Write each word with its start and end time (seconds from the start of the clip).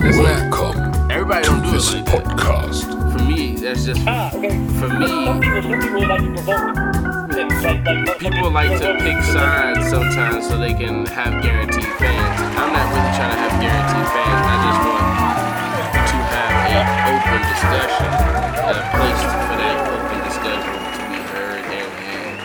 that. 0.00 0.04
That's 0.06 0.16
not. 0.18 0.50
Welcome 0.50 1.10
Everybody 1.10 1.42
don't 1.44 1.62
do 1.62 1.68
to 1.70 1.70
it 1.70 1.72
this 1.78 1.94
like 1.94 2.04
that. 2.04 2.24
podcast. 2.24 3.12
For 3.12 3.22
me, 3.24 3.56
that's 3.56 3.84
just 3.84 4.00
Ah, 4.06 4.30
okay. 4.34 4.50
for 4.78 4.88
Some 4.88 4.98
me. 5.00 5.06
people, 5.06 5.24
some 5.26 5.80
people 5.80 6.06
like 6.08 6.20
to 6.20 6.30
provoke. 6.34 6.76
Like, 7.28 7.50
like, 7.62 8.06
like, 8.06 8.18
People 8.18 8.50
like 8.50 8.72
to 8.80 8.94
pick 9.00 9.18
sides 9.24 9.88
sometimes 9.90 10.48
so 10.48 10.58
they 10.58 10.74
can 10.74 11.06
have 11.06 11.42
guaranteed 11.42 11.84
fans. 11.98 12.40
I'm 12.58 12.72
not 12.72 12.86
really 12.92 13.12
trying 13.16 13.32
to 13.32 13.38
have 13.40 13.56
guaranteed 13.62 14.08
fans. 14.12 14.42
I 14.48 14.56
just 14.68 14.80
want 14.84 15.06
to 16.12 16.18
have 16.28 16.52
a 16.68 16.82
open 17.08 17.40
discussion 17.48 18.10
and 18.68 18.76
a 18.76 18.84
place 18.92 19.22
for 19.48 19.56
that 19.58 19.76
open 19.88 20.18
discussion 20.28 20.74
to 20.98 21.02
be 21.08 21.20
heard 21.32 21.64
and 21.72 21.88
had. 22.04 22.36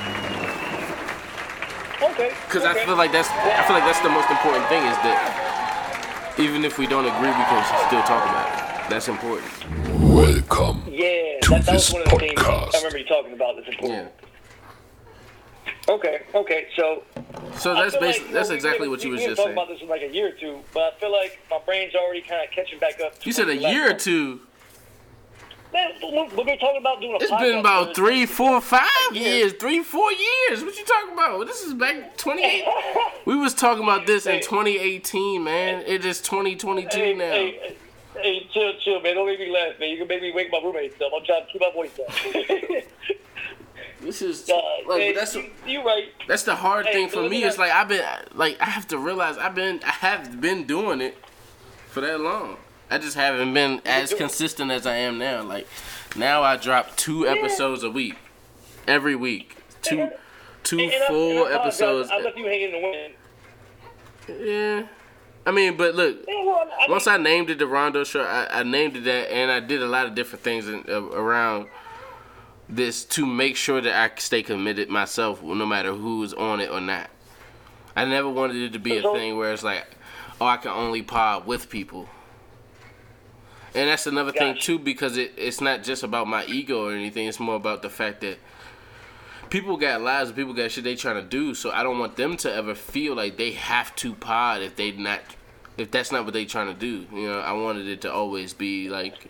Okay. 2.13 2.29
Because 2.47 2.63
okay. 2.63 2.81
I 2.81 2.85
feel 2.85 2.95
like 2.95 3.11
that's 3.11 3.29
I 3.29 3.61
feel 3.67 3.75
like 3.75 3.85
that's 3.85 3.99
the 4.01 4.09
most 4.13 4.29
important 4.29 4.65
thing 4.71 4.83
is 4.87 4.97
that 5.03 5.17
even 6.39 6.65
if 6.65 6.77
we 6.77 6.87
don't 6.87 7.05
agree, 7.05 7.27
we 7.27 7.33
can 7.33 7.87
still 7.87 8.01
talk 8.03 8.23
about 8.23 8.47
it. 8.85 8.89
That's 8.89 9.07
important. 9.07 9.49
Welcome 10.01 10.83
Yeah, 10.87 11.39
to 11.41 11.49
that, 11.51 11.65
that 11.65 11.71
this 11.73 11.91
was 11.91 11.93
one 11.93 12.01
of 12.03 12.09
the 12.09 12.17
things. 12.17 12.41
I 12.43 12.69
remember 12.77 12.97
you 12.97 13.05
talking 13.05 13.33
about. 13.33 13.55
That's 13.55 13.69
important. 13.69 14.11
Yeah. 14.21 15.93
Okay, 15.93 16.21
okay. 16.33 16.67
So 16.75 17.03
So 17.57 17.73
that's 17.73 17.91
feel 17.93 18.01
like, 18.01 18.13
basically 18.15 18.33
that's 18.33 18.49
we- 18.49 18.55
exactly 18.55 18.87
we, 18.87 18.91
what 18.91 19.03
you 19.03 19.09
we 19.09 19.15
was 19.15 19.21
we 19.21 19.27
just 19.27 19.37
talk 19.37 19.45
saying. 19.47 19.57
about 19.57 19.67
this 19.69 19.81
in 19.81 19.87
like 19.89 20.01
a 20.01 20.07
year 20.13 20.27
or 20.29 20.31
two, 20.31 20.59
but 20.73 20.93
I 20.93 20.99
feel 20.99 21.11
like 21.11 21.39
my 21.51 21.59
brain's 21.65 21.93
already 21.95 22.21
kind 22.21 22.43
of 22.43 22.51
catching 22.51 22.79
back 22.79 22.99
up. 23.01 23.19
to 23.19 23.25
You 23.25 23.33
said 23.33 23.49
a 23.49 23.55
year 23.55 23.85
or 23.85 23.89
left 23.89 24.01
two. 24.03 24.39
Off. 25.75 26.01
Man, 26.01 26.11
we- 26.13 26.35
we've 26.37 26.45
been 26.45 26.57
talking 26.59 26.77
about 26.77 26.99
doing 27.01 27.13
a 27.13 27.17
It's 27.17 27.31
been 27.31 27.57
about 27.59 27.95
three, 27.95 28.25
four, 28.25 28.61
five 28.61 28.89
year. 29.11 29.23
years, 29.37 29.53
three, 29.53 29.81
four 29.83 30.11
years. 30.11 30.63
What 30.63 30.77
you 30.77 30.85
talking 30.85 31.13
about? 31.13 31.45
This 31.47 31.61
is 31.63 31.73
back 31.73 32.17
28. 32.17 32.65
We 33.25 33.35
was 33.35 33.53
talking 33.53 33.83
about 33.83 34.05
this 34.05 34.25
in 34.25 34.41
2018, 34.41 35.43
man. 35.43 35.83
It 35.85 36.05
is 36.05 36.21
2022 36.21 36.97
Hey, 36.97 37.13
now. 37.13 37.23
hey, 37.25 37.51
hey, 37.61 37.75
hey, 38.21 38.47
chill, 38.53 38.73
chill, 38.79 39.01
man. 39.01 39.15
Don't 39.15 39.25
make 39.27 39.39
me 39.39 39.51
laugh, 39.51 39.79
man. 39.79 39.89
You 39.89 39.97
can 39.97 40.07
make 40.07 40.21
me 40.21 40.31
wake 40.31 40.51
my 40.51 40.59
roommates 40.63 40.99
up. 41.01 41.11
I'm 41.15 41.25
trying 41.25 41.45
to 41.45 41.51
keep 41.51 41.61
my 41.61 41.71
voice 41.71 41.91
down. 41.97 42.81
This 44.01 44.21
is 44.21 44.49
uh, 44.49 44.59
like 44.85 44.97
man, 44.99 45.13
that's 45.15 45.33
you, 45.33 45.49
you 45.65 45.81
right. 45.81 46.07
that's 46.27 46.43
the 46.43 46.55
hard 46.55 46.85
Hey, 46.87 46.91
thing 46.93 47.09
for 47.09 47.21
me 47.29 47.45
It's 47.45 47.57
like 47.57 47.71
I've 47.71 47.87
been 47.87 48.03
like 48.33 48.57
I 48.59 48.65
have 48.65 48.85
to 48.89 48.97
realize 48.97 49.37
I've 49.37 49.55
been 49.55 49.79
I 49.85 49.91
have 49.91 50.41
been 50.41 50.65
doing 50.65 50.99
it 50.99 51.17
for 51.87 52.01
that 52.01 52.19
long. 52.19 52.57
I 52.89 52.97
just 52.97 53.15
haven't 53.15 53.53
been 53.53 53.81
as 53.85 54.13
consistent 54.13 54.71
as 54.71 54.85
I 54.85 54.95
am 54.97 55.17
now. 55.17 55.41
Like 55.43 55.67
now 56.15 56.43
I 56.43 56.57
drop 56.57 56.95
two 56.95 57.27
episodes 57.27 57.83
a 57.83 57.89
week, 57.89 58.15
every 58.87 59.15
week, 59.15 59.57
two 59.81 60.09
two 60.63 60.79
And- 60.79 60.91
and 60.91 60.93
I- 60.93 60.95
and 60.95 61.03
I 61.03 61.07
full 61.07 61.47
episodes. 61.47 62.09
I 62.11 62.19
left 62.19 62.37
you 62.37 62.45
hanging 62.45 62.73
in 62.73 62.81
the 62.81 62.87
wind. 62.87 63.13
Yeah. 64.47 64.87
I 65.45 65.51
mean, 65.51 65.75
but 65.75 65.93
look, 65.95 66.19
once 66.87 67.05
I 67.05 67.17
named 67.17 67.49
it 67.49 67.59
the 67.59 67.67
Rondo 67.67 68.05
Show, 68.05 68.21
I, 68.23 68.59
I 68.59 68.63
named 68.63 68.95
it 68.95 69.03
that, 69.03 69.29
and 69.29 69.51
I 69.51 69.59
did 69.59 69.81
a 69.81 69.87
lot 69.87 70.05
of 70.05 70.15
different 70.15 70.41
things 70.41 70.69
in, 70.69 70.85
uh, 70.87 71.01
around 71.01 71.67
this 72.69 73.03
to 73.03 73.25
make 73.25 73.57
sure 73.57 73.81
that 73.81 73.93
I 73.93 74.11
stay 74.19 74.41
committed 74.41 74.87
myself, 74.89 75.43
no 75.43 75.65
matter 75.65 75.91
who's 75.93 76.33
on 76.33 76.61
it 76.61 76.69
or 76.71 76.79
not. 76.79 77.09
I 77.93 78.05
never 78.05 78.29
wanted 78.29 78.55
it 78.55 78.71
to 78.71 78.79
be 78.79 78.97
a 78.97 79.01
thing 79.01 79.35
where 79.37 79.51
it's 79.51 79.63
like, 79.63 79.85
oh, 80.39 80.45
I 80.45 80.55
can 80.55 80.71
only 80.71 81.01
pod 81.01 81.45
with 81.45 81.69
people. 81.69 82.07
And 83.75 83.89
that's 83.89 84.05
another 84.05 84.31
thing 84.31 84.55
too, 84.59 84.77
because 84.77 85.17
it, 85.17 85.33
it's 85.35 85.59
not 85.59 85.83
just 85.83 86.03
about 86.03 86.27
my 86.27 86.45
ego 86.45 86.87
or 86.87 86.93
anything. 86.93 87.27
It's 87.27 87.39
more 87.39 87.55
about 87.55 87.81
the 87.81 87.89
fact 87.89 88.21
that 88.21 88.37
people 89.49 89.77
got 89.77 90.01
lives 90.01 90.29
and 90.29 90.35
people 90.35 90.53
got 90.53 90.71
shit 90.71 90.83
they 90.83 90.95
trying 90.95 91.15
to 91.15 91.27
do. 91.27 91.53
So 91.53 91.71
I 91.71 91.83
don't 91.83 91.99
want 91.99 92.15
them 92.15 92.37
to 92.37 92.53
ever 92.53 92.75
feel 92.75 93.15
like 93.15 93.37
they 93.37 93.51
have 93.51 93.95
to 93.97 94.13
pod 94.13 94.61
if 94.61 94.75
they 94.75 94.91
not 94.91 95.21
if 95.77 95.89
that's 95.89 96.11
not 96.11 96.23
what 96.23 96.33
they 96.33 96.45
trying 96.45 96.67
to 96.67 96.79
do. 96.79 97.07
You 97.11 97.27
know, 97.27 97.39
I 97.39 97.53
wanted 97.53 97.87
it 97.87 98.01
to 98.01 98.13
always 98.13 98.53
be 98.53 98.89
like 98.89 99.29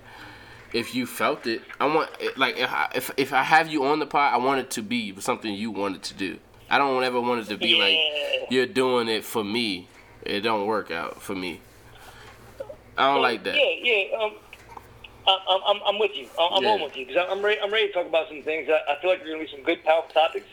if 0.74 0.96
you 0.96 1.06
felt 1.06 1.46
it, 1.48 1.62
I 1.80 1.86
want 1.86 2.10
like 2.36 2.58
if 2.58 2.72
I, 2.72 2.90
if 2.96 3.12
if 3.16 3.32
I 3.32 3.44
have 3.44 3.70
you 3.70 3.86
on 3.86 4.00
the 4.00 4.06
pod, 4.06 4.34
I 4.34 4.38
want 4.38 4.60
it 4.60 4.72
to 4.72 4.82
be 4.82 5.14
something 5.20 5.54
you 5.54 5.72
wanted 5.72 6.04
to 6.04 6.14
do. 6.16 6.40
I 6.70 6.78
don't 6.78 7.04
ever 7.04 7.22
want 7.22 7.42
it 7.42 7.50
to 7.50 7.58
be 7.58 7.76
like 7.80 8.50
you're 8.50 8.66
doing 8.66 9.08
it 9.08 9.24
for 9.24 9.44
me. 9.44 9.88
It 10.22 10.42
don't 10.42 10.66
work 10.66 10.90
out 10.90 11.22
for 11.22 11.36
me. 11.36 11.62
I 12.98 13.14
don't 13.14 13.22
like 13.22 13.44
that. 13.44 13.56
Yeah, 13.56 13.72
yeah. 13.82 14.18
Um, 14.18 14.32
I- 15.26 15.40
I'm, 15.50 15.62
I'm, 15.76 15.82
I'm 15.88 16.00
with 16.00 16.12
you. 16.16 16.28
I'm, 16.40 16.54
I'm 16.54 16.64
Yeah. 16.64 16.70
on 16.72 16.82
with 16.84 16.96
you 16.98 17.06
because 17.06 17.26
I'm 17.30 17.42
ready. 17.44 17.60
I'm 17.62 17.72
ready 17.72 17.88
to 17.88 17.94
talk 17.94 18.08
about 18.08 18.28
some 18.28 18.42
things. 18.44 18.70
I, 18.70 18.94
I 18.94 19.02
feel 19.02 19.10
like 19.10 19.20
there's 19.20 19.32
gonna 19.32 19.44
be 19.46 19.52
some 19.52 19.64
good, 19.64 19.84
powerful 19.84 20.12
topics. 20.14 20.48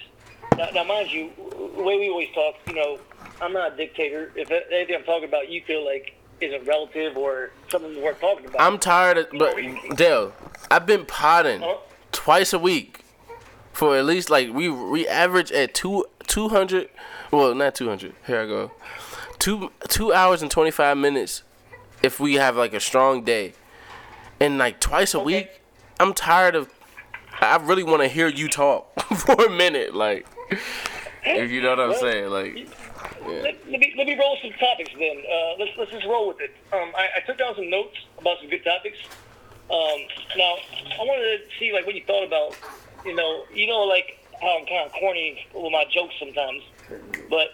Now, 0.56 0.68
now, 0.74 0.84
mind 0.84 1.10
you, 1.10 1.30
the 1.36 1.82
way 1.82 1.98
we 1.98 2.08
always 2.08 2.28
talk, 2.34 2.54
you 2.66 2.74
know, 2.74 2.98
I'm 3.40 3.52
not 3.52 3.72
a 3.74 3.76
dictator. 3.76 4.30
If 4.34 4.50
anything 4.50 4.96
I'm 4.96 5.04
talking 5.04 5.28
about, 5.28 5.48
you 5.48 5.62
feel 5.66 5.84
like 5.84 6.14
isn't 6.40 6.66
relative 6.66 7.16
or 7.16 7.50
something 7.68 8.00
worth 8.02 8.20
talking 8.20 8.46
about. 8.46 8.60
I'm 8.60 8.78
tired 8.78 9.18
of, 9.18 9.26
but 9.38 9.54
Dale, 9.96 10.32
I've 10.70 10.86
been 10.86 11.04
potting 11.04 11.60
Huh? 11.60 11.76
twice 12.12 12.52
a 12.52 12.58
week 12.58 13.00
for 13.72 13.96
at 13.96 14.04
least 14.06 14.30
like 14.30 14.52
we 14.52 14.68
we 14.68 15.06
average 15.06 15.52
at 15.52 15.74
two 15.74 16.04
two 16.26 16.48
hundred. 16.48 16.88
Well, 17.30 17.54
not 17.54 17.74
two 17.74 17.88
hundred. 17.88 18.14
Here 18.26 18.40
I 18.40 18.46
go. 18.46 18.70
Two 19.38 19.70
two 19.88 20.12
hours 20.12 20.42
and 20.42 20.50
twenty 20.50 20.70
five 20.70 20.96
minutes 20.96 21.42
if 22.02 22.18
we 22.20 22.34
have 22.34 22.56
like 22.56 22.72
a 22.72 22.80
strong 22.80 23.22
day, 23.24 23.52
and 24.38 24.58
like 24.58 24.80
twice 24.80 25.14
a 25.14 25.18
Okay. 25.18 25.24
week. 25.26 25.50
I'm 25.98 26.14
tired 26.14 26.54
of. 26.54 26.68
I 27.40 27.56
really 27.56 27.82
want 27.82 28.02
to 28.02 28.08
hear 28.08 28.28
you 28.28 28.48
talk 28.48 28.92
for 29.16 29.44
a 29.46 29.50
minute, 29.50 29.94
like 29.94 30.26
if 31.24 31.50
you 31.50 31.62
know 31.62 31.70
what 31.70 31.80
I'm 31.80 31.90
Well, 31.90 32.00
saying, 32.00 32.28
like. 32.30 32.68
let, 33.26 33.54
let 33.68 33.80
me 33.80 33.94
let 33.96 34.06
me 34.06 34.18
roll 34.18 34.36
some 34.42 34.52
topics 34.52 34.90
then. 34.98 35.22
Uh, 35.30 35.54
let's 35.58 35.70
let's 35.78 35.90
just 35.90 36.06
roll 36.06 36.28
with 36.28 36.40
it. 36.40 36.50
Um, 36.72 36.92
I, 36.96 37.08
I 37.16 37.20
took 37.26 37.38
down 37.38 37.54
some 37.54 37.68
notes 37.70 37.96
about 38.18 38.38
some 38.40 38.48
good 38.50 38.64
topics. 38.64 38.98
Um, 39.70 40.00
now 40.36 40.56
I 40.98 41.04
wanted 41.04 41.38
to 41.38 41.58
see 41.58 41.72
like 41.72 41.86
what 41.86 41.94
you 41.94 42.02
thought 42.06 42.24
about. 42.26 42.56
You 43.04 43.14
know, 43.14 43.44
you 43.54 43.66
know, 43.66 43.80
like 43.84 44.18
how 44.40 44.58
I'm 44.58 44.66
kind 44.66 44.86
of 44.86 44.92
corny 44.92 45.38
with 45.54 45.72
my 45.72 45.84
jokes 45.92 46.14
sometimes, 46.18 46.62
but. 47.28 47.48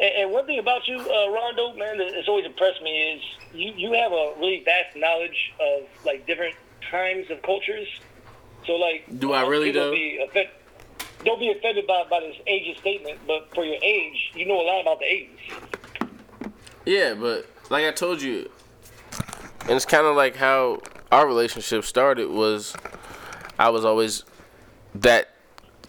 And, 0.00 0.14
and 0.16 0.30
one 0.32 0.46
thing 0.46 0.58
about 0.58 0.88
you, 0.88 0.98
uh, 0.98 1.30
Rondo, 1.30 1.74
man, 1.74 1.98
that's 1.98 2.26
always 2.28 2.46
impressed 2.46 2.82
me 2.82 3.12
is 3.12 3.22
you, 3.52 3.72
you 3.76 3.92
have 3.92 4.12
a 4.12 4.32
really 4.38 4.62
vast 4.64 4.96
knowledge 4.96 5.52
of 5.60 5.86
like 6.04 6.26
different 6.26 6.54
times 6.90 7.30
of 7.30 7.42
cultures. 7.42 7.86
So 8.66 8.72
like, 8.72 9.04
Do 9.18 9.32
I 9.32 9.46
really, 9.46 9.72
don't? 9.72 9.92
Be 9.92 10.18
offend- 10.26 10.48
don't 11.24 11.38
be 11.38 11.50
offended 11.50 11.86
by, 11.86 12.04
by 12.08 12.20
this 12.20 12.36
ageist 12.48 12.78
statement, 12.80 13.18
but 13.26 13.54
for 13.54 13.62
your 13.64 13.76
age, 13.82 14.32
you 14.34 14.46
know 14.46 14.58
a 14.58 14.64
lot 14.64 14.80
about 14.80 15.00
the 15.00 15.04
80s. 15.04 16.50
Yeah, 16.86 17.12
but 17.12 17.46
like 17.68 17.84
I 17.84 17.90
told 17.90 18.22
you, 18.22 18.50
and 19.62 19.72
it's 19.72 19.84
kind 19.84 20.06
of 20.06 20.16
like 20.16 20.36
how 20.36 20.80
our 21.12 21.26
relationship 21.26 21.84
started 21.84 22.30
was 22.30 22.74
I 23.58 23.68
was 23.68 23.84
always 23.84 24.24
that 24.94 25.34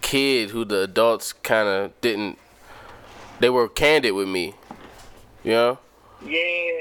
kid 0.02 0.50
who 0.50 0.66
the 0.66 0.82
adults 0.82 1.32
kind 1.32 1.70
of 1.70 2.02
didn't 2.02 2.38
they 3.42 3.50
were 3.50 3.68
candid 3.68 4.14
with 4.14 4.28
me. 4.28 4.54
You 5.44 5.52
know? 5.52 5.80
Yeah, 6.24 6.32
yeah, 6.32 6.72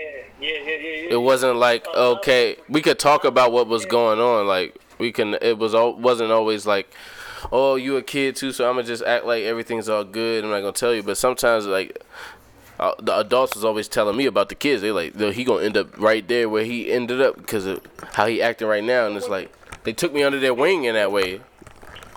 yeah, 0.41 0.49
yeah, 0.49 0.77
yeah. 0.77 1.13
It 1.13 1.23
wasn't 1.23 1.57
like 1.57 1.87
okay, 1.89 2.57
we 2.69 2.83
could 2.83 2.99
talk 2.99 3.25
about 3.25 3.53
what 3.53 3.67
was 3.67 3.87
going 3.87 4.21
on 4.21 4.47
like 4.47 4.77
we 4.99 5.13
can 5.13 5.35
it 5.41 5.59
was 5.59 5.75
all 5.75 5.95
wasn't 5.95 6.31
always 6.31 6.67
like 6.67 6.93
oh, 7.53 7.77
you 7.77 7.97
a 7.97 8.03
kid 8.03 8.37
too, 8.37 8.53
so 8.53 8.69
I'm 8.69 8.77
gonna 8.77 8.87
just 8.87 9.03
act 9.03 9.25
like 9.25 9.45
everything's 9.45 9.89
all 9.89 10.05
good. 10.05 10.45
I'm 10.45 10.51
not 10.51 10.61
gonna 10.61 10.73
tell 10.73 10.95
you, 10.95 11.03
but 11.03 11.17
sometimes 11.17 11.67
like 11.67 12.03
uh, 12.79 12.93
the 13.01 13.19
adults 13.19 13.55
was 13.55 13.65
always 13.65 13.89
telling 13.89 14.17
me 14.17 14.27
about 14.27 14.49
the 14.49 14.55
kids. 14.55 14.83
They 14.83 14.93
like 14.93 15.19
he 15.19 15.45
gonna 15.45 15.65
end 15.65 15.77
up 15.77 15.99
right 15.99 16.27
there 16.27 16.49
where 16.49 16.65
he 16.65 16.91
ended 16.91 17.21
up 17.21 17.37
because 17.37 17.67
of 17.67 17.81
how 18.13 18.27
he 18.27 18.43
acting 18.43 18.69
right 18.69 18.85
now, 18.85 19.07
and 19.07 19.17
it's 19.17 19.29
like 19.29 19.53
they 19.85 19.93
took 19.93 20.13
me 20.13 20.23
under 20.23 20.39
their 20.39 20.55
wing 20.55 20.85
in 20.85 20.95
that 20.95 21.13
way. 21.13 21.41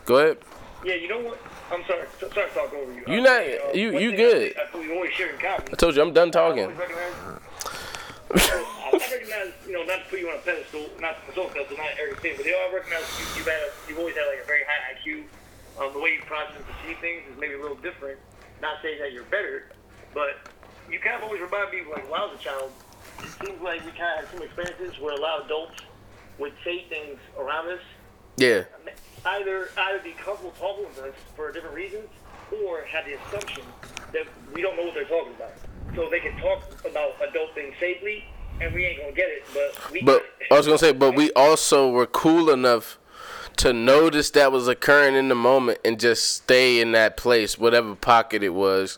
Go 0.06 0.18
ahead. 0.18 0.38
Yeah, 0.84 0.96
you 0.96 1.08
know 1.08 1.20
what? 1.20 1.40
I'm 1.74 1.84
sorry. 1.86 2.08
so- 2.20 2.30
Sorry 2.30 2.50
to 2.50 2.54
talk 2.56 2.74
over 2.74 2.92
you. 2.94 3.04
You 3.08 3.22
not- 3.22 3.42
uh, 3.42 3.72
you- 3.74 3.98
you 3.98 4.16
good. 4.16 4.54
I, 4.58 4.62
I 4.64 4.66
think 4.68 4.88
we 4.88 4.94
always 4.96 5.12
share 5.14 5.30
in 5.32 5.38
common. 5.40 5.64
I 5.72 5.76
told 5.76 5.96
you 5.96 6.02
I'm 6.02 6.14
done 6.14 6.32
talking. 6.32 6.72
I 8.36 8.92
recognize, 8.94 9.54
you 9.68 9.74
know, 9.74 9.84
not 9.84 10.04
to 10.04 10.10
put 10.10 10.20
you 10.20 10.30
on 10.30 10.36
a 10.36 10.40
pedestal, 10.40 10.86
not 11.00 11.26
to 11.28 11.34
so 11.36 11.46
pedestal, 11.50 11.78
not 11.78 11.90
every 12.02 12.16
thing, 12.18 12.34
but 12.36 12.46
they 12.46 12.54
all 12.54 12.72
recognize 12.74 13.04
you, 13.20 13.26
you've, 13.38 13.48
had 13.48 13.62
a, 13.62 13.70
you've 13.90 13.98
always 14.00 14.16
had 14.16 14.26
like 14.30 14.42
a 14.44 14.48
very 14.48 14.62
high 14.66 14.94
IQ. 14.98 15.24
Um, 15.82 15.94
the 15.94 16.00
way 16.00 16.14
you 16.18 16.22
process 16.26 16.56
and 16.58 16.66
perceive 16.66 16.98
things 17.00 17.24
is 17.32 17.38
maybe 17.40 17.54
a 17.56 17.62
little 17.62 17.78
different. 17.78 18.20
Not 18.62 18.78
saying 18.82 19.00
that 19.02 19.12
you're 19.14 19.26
better, 19.26 19.72
but 20.14 20.38
you 20.90 21.00
kind 21.00 21.16
of 21.18 21.24
always 21.24 21.42
remind 21.42 21.72
me 21.72 21.82
of 21.82 21.88
like 21.88 22.10
when 22.10 22.20
I 22.22 22.26
was 22.26 22.38
a 22.40 22.44
child. 22.44 22.72
It 23.20 23.30
seems 23.46 23.62
like 23.62 23.84
we 23.86 23.92
kind 23.92 24.20
of 24.20 24.26
had 24.26 24.28
some 24.34 24.42
experiences 24.44 25.00
where 25.00 25.14
a 25.14 25.20
lot 25.20 25.40
of 25.40 25.46
adults 25.46 25.82
would 26.40 26.54
say 26.64 26.86
things 26.90 27.18
around 27.40 27.70
us 27.70 27.82
Yeah. 28.38 28.64
either 29.26 29.70
either 29.78 30.00
talking 30.24 30.86
with 30.86 31.00
us 31.00 31.14
for 31.36 31.52
different 31.52 31.76
reasons 31.76 32.10
or 32.64 32.84
have 32.84 33.06
the 33.06 33.14
assumption 33.14 33.64
that 34.12 34.26
we 34.54 34.62
don't 34.62 34.76
know 34.76 34.84
what 34.84 34.94
they're 34.94 35.06
talking 35.06 35.34
about. 35.36 35.54
So 35.96 36.10
they 36.10 36.20
can 36.20 36.38
talk 36.40 36.64
about 36.86 37.16
adult 37.28 37.54
things 37.54 37.74
safely 37.80 38.26
and 38.62 38.74
we 38.74 38.86
ain't 38.86 39.00
gonna 39.00 39.12
get 39.12 39.30
it, 39.30 39.44
but 39.54 39.92
we 39.92 40.02
But. 40.02 40.26
I 40.52 40.58
was 40.58 40.66
gonna 40.66 40.78
say, 40.78 40.92
but 40.94 41.16
we 41.16 41.32
also 41.34 41.90
were 41.90 42.06
cool 42.06 42.50
enough 42.50 43.00
to 43.58 43.74
notice 43.74 44.32
that 44.32 44.52
was 44.52 44.68
occurring 44.68 45.16
in 45.16 45.30
the 45.30 45.36
moment 45.36 45.80
and 45.86 46.00
just 46.00 46.32
stay 46.32 46.80
in 46.80 46.92
that 46.94 47.18
place, 47.18 47.58
whatever 47.58 47.96
pocket 47.96 48.44
it 48.44 48.54
was. 48.54 48.98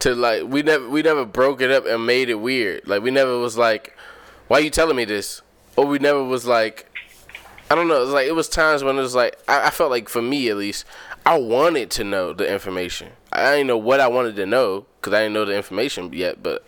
To 0.00 0.14
like, 0.14 0.44
we 0.44 0.62
never 0.62 0.88
we 0.88 1.02
never 1.02 1.24
broke 1.24 1.60
it 1.60 1.70
up 1.70 1.86
and 1.86 2.04
made 2.04 2.28
it 2.28 2.36
weird. 2.36 2.86
Like 2.88 3.02
we 3.02 3.10
never 3.10 3.38
was 3.38 3.56
like, 3.56 3.96
why 4.48 4.58
are 4.58 4.62
you 4.62 4.70
telling 4.70 4.96
me 4.96 5.04
this? 5.04 5.42
Or 5.76 5.86
we 5.86 5.98
never 5.98 6.22
was 6.22 6.44
like, 6.44 6.91
I 7.72 7.74
don't 7.74 7.88
know. 7.88 8.02
It 8.02 8.08
like 8.08 8.26
it 8.26 8.34
was 8.34 8.50
times 8.50 8.84
when 8.84 8.98
it 8.98 9.00
was 9.00 9.14
like 9.14 9.38
I, 9.48 9.68
I 9.68 9.70
felt 9.70 9.90
like 9.90 10.10
for 10.10 10.20
me 10.20 10.50
at 10.50 10.58
least, 10.58 10.84
I 11.24 11.38
wanted 11.38 11.90
to 11.92 12.04
know 12.04 12.34
the 12.34 12.46
information. 12.52 13.12
I 13.32 13.52
didn't 13.52 13.68
know 13.68 13.78
what 13.78 13.98
I 13.98 14.08
wanted 14.08 14.36
to 14.36 14.44
know 14.44 14.84
because 15.00 15.14
I 15.14 15.22
didn't 15.22 15.32
know 15.32 15.46
the 15.46 15.56
information 15.56 16.12
yet, 16.12 16.42
but 16.42 16.66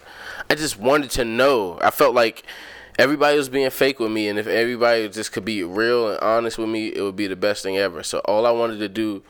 I 0.49 0.55
just 0.55 0.79
wanted 0.79 1.11
to 1.11 1.27
know. 1.27 1.79
I 1.83 1.91
felt 1.91 2.15
like 2.15 2.45
everybody 2.99 3.37
was 3.37 3.51
being 3.51 3.69
fake 3.69 4.01
with 4.01 4.13
me, 4.13 4.29
and 4.29 4.39
if 4.39 4.47
everybody 4.47 5.07
just 5.11 5.33
could 5.33 5.45
be 5.45 5.63
real 5.63 6.09
and 6.09 6.19
honest 6.21 6.57
with 6.57 6.71
me, 6.71 6.89
it 6.89 7.03
would 7.03 7.17
be 7.17 7.27
the 7.27 7.37
best 7.37 7.63
thing 7.63 7.77
ever. 7.77 8.03
So 8.03 8.21
all 8.21 8.47
I 8.47 8.51
wanted 8.51 8.79
to 8.79 8.89
do, 8.89 9.23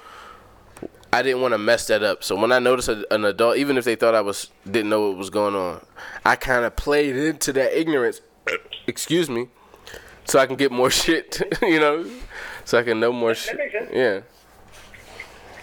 I 1.13 1.23
didn't 1.23 1.43
want 1.43 1.55
to 1.55 1.59
mess 1.59 1.89
that 1.89 2.05
up. 2.05 2.23
So 2.23 2.37
when 2.37 2.53
I 2.53 2.61
noticed 2.61 2.89
a, 2.89 3.05
an 3.13 3.25
adult, 3.25 3.57
even 3.57 3.77
if 3.77 3.85
they 3.85 3.97
thought 3.97 4.15
I 4.15 4.21
was 4.21 4.49
didn't 4.65 4.91
know 4.91 5.09
what 5.09 5.19
was 5.19 5.31
going 5.31 5.57
on, 5.57 5.85
I 6.25 6.37
kind 6.37 6.65
of 6.65 6.77
played 6.77 7.17
into 7.17 7.53
that 7.55 7.77
ignorance. 7.77 8.21
Excuse 8.87 9.29
me, 9.29 9.49
so 10.25 10.39
I 10.39 10.47
can 10.47 10.57
get 10.57 10.73
more 10.73 10.91
shit, 11.03 11.41
you 11.63 11.81
know, 11.81 12.07
so 12.65 12.79
I 12.79 12.83
can 12.83 13.01
know 13.01 13.13
more 13.13 13.35
shit. 13.35 13.59
Yeah. 13.93 14.21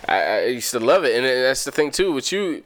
I, 0.08 0.22
I 0.22 0.46
used 0.46 0.72
to 0.72 0.80
love 0.80 1.04
it, 1.06 1.16
and 1.16 1.26
that's 1.26 1.64
the 1.64 1.72
thing 1.72 1.92
too. 1.92 2.12
With 2.12 2.32
you, 2.32 2.64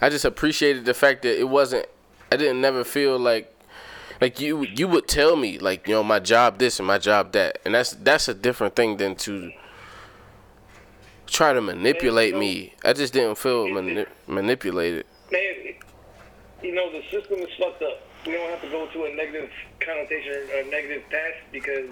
I 0.00 0.08
just 0.08 0.24
appreciated 0.24 0.84
the 0.84 0.94
fact 0.94 1.22
that 1.22 1.38
it 1.38 1.48
wasn't. 1.48 1.86
I 2.30 2.36
didn't 2.36 2.60
never 2.60 2.84
feel 2.84 3.18
like, 3.18 3.54
like 4.20 4.40
you. 4.40 4.64
You 4.64 4.88
would 4.88 5.06
tell 5.06 5.36
me 5.36 5.58
like 5.58 5.86
you 5.86 5.94
know 5.94 6.02
my 6.02 6.18
job 6.18 6.58
this 6.58 6.80
and 6.80 6.86
my 6.86 6.98
job 6.98 7.32
that, 7.32 7.60
and 7.64 7.74
that's 7.74 7.92
that's 7.92 8.28
a 8.28 8.34
different 8.34 8.74
thing 8.74 8.96
than 8.96 9.14
to 9.16 9.52
try 11.26 11.52
to 11.52 11.60
manipulate 11.60 12.36
me. 12.36 12.74
I 12.84 12.94
just 12.94 13.12
didn't 13.12 13.36
feel 13.36 13.68
mani- 13.68 14.06
manipulated. 14.26 15.06
Man, 15.30 15.74
you 16.62 16.74
know 16.74 16.90
the 16.90 17.02
system 17.10 17.38
is 17.38 17.48
fucked 17.58 17.82
up. 17.82 18.07
We 18.28 18.34
don't 18.34 18.50
have 18.50 18.60
to 18.60 18.68
go 18.68 18.86
to 18.86 19.04
a 19.04 19.14
negative 19.14 19.50
connotation 19.80 20.32
or 20.52 20.60
a 20.60 20.66
negative 20.66 21.02
path 21.08 21.32
because 21.50 21.88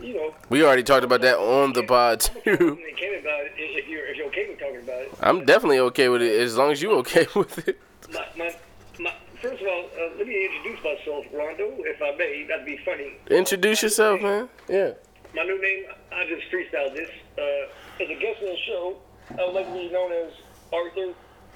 you 0.00 0.14
know. 0.14 0.34
We 0.48 0.64
already 0.64 0.82
talked 0.82 1.04
about 1.04 1.20
that 1.20 1.36
on 1.36 1.74
the 1.74 1.82
pod 1.82 2.20
too. 2.20 2.32
okay 2.42 3.20
about 3.20 3.44
it 3.44 3.52
if 3.58 3.86
you're 3.88 4.06
if 4.06 4.16
you're 4.16 4.26
okay 4.28 4.48
with 4.48 4.58
talking 4.58 4.78
about 4.78 5.02
it. 5.02 5.12
I'm 5.20 5.44
definitely 5.44 5.80
okay 5.80 6.08
with 6.08 6.22
it 6.22 6.40
as 6.40 6.56
long 6.56 6.72
as 6.72 6.80
you're 6.80 6.96
okay 7.00 7.26
with 7.36 7.68
it. 7.68 7.78
My, 8.10 8.26
my, 8.38 8.56
my, 8.98 9.12
first 9.42 9.60
of 9.60 9.68
all, 9.68 9.84
uh, 9.84 10.16
let 10.16 10.26
me 10.26 10.46
introduce 10.46 10.82
myself, 10.82 11.26
Rondo, 11.30 11.76
if 11.80 12.00
I 12.00 12.16
may. 12.16 12.46
That'd 12.48 12.64
be 12.64 12.78
funny. 12.78 13.18
Introduce 13.30 13.82
yourself, 13.82 14.22
man. 14.22 14.48
Yeah. 14.66 14.92
My 15.34 15.42
new 15.42 15.60
name, 15.60 15.84
I 16.10 16.24
just 16.26 16.50
freestyled 16.50 16.94
this. 16.94 17.10
Uh, 17.36 18.02
as 18.02 18.08
a 18.08 18.14
guest 18.14 18.40
on 18.40 18.46
the 18.46 18.56
show, 18.66 18.96
I 19.38 19.44
would 19.44 19.54
like 19.54 19.66
to 19.66 19.72
be 19.74 19.90
known 19.90 20.12
as 20.12 20.32
Arthur 20.72 21.12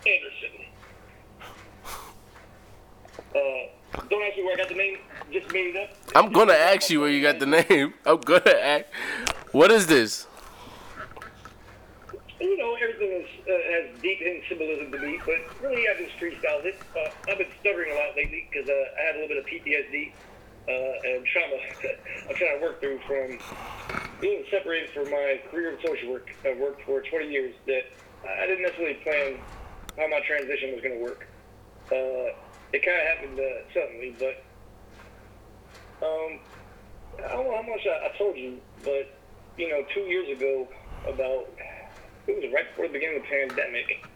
Anderson. 0.06 0.69
Uh, 3.34 4.00
don't 4.08 4.22
ask 4.22 4.36
me 4.36 4.44
where 4.44 4.54
I 4.54 4.56
got 4.56 4.68
the 4.68 4.74
name. 4.74 4.98
Just 5.32 5.52
made 5.52 5.74
it 5.74 5.76
up. 5.76 5.96
I'm 6.14 6.32
gonna 6.32 6.52
ask 6.52 6.90
you 6.90 7.00
where 7.00 7.10
you 7.10 7.22
got 7.22 7.38
the 7.38 7.46
name. 7.46 7.94
I'm 8.06 8.20
gonna 8.20 8.50
ask. 8.50 8.86
What 9.52 9.70
is 9.70 9.86
this? 9.86 10.26
You 12.40 12.56
know, 12.56 12.74
everything 12.82 13.22
is, 13.22 13.28
uh, 13.46 13.52
has 13.52 14.00
deep 14.00 14.18
hidden 14.18 14.42
symbolism 14.48 14.90
to 14.92 14.98
me, 14.98 15.20
but 15.26 15.62
really 15.62 15.86
I 15.88 16.02
just 16.02 16.16
freestyled 16.18 16.64
it. 16.64 16.80
Uh, 16.96 17.10
I've 17.28 17.38
been 17.38 17.50
stuttering 17.60 17.92
a 17.92 17.94
lot 17.94 18.16
lately 18.16 18.48
because 18.50 18.68
uh, 18.68 18.72
I 18.72 19.06
had 19.06 19.16
a 19.16 19.20
little 19.20 19.28
bit 19.28 19.38
of 19.38 19.46
PTSD 19.46 20.12
uh, 20.68 21.14
and 21.14 21.26
trauma 21.26 21.56
I'm 22.28 22.34
trying 22.34 22.58
to 22.58 22.62
work 22.62 22.80
through 22.80 23.00
from 23.06 23.38
being 24.20 24.44
separated 24.50 24.90
from 24.90 25.10
my 25.10 25.40
career 25.50 25.72
in 25.72 25.86
social 25.86 26.10
work. 26.10 26.30
I've 26.44 26.58
worked 26.58 26.82
for 26.82 27.02
20 27.02 27.28
years 27.28 27.54
that 27.66 27.84
I 28.26 28.46
didn't 28.46 28.62
necessarily 28.62 28.94
plan 29.02 29.38
how 29.96 30.08
my 30.08 30.20
transition 30.20 30.72
was 30.72 30.82
going 30.82 30.96
to 30.96 31.02
work. 31.02 31.26
Uh, 31.90 32.32
it 32.72 32.84
kind 32.84 32.96
of 32.96 33.06
happened 33.06 33.40
uh, 33.40 33.72
suddenly, 33.74 34.14
but 34.18 34.44
um, 36.06 36.38
I 37.18 37.32
don't 37.32 37.44
know 37.44 37.56
how 37.56 37.68
much 37.68 37.86
I, 37.86 38.06
I 38.06 38.16
told 38.16 38.36
you, 38.36 38.60
but 38.84 39.10
you 39.56 39.68
know, 39.68 39.84
two 39.92 40.00
years 40.00 40.28
ago, 40.36 40.68
about 41.08 41.48
it 42.26 42.36
was 42.36 42.52
right 42.52 42.68
before 42.70 42.86
the 42.86 42.92
beginning 42.92 43.16
of 43.16 43.22
the 43.22 43.28
pandemic. 43.28 44.06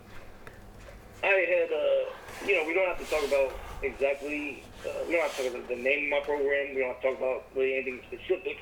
I 1.23 1.41
had, 1.49 1.73
uh, 1.73 2.47
you 2.47 2.57
know, 2.57 2.67
we 2.67 2.75
don't 2.75 2.87
have 2.87 2.99
to 2.99 3.09
talk 3.09 3.27
about 3.27 3.53
exactly. 3.83 4.63
Uh, 4.85 4.93
we 5.09 5.15
don't 5.15 5.23
have 5.23 5.37
to 5.37 5.43
talk 5.45 5.55
about 5.55 5.69
the 5.69 5.77
name 5.77 6.13
of 6.13 6.21
my 6.21 6.21
program. 6.21 6.75
We 6.75 6.83
don't 6.83 6.93
have 6.93 7.01
to 7.01 7.09
talk 7.09 7.19
about 7.19 7.45
really 7.57 7.75
anything 7.75 8.01
specific. 8.09 8.61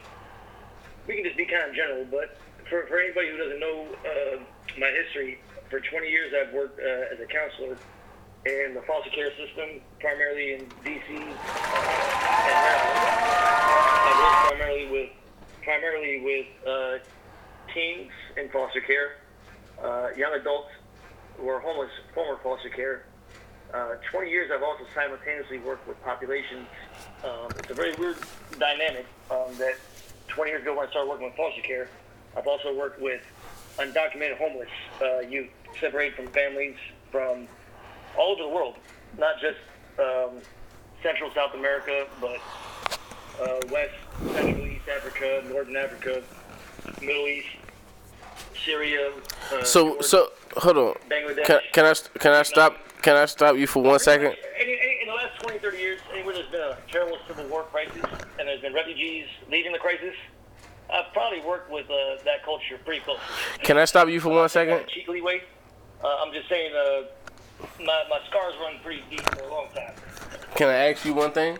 We 1.06 1.16
can 1.16 1.24
just 1.24 1.36
be 1.36 1.46
kind 1.46 1.70
of 1.70 1.74
general. 1.74 2.06
But 2.06 2.38
for, 2.70 2.86
for 2.86 3.00
anybody 3.00 3.30
who 3.30 3.36
doesn't 3.36 3.58
know 3.58 3.86
uh, 4.06 4.38
my 4.78 4.90
history, 4.94 5.40
for 5.68 5.80
20 5.80 6.08
years 6.08 6.32
I've 6.32 6.54
worked 6.54 6.78
uh, 6.78 7.12
as 7.12 7.18
a 7.18 7.26
counselor 7.26 7.76
in 8.44 8.74
the 8.74 8.82
foster 8.82 9.10
care 9.10 9.30
system, 9.30 9.80
primarily 10.00 10.54
in 10.54 10.60
DC 10.84 11.14
uh, 11.14 11.20
and 11.20 12.58
Maryland. 12.58 12.98
I 14.04 14.12
work 14.18 14.58
primarily 14.58 14.90
with 14.90 15.10
primarily 15.62 16.20
with 16.20 16.46
uh, 16.66 16.98
teens 17.72 18.10
in 18.36 18.48
foster 18.48 18.80
care, 18.80 19.18
uh, 19.80 20.08
young 20.16 20.34
adults 20.34 20.70
who 21.38 21.48
are 21.48 21.60
homeless, 21.60 21.90
former 22.14 22.38
foster 22.42 22.68
care. 22.68 23.04
Uh, 23.72 23.94
20 24.10 24.28
years 24.28 24.50
I've 24.52 24.62
also 24.62 24.84
simultaneously 24.92 25.58
worked 25.58 25.86
with 25.86 26.02
populations. 26.02 26.66
Um, 27.24 27.48
it's 27.56 27.70
a 27.70 27.74
very 27.74 27.94
weird 27.94 28.16
dynamic 28.58 29.06
um, 29.30 29.56
that 29.58 29.76
20 30.28 30.50
years 30.50 30.62
ago 30.62 30.76
when 30.76 30.88
I 30.88 30.90
started 30.90 31.08
working 31.08 31.26
with 31.26 31.36
foster 31.36 31.62
care, 31.62 31.88
I've 32.36 32.46
also 32.46 32.74
worked 32.74 33.00
with 33.00 33.22
undocumented 33.78 34.36
homeless 34.36 34.68
uh, 35.00 35.20
youth 35.20 35.48
separated 35.80 36.16
from 36.16 36.26
families 36.28 36.76
from 37.10 37.46
all 38.18 38.32
over 38.32 38.42
the 38.42 38.48
world, 38.48 38.74
not 39.18 39.36
just 39.40 39.58
um, 39.98 40.40
Central 41.02 41.30
South 41.34 41.54
America, 41.54 42.06
but 42.20 42.38
uh, 43.42 43.60
West, 43.70 43.94
Central 44.34 44.66
East 44.66 44.88
Africa, 44.88 45.42
Northern 45.48 45.76
Africa, 45.76 46.22
Middle 47.00 47.26
East, 47.26 47.48
Syria. 48.64 49.12
Uh, 49.52 49.64
So 49.64 49.84
Jordan, 49.84 50.02
so 50.02 50.28
hold 50.56 50.76
on. 50.78 50.94
Bangladesh. 51.08 51.44
Can, 51.44 51.60
can 51.72 51.84
I 51.86 51.94
can 52.18 52.32
I 52.32 52.42
stop 52.42 52.76
can 53.02 53.16
I 53.16 53.26
stop 53.26 53.56
you 53.56 53.66
for 53.66 53.82
one 53.82 53.98
second? 53.98 54.34
Any, 54.60 54.72
in 55.02 55.08
the 55.08 55.14
last 55.14 55.40
20, 55.42 55.58
30 55.58 55.76
years, 55.78 56.00
anywhere 56.12 56.34
there's 56.34 56.48
been 56.50 56.60
a 56.60 56.76
terrible 56.90 57.18
civil 57.26 57.44
war 57.48 57.64
crisis 57.64 58.02
and 58.38 58.46
there's 58.46 58.60
been 58.60 58.72
refugees 58.74 59.26
leaving 59.50 59.72
the 59.72 59.78
crisis, 59.78 60.14
I've 60.92 61.12
probably 61.12 61.40
worked 61.40 61.70
with 61.70 61.86
uh, 61.90 62.22
that 62.24 62.44
culture 62.44 62.78
pretty 62.84 63.00
closely. 63.00 63.22
Can 63.64 63.76
I 63.78 63.86
stop 63.86 64.08
you 64.08 64.20
for 64.20 64.28
one 64.28 64.44
In 64.44 64.48
second? 64.50 64.86
cheekily 64.88 65.20
way. 65.20 65.42
Uh, 66.04 66.16
I'm 66.24 66.32
just 66.32 66.48
saying, 66.48 66.72
uh, 66.76 67.02
my, 67.78 68.04
my 68.10 68.20
scars 68.28 68.54
run 68.60 68.74
pretty 68.82 69.02
deep 69.10 69.22
for 69.22 69.42
a 69.44 69.50
long 69.50 69.66
time. 69.74 69.94
Can 70.54 70.68
I 70.68 70.90
ask 70.90 71.04
you 71.04 71.14
one 71.14 71.32
thing? 71.32 71.58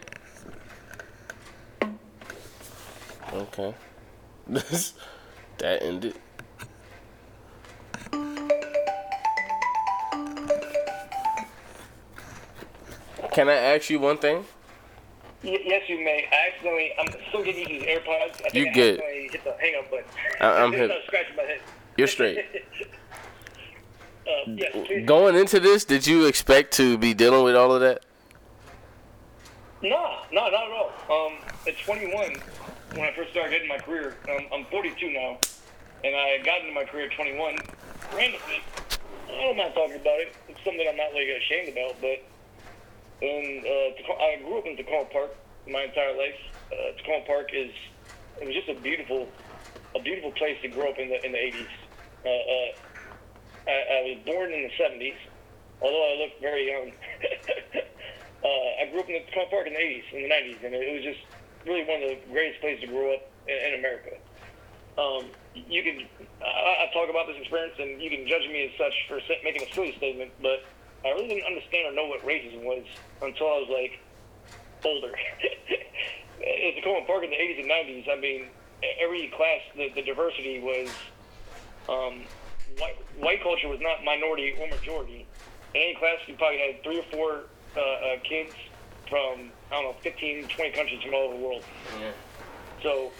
Okay. 3.33 3.75
This 4.47 4.95
that 5.59 5.83
ended. 5.83 6.15
Can 13.33 13.49
I 13.49 13.55
ask 13.55 13.89
you 13.89 13.99
one 13.99 14.19
thing? 14.19 14.45
Y- 15.43 15.59
yes, 15.65 15.83
you 15.89 15.97
may. 15.99 16.27
I 16.31 16.49
accidentally, 16.53 16.93
I'm 16.99 17.09
still 17.29 17.43
getting 17.43 17.67
these 17.67 17.83
AirPods. 17.83 18.45
I 18.45 18.49
think 18.51 18.55
You 18.55 18.67
I 18.71 18.73
good. 18.75 19.01
hit 19.01 19.45
the 19.45 19.57
hang 19.59 19.75
up 19.79 19.91
button. 19.91 20.05
I- 20.41 20.77
hip. 20.77 20.89
not 20.91 20.99
scratching 21.07 21.37
my 21.37 21.43
head. 21.43 21.61
You're 21.97 22.07
straight. 22.09 22.39
Yes. 24.47 25.07
Going 25.07 25.35
into 25.37 25.61
this, 25.61 25.85
did 25.85 26.07
you 26.07 26.27
expect 26.27 26.73
to 26.75 26.99
be 26.99 27.15
dealing 27.15 27.45
with 27.45 27.57
all 27.57 27.73
of 27.73 27.81
that? 27.81 28.05
No, 29.83 30.19
no, 30.33 30.49
not 30.49 30.53
at 30.53 30.71
all. 30.71 30.93
Um, 31.11 31.39
at 31.67 31.77
21, 31.79 32.37
when 32.95 33.01
I 33.01 33.13
first 33.15 33.31
started 33.31 33.51
getting 33.51 33.69
my 33.69 33.79
career, 33.79 34.17
um, 34.31 34.47
I'm 34.53 34.65
42 34.67 35.11
now, 35.11 35.39
and 36.05 36.15
I 36.15 36.39
got 36.45 36.61
into 36.61 36.73
my 36.73 36.85
career 36.85 37.07
at 37.07 37.17
21 37.17 37.57
randomly. 38.15 38.63
I'm 39.29 39.57
not 39.57 39.75
talking 39.75 39.97
about 39.97 40.21
it. 40.21 40.37
It's 40.49 40.63
something 40.65 40.87
I'm 40.89 40.97
not 40.97 41.15
like 41.15 41.27
ashamed 41.27 41.71
about, 41.71 42.01
but 42.01 42.23
um, 43.23 43.63
uh, 43.65 44.23
I 44.23 44.37
grew 44.45 44.59
up 44.59 44.67
in 44.67 44.77
Takoma 44.77 45.11
Park 45.11 45.35
my 45.69 45.83
entire 45.85 46.17
life. 46.17 46.39
Uh, 46.73 46.93
Takoma 47.01 47.27
Park 47.27 47.51
is 47.53 47.71
it 48.41 48.47
was 48.47 48.55
just 48.55 48.69
a 48.69 48.81
beautiful, 48.81 49.29
a 49.95 50.01
beautiful 50.01 50.33
place 50.33 50.59
to 50.63 50.69
grow 50.69 50.91
up 50.91 50.99
in 50.99 51.09
the 51.09 51.25
in 51.25 51.33
the 51.33 51.39
80s. 51.39 51.67
Uh, 52.25 52.29
uh, 52.29 52.92
I, 53.67 53.71
I 53.71 53.99
was 54.11 54.19
born 54.27 54.53
in 54.53 54.63
the 54.63 54.73
70s, 54.75 55.17
although 55.81 56.03
I 56.03 56.15
look 56.19 56.41
very 56.41 56.71
young. 56.71 56.93
uh, 58.45 58.83
I 58.83 58.91
grew 58.91 59.01
up 59.01 59.09
in 59.09 59.15
the 59.15 59.25
Takoma 59.31 59.51
Park 59.51 59.67
in 59.67 59.75
the 59.75 59.79
80s, 59.79 60.05
in 60.13 60.23
the 60.23 60.35
90s, 60.35 60.65
and 60.65 60.75
it 60.75 60.93
was 60.95 61.05
just 61.05 61.23
really 61.67 61.85
one 61.85 62.03
of 62.03 62.11
the 62.11 62.19
greatest 62.33 62.61
places 62.61 62.81
to 62.83 62.87
grow 62.89 63.15
up 63.15 63.31
in, 63.47 63.57
in 63.57 63.79
America. 63.79 64.17
Um, 64.99 65.25
you 65.55 65.83
can, 65.83 66.07
I, 66.43 66.89
I 66.89 66.91
talk 66.93 67.09
about 67.09 67.27
this 67.27 67.37
experience, 67.39 67.75
and 67.79 68.03
you 68.03 68.11
can 68.11 68.27
judge 68.27 68.47
me 68.51 68.67
as 68.67 68.73
such 68.77 68.95
for 69.09 69.21
making 69.45 69.63
a 69.63 69.73
silly 69.73 69.95
statement, 69.97 70.33
but 70.43 70.65
I 71.05 71.11
really 71.11 71.29
didn't 71.29 71.47
understand 71.47 71.89
or 71.89 71.93
know 71.95 72.07
what 72.07 72.23
racism 72.23 72.63
was 72.63 72.85
until 73.23 73.47
I 73.47 73.59
was 73.63 73.71
like 73.71 74.01
older. 74.85 75.15
At 76.43 76.75
Takoma 76.83 77.07
Park 77.07 77.23
in 77.23 77.31
the 77.31 77.37
80s 77.37 77.61
and 77.61 77.71
90s, 77.71 78.11
I 78.11 78.21
mean, 78.21 78.47
every 79.01 79.29
class, 79.29 79.61
the, 79.77 79.89
the 79.95 80.03
diversity 80.03 80.59
was 80.59 80.91
um, 81.89 82.23
white, 82.79 82.97
white 83.19 83.43
culture 83.43 83.69
was 83.69 83.81
not 83.81 84.05
minority 84.05 84.55
or 84.59 84.69
majority. 84.69 85.27
In 85.75 85.81
any 85.81 85.95
class, 85.95 86.19
you 86.27 86.35
probably 86.35 86.59
had 86.59 86.83
three 86.83 86.99
or 86.99 87.05
four 87.05 87.45
uh, 87.77 87.81
uh, 87.81 88.17
kids 88.23 88.53
from 89.09 89.51
I 89.71 89.77
don't 89.77 89.85
know 89.85 89.97
15, 90.03 90.49
20 90.49 90.71
countries 90.73 91.03
from 91.03 91.15
all 91.15 91.25
over 91.29 91.37
the 91.37 91.43
world. 91.43 91.65
Yeah. 92.01 92.11
So, 92.83 93.11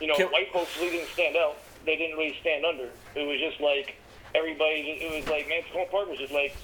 you 0.00 0.06
know, 0.06 0.14
Can- 0.16 0.28
white 0.28 0.52
folks 0.52 0.76
really 0.78 0.98
didn't 0.98 1.10
stand 1.10 1.36
out. 1.36 1.56
They 1.84 1.96
didn't 1.96 2.16
really 2.16 2.36
stand 2.40 2.64
under. 2.64 2.88
It 3.14 3.26
was 3.26 3.40
just 3.40 3.60
like 3.60 3.96
everybody. 4.34 4.98
It 5.00 5.12
was 5.12 5.28
like 5.28 5.48
man, 5.48 5.62
Takoma 5.62 5.90
Park 5.90 6.08
was 6.08 6.18
just 6.18 6.32
like 6.32 6.56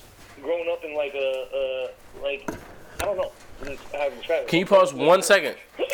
growing 0.42 0.68
up 0.70 0.84
in 0.84 0.94
like 0.94 1.14
a, 1.14 1.48
a 1.54 2.22
like 2.22 2.48
I 3.00 3.04
don't 3.04 3.16
know 3.16 3.32
how 3.92 4.08
to. 4.08 4.44
Can 4.46 4.60
you 4.60 4.66
pause 4.66 4.94
one 4.94 5.22
second? 5.22 5.56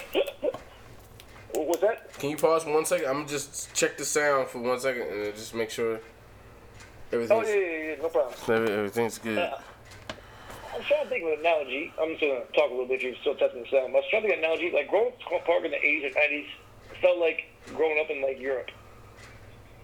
What 1.54 1.68
was 1.68 1.80
that? 1.80 2.12
Can 2.18 2.30
you 2.30 2.36
pause 2.36 2.64
one 2.66 2.84
second? 2.84 3.06
I'm 3.06 3.26
just 3.28 3.72
check 3.74 3.96
the 3.96 4.04
sound 4.04 4.48
for 4.48 4.58
one 4.58 4.80
second 4.80 5.02
and 5.02 5.34
just 5.34 5.54
make 5.54 5.70
sure 5.70 5.96
Oh 5.96 6.00
everything's 7.12 7.48
yeah, 7.48 7.54
yeah, 7.54 7.88
yeah, 7.90 8.02
no 8.02 8.08
problem. 8.08 8.34
everything's 8.72 9.18
good. 9.18 9.38
I'm 9.38 10.82
trying 10.82 11.04
to 11.04 11.08
think 11.08 11.22
of 11.22 11.30
an 11.34 11.38
analogy. 11.40 11.92
I'm 12.00 12.08
just 12.10 12.20
gonna 12.20 12.40
talk 12.56 12.70
a 12.70 12.74
little 12.74 12.88
bit. 12.88 13.02
You're 13.02 13.14
still 13.20 13.36
testing 13.36 13.62
the 13.62 13.68
sound. 13.68 13.92
But 13.92 13.98
I 13.98 14.00
was 14.00 14.04
trying 14.10 14.22
to 14.22 14.28
think 14.28 14.38
of 14.38 14.44
an 14.44 14.44
analogy. 14.50 14.72
Like 14.74 14.88
growing 14.88 15.12
up 15.32 15.44
Park 15.46 15.64
in 15.64 15.70
the 15.70 15.76
80s 15.76 16.06
and 16.06 16.14
90s 16.16 16.46
felt 17.00 17.18
like 17.18 17.44
growing 17.76 18.00
up 18.00 18.10
in 18.10 18.20
like 18.20 18.40
Europe, 18.40 18.70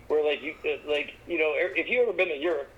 where 0.09 0.25
like 0.25 0.43
you 0.43 0.55
uh, 0.67 0.91
like 0.91 1.15
you 1.29 1.39
know 1.39 1.53
er- 1.55 1.77
if 1.77 1.89
you 1.89 2.03
ever 2.03 2.13
been 2.13 2.29
to 2.29 2.37
Europe, 2.37 2.69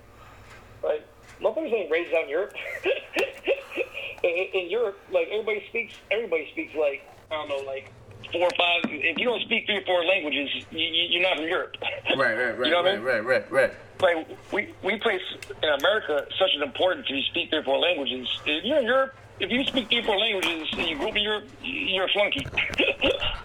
like 0.83 1.03
motherfuckers 1.41 1.73
ain't 1.73 1.89
raised 1.89 2.13
out 2.13 2.25
in 2.25 2.29
Europe. 2.29 2.53
in, 4.23 4.29
in 4.53 4.69
Europe, 4.69 4.99
like 5.11 5.29
everybody 5.31 5.65
speaks. 5.69 5.95
Everybody 6.11 6.47
speaks 6.51 6.75
like 6.75 7.01
I 7.31 7.35
don't 7.35 7.49
know, 7.49 7.65
like 7.65 7.91
four 8.33 8.47
or 8.47 8.51
five. 8.57 8.81
If 8.91 9.17
you 9.17 9.25
don't 9.25 9.41
speak 9.41 9.65
three 9.65 9.77
or 9.77 9.85
four 9.85 10.03
languages, 10.03 10.49
you, 10.71 10.79
you're 10.81 11.21
not 11.21 11.37
from 11.37 11.47
Europe. 11.47 11.75
Right, 12.17 12.35
right, 12.35 12.57
right, 12.57 12.65
You 12.65 12.71
know 12.71 12.81
what 12.81 12.91
I 12.91 12.97
right, 12.97 12.97
mean? 12.97 13.03
right, 13.05 13.25
right, 13.25 13.51
right. 13.51 13.73
like 14.01 14.27
we 14.51 14.73
we 14.83 14.97
place 14.99 15.21
in 15.61 15.69
America 15.69 16.25
such 16.37 16.51
an 16.55 16.63
importance 16.63 17.05
if 17.09 17.15
you 17.15 17.21
speak 17.23 17.49
three 17.49 17.59
or 17.59 17.63
four 17.63 17.79
languages. 17.79 18.27
If 18.45 18.65
you're 18.65 18.79
in 18.79 18.85
Europe, 18.85 19.15
if 19.39 19.49
you 19.49 19.63
speak 19.65 19.87
three 19.89 19.99
or 19.99 20.03
four 20.03 20.17
languages 20.19 20.67
and 20.73 20.87
you 20.87 20.97
grew 20.97 21.09
up 21.09 21.15
in 21.15 21.23
Europe, 21.23 21.45
you're 21.63 22.05
a 22.05 22.09
flunky. 22.09 22.45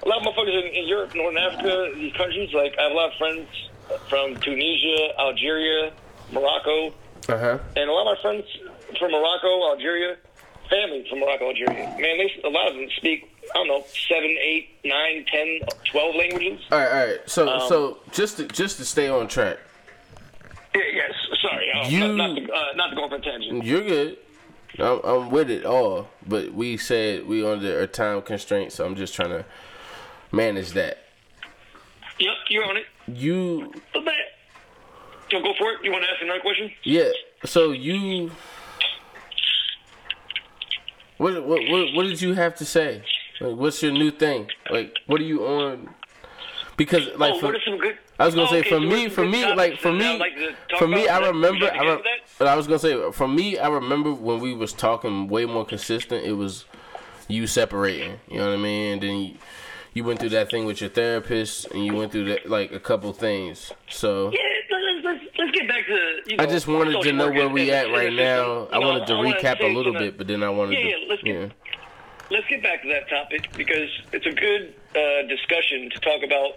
a 0.02 0.08
lot 0.08 0.18
of 0.18 0.24
motherfuckers 0.34 0.56
in, 0.68 0.74
in 0.74 0.88
Europe, 0.88 1.14
Northern 1.14 1.38
Africa, 1.38 1.92
these 1.94 2.12
countries. 2.14 2.52
Like 2.54 2.74
I 2.78 2.82
have 2.84 2.92
a 2.92 2.94
lot 2.94 3.12
of 3.12 3.18
friends 3.18 3.48
from 4.08 4.36
Tunisia, 4.36 5.18
Algeria, 5.20 5.92
Morocco, 6.32 6.88
Uh 7.28 7.38
huh. 7.38 7.58
and 7.76 7.88
a 7.88 7.92
lot 7.92 8.06
of 8.10 8.16
my 8.16 8.22
friends 8.22 8.44
from 8.98 9.12
Morocco, 9.12 9.70
Algeria, 9.70 10.16
family 10.70 11.06
from 11.08 11.20
Morocco, 11.20 11.48
Algeria. 11.48 11.86
Man, 11.98 12.18
they 12.18 12.32
a 12.44 12.48
lot 12.48 12.68
of 12.68 12.74
them 12.74 12.88
speak. 12.96 13.30
I 13.54 13.58
don't 13.58 13.68
know, 13.68 13.84
seven, 14.08 14.36
eight, 14.40 14.68
nine, 14.84 15.24
ten, 15.32 15.60
twelve 15.90 16.14
languages. 16.16 16.60
All 16.70 16.78
right, 16.78 16.88
all 16.90 17.06
right. 17.06 17.18
So, 17.26 17.48
Um, 17.48 17.68
so 17.68 17.98
just 18.12 18.36
to, 18.36 18.46
just 18.48 18.76
to 18.76 18.84
stay 18.84 19.08
on 19.08 19.26
track, 19.28 19.56
Yeah, 20.74 20.82
yes, 20.92 21.12
sorry, 21.40 21.66
uh, 21.72 21.88
You- 21.88 22.00
not, 22.14 22.28
not, 22.28 22.36
to, 22.36 22.52
uh, 22.52 22.64
not 22.76 22.88
to 22.90 22.96
go 22.96 23.04
a 23.06 23.20
tangent. 23.20 23.64
you're 23.64 23.80
good. 23.82 24.18
I'm, 24.78 25.00
I'm 25.02 25.30
with 25.30 25.50
it 25.50 25.64
all, 25.64 26.08
but 26.26 26.52
we 26.52 26.76
said 26.76 27.26
we 27.26 27.44
under 27.44 27.80
a 27.80 27.86
time 27.86 28.20
constraint, 28.22 28.70
so 28.72 28.84
I'm 28.84 28.94
just 28.96 29.14
trying 29.14 29.30
to 29.30 29.44
manage 30.30 30.72
that. 30.72 30.98
Yep, 32.18 32.34
you're 32.50 32.64
on 32.64 32.76
it. 32.76 32.84
You, 33.06 33.72
A 33.94 34.00
bit. 34.00 34.12
So 35.30 35.40
go 35.40 35.54
for 35.58 35.72
it. 35.72 35.78
You 35.82 35.90
want 35.92 36.04
to 36.04 36.10
ask 36.10 36.20
another 36.22 36.40
question? 36.40 36.70
yeah. 36.82 37.10
So 37.44 37.70
you, 37.70 38.30
what, 41.18 41.34
what, 41.46 41.60
what, 41.68 41.94
what 41.94 42.02
did 42.04 42.20
you 42.22 42.34
have 42.34 42.54
to 42.56 42.64
say? 42.64 43.02
Like, 43.40 43.56
what's 43.56 43.82
your 43.82 43.92
new 43.92 44.10
thing? 44.10 44.48
Like, 44.70 44.94
what 45.06 45.20
are 45.20 45.24
you 45.24 45.46
on? 45.46 45.90
Because 46.76 47.08
like 47.16 47.34
oh, 47.34 47.40
for, 47.40 47.46
what 47.46 47.56
are 47.56 47.60
some 47.64 47.78
good? 47.78 47.98
I 48.20 48.26
was 48.26 48.34
gonna 48.36 48.46
Oh, 48.46 48.50
say 48.50 48.60
okay, 48.60 48.68
for 48.68 48.76
so 48.76 48.80
me, 48.80 49.08
for 49.08 49.26
me, 49.26 49.44
like 49.54 49.78
for 49.80 49.92
me, 49.92 50.16
like 50.18 50.32
for 50.78 50.86
me. 50.86 51.08
I 51.08 51.18
remember. 51.18 51.66
I, 51.72 51.80
re- 51.82 51.90
into 51.90 52.02
that? 52.04 52.18
but 52.38 52.46
I 52.48 52.54
was 52.54 52.66
gonna 52.68 52.78
say 52.78 53.10
for 53.12 53.26
me, 53.28 53.58
I 53.58 53.68
remember 53.68 54.12
when 54.12 54.38
we 54.38 54.54
was 54.54 54.72
talking 54.72 55.26
way 55.28 55.44
more 55.44 55.64
consistent. 55.64 56.24
It 56.24 56.32
was 56.34 56.66
you 57.26 57.46
separating. 57.48 58.20
You 58.28 58.38
know 58.38 58.48
what 58.50 58.54
I 58.54 58.62
mean? 58.62 58.92
And 58.94 59.02
then 59.02 59.16
you, 59.18 59.34
you 59.94 60.04
went 60.04 60.20
through 60.20 60.28
that 60.30 60.50
thing 60.50 60.66
with 60.66 60.80
your 60.80 60.90
therapist, 60.90 61.66
and 61.72 61.84
you 61.84 61.94
went 61.94 62.12
through 62.12 62.26
that 62.26 62.48
like 62.48 62.70
a 62.72 62.80
couple 62.80 63.12
things. 63.12 63.72
So 63.88 64.30
Yeah, 64.32 64.38
let's, 64.70 65.04
let's, 65.04 65.24
let's 65.38 65.50
get 65.58 65.68
back 65.68 65.77
to. 65.88 66.30
You 66.30 66.36
know, 66.36 66.44
I 66.44 66.46
just 66.46 66.66
wanted 66.66 67.02
to 67.02 67.12
know 67.12 67.30
where 67.30 67.48
we 67.48 67.70
at 67.70 67.90
right 67.90 68.12
now. 68.12 68.68
I 68.72 68.78
wanted 68.78 69.06
to 69.08 69.14
recap 69.14 69.60
a 69.60 69.66
little 69.74 69.92
bit, 69.92 70.16
but 70.18 70.26
then 70.26 70.42
I 70.42 70.50
wanted 70.50 70.74
Yeah, 70.78 70.84
to. 70.84 70.88
yeah, 70.90 70.96
let's 71.08 71.22
get- 71.22 71.50
let's 72.30 72.46
get 72.48 72.62
back 72.62 72.82
to 72.82 72.88
that 72.88 73.08
topic 73.08 73.48
because 73.56 73.88
it's 74.12 74.26
a 74.26 74.32
good 74.32 74.74
uh, 74.94 75.22
discussion 75.28 75.90
to 75.90 75.98
talk 76.00 76.22
about. 76.22 76.56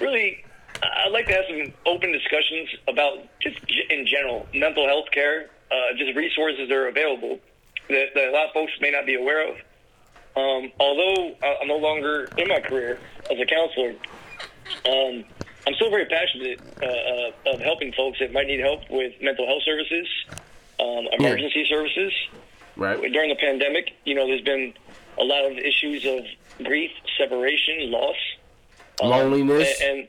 Really, 0.00 0.44
I'd 0.82 1.12
like 1.12 1.26
to 1.26 1.32
have 1.34 1.44
some 1.48 1.72
open 1.86 2.12
discussions 2.12 2.68
about 2.88 3.18
just 3.40 3.58
in 3.90 4.06
general 4.06 4.46
mental 4.54 4.86
health 4.86 5.10
care, 5.12 5.50
uh, 5.70 5.74
just 5.96 6.16
resources 6.16 6.68
that 6.68 6.74
are 6.76 6.88
available 6.88 7.38
that, 7.88 8.06
that 8.14 8.28
a 8.28 8.30
lot 8.30 8.46
of 8.46 8.52
folks 8.52 8.72
may 8.80 8.90
not 8.90 9.04
be 9.06 9.14
aware 9.16 9.48
of. 9.48 9.56
Um, 10.36 10.70
although 10.78 11.34
I- 11.42 11.58
I'm 11.60 11.68
no 11.68 11.76
longer 11.76 12.28
in 12.38 12.46
my 12.48 12.60
career 12.60 12.98
as 13.30 13.38
a 13.40 13.44
counselor, 13.46 13.94
um, 14.86 15.24
I'm 15.66 15.74
still 15.74 15.90
very 15.90 16.06
passionate 16.06 16.60
uh, 16.82 16.86
uh, 16.86 17.54
of 17.54 17.60
helping 17.60 17.92
folks 17.92 18.18
that 18.20 18.32
might 18.32 18.46
need 18.46 18.60
help 18.60 18.80
with 18.90 19.12
mental 19.20 19.46
health 19.46 19.62
services, 19.64 20.06
um, 20.80 21.06
emergency 21.18 21.66
services 21.68 22.12
Right. 22.76 23.00
during 23.12 23.28
the 23.28 23.36
pandemic, 23.36 23.90
you 24.04 24.14
know, 24.14 24.26
there's 24.26 24.40
been 24.42 24.72
a 25.18 25.24
lot 25.24 25.44
of 25.44 25.58
issues 25.58 26.06
of 26.06 26.64
grief, 26.64 26.90
separation, 27.18 27.90
loss, 27.90 28.16
um, 29.02 29.10
Loneliness. 29.10 29.80
and 29.82 30.08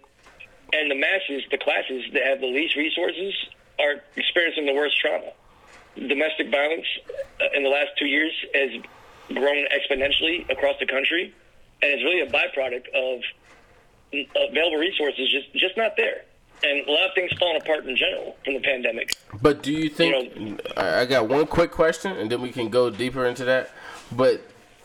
and 0.74 0.90
the 0.90 0.96
masses, 0.96 1.44
the 1.52 1.58
classes 1.58 2.06
that 2.14 2.24
have 2.24 2.40
the 2.40 2.48
least 2.48 2.78
resources, 2.78 3.34
are 3.78 3.96
experiencing 4.16 4.66
the 4.66 4.74
worst 4.74 4.98
trauma. 5.02 5.32
Domestic 5.98 6.50
violence 6.50 6.86
uh, 7.42 7.46
in 7.58 7.64
the 7.64 7.70
last 7.70 7.90
two 8.00 8.06
years 8.06 8.32
has 8.54 8.70
grown 9.36 9.66
exponentially 9.68 10.50
across 10.50 10.76
the 10.80 10.86
country, 10.86 11.34
and 11.82 11.92
it's 11.92 12.04
really 12.04 12.22
a 12.22 12.32
byproduct 12.32 12.88
of 12.96 13.20
available 14.14 14.78
resources 14.78 15.30
just 15.32 15.54
just 15.54 15.78
not 15.78 15.96
there, 15.98 16.24
and 16.64 16.88
a 16.88 16.92
lot 16.92 17.10
of 17.10 17.16
things 17.16 17.32
falling 17.40 17.62
apart 17.62 17.86
in 17.86 17.96
general 17.96 18.36
from 18.44 18.56
the 18.56 18.60
pandemic. 18.60 19.16
But 19.42 19.64
do 19.64 19.72
you 19.72 19.90
think? 19.90 20.60
I 20.78 21.02
I 21.02 21.06
got 21.06 21.28
one 21.28 21.48
quick 21.48 21.72
question, 21.72 22.14
and 22.14 22.32
then 22.32 22.42
we 22.42 22.52
can 22.52 22.70
go 22.70 22.90
deeper 22.90 23.26
into 23.26 23.46
that. 23.46 23.72
But 24.12 24.42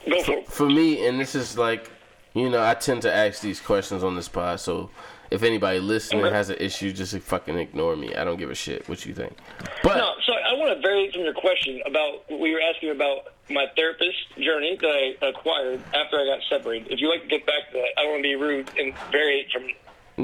Go 0.09 0.23
for 0.23 0.42
for 0.45 0.66
me, 0.71 1.06
and 1.06 1.18
this 1.18 1.35
is 1.35 1.59
like, 1.59 1.90
you 2.35 2.49
know, 2.49 2.64
I 2.64 2.75
tend 2.75 3.02
to 3.02 3.12
ask 3.12 3.40
these 3.40 3.61
questions 3.61 4.04
on 4.04 4.14
this 4.14 4.28
pod. 4.28 4.61
So 4.61 4.90
if 5.37 5.43
anybody 5.43 5.78
listening 5.78 6.25
has 6.25 6.50
an 6.50 6.57
issue, 6.59 6.93
just 6.93 7.16
fucking 7.19 7.59
ignore 7.59 7.95
me. 7.95 8.14
I 8.14 8.25
don't 8.25 8.38
give 8.38 8.50
a 8.50 8.55
shit 8.55 8.88
what 8.88 9.05
you 9.07 9.14
think. 9.14 9.37
But 9.83 9.99
No, 9.99 10.11
so 10.26 10.33
I 10.33 10.55
want 10.55 10.75
to 10.75 10.81
vary 10.81 11.11
from 11.12 11.23
your 11.23 11.35
question 11.35 11.81
about 11.87 12.28
what 12.28 12.47
you 12.47 12.55
were 12.55 12.62
asking 12.75 12.90
about 12.90 13.35
my 13.50 13.66
therapist 13.76 14.16
journey 14.38 14.76
that 14.81 15.14
I 15.23 15.26
acquired 15.26 15.81
after 15.95 16.16
I 16.16 16.25
got 16.25 16.40
separated. 16.49 16.90
If 16.90 17.00
you 17.00 17.09
like 17.11 17.23
to 17.23 17.28
get 17.28 17.47
back 17.47 17.71
to 17.71 17.75
that, 17.75 17.88
I 17.99 18.02
don't 18.02 18.12
want 18.12 18.25
to 18.25 18.28
be 18.28 18.35
rude 18.35 18.71
and 18.78 18.95
vary 19.12 19.47
from. 19.52 19.62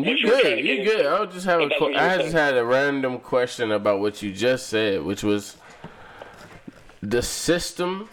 you 0.02 0.14
you 0.16 0.26
were 0.26 0.40
trying 0.40 0.56
good. 0.56 0.64
You 0.64 0.84
good. 0.84 1.06
I 1.06 1.26
just 1.26 1.46
have 1.46 1.60
a. 1.60 1.64
If 1.64 1.68
that's 1.70 1.78
que- 1.78 1.84
what 1.84 1.92
you 1.92 1.98
were 2.00 2.02
I 2.02 2.16
just 2.18 2.32
had 2.32 2.56
a 2.56 2.64
random 2.64 3.18
question 3.20 3.70
about 3.70 4.00
what 4.00 4.22
you 4.22 4.32
just 4.32 4.68
said, 4.68 5.02
which 5.02 5.22
was 5.22 5.56
the 7.02 7.22
system 7.22 8.08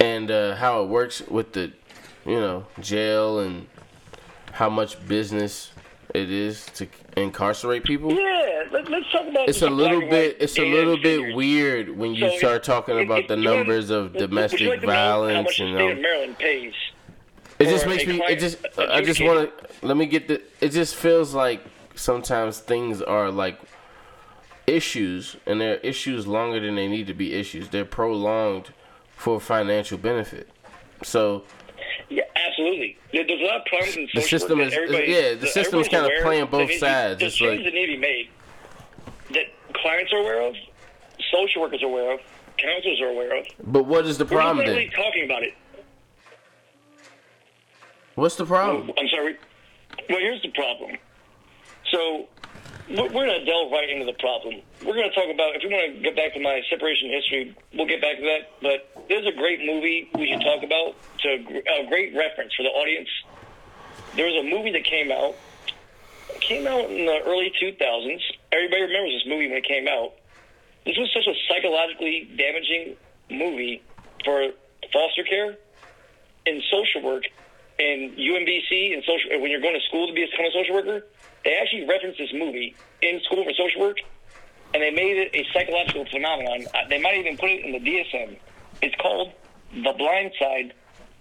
and 0.00 0.30
uh, 0.30 0.56
how 0.56 0.82
it 0.82 0.88
works 0.88 1.22
with 1.22 1.52
the, 1.52 1.72
you 2.26 2.40
know, 2.40 2.66
jail 2.80 3.38
and 3.38 3.66
how 4.54 4.70
much 4.70 5.04
business 5.08 5.70
it 6.14 6.30
is 6.30 6.64
to 6.76 6.86
incarcerate 7.16 7.82
people. 7.82 8.12
Yeah, 8.12 8.64
let, 8.70 8.88
let's 8.88 9.10
talk 9.10 9.26
about. 9.26 9.48
It's 9.48 9.62
a 9.62 9.68
little 9.70 10.00
bit. 10.00 10.36
It's 10.40 10.56
a 10.58 10.64
little 10.64 10.96
bit 10.96 11.34
weird 11.34 11.96
when 11.96 12.14
you 12.14 12.30
So 12.30 12.38
start 12.38 12.56
if- 12.58 12.62
talking 12.62 12.98
if- 12.98 13.06
about 13.06 13.20
if 13.22 13.28
the 13.28 13.36
numbers 13.36 13.90
of 13.90 14.04
would- 14.04 14.12
would 14.14 14.20
you 14.22 14.26
domestic 14.28 14.60
like 14.68 14.80
to 14.80 14.86
know 14.86 14.92
How 14.92 14.98
violence 15.20 15.58
and 15.58 15.76
um, 15.76 16.02
Maryland 16.02 16.38
pays? 16.38 16.72
it 17.58 17.64
just 17.66 17.86
makes 17.86 18.06
me. 18.06 18.20
It 18.28 18.38
just. 18.38 18.58
I 18.78 19.02
just 19.02 19.20
want 19.22 19.50
to. 19.58 19.86
Let 19.86 19.96
me 19.96 20.06
get 20.06 20.28
the. 20.28 20.40
It 20.60 20.68
just 20.70 20.94
feels 20.94 21.34
like 21.34 21.60
sometimes 21.96 22.60
things 22.60 23.02
are 23.02 23.30
like 23.30 23.58
issues, 24.68 25.36
and 25.46 25.60
they're 25.60 25.76
issues 25.78 26.26
longer 26.28 26.60
than 26.60 26.76
they 26.76 26.86
need 26.88 27.06
to 27.08 27.14
be 27.14 27.34
issues. 27.34 27.68
They're 27.70 27.84
prolonged 27.84 28.72
for 29.16 29.40
financial 29.40 29.98
benefit. 29.98 30.48
So 31.02 31.42
absolutely. 32.58 32.96
There- 33.12 33.24
There's 33.26 33.40
a 33.40 33.44
lot 33.44 33.56
of 33.56 33.64
problems 33.66 33.96
in 33.96 34.08
The 34.14 34.22
system 34.22 34.58
work 34.58 34.68
is- 34.68 35.08
yeah, 35.08 35.34
the 35.34 35.46
system 35.46 35.80
is 35.80 35.88
kinda 35.88 36.10
playing 36.22 36.46
both 36.46 36.70
it- 36.70 36.78
sides. 36.78 37.20
There's 37.20 37.34
changes 37.36 37.58
like- 37.58 37.64
that 37.64 37.74
need 37.74 37.86
to 37.86 37.92
be 37.92 37.98
made 37.98 38.28
that 39.30 39.46
clients 39.74 40.12
are 40.12 40.18
aware 40.18 40.40
of, 40.42 40.56
social 41.30 41.62
workers 41.62 41.82
are 41.82 41.86
aware 41.86 42.12
of, 42.12 42.20
counselors 42.58 43.00
are 43.00 43.08
aware 43.08 43.36
of. 43.36 43.46
But 43.62 43.84
what 43.86 44.06
is 44.06 44.18
the 44.18 44.24
We're 44.24 44.40
problem 44.40 44.58
not 44.66 44.72
really 44.72 44.88
talking 44.90 45.24
about 45.24 45.42
it. 45.42 45.54
What's 48.14 48.36
the 48.36 48.46
problem? 48.46 48.90
Oh, 48.90 49.00
I'm 49.00 49.08
sorry. 49.08 49.36
Well, 50.08 50.18
here's 50.20 50.42
the 50.42 50.50
problem. 50.50 50.96
So 51.90 52.28
we're 52.88 53.08
going 53.08 53.40
to 53.40 53.44
delve 53.44 53.72
right 53.72 53.88
into 53.88 54.04
the 54.04 54.16
problem. 54.18 54.60
We're 54.84 54.94
going 54.94 55.08
to 55.08 55.14
talk 55.14 55.32
about, 55.32 55.56
if 55.56 55.62
you 55.62 55.70
want 55.70 55.94
to 55.94 56.00
get 56.00 56.16
back 56.16 56.34
to 56.34 56.40
my 56.40 56.60
separation 56.68 57.10
history, 57.10 57.56
we'll 57.72 57.86
get 57.86 58.00
back 58.00 58.16
to 58.16 58.24
that. 58.24 58.50
But 58.60 59.08
there's 59.08 59.26
a 59.26 59.32
great 59.32 59.60
movie 59.64 60.10
we 60.14 60.28
should 60.28 60.42
talk 60.42 60.62
about, 60.62 60.94
to 61.20 61.28
a 61.28 61.86
great 61.88 62.14
reference 62.14 62.54
for 62.54 62.62
the 62.62 62.70
audience. 62.70 63.08
There 64.16 64.26
was 64.26 64.36
a 64.36 64.48
movie 64.48 64.72
that 64.72 64.84
came 64.84 65.10
out, 65.10 65.34
came 66.40 66.66
out 66.66 66.90
in 66.90 67.06
the 67.06 67.20
early 67.24 67.52
2000s. 67.60 68.20
Everybody 68.52 68.82
remembers 68.82 69.12
this 69.12 69.26
movie 69.26 69.48
when 69.48 69.58
it 69.58 69.64
came 69.64 69.88
out. 69.88 70.14
This 70.84 70.96
was 70.98 71.10
such 71.12 71.26
a 71.26 71.34
psychologically 71.48 72.30
damaging 72.36 72.96
movie 73.30 73.82
for 74.24 74.50
foster 74.92 75.24
care 75.24 75.56
and 76.46 76.62
social 76.70 77.02
work 77.02 77.24
and 77.78 78.12
UMBC 78.16 78.94
and 78.94 79.02
social 79.04 79.40
when 79.40 79.50
you're 79.50 79.60
going 79.60 79.74
to 79.74 79.86
school 79.88 80.06
to 80.06 80.12
become 80.12 80.44
a 80.44 80.52
social 80.52 80.74
worker, 80.74 81.06
they 81.44 81.56
actually 81.60 81.86
referenced 81.86 82.18
this 82.18 82.32
movie 82.32 82.74
in 83.02 83.20
school 83.24 83.44
for 83.44 83.52
social 83.52 83.80
work, 83.80 83.98
and 84.72 84.82
they 84.82 84.90
made 84.90 85.16
it 85.16 85.30
a 85.34 85.46
psychological 85.52 86.04
phenomenon. 86.06 86.66
Uh, 86.74 86.78
They 86.88 87.00
might 87.00 87.16
even 87.16 87.36
put 87.36 87.50
it 87.50 87.64
in 87.64 87.72
the 87.72 87.78
DSM. 87.80 88.36
It's 88.82 88.94
called 88.96 89.32
the 89.72 89.92
Blind 89.96 90.32
Side 90.38 90.72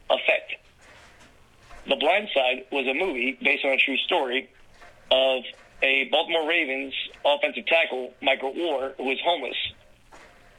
Effect. 0.09 0.53
The 1.87 1.95
Blind 1.97 2.29
Side 2.33 2.65
was 2.71 2.87
a 2.87 2.93
movie 2.93 3.37
based 3.41 3.65
on 3.65 3.71
a 3.71 3.77
true 3.77 3.97
story 3.97 4.49
of 5.11 5.43
a 5.81 6.05
Baltimore 6.11 6.47
Ravens 6.47 6.93
offensive 7.25 7.65
tackle, 7.65 8.13
Michael 8.21 8.53
Oher, 8.53 8.95
who 8.97 9.03
was 9.03 9.19
homeless. 9.23 9.57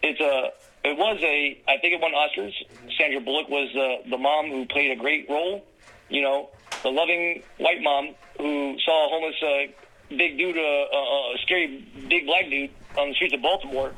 It's 0.02 0.20
a 0.20 0.52
it 0.86 0.98
was 0.98 1.18
a 1.22 1.58
I 1.66 1.78
think 1.78 1.94
it 1.94 2.00
won 2.00 2.12
Oscars. 2.12 2.52
Sandra 2.98 3.20
Bullock 3.20 3.48
was 3.48 3.70
the 3.72 4.10
the 4.10 4.18
mom 4.18 4.50
who 4.50 4.66
played 4.66 4.90
a 4.90 4.96
great 5.00 5.28
role. 5.30 5.64
You 6.10 6.20
know, 6.20 6.50
the 6.82 6.90
loving 6.90 7.42
white 7.56 7.80
mom 7.80 8.14
who 8.38 8.76
saw 8.84 9.06
a 9.06 9.08
homeless 9.10 9.36
uh, 9.42 10.16
big 10.16 10.36
dude, 10.38 10.56
uh, 10.56 10.60
uh, 10.60 11.34
a 11.34 11.38
scary 11.42 11.84
big 12.08 12.26
black 12.26 12.48
dude 12.50 12.70
on 12.98 13.08
the 13.08 13.14
streets 13.14 13.34
of 13.34 13.42
Baltimore, 13.42 13.92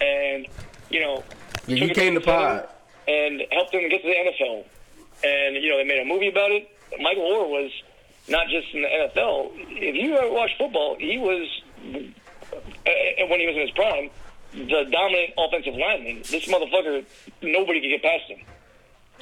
and 0.00 0.46
you 0.90 1.00
know, 1.00 1.22
Yeah, 1.66 1.78
took 1.80 1.88
he 1.88 1.94
came 1.94 2.14
to 2.14 2.20
together 2.20 2.60
pod. 2.60 2.68
and 3.08 3.42
helped 3.52 3.74
him 3.74 3.88
get 3.88 4.02
to 4.02 4.08
the 4.08 4.14
NFL. 4.14 4.64
And 5.24 5.56
you 5.56 5.70
know, 5.70 5.78
they 5.78 5.84
made 5.84 6.00
a 6.00 6.04
movie 6.04 6.28
about 6.28 6.50
it. 6.50 6.70
Michael 7.00 7.24
Oher 7.24 7.48
was 7.48 7.70
not 8.28 8.48
just 8.48 8.72
in 8.74 8.82
the 8.82 8.88
NFL. 8.88 9.50
If 9.70 9.94
you 9.96 10.16
ever 10.16 10.30
watch 10.32 10.50
football, 10.58 10.96
he 10.98 11.18
was 11.18 11.48
uh, 11.94 13.26
when 13.28 13.40
he 13.40 13.46
was 13.46 13.56
in 13.56 13.62
his 13.62 13.70
prime 13.72 14.10
the 14.52 14.86
dominant 14.90 15.32
offensive 15.36 15.74
lineman. 15.74 16.22
This 16.30 16.46
motherfucker, 16.46 17.04
nobody 17.42 17.80
could 17.80 17.88
get 17.90 18.02
past 18.02 18.24
him. 18.30 18.38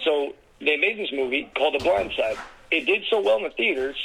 So 0.04 0.34
they 0.60 0.76
made 0.76 0.96
this 0.98 1.10
movie 1.12 1.50
called 1.56 1.74
The 1.74 1.82
Blind 1.82 2.12
Side. 2.16 2.36
It 2.70 2.86
did 2.86 3.02
so 3.10 3.20
well 3.20 3.38
in 3.38 3.44
the 3.44 3.50
theaters. 3.50 3.96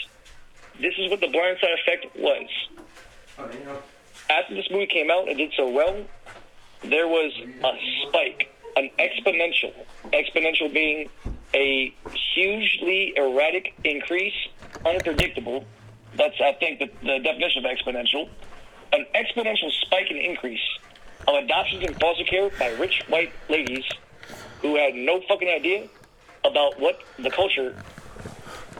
This 0.79 0.93
is 0.97 1.09
what 1.09 1.19
the 1.19 1.27
Blind 1.27 1.57
Side 1.59 1.77
effect 1.81 2.15
was. 2.17 2.47
After 4.29 4.55
this 4.55 4.69
movie 4.71 4.87
came 4.87 5.11
out 5.11 5.27
and 5.27 5.37
did 5.37 5.51
so 5.57 5.69
well, 5.69 6.05
there 6.83 7.07
was 7.07 7.33
a 7.63 8.07
spike, 8.07 8.53
an 8.77 8.89
exponential. 8.97 9.73
Exponential 10.13 10.71
being 10.73 11.09
a 11.53 11.93
hugely 12.33 13.13
erratic 13.17 13.73
increase, 13.83 14.33
unpredictable. 14.85 15.65
That's, 16.15 16.39
I 16.41 16.53
think, 16.53 16.79
the, 16.79 16.89
the 17.01 17.19
definition 17.19 17.65
of 17.65 17.71
exponential. 17.71 18.29
An 18.93 19.05
exponential 19.13 19.71
spike 19.81 20.09
in 20.09 20.17
increase 20.17 20.61
of 21.27 21.43
adoptions 21.43 21.83
and 21.83 21.99
foster 21.99 22.23
care 22.23 22.49
by 22.51 22.69
rich 22.79 23.03
white 23.09 23.33
ladies 23.49 23.83
who 24.61 24.75
had 24.75 24.93
no 24.95 25.21
fucking 25.27 25.49
idea 25.49 25.87
about 26.45 26.79
what 26.79 27.01
the 27.17 27.29
culture 27.29 27.75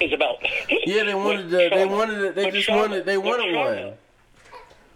is 0.02 0.14
about. 0.14 0.38
Yeah, 0.86 1.04
they 1.04 1.14
wanted. 1.26 1.50
The, 1.50 1.70
they 1.70 1.86
wanted. 1.86 2.22
it- 2.24 2.36
They 2.36 2.52
just 2.52 2.70
wanted. 2.70 3.06
They 3.06 3.18
wanted 3.18 3.56
one. 3.56 3.94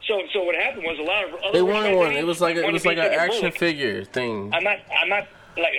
So, 0.08 0.22
so 0.34 0.44
what 0.44 0.56
happened 0.56 0.84
was 0.84 1.00
a 1.00 1.04
lot 1.04 1.24
of 1.24 1.34
other 1.36 1.52
They 1.54 1.62
wanted 1.62 1.96
one. 1.96 2.12
It 2.12 2.26
was 2.28 2.42
like 2.42 2.58
a, 2.58 2.64
it 2.68 2.74
was 2.74 2.86
like 2.86 2.98
an 2.98 3.06
action 3.14 3.52
figure 3.52 4.04
thing. 4.04 4.52
I'm 4.54 4.64
not. 4.64 4.78
I'm 5.02 5.10
not 5.10 5.28
like. 5.58 5.74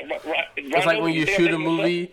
It's 0.56 0.86
like 0.86 1.02
when 1.02 1.12
you 1.12 1.26
shoot 1.26 1.52
a 1.52 1.58
movie 1.58 2.12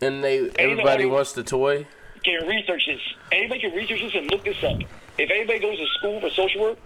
and 0.00 0.22
they 0.24 0.50
everybody 0.58 1.06
wants 1.06 1.32
the 1.32 1.44
toy. 1.44 1.86
Can 2.24 2.46
research 2.48 2.86
this. 2.86 3.00
Anybody 3.30 3.60
can 3.60 3.72
research 3.72 4.00
this 4.00 4.14
and 4.16 4.28
look 4.30 4.44
this 4.44 4.62
up. 4.64 4.78
If 5.18 5.30
anybody 5.30 5.60
goes 5.60 5.78
to 5.78 5.86
school 5.98 6.20
for 6.20 6.28
social 6.30 6.60
work, 6.62 6.78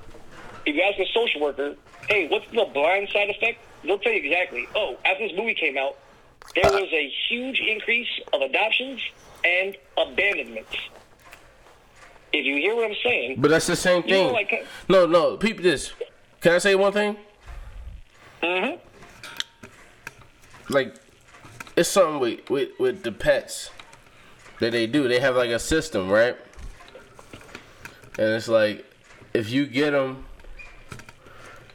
if 0.67 0.75
you 0.77 0.83
ask 0.83 0.99
a 0.99 1.07
social 1.15 1.41
worker, 1.41 1.75
"Hey, 2.09 2.29
what's 2.29 2.45
the 2.53 2.67
blind 2.75 3.09
side 3.09 3.31
effect?" 3.31 3.59
They'll 3.83 3.99
tell 3.99 4.13
you 4.13 4.23
exactly. 4.23 4.69
Oh, 4.75 4.99
after 5.07 5.27
this 5.27 5.37
movie 5.39 5.55
came 5.55 5.79
out, 5.79 5.97
there 6.55 6.67
uh, 6.67 6.73
was 6.73 6.93
a 6.93 7.11
huge 7.31 7.59
increase 7.61 8.09
of 8.35 8.43
adoptions 8.43 9.01
and 9.45 9.77
abandonment. 9.97 10.67
If 12.33 12.45
you 12.47 12.57
hear 12.57 12.77
what 12.77 12.91
I'm 12.91 12.97
saying, 13.03 13.37
But 13.39 13.51
that's 13.51 13.67
the 13.67 13.77
same 13.77 14.05
You 14.07 14.11
know, 14.15 14.25
thing. 14.27 14.33
like- 14.33 14.67
No, 14.89 15.07
no. 15.07 15.37
Peep 15.37 15.63
this. 15.63 15.93
Can 16.41 16.53
I 16.53 16.59
say 16.59 16.75
one 16.75 16.93
thing? 16.93 17.17
Mhm. 18.43 18.79
Like, 20.69 20.95
it's 21.77 21.89
something 21.89 22.21
with, 22.21 22.49
with 22.49 22.69
with 22.79 23.03
the 23.03 23.13
pets 23.13 23.71
that 24.61 24.71
they 24.73 24.87
do. 24.87 25.09
They 25.09 25.19
have 25.21 25.37
like 25.37 25.51
a 25.51 25.59
system, 25.59 26.09
right? 26.09 26.37
And 28.19 28.29
it's 28.35 28.49
like, 28.49 28.85
if 29.35 29.51
you 29.51 29.67
get 29.67 29.91
them, 29.93 30.25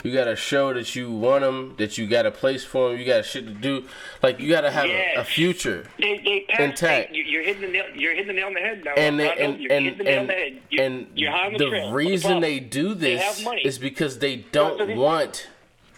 you 0.05 0.13
gotta 0.13 0.35
show 0.35 0.73
that 0.73 0.95
you 0.95 1.11
want 1.11 1.41
them, 1.41 1.73
that 1.77 1.97
you 1.97 2.05
got 2.07 2.25
a 2.25 2.31
place 2.31 2.63
for 2.63 2.89
them, 2.89 2.99
you 2.99 3.05
got 3.05 3.25
shit 3.25 3.45
to 3.47 3.53
do. 3.53 3.85
Like, 4.21 4.39
you 4.39 4.49
gotta 4.49 4.69
have 4.71 4.85
a, 4.85 5.15
a 5.15 5.23
future. 5.23 5.87
They, 5.99 6.17
they 6.19 6.45
passed, 6.47 6.61
Intact. 6.61 7.11
They, 7.11 7.23
you're 7.25 7.43
hitting 7.43 7.61
the 7.63 7.67
nail. 7.69 7.85
You're 7.95 8.13
hitting 8.13 8.27
the 8.27 8.33
nail 8.33 8.47
on 8.47 8.53
the 8.53 8.59
head 8.59 8.83
now. 8.85 8.93
and 8.95 9.19
they, 9.19 9.31
and 9.31 9.59
You're 9.59 9.71
and 9.71 9.85
the 9.99 10.07
and, 10.07 10.29
the 10.29 10.33
head. 10.33 10.61
You're, 10.69 10.85
and 10.85 11.07
you're 11.15 11.31
the, 11.31 11.57
the 11.57 11.69
trail. 11.69 11.81
What's 11.81 11.89
the 11.89 11.95
reason 11.95 12.39
they 12.41 12.59
do 12.59 12.93
this 12.93 13.43
is 13.63 13.79
because 13.79 14.19
they 14.19 14.37
don't 14.37 14.87
they- 14.87 14.95
want. 14.95 15.47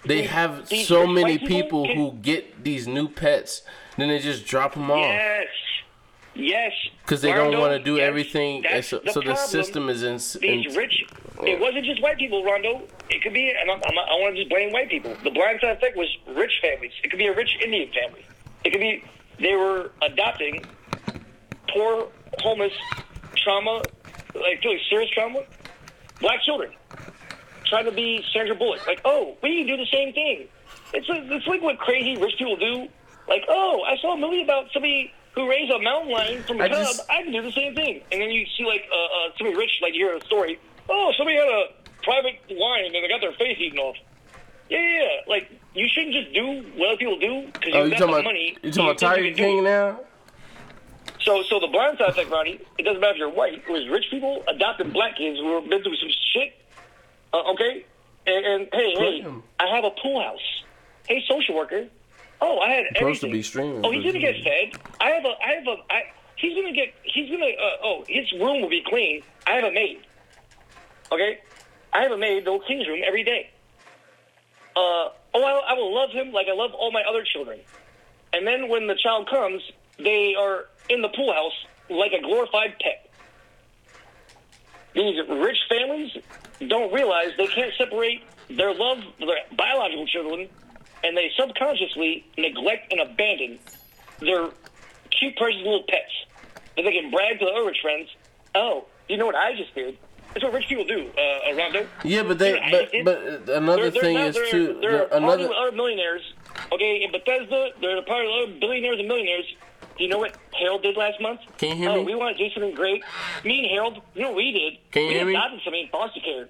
They 0.06 0.24
have 0.24 0.70
these 0.70 0.88
so 0.88 1.06
many 1.06 1.38
people 1.38 1.86
can- 1.86 1.98
who 1.98 2.14
get 2.14 2.64
these 2.64 2.88
new 2.88 3.10
pets, 3.10 3.64
then 3.98 4.08
they 4.08 4.20
just 4.20 4.46
drop 4.46 4.76
them 4.76 4.90
off 4.90 5.00
Yes. 5.00 5.48
Yes. 6.34 6.72
because 7.02 7.22
they 7.22 7.34
don't 7.34 7.58
want 7.60 7.74
to 7.74 7.84
do 7.84 7.96
yes, 7.98 8.08
everything. 8.08 8.64
So, 8.84 9.00
the 9.00 9.12
so 9.12 9.22
the 9.22 9.36
system 9.36 9.90
is 9.90 10.04
in. 10.04 10.20
in 10.44 10.74
rich. 10.76 11.04
It 11.44 11.60
wasn't 11.60 11.86
just 11.86 12.02
white 12.02 12.18
people, 12.18 12.44
Rondo. 12.44 12.82
It 13.10 13.22
could 13.22 13.34
be, 13.34 13.50
and 13.50 13.70
I'm, 13.70 13.78
I'm 13.78 13.98
I 13.98 14.14
want 14.20 14.36
to 14.36 14.42
just 14.42 14.50
blame 14.50 14.72
white 14.72 14.90
people. 14.90 15.16
The 15.24 15.30
blind 15.30 15.60
side 15.62 15.78
effect 15.78 15.96
was 15.96 16.08
rich 16.36 16.60
families. 16.62 16.92
It 17.04 17.10
could 17.12 17.20
be 17.20 17.28
a 17.28 17.36
rich 17.36 17.58
Indian 17.64 17.90
family. 17.94 18.26
It 18.64 18.72
could 18.72 18.80
be 18.82 19.04
they 19.40 19.54
were 19.56 19.92
adopting 20.02 20.66
poor, 21.70 22.08
homeless, 22.40 22.74
trauma, 23.36 23.84
like 24.34 24.64
really 24.64 24.82
serious 24.90 25.12
trauma, 25.12 25.42
black 26.22 26.42
children, 26.44 26.72
trying 27.66 27.86
to 27.86 27.92
be 27.92 28.24
Sandra 28.34 28.56
Bullock. 28.56 28.86
Like, 28.88 29.02
oh, 29.06 29.38
we 29.44 29.58
can 29.60 29.68
do 29.68 29.78
the 29.78 29.90
same 29.92 30.14
thing. 30.14 30.48
It's 30.94 31.08
like, 31.08 31.24
it's 31.26 31.46
like 31.48 31.62
what 31.62 31.78
crazy 31.78 32.18
rich 32.18 32.34
people 32.38 32.56
do. 32.56 32.88
Like, 33.30 33.44
oh, 33.48 33.84
I 33.86 33.98
saw 34.02 34.14
a 34.14 34.18
movie 34.18 34.42
about 34.42 34.72
somebody 34.74 35.14
who 35.36 35.48
raised 35.48 35.72
a 35.72 35.80
mountain 35.80 36.12
lion 36.12 36.44
from 36.44 36.60
a 36.62 36.64
I 36.64 36.70
cub. 36.70 36.78
just- 36.80 37.02
I 37.12 37.22
can 37.22 37.32
do 37.32 37.44
the 37.44 37.52
same 37.52 37.76
thing. 37.76 38.02
And 38.12 38.22
then 38.22 38.32
you 38.32 38.46
see 38.58 38.66
like 38.66 38.86
uh, 38.92 38.96
uh, 39.28 39.32
somebody 39.38 39.56
rich, 39.56 39.80
like 39.84 39.94
you 39.94 40.08
hear 40.08 40.16
a 40.18 40.26
story. 40.26 40.60
Oh, 40.90 41.12
somebody 41.18 41.38
had 41.38 41.48
a 41.48 41.66
private 42.04 42.40
lion 42.50 42.86
and 42.86 42.96
they 42.96 43.08
got 43.08 43.22
their 43.22 43.34
face 43.34 43.58
eaten 43.60 43.80
off. 43.80 43.96
Yeah, 44.70 44.80
yeah, 44.80 45.02
yeah. 45.02 45.08
Like 45.28 45.52
you 45.74 45.88
shouldn't 45.88 46.14
just 46.14 46.34
do 46.34 46.64
what 46.76 46.90
other 46.90 46.98
people 46.98 47.20
do 47.20 47.48
because 47.54 47.72
oh, 47.74 47.84
you 47.84 47.84
you 47.86 47.90
got 47.92 48.00
the 48.00 48.08
about 48.08 48.24
money. 48.24 48.58
You're 48.62 48.72
talking 48.72 48.86
about 48.86 48.98
Tiger 48.98 49.16
can 49.16 49.24
do 49.24 49.30
it. 49.30 49.36
King 49.36 49.64
now? 49.64 50.00
So, 51.22 51.44
so 51.44 51.60
the 51.60 51.68
blind 51.68 51.98
side 51.98 52.10
effect, 52.10 52.30
Ronnie, 52.30 52.60
it 52.78 52.84
doesn't 52.84 53.02
matter 53.02 53.14
if 53.14 53.18
you're 53.18 53.30
white. 53.30 53.54
It 53.54 53.70
was 53.70 53.88
rich 53.90 54.06
people 54.10 54.44
adopting 54.48 54.92
black 54.92 55.18
kids 55.18 55.40
who 55.40 55.56
have 55.60 55.70
been 55.70 55.84
through 55.84 55.96
some 55.96 56.10
shit. 56.34 56.54
Uh, 57.34 57.52
okay, 57.52 57.86
and, 58.26 58.46
and 58.46 58.68
hey, 58.72 58.94
hey, 58.96 59.28
I 59.60 59.68
have 59.76 59.84
a 59.84 59.92
pool 60.02 60.22
house. 60.22 60.64
Hey, 61.08 61.24
social 61.28 61.56
worker. 61.56 61.88
Oh, 62.40 62.60
I 62.60 62.70
had 62.70 62.86
Supposed 62.96 63.22
to 63.22 63.28
everything. 63.28 63.32
be 63.32 63.42
streaming, 63.42 63.86
Oh, 63.86 63.92
he's 63.92 64.06
gonna 64.06 64.20
get 64.20 64.36
fed. 64.44 64.80
I 65.02 65.10
have 65.10 65.26
a, 65.26 65.34
I 65.44 65.54
have 65.56 65.68
a, 65.68 65.76
I. 65.90 66.04
He's 66.36 66.56
gonna 66.56 66.72
get. 66.74 66.94
He's 67.04 67.30
gonna. 67.30 67.46
Uh, 67.46 67.84
oh, 67.84 68.06
his 68.08 68.32
room 68.34 68.62
will 68.62 68.70
be 68.70 68.84
clean. 68.86 69.24
I 69.48 69.54
have 69.54 69.64
a 69.66 69.72
maid. 69.72 70.00
Okay, 71.12 71.40
I 71.94 72.04
have 72.04 72.12
a 72.12 72.18
maid 72.18 72.46
that 72.46 72.52
will 72.52 72.60
clean 72.60 72.80
his 72.80 72.88
room 72.88 73.02
every 73.06 73.24
day. 73.24 73.50
Uh, 74.76 75.10
oh, 75.34 75.44
I, 75.44 75.72
I 75.72 75.74
will 75.74 75.94
love 75.94 76.12
him 76.12 76.32
like 76.32 76.48
I 76.48 76.54
love 76.54 76.72
all 76.74 76.92
my 76.92 77.04
other 77.10 77.24
children. 77.24 77.60
And 78.34 78.46
then 78.46 78.68
when 78.68 78.88
the 78.88 78.96
child 78.96 79.30
comes, 79.30 79.62
they 79.98 80.36
are 80.38 80.66
in 80.90 81.02
the 81.02 81.10
pool 81.10 81.34
house 81.34 81.54
like 81.90 82.12
a 82.12 82.22
glorified 82.22 82.76
pet. 82.80 83.10
These 84.94 85.20
rich 85.30 85.58
families 85.70 86.12
don't 86.68 86.92
realize 86.94 87.32
they 87.38 87.48
can't 87.48 87.74
separate 87.78 88.24
their 88.50 88.74
love 88.74 89.00
for 89.20 89.26
their 89.26 89.38
biological 89.56 90.08
children, 90.08 90.50
and 91.04 91.16
they 91.16 91.32
subconsciously 91.38 92.26
neglect 92.38 92.92
and 92.92 93.02
abandon 93.02 93.60
their 94.20 94.50
cute, 95.12 95.36
precious 95.36 95.62
little 95.62 95.84
pets. 95.88 96.12
That 96.76 96.84
they 96.84 96.94
can 96.94 97.12
brag 97.12 97.40
to 97.40 97.46
the 97.46 97.52
other 97.52 97.66
rich 97.66 97.80
friends, 97.82 98.10
oh, 98.54 98.86
you 99.08 99.18
know 99.18 99.26
what 99.26 99.36
I 99.36 99.56
just 99.56 99.74
did? 99.74 99.98
That's 100.34 100.44
what 100.44 100.54
rich 100.54 100.68
people 100.68 100.86
do, 100.86 101.10
uh, 101.18 101.56
Rondo. 101.56 101.88
Yeah, 102.04 102.24
but 102.24 102.38
they 102.38 102.50
You 102.50 102.56
know 102.56 102.62
what 102.62 102.96
I 102.96 103.04
but 103.04 103.46
but 103.46 103.56
another 103.56 103.82
They're- 103.84 103.92
they're 103.92 104.02
thing 104.02 104.18
not- 104.18 104.28
is 104.28 104.36
they're, 104.36 104.52
too 104.52 104.78
They're 104.82 104.92
the- 104.92 105.06
part 105.08 105.12
another 105.24 105.46
of 105.46 105.52
other 105.52 105.72
millionaires. 105.72 106.22
Okay, 106.72 107.04
in 107.04 107.12
Bethesda, 107.12 107.70
they're 107.82 107.98
a 107.98 108.04
part 108.04 108.26
of 108.26 108.32
other 108.32 108.48
billionaires 108.60 109.00
and 109.00 109.08
millionaires. 109.08 109.46
Do 109.98 110.04
you 110.04 110.10
know 110.10 110.20
what 110.20 110.36
Harold 110.60 110.84
did 110.84 110.96
last 110.96 111.20
month? 111.20 111.42
Can 111.58 111.70
you 111.70 111.76
hear 111.76 111.90
oh, 111.90 111.96
me? 111.96 112.04
we 112.04 112.16
want 112.16 112.38
to 112.38 112.48
do 112.48 112.54
something 112.54 112.76
great. 112.76 113.04
Me 113.44 113.60
and 113.64 113.68
Harold, 113.72 114.02
you 114.14 114.22
know 114.22 114.28
what 114.30 114.38
we 114.38 114.52
did? 114.52 114.78
Can 114.92 115.02
you 115.04 115.08
we 115.08 115.14
hear 115.16 115.26
me? 115.26 115.34
adopted 115.36 115.62
somebody 115.64 115.84
in 115.84 115.90
foster 115.90 116.20
care. 116.20 116.48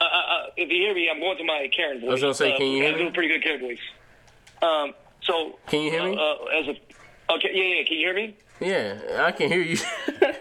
Uh, 0.00 0.04
uh, 0.04 0.06
uh, 0.06 0.46
if 0.56 0.68
you 0.70 0.76
hear 0.82 0.94
me, 0.94 1.08
I'm 1.10 1.20
going 1.20 1.38
to 1.38 1.44
my 1.44 1.68
Karen 1.74 2.00
voice. 2.00 2.08
I 2.08 2.12
was 2.12 2.20
gonna 2.20 2.34
say, 2.34 2.52
uh, 2.52 2.56
can 2.58 2.66
you 2.66 2.82
hear 2.82 2.94
I 2.94 2.98
do 2.98 3.04
me? 3.04 3.08
a 3.08 3.12
pretty 3.12 3.28
good 3.28 3.42
Karen 3.42 3.60
voice. 3.60 3.78
Um, 4.62 4.94
so. 5.22 5.58
Can 5.68 5.80
you 5.82 5.90
hear 5.90 6.04
me? 6.04 6.16
Uh, 6.16 6.20
uh, 6.20 6.44
as 6.60 6.68
a, 6.68 7.32
okay, 7.34 7.50
yeah, 7.54 7.78
yeah. 7.78 7.84
Can 7.84 7.96
you 7.96 8.06
hear 8.06 8.14
me? 8.14 8.36
yeah, 8.60 9.24
I 9.26 9.32
can 9.32 9.48
hear 9.50 9.62
you. 9.62 9.78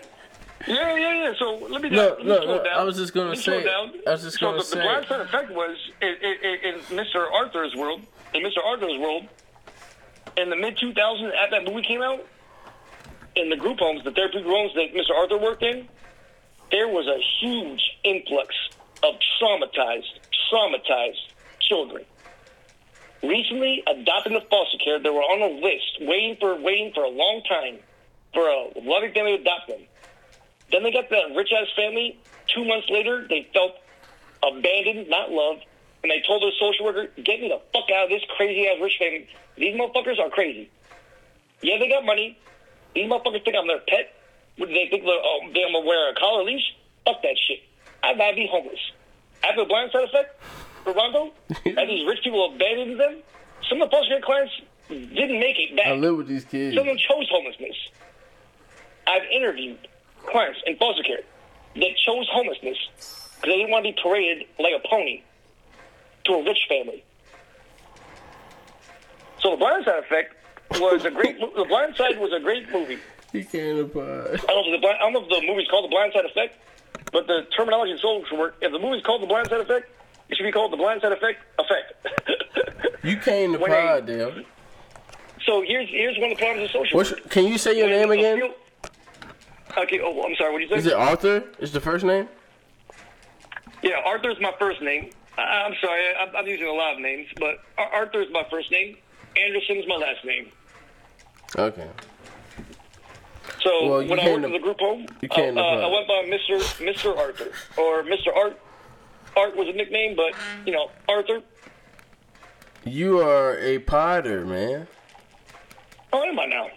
Yeah, 0.68 0.96
yeah, 0.98 1.24
yeah. 1.24 1.34
So 1.40 1.56
let 1.70 1.82
me, 1.82 1.90
No, 1.90 2.16
me 2.18 2.24
no, 2.26 2.40
no, 2.46 2.64
down. 2.64 2.68
I 2.76 2.84
was 2.84 2.98
just 2.98 3.16
Let 3.16 3.38
slow 3.38 3.60
say- 3.60 3.64
down. 3.64 3.94
I 4.08 4.12
was 4.12 4.24
just 4.24 4.40
so 4.40 4.48
gonna 4.48 4.58
the, 4.58 4.64
say- 4.64 4.78
The 4.80 4.84
blind 4.84 5.08
side 5.08 5.22
effect 5.22 5.52
was 5.52 5.78
in, 6.02 6.16
in, 6.22 6.76
in 6.76 6.80
Mr. 6.98 7.32
Arthur's 7.32 7.76
world. 7.76 8.02
In 8.34 8.44
Mr. 8.44 8.64
Arthur's 8.64 9.00
world, 9.00 9.28
in 10.38 10.50
the 10.50 10.56
mid 10.56 10.78
2000s, 10.78 11.32
after 11.44 11.60
that 11.60 11.64
movie 11.72 11.82
came 11.82 12.02
out, 12.02 12.24
in 13.36 13.50
the 13.50 13.56
group 13.56 13.80
homes, 13.80 14.04
the 14.04 14.12
therapeutic 14.12 14.46
homes 14.48 14.72
that 14.76 14.94
Mr. 14.94 15.16
Arthur 15.16 15.38
worked 15.38 15.64
in, 15.64 15.88
there 16.72 16.88
was 16.88 17.08
a 17.08 17.18
huge 17.40 17.82
influx 18.04 18.54
of 19.04 19.16
traumatized, 19.42 20.06
traumatized 20.52 21.18
children. 21.62 22.04
Recently 23.24 23.84
adopted 23.88 24.34
into 24.34 24.46
foster 24.48 24.78
care, 24.78 25.00
they 25.00 25.10
were 25.10 25.22
on 25.22 25.42
a 25.42 25.60
list, 25.66 25.98
waiting 26.02 26.38
for 26.40 26.56
waiting 26.62 26.92
for 26.94 27.04
a 27.04 27.10
long 27.10 27.42
time 27.50 27.78
for 28.34 28.48
a 28.48 28.68
loving 28.82 29.12
family 29.14 29.36
to 29.38 29.42
adopt 29.42 29.68
them. 29.68 29.82
Then 30.72 30.84
they 30.84 30.92
got 30.92 31.10
that 31.10 31.36
rich 31.36 31.50
ass 31.52 31.68
family. 31.76 32.18
Two 32.48 32.66
months 32.66 32.90
later, 32.90 33.26
they 33.28 33.48
felt 33.54 33.74
abandoned, 34.44 35.10
not 35.10 35.32
loved, 35.32 35.66
and 36.04 36.12
they 36.12 36.22
told 36.26 36.42
their 36.42 36.52
social 36.60 36.86
worker, 36.86 37.08
"Get 37.22 37.42
me 37.42 37.50
the 37.50 37.60
fuck 37.74 37.90
out 37.92 38.06
of 38.06 38.10
this 38.10 38.24
crazy 38.38 38.68
ass 38.68 38.80
rich 38.80 38.98
family. 38.98 39.28
These 39.58 39.76
motherfuckers 39.76 40.20
are 40.20 40.30
crazy. 40.30 40.70
Yeah, 41.62 41.78
they 41.78 41.90
got 41.90 42.06
money. 42.06 42.38
These 42.94 43.10
motherfuckers 43.10 43.44
think 43.44 43.56
I'm 43.58 43.68
their 43.68 43.80
pet. 43.80 44.14
What 44.58 44.70
do 44.70 44.76
they 44.76 44.88
think? 44.90 45.04
They're, 45.04 45.14
oh, 45.14 45.40
they're 45.54 45.68
gonna 45.68 45.86
wear 45.86 46.12
a 46.12 46.16
collar 46.16 46.44
leash? 46.44 46.76
Fuck 47.06 47.22
that 47.24 47.38
shit. 47.48 47.60
I'd 48.04 48.18
rather 48.18 48.36
be 48.36 48.48
homeless. 48.50 48.80
After 49.44 49.62
the 49.62 49.66
blind 49.66 49.92
side 49.92 50.04
effect 50.04 50.42
for 50.84 50.94
Rondo, 50.94 51.32
and 51.66 51.90
these 51.90 52.08
rich 52.08 52.20
people 52.24 52.54
abandoned 52.54 53.00
them. 53.00 53.18
Some 53.68 53.82
of 53.82 53.90
the 53.90 53.96
foster 53.98 54.16
care 54.16 54.22
clients 54.22 54.54
didn't 54.90 55.40
make 55.40 55.60
it 55.60 55.76
back. 55.76 55.88
I 55.88 55.94
live 55.94 56.18
with 56.18 56.28
these 56.28 56.46
kids. 56.46 56.76
Someone 56.76 56.98
chose 56.98 57.28
homelessness. 57.30 57.76
I've 59.06 59.24
interviewed 59.32 59.78
clients 60.30 60.60
in 60.66 60.76
foster 60.78 61.04
care 61.04 61.22
that 61.76 61.98
chose 62.06 62.28
homelessness 62.32 62.78
because 63.36 63.42
they 63.44 63.58
didn't 63.58 63.72
want 63.72 63.86
to 63.86 63.92
be 63.94 63.98
paraded 64.02 64.46
like 64.60 64.74
a 64.74 64.88
pony 64.88 65.22
to 66.26 66.34
a 66.34 66.44
rich 66.44 66.60
family. 66.68 67.04
So 69.40 69.52
the 69.52 69.58
Blind 69.58 69.86
Side 69.86 70.00
Effect 70.04 70.36
was 70.80 71.06
a 71.06 71.12
great. 71.12 71.40
the 71.40 71.66
Blind 71.66 71.96
Side 71.96 72.20
was 72.20 72.32
a 72.34 72.40
great 72.40 72.70
movie. 72.72 73.00
He 73.32 73.44
can't 73.44 73.80
apart. 73.80 74.32
I 74.44 74.54
don't 74.54 74.68
know 74.70 74.74
if 74.76 74.82
the 74.82 74.88
I 74.88 74.98
don't 75.00 75.14
know 75.14 75.22
if 75.24 75.30
the 75.30 75.48
movie's 75.48 75.68
called 75.70 75.86
The 75.86 75.90
Blind 75.96 76.14
Side 76.14 76.26
Effect, 76.26 76.58
but 77.14 77.28
the 77.28 77.44
terminology 77.56 77.92
in 77.92 77.98
social 78.00 78.38
work, 78.38 78.56
if 78.62 78.72
the 78.72 78.80
movie's 78.80 79.04
called 79.04 79.22
The 79.22 79.28
Blind 79.28 79.48
Side 79.50 79.62
Effect, 79.62 79.90
it 80.30 80.36
should 80.38 80.44
be 80.44 80.52
called 80.52 80.74
The 80.74 80.78
Blind 80.78 81.02
Side 81.02 81.12
Effect 81.14 81.40
Effect. 81.60 81.94
You 83.02 83.16
came 83.16 83.54
to 83.54 83.60
pod, 83.60 84.08
Dale. 84.08 84.44
so 85.46 85.62
here's 85.62 85.88
here's 85.90 86.18
one 86.20 86.32
of 86.34 86.38
the 86.38 86.44
problems 86.44 86.66
of 86.76 86.82
social 86.82 86.98
What's, 86.98 87.14
can 87.30 87.46
you 87.48 87.58
say 87.58 87.78
your 87.78 87.88
name 87.88 88.10
When 88.10 88.20
a 88.20 88.22
again? 88.22 88.38
field- 88.40 88.52
Okay, 89.78 90.00
oh, 90.04 90.24
I'm 90.24 90.36
sorry, 90.36 90.52
what 90.52 90.60
did 90.60 90.70
you 90.70 90.76
say? 90.76 90.80
Is 90.80 90.86
it 90.88 90.94
Arthur? 90.94 91.44
Is 91.60 91.72
the 91.72 91.80
first 91.80 92.04
name? 92.06 92.28
Yeah, 93.84 94.02
Arthur's 94.06 94.40
my 94.42 94.54
first 94.60 94.82
name. 94.82 95.12
I, 95.38 95.42
I'm 95.42 95.74
sorry, 95.82 96.02
I, 96.16 96.38
I'm 96.38 96.48
using 96.48 96.68
a 96.68 96.72
lot 96.74 96.96
of 96.96 97.00
names, 97.00 97.28
but 97.38 97.60
Ar- 97.78 97.92
Arthur's 97.94 98.28
my 98.32 98.44
first 98.50 98.72
name. 98.72 98.98
Anderson's 99.38 99.88
my 99.88 99.96
last 99.96 100.26
name. 100.26 100.50
Okay. 101.58 101.88
So 103.62 103.88
Well, 103.90 104.08
when 104.08 104.20
I 104.20 104.26
worked 104.26 104.42
to- 104.42 104.48
in 104.48 104.54
the 104.54 104.60
group 104.60 104.80
home, 104.80 105.06
uh, 105.24 105.36
uh, 105.36 105.88
I 105.88 105.88
went 105.88 106.08
by 106.08 106.26
Mr. 106.28 106.60
Mr. 106.86 107.16
Arthur 107.18 107.52
or 107.78 108.04
Mr. 108.04 108.36
Art. 108.36 108.60
Art 109.38 109.56
was 109.56 109.68
a 109.68 109.74
nickname, 109.74 110.16
but 110.16 110.34
you 110.66 110.74
know 110.74 110.90
Arthur. 111.08 111.42
You 112.86 113.20
are 113.20 113.58
a 113.60 113.80
potter, 113.80 114.46
man. 114.46 114.88
How 116.12 116.24
am 116.24 116.40
I 116.40 116.46
now? 116.48 116.68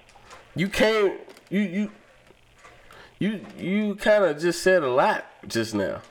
You 0.54 0.68
came. 0.68 1.18
You 1.50 1.60
you. 1.60 1.90
You 3.22 3.40
you 3.56 3.94
kind 3.94 4.24
of 4.24 4.40
just 4.40 4.64
said 4.64 4.82
a 4.82 4.90
lot 4.90 5.24
just 5.46 5.76
now. 5.76 6.02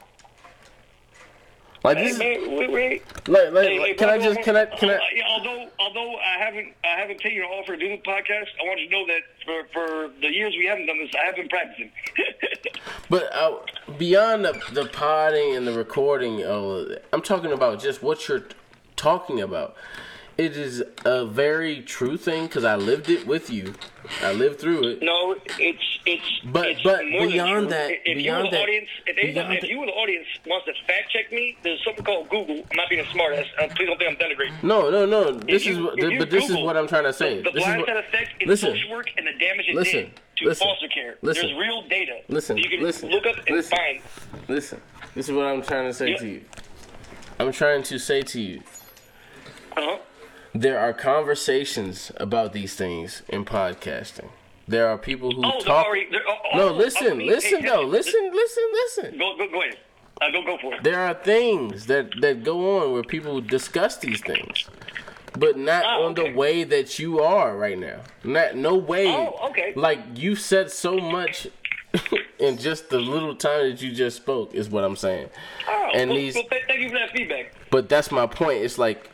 Like 1.84 1.98
this, 1.98 2.14
is, 2.14 2.20
man, 2.20 2.56
wait, 2.56 2.72
wait. 2.72 3.28
like, 3.28 3.52
like, 3.52 3.68
Hey, 3.68 3.80
like 3.80 3.88
hey, 3.88 3.94
can 3.96 4.10
I 4.10 4.18
just 4.18 4.42
can 4.44 4.56
I 4.56 4.66
can 4.66 4.92
I? 4.92 4.94
uh, 4.94 5.00
yeah, 5.14 5.24
Although 5.28 5.68
although 5.78 6.16
I 6.16 6.42
haven't 6.42 6.74
I 6.86 6.98
haven't 6.98 7.20
taken 7.20 7.36
your 7.36 7.48
offer 7.48 7.76
to 7.76 7.78
do 7.78 7.90
the 7.90 8.02
podcast, 8.04 8.48
I 8.62 8.64
want 8.64 8.80
you 8.80 8.88
to 8.88 8.92
know 8.94 9.06
that 9.08 9.24
for 9.44 9.68
for 9.74 10.12
the 10.22 10.32
years 10.34 10.56
we 10.58 10.66
haven't 10.68 10.86
done 10.86 11.00
this, 11.00 11.12
I 11.22 11.26
have 11.26 11.36
been 11.36 11.50
practicing. 11.50 11.92
But 13.10 13.24
uh, 13.36 13.58
beyond 13.98 14.46
the 14.46 14.54
the 14.72 14.86
podding 14.86 15.58
and 15.58 15.68
the 15.68 15.74
recording, 15.74 16.46
uh, 16.46 16.96
I'm 17.12 17.22
talking 17.22 17.52
about 17.52 17.82
just 17.82 18.02
what 18.02 18.26
you're 18.30 18.46
talking 18.96 19.42
about. 19.42 19.76
It 20.42 20.58
is 20.58 20.84
a 21.06 21.24
very 21.28 21.84
true 21.84 22.18
thing 22.18 22.48
because 22.48 22.64
I 22.64 22.76
lived 22.76 23.10
it 23.12 23.28
with 23.28 23.52
you. 23.52 23.76
I 24.24 24.32
lived 24.34 24.60
through 24.60 24.88
it. 24.88 25.04
No, 25.04 25.36
it's 25.60 25.84
it's. 26.08 26.24
But- 26.46 26.68
it's 26.70 26.82
but 26.82 27.02
beyond 27.02 27.70
that- 27.70 27.92
if 27.92 28.18
beyond 28.18 28.46
you 28.46 28.50
the 28.50 28.58
that- 28.58 28.64
audience, 28.64 28.90
if, 29.06 29.18
anyone, 29.20 29.34
beyond 29.34 29.54
if 29.64 29.70
you 29.70 29.80
in 29.82 29.86
the 29.86 29.92
audience 29.94 30.26
wants 30.48 30.66
to 30.66 30.74
fact 30.88 31.12
check 31.12 31.32
me, 31.32 31.56
there's 31.62 31.84
something 31.84 32.04
called 32.04 32.28
Google. 32.30 32.56
I'm 32.72 32.76
not 32.76 32.90
being 32.90 33.02
a 33.02 33.10
smartass. 33.10 33.46
Uh, 33.60 33.68
please 33.76 33.86
don't 33.86 34.00
think 34.00 34.10
I'm 34.10 34.16
denigrating. 34.16 34.64
No, 34.64 34.90
no, 34.90 35.06
no. 35.06 35.32
This 35.32 35.68
is 35.68 35.78
what, 35.80 35.96
but 36.00 36.32
this 36.32 36.50
is 36.50 36.58
what 36.58 36.76
I'm 36.76 36.88
trying 36.88 37.04
to 37.04 37.14
say. 37.14 37.38
The, 37.38 37.44
the 37.44 37.52
this 37.52 37.62
is 37.62 37.68
blind 37.68 37.86
side 37.86 37.98
effect 37.98 38.42
in 38.42 38.48
listen, 38.48 38.74
social 38.74 38.90
work 38.90 39.12
and 39.18 39.28
the 39.28 39.34
damage 39.34 39.68
it 39.68 39.76
Listen, 39.76 40.00
did 40.06 40.20
to 40.38 40.46
listen, 40.46 40.68
foster 40.68 40.88
care. 40.88 41.18
listen, 41.22 41.46
There's 41.46 41.60
real 41.60 41.84
data. 41.88 42.22
listen, 42.30 42.58
you 42.58 42.68
can 42.68 42.82
listen, 42.82 43.10
look 43.12 43.28
up 43.28 43.36
and 43.46 43.56
listen. 43.58 43.78
find. 43.78 44.02
listen. 44.48 44.82
This 45.14 45.30
is 45.30 45.36
what 45.36 45.46
I'm 45.46 45.62
trying 45.62 45.86
to 45.88 45.94
say 45.94 46.16
to 46.16 46.28
you. 46.28 46.42
I'm 47.40 47.52
trying 47.52 47.84
to 47.84 48.00
say 48.00 48.24
to 48.24 48.42
you. 48.42 48.62
Uh-huh. 49.78 50.00
There 50.54 50.80
are 50.80 50.94
conversations 50.94 52.12
about 52.18 52.54
these 52.54 52.76
things 52.76 53.22
in 53.30 53.46
podcasting. 53.46 54.30
There 54.68 54.88
are 54.88 54.98
people 54.98 55.32
who 55.32 55.44
Oh, 55.46 55.60
talk. 55.60 55.86
already. 55.88 56.08
Oh, 56.14 56.58
no, 56.58 56.70
oh, 56.70 56.74
listen, 56.74 57.18
mean, 57.18 57.28
listen 57.28 57.62
hey, 57.62 57.70
though, 57.70 57.82
hey, 57.82 57.88
listen, 57.88 58.32
listen, 58.34 58.64
listen. 58.74 59.18
Go, 59.18 59.38
go, 59.38 59.48
go 59.50 59.62
ahead. 59.62 59.78
Uh, 60.22 60.32
go, 60.32 60.44
go 60.46 60.58
for 60.62 60.74
it. 60.76 60.84
There 60.84 61.00
are 61.00 61.14
things 61.14 61.88
that 61.88 62.12
that 62.22 62.44
go 62.44 62.80
on 62.82 62.94
where 62.94 63.02
people 63.04 63.42
discuss 63.42 63.98
these 63.98 64.22
things, 64.22 64.70
but 65.38 65.58
not 65.58 65.84
Oh, 65.86 66.06
on 66.06 66.12
okay. 66.12 66.30
the 66.32 66.38
way 66.38 66.64
that 66.64 67.00
you 67.00 67.22
are 67.22 67.58
right 67.58 67.78
now. 67.80 68.02
Not 68.24 68.56
no 68.56 68.76
way. 68.76 69.08
Oh, 69.08 69.48
okay. 69.50 69.74
Like 69.76 70.00
you 70.16 70.36
said 70.36 70.70
so 70.70 70.98
much 70.98 71.48
in 72.40 72.58
just 72.58 72.90
the 72.90 73.00
little 73.00 73.36
time 73.36 73.70
that 73.72 73.82
you 73.82 73.92
just 73.94 74.18
spoke 74.18 74.54
is 74.54 74.70
what 74.70 74.84
I'm 74.84 74.96
saying. 74.96 75.30
Oh, 75.68 75.90
and 75.94 76.10
well, 76.12 76.20
these, 76.20 76.36
well, 76.36 76.44
thank 76.50 76.82
you 76.82 76.90
for 76.90 77.00
that 77.00 77.12
feedback. 77.12 77.54
but 77.72 77.90
that's 77.90 78.12
my 78.12 78.28
point. 78.28 78.64
It's 78.64 78.78
like 78.78 79.10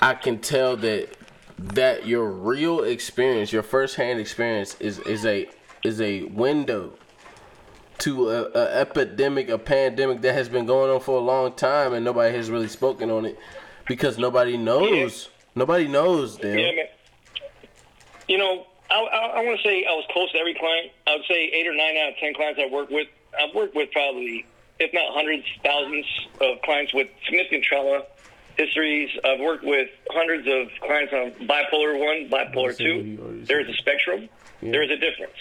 I 0.00 0.14
can 0.14 0.38
tell 0.38 0.76
that 0.78 1.08
that 1.58 2.06
your 2.06 2.26
real 2.26 2.82
experience, 2.82 3.52
your 3.52 3.62
firsthand 3.62 4.18
experience, 4.18 4.76
is 4.80 4.98
is 5.00 5.26
a 5.26 5.48
is 5.84 6.00
a 6.00 6.24
window 6.24 6.92
to 7.98 8.30
a, 8.30 8.44
a 8.52 8.80
epidemic, 8.80 9.50
a 9.50 9.58
pandemic 9.58 10.22
that 10.22 10.32
has 10.32 10.48
been 10.48 10.64
going 10.64 10.90
on 10.90 11.00
for 11.00 11.18
a 11.18 11.22
long 11.22 11.52
time, 11.52 11.92
and 11.92 12.04
nobody 12.04 12.34
has 12.34 12.50
really 12.50 12.68
spoken 12.68 13.10
on 13.10 13.26
it 13.26 13.38
because 13.86 14.16
nobody 14.16 14.56
knows. 14.56 15.28
Nobody 15.54 15.86
knows, 15.86 16.36
damn. 16.36 16.58
Yeah, 16.58 16.72
man. 16.72 16.84
You 18.26 18.38
know, 18.38 18.66
I, 18.90 18.94
I, 18.94 19.26
I 19.40 19.44
want 19.44 19.58
to 19.58 19.68
say 19.68 19.84
I 19.84 19.92
was 19.92 20.04
close 20.10 20.32
to 20.32 20.38
every 20.38 20.54
client. 20.54 20.92
I 21.06 21.16
would 21.16 21.24
say 21.26 21.50
eight 21.52 21.66
or 21.66 21.74
nine 21.74 21.96
out 21.98 22.10
of 22.10 22.16
ten 22.16 22.32
clients 22.32 22.58
I 22.62 22.72
work 22.72 22.88
with. 22.88 23.08
I've 23.38 23.54
worked 23.54 23.74
with 23.74 23.90
probably, 23.90 24.46
if 24.78 24.94
not 24.94 25.12
hundreds, 25.12 25.44
thousands 25.62 26.06
of 26.40 26.62
clients 26.62 26.94
with 26.94 27.08
significant 27.24 27.64
trauma 27.64 28.04
histories. 28.56 29.10
I've 29.24 29.40
worked 29.40 29.64
with 29.64 29.88
hundreds 30.10 30.46
of 30.46 30.68
clients 30.80 31.12
on 31.12 31.46
bipolar 31.46 31.98
one, 31.98 32.28
bipolar 32.28 32.76
two. 32.76 33.44
There 33.46 33.60
is 33.60 33.68
a 33.68 33.74
spectrum. 33.74 34.28
There 34.62 34.82
is 34.82 34.90
a 34.90 34.96
difference. 34.96 35.36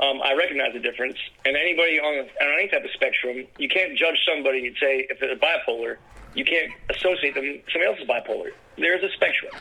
Um, 0.00 0.22
I 0.22 0.34
recognize 0.34 0.72
the 0.72 0.80
difference. 0.80 1.16
And 1.44 1.56
anybody 1.56 2.00
on, 2.00 2.24
on 2.24 2.58
any 2.58 2.68
type 2.68 2.84
of 2.84 2.90
spectrum, 2.92 3.46
you 3.58 3.68
can't 3.68 3.96
judge 3.96 4.18
somebody 4.26 4.66
and 4.66 4.76
say 4.80 5.06
if 5.08 5.20
they're 5.20 5.36
bipolar, 5.36 5.96
you 6.34 6.44
can't 6.44 6.72
associate 6.90 7.34
them 7.34 7.60
somebody 7.72 7.90
else 7.90 7.98
is 8.00 8.08
bipolar. 8.08 8.52
There's 8.78 9.02
a 9.02 9.10
spectrum. 9.14 9.52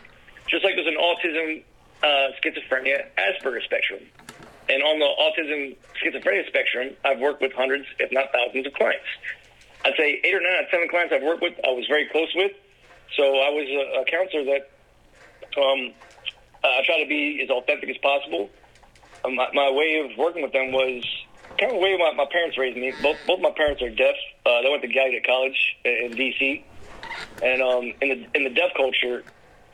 Just 0.47 0.63
like 0.63 0.75
there's 0.75 0.87
an 0.87 0.97
autism, 0.97 1.63
uh, 2.03 2.31
schizophrenia, 2.41 3.07
Asperger 3.17 3.61
spectrum. 3.63 3.99
And 4.69 4.81
on 4.83 4.99
the 4.99 5.05
autism, 5.19 5.75
schizophrenia 6.01 6.47
spectrum, 6.47 6.95
I've 7.03 7.19
worked 7.19 7.41
with 7.41 7.51
hundreds, 7.51 7.85
if 7.99 8.11
not 8.11 8.31
thousands, 8.31 8.67
of 8.67 8.73
clients. 8.73 9.05
I'd 9.83 9.93
say 9.97 10.21
eight 10.23 10.33
or 10.33 10.39
nine 10.39 10.53
out 10.57 10.63
of 10.65 10.69
ten 10.69 10.87
clients 10.87 11.13
I've 11.13 11.23
worked 11.23 11.41
with, 11.41 11.53
I 11.65 11.71
was 11.71 11.85
very 11.87 12.07
close 12.07 12.29
with. 12.35 12.51
So 13.15 13.23
I 13.23 13.49
was 13.49 13.67
a, 13.67 14.01
a 14.01 14.05
counselor 14.05 14.45
that 14.45 14.69
um, 15.57 15.93
I 16.63 16.81
try 16.85 17.03
to 17.03 17.09
be 17.09 17.41
as 17.43 17.49
authentic 17.49 17.89
as 17.89 17.97
possible. 17.97 18.49
Um, 19.25 19.35
my, 19.35 19.47
my 19.53 19.69
way 19.71 20.01
of 20.05 20.17
working 20.17 20.41
with 20.41 20.53
them 20.53 20.71
was 20.71 21.03
kind 21.59 21.71
of 21.71 21.77
the 21.77 21.83
way 21.83 21.97
my, 21.97 22.13
my 22.13 22.25
parents 22.31 22.57
raised 22.57 22.77
me. 22.77 22.93
Both 23.01 23.17
both 23.27 23.41
my 23.41 23.51
parents 23.51 23.81
are 23.81 23.89
deaf. 23.89 24.15
Uh, 24.45 24.61
they 24.61 24.69
went 24.69 24.81
to 24.81 24.87
Gallaudet 24.87 25.25
College 25.25 25.77
in, 25.85 26.11
in 26.11 26.11
D.C. 26.11 26.65
And 27.43 27.61
um, 27.61 27.93
in 28.01 28.09
the 28.09 28.27
in 28.35 28.43
the 28.43 28.49
deaf 28.49 28.71
culture, 28.75 29.23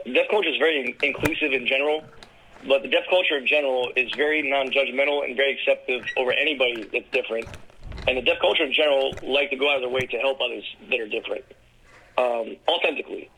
deaf 0.06 0.28
culture 0.30 0.50
is 0.50 0.58
very 0.58 0.95
inclusive 1.04 1.54
in 1.54 1.67
general. 1.67 2.04
But 2.67 2.82
the 2.82 2.89
deaf 2.89 3.04
culture 3.10 3.38
in 3.38 3.45
general 3.45 3.91
is 3.95 4.12
very 4.15 4.41
non-judgmental 4.41 5.23
and 5.23 5.38
very 5.38 5.54
acceptive 5.54 6.06
over 6.17 6.32
anybody 6.32 6.89
that's 6.91 7.10
different. 7.12 7.47
And 8.08 8.17
the 8.17 8.21
deaf 8.21 8.39
culture 8.41 8.63
in 8.63 8.73
general 8.73 9.13
like 9.21 9.52
to 9.52 9.58
go 9.58 9.69
out 9.69 9.76
of 9.76 9.82
their 9.82 9.89
way 9.89 10.08
to 10.08 10.17
help 10.17 10.41
others 10.41 10.63
that 10.89 11.00
are 11.00 11.08
different, 11.08 11.45
um, 12.17 12.56
authentically. 12.67 13.30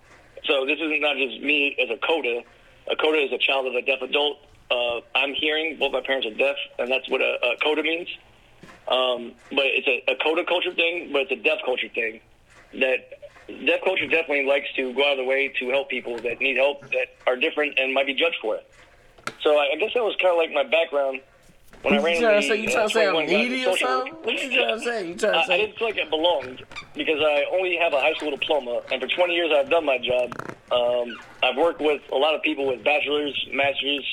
So 0.45 0.65
this 0.65 0.79
is 0.79 0.91
not 1.01 1.17
just 1.17 1.41
me 1.41 1.75
as 1.81 1.89
a 1.89 1.97
coda. 1.97 2.43
A 2.89 2.95
coda 2.95 3.19
is 3.19 3.31
a 3.31 3.37
child 3.37 3.67
of 3.67 3.75
a 3.75 3.81
deaf 3.81 4.01
adult. 4.01 4.37
Uh, 4.71 5.01
I'm 5.15 5.33
hearing. 5.33 5.77
Both 5.77 5.93
my 5.93 6.01
parents 6.01 6.27
are 6.27 6.33
deaf, 6.33 6.55
and 6.77 6.89
that's 6.89 7.09
what 7.09 7.21
a, 7.21 7.37
a 7.43 7.57
coda 7.61 7.83
means. 7.83 8.07
Um, 8.87 9.33
but 9.51 9.65
it's 9.65 9.87
a, 9.87 10.11
a 10.11 10.15
coda 10.15 10.43
culture 10.45 10.73
thing, 10.73 11.11
but 11.11 11.23
it's 11.23 11.31
a 11.31 11.35
deaf 11.35 11.59
culture 11.65 11.89
thing. 11.89 12.21
That 12.73 13.19
deaf 13.65 13.81
culture 13.83 14.07
definitely 14.07 14.45
likes 14.45 14.67
to 14.75 14.93
go 14.93 15.05
out 15.05 15.13
of 15.13 15.17
the 15.17 15.23
way 15.25 15.53
to 15.59 15.69
help 15.69 15.89
people 15.89 16.17
that 16.17 16.39
need 16.39 16.57
help 16.57 16.89
that 16.91 17.15
are 17.27 17.35
different 17.35 17.77
and 17.79 17.93
might 17.93 18.05
be 18.05 18.13
judged 18.13 18.37
for 18.41 18.55
it. 18.55 18.71
So 19.41 19.57
I, 19.57 19.71
I 19.73 19.75
guess 19.77 19.93
that 19.93 20.03
was 20.03 20.15
kind 20.21 20.31
of 20.31 20.37
like 20.37 20.51
my 20.51 20.69
background 20.69 21.21
when 21.81 21.93
I 21.93 21.99
What 22.01 22.11
you 22.13 22.19
trying 22.21 22.41
to 22.41 22.47
say? 22.47 22.55
You 22.57 22.69
trying 22.69 22.87
to 22.87 22.93
say 22.93 23.07
I'm 23.07 23.25
needy 23.25 23.65
or 23.65 23.77
something? 23.77 24.13
What 24.13 24.33
you 24.43 24.49
trying 24.55 24.77
to 24.79 24.83
say? 24.83 25.07
You 25.07 25.15
trying 25.15 25.33
I, 25.33 25.37
to 25.37 25.43
I 25.43 25.45
say? 25.47 25.57
didn't 25.65 25.77
feel 25.77 25.87
like 25.87 25.99
I 26.05 26.09
belonged 26.09 26.63
because 26.95 27.19
I 27.21 27.45
only 27.53 27.77
have 27.77 27.93
a 27.93 27.99
high 27.99 28.13
school 28.13 28.31
diploma, 28.31 28.81
and 28.91 29.01
for 29.01 29.07
20 29.07 29.33
years 29.33 29.51
I've 29.55 29.69
done 29.69 29.85
my 29.85 29.97
job. 29.97 30.33
Um, 30.71 31.15
I've 31.41 31.55
worked 31.57 31.81
with 31.81 32.01
a 32.11 32.15
lot 32.15 32.35
of 32.35 32.41
people 32.43 32.67
with 32.67 32.83
bachelor's, 32.83 33.33
master's, 33.51 34.05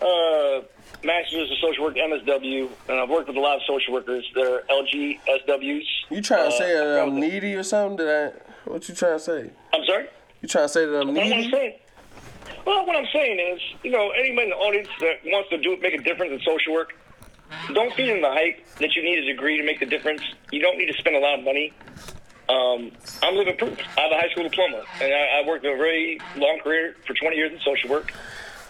uh, 0.00 0.62
master's 1.04 1.50
of 1.50 1.58
social 1.58 1.84
work, 1.84 1.96
MSW, 1.96 2.68
and 2.88 2.98
I've 3.00 3.08
worked 3.10 3.28
with 3.28 3.36
a 3.36 3.40
lot 3.40 3.56
of 3.56 3.62
social 3.66 3.92
workers. 3.92 4.24
They're 4.34 4.62
LGSWs. 4.70 5.82
You 6.10 6.22
trying 6.22 6.48
to 6.50 6.54
Uh, 6.56 6.58
say 6.58 6.74
that 6.74 7.02
I'm 7.02 7.18
needy 7.20 7.54
or 7.54 7.62
something? 7.62 7.96
Did 7.96 8.08
I? 8.08 8.32
What 8.70 8.88
you 8.88 8.94
trying 8.94 9.18
to 9.18 9.20
say? 9.20 9.50
I'm 9.74 9.84
sorry. 9.84 10.06
You 10.42 10.48
trying 10.48 10.64
to 10.64 10.68
say 10.68 10.86
that 10.86 11.00
I'm 11.00 11.14
What 11.14 11.22
I'm 11.24 11.30
needy? 11.30 11.76
Well, 12.66 12.84
what 12.84 12.96
I'm 12.96 13.06
saying 13.12 13.38
is, 13.38 13.60
you 13.84 13.92
know, 13.92 14.10
anybody 14.10 14.44
in 14.44 14.50
the 14.50 14.56
audience 14.56 14.88
that 14.98 15.18
wants 15.24 15.48
to 15.50 15.58
do 15.58 15.76
make 15.80 15.94
a 15.94 16.02
difference 16.02 16.32
in 16.32 16.40
social 16.40 16.72
work, 16.74 16.94
don't 17.72 17.94
feed 17.94 18.10
in 18.10 18.20
the 18.20 18.30
hype 18.30 18.58
that 18.78 18.96
you 18.96 19.02
need 19.04 19.18
a 19.18 19.24
degree 19.24 19.56
to 19.56 19.62
make 19.62 19.78
the 19.78 19.86
difference. 19.86 20.20
You 20.50 20.60
don't 20.60 20.76
need 20.76 20.86
to 20.86 20.94
spend 20.94 21.14
a 21.14 21.20
lot 21.20 21.38
of 21.38 21.44
money. 21.44 21.72
Um, 22.48 22.90
I'm 23.22 23.36
living 23.36 23.56
proof. 23.56 23.78
I 23.96 24.00
have 24.02 24.10
a 24.10 24.16
high 24.16 24.28
school 24.30 24.42
diploma, 24.42 24.82
and 25.00 25.14
I, 25.14 25.40
I 25.42 25.46
worked 25.46 25.64
a 25.64 25.76
very 25.76 26.20
long 26.36 26.58
career 26.62 26.96
for 27.06 27.14
20 27.14 27.36
years 27.36 27.52
in 27.52 27.60
social 27.60 27.88
work. 27.88 28.12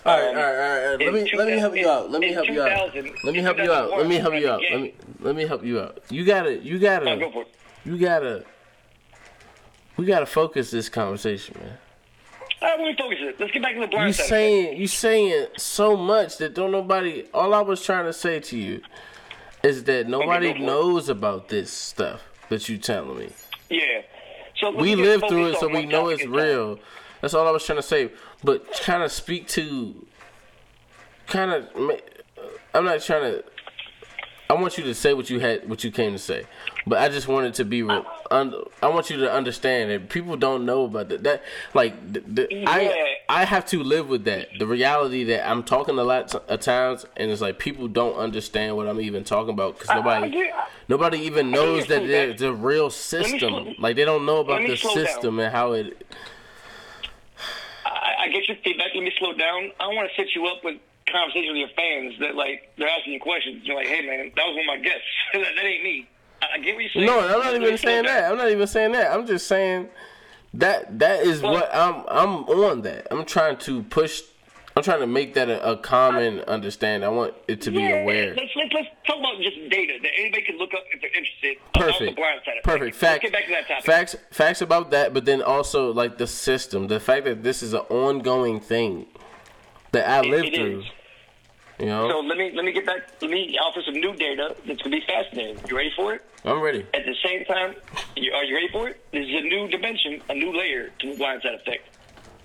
All 0.04 0.16
right, 0.16 0.28
um, 0.28 0.36
all 0.36 0.42
right, 0.42 0.56
all 0.56 0.90
right. 0.90 1.00
Let 1.00 1.14
me 1.14 1.32
let 1.34 1.48
me 1.48 1.58
help 1.58 1.74
you 1.74 1.88
out. 1.88 2.10
Let 2.10 2.20
me 2.20 2.32
help 2.32 2.48
you 2.48 2.62
out. 2.62 2.94
Let 3.24 3.34
me 3.34 3.40
help 3.40 3.58
you 3.58 3.72
out. 3.72 3.90
Let 3.90 4.06
me 4.06 4.16
help 4.16 4.34
you 4.34 4.50
out. 4.50 4.62
Let 4.70 4.80
me 4.80 4.94
let 5.20 5.34
me 5.34 5.46
help 5.46 5.64
you 5.64 5.80
out. 5.80 5.98
You 6.10 6.24
gotta 6.24 6.58
you 6.58 6.78
gotta 6.78 7.34
you 7.84 7.98
gotta 7.98 8.44
we 9.96 10.04
gotta 10.04 10.26
focus 10.26 10.70
this 10.70 10.88
conversation, 10.90 11.56
man. 11.58 11.78
All 12.62 12.68
right, 12.68 12.78
let 12.78 12.86
me 12.86 12.96
focus 12.98 13.18
it. 13.20 13.38
Let's 13.38 13.52
get 13.52 13.62
back 13.62 13.74
to 13.74 13.80
the 13.80 13.86
blind 13.86 14.08
You 14.08 14.12
side. 14.14 14.26
saying 14.26 14.76
you 14.80 14.86
saying 14.86 15.46
so 15.58 15.96
much 15.96 16.38
that 16.38 16.54
don't 16.54 16.72
nobody. 16.72 17.24
All 17.34 17.52
I 17.54 17.60
was 17.60 17.84
trying 17.84 18.06
to 18.06 18.12
say 18.12 18.40
to 18.40 18.56
you 18.58 18.80
is 19.62 19.84
that 19.84 20.08
nobody 20.08 20.48
go 20.48 20.54
for 20.54 20.62
it. 20.62 20.64
knows 20.66 21.08
about 21.08 21.48
this 21.48 21.70
stuff 21.70 22.22
that 22.48 22.68
you 22.68 22.78
telling 22.78 23.18
me. 23.18 23.28
Yeah. 23.68 24.02
So 24.56 24.70
We 24.74 24.94
live 24.94 25.22
through 25.28 25.48
it, 25.48 25.58
so 25.58 25.68
we 25.68 25.84
know 25.84 26.08
it's 26.08 26.22
a 26.22 26.24
time. 26.26 26.34
real. 26.34 26.78
That's 27.20 27.34
all 27.34 27.46
I 27.46 27.50
was 27.50 27.64
trying 27.64 27.78
to 27.78 27.82
say. 27.82 28.10
But 28.42 28.70
kind 28.84 29.02
of 29.02 29.12
speak 29.12 29.48
to, 29.48 30.06
kind 31.26 31.50
of. 31.50 31.68
I'm 32.74 32.84
not 32.84 33.02
trying 33.02 33.22
to. 33.32 33.44
I 34.48 34.54
want 34.54 34.78
you 34.78 34.84
to 34.84 34.94
say 34.94 35.12
what 35.12 35.28
you 35.28 35.40
had, 35.40 35.68
what 35.68 35.82
you 35.84 35.90
came 35.90 36.12
to 36.12 36.18
say, 36.18 36.44
but 36.86 36.98
I 36.98 37.08
just 37.08 37.26
wanted 37.28 37.54
to 37.54 37.64
be. 37.64 37.82
Re- 37.82 38.02
un, 38.30 38.54
I 38.82 38.88
want 38.88 39.10
you 39.10 39.16
to 39.18 39.32
understand 39.32 39.90
that 39.90 40.08
people 40.08 40.36
don't 40.36 40.64
know 40.64 40.84
about 40.84 41.08
that. 41.08 41.22
That 41.24 41.42
like, 41.74 42.12
the, 42.12 42.20
the, 42.20 42.48
Yeah. 42.50 42.64
I 42.68 43.16
I 43.28 43.44
have 43.44 43.66
to 43.66 43.82
live 43.82 44.08
with 44.08 44.24
that. 44.24 44.48
The 44.58 44.66
reality 44.66 45.24
that 45.24 45.48
I'm 45.50 45.64
talking 45.64 45.98
a 45.98 46.04
lot 46.04 46.28
t- 46.28 46.38
at 46.48 46.60
times, 46.60 47.04
and 47.16 47.30
it's 47.30 47.40
like 47.40 47.58
people 47.58 47.88
don't 47.88 48.14
understand 48.16 48.76
what 48.76 48.86
I'm 48.86 49.00
even 49.00 49.24
talking 49.24 49.50
about 49.54 49.74
because 49.78 49.90
I 49.90 49.96
nobody 49.96 50.30
get- 50.30 50.54
nobody 50.88 51.18
even 51.18 51.50
knows 51.50 51.86
that 51.88 52.06
there's 52.06 52.40
a 52.42 52.52
real 52.52 52.88
system. 52.90 53.38
slow- 53.38 53.72
Like 53.78 53.96
they 53.96 54.04
don't 54.04 54.24
know 54.24 54.38
about 54.38 54.66
the 54.66 54.76
slow 54.76 54.94
down. 54.94 55.06
system 55.06 55.40
and 55.40 55.52
how 55.52 55.72
it. 55.72 56.06
I, 57.84 58.24
I 58.24 58.28
get 58.28 58.46
your 58.48 58.56
feedback. 58.62 58.88
Let 58.94 59.02
me 59.04 59.12
slow 59.18 59.32
down. 59.32 59.72
I 59.80 59.88
want 59.88 60.08
to 60.10 60.14
set 60.16 60.34
you 60.34 60.46
up 60.46 60.62
with 60.64 60.76
conversations 61.10 61.48
with 61.52 61.58
your 61.58 61.68
fans 61.76 62.14
that 62.20 62.34
like 62.34 62.70
they're 62.78 62.88
asking 62.88 63.12
you 63.14 63.20
questions. 63.20 63.62
You're 63.64 63.76
like, 63.76 63.86
hey 63.86 64.06
man, 64.06 64.32
that 64.36 64.44
was 64.46 64.54
one 64.56 64.62
of 64.62 64.66
my 64.66 64.78
guests. 64.88 65.02
that, 65.32 65.42
that 65.56 65.64
ain't 65.64 65.82
me. 65.84 66.08
I, 66.42 66.58
get 66.58 66.74
what 66.74 66.82
you're 66.82 66.90
saying. 66.92 67.06
No, 67.06 67.20
I'm 67.20 67.40
not 67.40 67.54
even 67.54 67.78
saying 67.78 68.04
that. 68.04 68.30
I'm 68.30 68.36
not 68.38 68.50
even 68.50 68.66
saying 68.66 68.92
that. 68.92 69.12
I'm 69.12 69.26
just 69.26 69.46
saying 69.46 69.88
that 70.54 70.98
that 70.98 71.20
is 71.20 71.40
Well- 71.42 71.52
what 71.54 71.74
I'm. 71.74 72.04
I'm 72.08 72.44
on 72.48 72.82
that. 72.82 73.08
I'm 73.10 73.24
trying 73.24 73.56
to 73.58 73.82
push. 73.84 74.22
I'm 74.76 74.82
trying 74.82 75.00
to 75.00 75.06
make 75.06 75.32
that 75.34 75.48
a, 75.48 75.70
a 75.72 75.76
common 75.78 76.40
understanding. 76.40 77.06
I 77.06 77.10
want 77.10 77.32
it 77.48 77.62
to 77.62 77.70
be 77.70 77.78
aware. 77.86 78.34
Let's, 78.34 78.50
let's 78.56 78.72
let's 78.74 78.88
talk 79.06 79.18
about 79.18 79.40
just 79.40 79.56
data 79.70 79.94
that 80.02 80.10
anybody 80.18 80.42
can 80.42 80.58
look 80.58 80.74
up 80.74 80.84
if 80.92 81.00
they're 81.00 81.16
interested. 81.16 81.56
Perfect. 81.74 82.16
blind 82.16 82.40
side 82.44 82.54
Perfect. 82.62 82.84
things. 82.84 82.96
Fact. 82.96 83.22
Let's 83.24 83.32
get 83.32 83.32
back 83.32 83.46
to 83.46 83.50
that 83.52 83.68
topic. 83.68 83.84
Facts. 83.86 84.16
Facts 84.30 84.60
about 84.60 84.90
that, 84.90 85.14
but 85.14 85.24
then 85.24 85.40
also 85.40 85.92
like 85.94 86.18
the 86.18 86.26
system, 86.26 86.88
the 86.88 87.00
fact 87.00 87.24
that 87.24 87.42
this 87.42 87.62
is 87.62 87.72
an 87.72 87.80
ongoing 87.88 88.60
thing 88.60 89.06
that 89.92 90.06
I 90.06 90.18
It- 90.20 90.26
live 90.26 90.44
it 90.44 90.54
through. 90.54 90.80
is. 90.80 90.84
You 91.78 91.86
know, 91.86 92.08
So 92.08 92.20
let 92.20 92.38
me 92.38 92.52
let 92.54 92.64
me 92.64 92.72
get 92.72 92.86
back. 92.86 93.02
Let 93.20 93.30
me 93.30 93.58
offer 93.62 93.82
some 93.84 93.94
new 93.94 94.14
data 94.14 94.56
that's 94.66 94.80
gonna 94.80 94.96
be 94.96 95.04
fascinating. 95.06 95.58
You 95.68 95.76
ready 95.76 95.92
for 95.94 96.14
it? 96.14 96.22
I'm 96.44 96.60
ready. 96.60 96.86
At 96.94 97.04
the 97.04 97.14
same 97.24 97.44
time, 97.44 97.74
you, 98.16 98.32
are 98.32 98.44
you 98.44 98.54
ready 98.54 98.68
for 98.72 98.88
it? 98.88 99.00
This 99.12 99.26
is 99.26 99.34
a 99.34 99.40
new 99.42 99.68
dimension, 99.68 100.22
a 100.30 100.34
new 100.34 100.56
layer 100.56 100.90
to 101.00 101.10
the 101.10 101.16
blind 101.16 101.42
side 101.42 101.54
effect, 101.54 101.88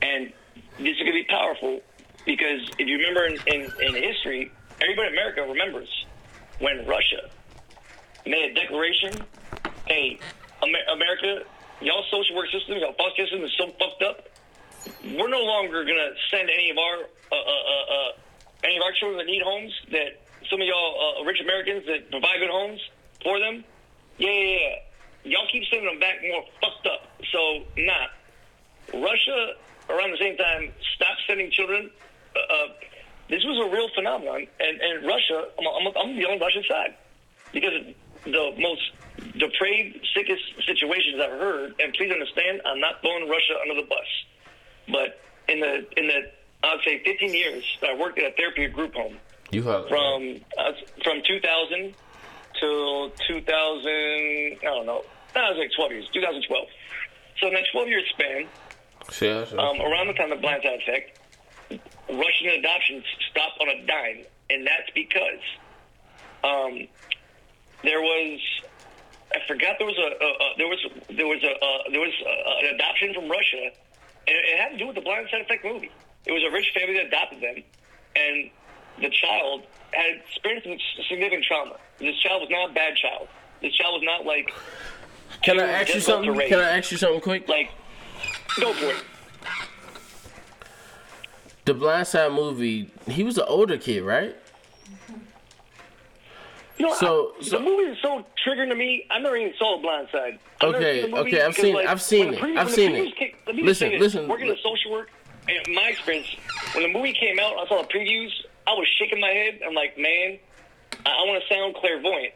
and 0.02 0.34
this 0.80 0.98
is 0.98 1.00
going 1.00 1.14
to 1.14 1.24
be 1.24 1.26
powerful 1.30 1.82
because 2.26 2.62
if 2.78 2.88
you 2.88 2.98
remember 2.98 3.26
in, 3.26 3.38
in, 3.48 3.62
in 3.80 4.04
history, 4.04 4.52
everybody 4.82 5.08
in 5.08 5.14
America 5.14 5.42
remembers 5.44 5.90
when 6.60 6.86
Russia 6.86 7.30
made 8.26 8.52
a 8.52 8.54
declaration, 8.54 9.14
"Hey, 9.88 10.20
Amer- 10.62 10.88
America, 10.92 11.46
y'all 11.80 12.04
social 12.12 12.36
work 12.36 12.50
system, 12.52 12.78
y'all 12.80 12.94
foster 12.94 13.24
system 13.24 13.44
is 13.44 13.52
so 13.58 13.68
fucked 13.80 14.04
up. 14.04 14.28
We're 15.06 15.30
no 15.30 15.42
longer 15.44 15.86
going 15.86 15.98
to 15.98 16.12
send 16.30 16.50
any 16.50 16.70
of 16.72 16.78
our 16.78 16.98
uh, 17.32 17.36
uh, 17.36 17.38
uh, 17.38 17.94
uh, 17.94 18.12
any 18.64 18.78
of 18.78 18.84
our 18.84 18.92
children 18.94 19.18
that 19.18 19.28
need 19.28 19.42
homes 19.42 19.74
that 19.92 20.22
some 20.50 20.62
of 20.62 20.68
y'all 20.68 21.22
uh, 21.22 21.24
rich 21.24 21.40
Americans 21.42 21.86
that 21.88 22.10
provide 22.12 22.40
good 22.40 22.50
homes 22.50 22.82
for 23.24 23.40
them. 23.40 23.64
Yeah, 24.18 24.30
yeah, 24.30 24.58
yeah. 24.58 25.32
Y'all 25.32 25.48
keep 25.52 25.64
sending 25.70 25.88
them 25.88 26.00
back 26.00 26.18
more 26.22 26.44
fucked 26.62 26.88
up. 26.88 27.08
So, 27.32 27.64
nah. 27.78 28.08
Russia, 28.94 29.54
around 29.90 30.12
the 30.12 30.18
same 30.18 30.36
time, 30.38 30.72
stopped 30.96 31.22
sending 31.28 31.52
children. 31.52 31.90
Uh, 32.36 32.54
uh, 32.54 32.68
this 33.30 33.44
was 33.46 33.66
a 33.66 33.74
real 33.74 33.88
phenomenon. 33.96 34.48
And, 34.60 34.82
and 34.82 35.06
Russia, 35.06 35.48
I'm, 35.60 35.68
I'm, 35.68 35.94
I'm 35.96 36.26
on 36.26 36.40
Russian 36.40 36.64
side 36.68 36.96
because 37.54 37.74
the 38.26 38.54
most 38.58 38.82
depraved, 39.38 40.06
sickest 40.14 40.44
situations 40.66 41.22
I've 41.22 41.40
heard. 41.40 41.76
And 41.80 41.94
please 41.94 42.12
understand, 42.12 42.62
I'm 42.66 42.80
not 42.80 43.02
throwing 43.02 43.30
Russia 43.30 43.56
under 43.62 43.82
the 43.82 43.88
bus. 43.88 44.10
But 44.90 45.22
in 45.48 45.60
the, 45.60 45.86
in 45.98 46.08
the, 46.08 46.32
I'd 46.64 46.80
say 46.86 47.02
15 47.04 47.34
years, 47.34 47.64
I 47.84 47.96
worked 47.98 48.20
at 48.20 48.34
a 48.34 48.36
therapy 48.36 48.68
group 48.68 48.94
home 48.94 49.18
You 49.52 49.64
holler. 49.64 49.88
from 49.88 50.40
uh, 50.58 50.72
from 51.04 51.22
2000 51.28 51.94
till 52.60 53.10
2000. 53.28 53.90
I 53.90 54.58
don't 54.64 54.86
know. 54.86 55.04
That 55.34 55.50
was 55.50 55.58
like 55.58 55.72
12 55.76 55.92
years. 55.92 56.10
2012. 56.14 56.68
So 57.40 57.48
in 57.48 57.54
that 57.54 57.64
12 57.72 57.88
year 57.88 58.02
span, 58.14 58.48
Sure, 59.12 59.46
sure. 59.46 59.60
um, 59.60 59.82
around 59.82 60.08
the 60.08 60.14
time 60.14 60.32
of 60.32 60.42
the 60.42 60.48
blindside 60.48 60.82
effect, 60.84 61.20
Russian 62.10 62.50
adoptions 62.60 63.04
stopped 63.32 63.60
on 63.62 63.70
a 63.70 63.86
dime, 63.88 64.26
and 64.50 64.68
that's 64.68 64.90
because 64.94 65.42
um, 66.44 66.88
there 67.84 68.02
was. 68.02 68.40
I 69.34 69.40
forgot 69.48 69.78
there 69.80 69.88
was 69.88 69.98
a, 69.98 70.24
a, 70.24 70.28
a 70.28 70.58
there 70.58 70.68
was 70.68 70.80
there 71.10 71.26
was 71.28 71.42
a 71.44 71.52
uh, 71.52 71.90
there 71.92 72.02
was 72.02 72.12
a, 72.22 72.68
an 72.68 72.76
adoption 72.76 73.14
from 73.14 73.30
Russia, 73.32 73.72
and 74.28 74.36
it 74.38 74.60
had 74.60 74.70
to 74.74 74.78
do 74.78 74.88
with 74.88 74.96
the 74.96 75.02
Blindside 75.02 75.42
Effect 75.42 75.64
movie. 75.66 75.90
It 76.26 76.32
was 76.32 76.44
a 76.48 76.52
rich 76.52 76.72
family 76.74 76.94
that 76.98 77.08
adopted 77.08 77.42
them, 77.42 77.64
and 78.16 78.50
the 79.00 79.10
child 79.10 79.64
had 79.94 80.22
experienced 80.30 80.84
significant 81.10 81.44
trauma. 81.46 81.76
This 82.00 82.16
child 82.20 82.42
was 82.42 82.50
not 82.50 82.70
a 82.72 82.74
bad 82.74 82.96
child. 82.96 83.28
This 83.62 83.74
child 83.76 83.94
was 83.94 84.04
not 84.04 84.26
like 84.26 84.52
Can 85.42 85.60
I 85.60 85.68
ask 85.68 85.94
you 85.94 86.00
something? 86.02 86.34
Can 86.48 86.60
I 86.60 86.78
ask 86.78 86.92
you 86.92 86.98
something 86.98 87.22
quick? 87.22 87.48
like 87.48 87.72
go 88.60 88.74
for 88.74 88.86
it. 88.88 89.04
The 91.66 91.74
Blind 91.74 92.08
Side 92.08 92.32
movie. 92.32 92.90
He 93.08 93.24
was 93.24 93.38
an 93.38 93.46
older 93.48 93.78
kid, 93.78 94.04
right? 94.04 94.36
You 96.78 96.88
know, 96.88 96.94
So- 96.96 97.34
I, 97.40 97.44
so- 97.44 97.58
the 97.60 97.64
movie 97.64 97.84
is 97.92 97.98
so 98.02 98.26
triggering 98.46 98.70
to 98.70 98.76
me. 98.76 99.06
I 99.12 99.20
never 99.20 99.38
even 99.38 99.54
saw 99.58 99.80
Blind 99.80 100.08
Side. 100.12 100.40
I've 100.62 100.76
Okay, 100.76 101.02
seen 101.04 101.12
the 101.12 101.18
movie 101.18 101.30
okay, 101.36 101.42
I've 101.46 101.56
seen- 101.56 101.76
like, 101.76 101.88
I've 101.88 102.02
seen 102.02 102.34
it, 102.34 102.40
pre- 102.40 102.58
I've 102.58 102.72
seen 102.72 102.96
it. 102.96 103.04
Me 103.54 103.64
Listen, 103.64 103.64
just 103.64 103.80
say 103.80 103.90
this. 103.92 104.02
listen. 104.02 104.28
Working 104.28 104.48
in 104.48 104.58
social 104.58 104.92
work, 104.92 105.12
in 105.48 105.74
my 105.74 105.90
experience, 105.90 106.28
when 106.74 106.84
the 106.84 106.90
movie 106.90 107.14
came 107.14 107.40
out, 107.40 107.58
I 107.58 107.68
saw 107.68 107.82
the 107.82 107.88
previews. 107.88 108.32
I 108.68 108.72
was 108.74 108.88
shaking 109.00 109.20
my 109.20 109.30
head. 109.30 109.60
I'm 109.66 109.74
like, 109.74 109.98
man, 109.98 110.38
I, 111.06 111.10
I 111.10 111.24
want 111.28 111.42
to 111.42 111.54
sound 111.54 111.76
clairvoyant. 111.76 112.34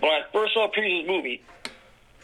When 0.00 0.10
I 0.10 0.22
first 0.32 0.54
saw 0.54 0.70
previews 0.70 1.00
of 1.00 1.06
the 1.06 1.12
movie, 1.12 1.42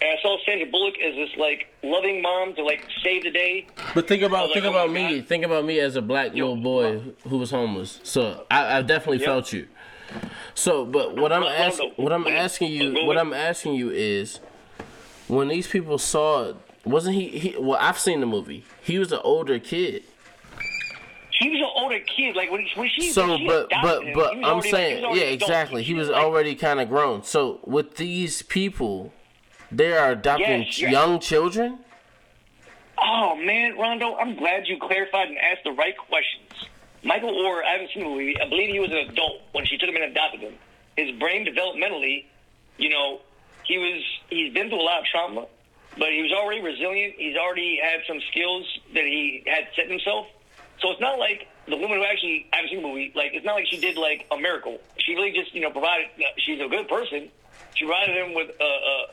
and 0.03 0.19
I 0.19 0.23
saw 0.23 0.39
Sandra 0.47 0.67
Bullock 0.71 0.95
as 0.99 1.15
this 1.15 1.31
like 1.37 1.67
loving 1.83 2.23
mom 2.23 2.55
to 2.55 2.65
like 2.65 2.87
save 3.03 3.23
the 3.23 3.31
day. 3.31 3.67
But 3.95 4.09
think 4.09 4.23
about 4.23 4.53
think 4.53 4.65
like, 4.65 4.75
oh 4.75 4.85
about 4.85 4.91
me. 4.91 5.19
God. 5.21 5.29
Think 5.29 5.45
about 5.45 5.65
me 5.65 5.79
as 5.79 5.97
a 5.97 6.03
black 6.03 6.33
little 6.33 6.57
boy 6.57 7.01
who 7.29 7.39
was 7.39 7.51
homeless. 7.51 8.01
So 8.03 8.47
I, 8.51 8.79
I 8.79 8.83
definitely 8.83 9.19
Yep. 9.19 9.27
felt 9.27 9.53
you. 9.53 9.69
So, 10.55 10.85
but 10.85 11.17
what 11.17 11.33
I'm 11.33 11.43
asking, 11.43 11.93
what 11.97 12.13
I'm 12.13 12.27
asking 12.27 12.73
you, 12.73 13.07
what 13.07 13.17
I'm 13.19 13.33
asking 13.33 13.75
you 13.75 13.91
is, 13.91 14.41
when 15.29 15.49
these 15.49 15.69
people 15.69 15.99
saw, 15.99 16.55
wasn't 16.85 17.15
he? 17.17 17.29
he 17.39 17.57
well, 17.59 17.79
I've 17.81 17.99
seen 17.99 18.21
the 18.21 18.27
movie. 18.27 18.65
He 18.83 18.99
was 18.99 19.13
an 19.13 19.21
older 19.23 19.59
kid. 19.59 20.03
He 21.41 21.49
was 21.49 21.59
an 21.61 21.69
older 21.75 21.99
kid, 22.01 22.37
like 22.37 22.51
when, 22.51 22.67
when 22.75 22.91
she. 22.91 23.11
So, 23.11 23.39
she 23.39 23.47
but 23.47 23.71
but 23.83 24.05
him, 24.05 24.15
but 24.15 24.35
I'm 24.35 24.59
like, 24.59 24.65
saying, 24.71 25.03
yeah, 25.17 25.23
exactly. 25.23 25.83
He 25.83 25.95
was 25.95 26.11
like, 26.11 26.23
already 26.23 26.55
kind 26.55 26.81
of 26.81 26.89
grown. 26.91 27.23
So 27.23 27.61
with 27.65 27.97
these 27.97 28.43
people, 28.43 29.13
They 29.73 29.93
are 29.97 30.11
adopting 30.13 30.65
Yes, 30.65 30.79
yes. 30.79 30.93
young 30.93 31.19
children. 31.19 31.79
Oh 33.03 33.35
man, 33.37 33.79
Rondo, 33.79 34.17
I'm 34.17 34.37
glad 34.37 34.67
you 34.67 34.77
clarified 34.79 35.29
and 35.29 35.39
asked 35.39 35.65
the 35.65 35.73
right 35.73 35.97
questions. 35.97 36.69
Michael 37.03 37.31
Oher, 37.33 37.65
I 37.65 37.73
haven't 37.73 37.91
seen 37.95 38.03
the 38.03 38.11
movie. 38.11 38.37
I 38.39 38.47
believe 38.47 38.69
he 38.69 38.81
was 38.81 38.91
an 38.91 38.99
adult 39.09 39.41
when 39.53 39.65
she 39.65 39.79
took 39.79 39.89
him 39.89 39.97
and 39.97 40.05
adopted 40.05 40.41
him. 40.41 40.53
His 40.99 41.19
brain 41.19 41.47
developmentally, 41.47 42.27
you 42.77 42.91
know, 42.91 43.21
he 43.65 43.79
was 43.79 44.03
he's 44.29 44.53
been 44.53 44.69
through 44.69 44.83
a 44.83 44.83
lot 44.83 44.99
of 45.01 45.07
trauma, 45.07 45.47
but 45.97 46.11
he 46.13 46.21
was 46.21 46.33
already 46.33 46.61
resilient. 46.61 47.15
He's 47.17 47.37
already 47.39 47.81
had 47.83 48.01
some 48.07 48.21
skills 48.31 48.67
that 48.93 49.05
he 49.05 49.43
had 49.47 49.69
set 49.75 49.89
himself. 49.89 50.27
So 50.81 50.91
it's 50.91 51.01
not 51.01 51.19
like 51.19 51.47
the 51.67 51.77
woman 51.77 51.99
who 51.99 52.05
actually 52.05 52.47
I 52.53 52.57
haven't 52.57 52.71
seen 52.71 52.83
the 52.83 52.89
movie. 52.89 53.13
Like 53.15 53.33
it's 53.33 53.45
not 53.45 53.55
like 53.55 53.67
she 53.71 53.81
did 53.81 53.97
like 53.97 54.27
a 54.31 54.37
miracle. 54.37 54.79
She 54.99 55.15
really 55.15 55.33
just 55.33 55.55
you 55.55 55.61
know 55.61 55.71
provided. 55.71 56.09
She's 56.39 56.61
a 56.61 56.69
good 56.69 56.89
person. 56.89 57.29
She 57.75 57.85
provided 57.85 58.17
him 58.17 58.35
with 58.35 58.51
uh, 58.61 58.65
uh, 58.65 59.05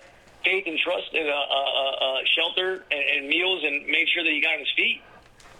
faith 0.43 0.63
and 0.65 0.79
trust 0.79 1.13
and 1.13 1.27
uh, 1.27 1.33
uh, 1.33 1.91
uh, 1.91 2.19
shelter 2.35 2.83
and, 2.89 3.03
and 3.03 3.27
meals 3.27 3.63
and 3.63 3.85
made 3.85 4.07
sure 4.13 4.23
that 4.23 4.31
he 4.31 4.41
got 4.41 4.53
on 4.53 4.59
his 4.59 4.73
feet. 4.75 5.01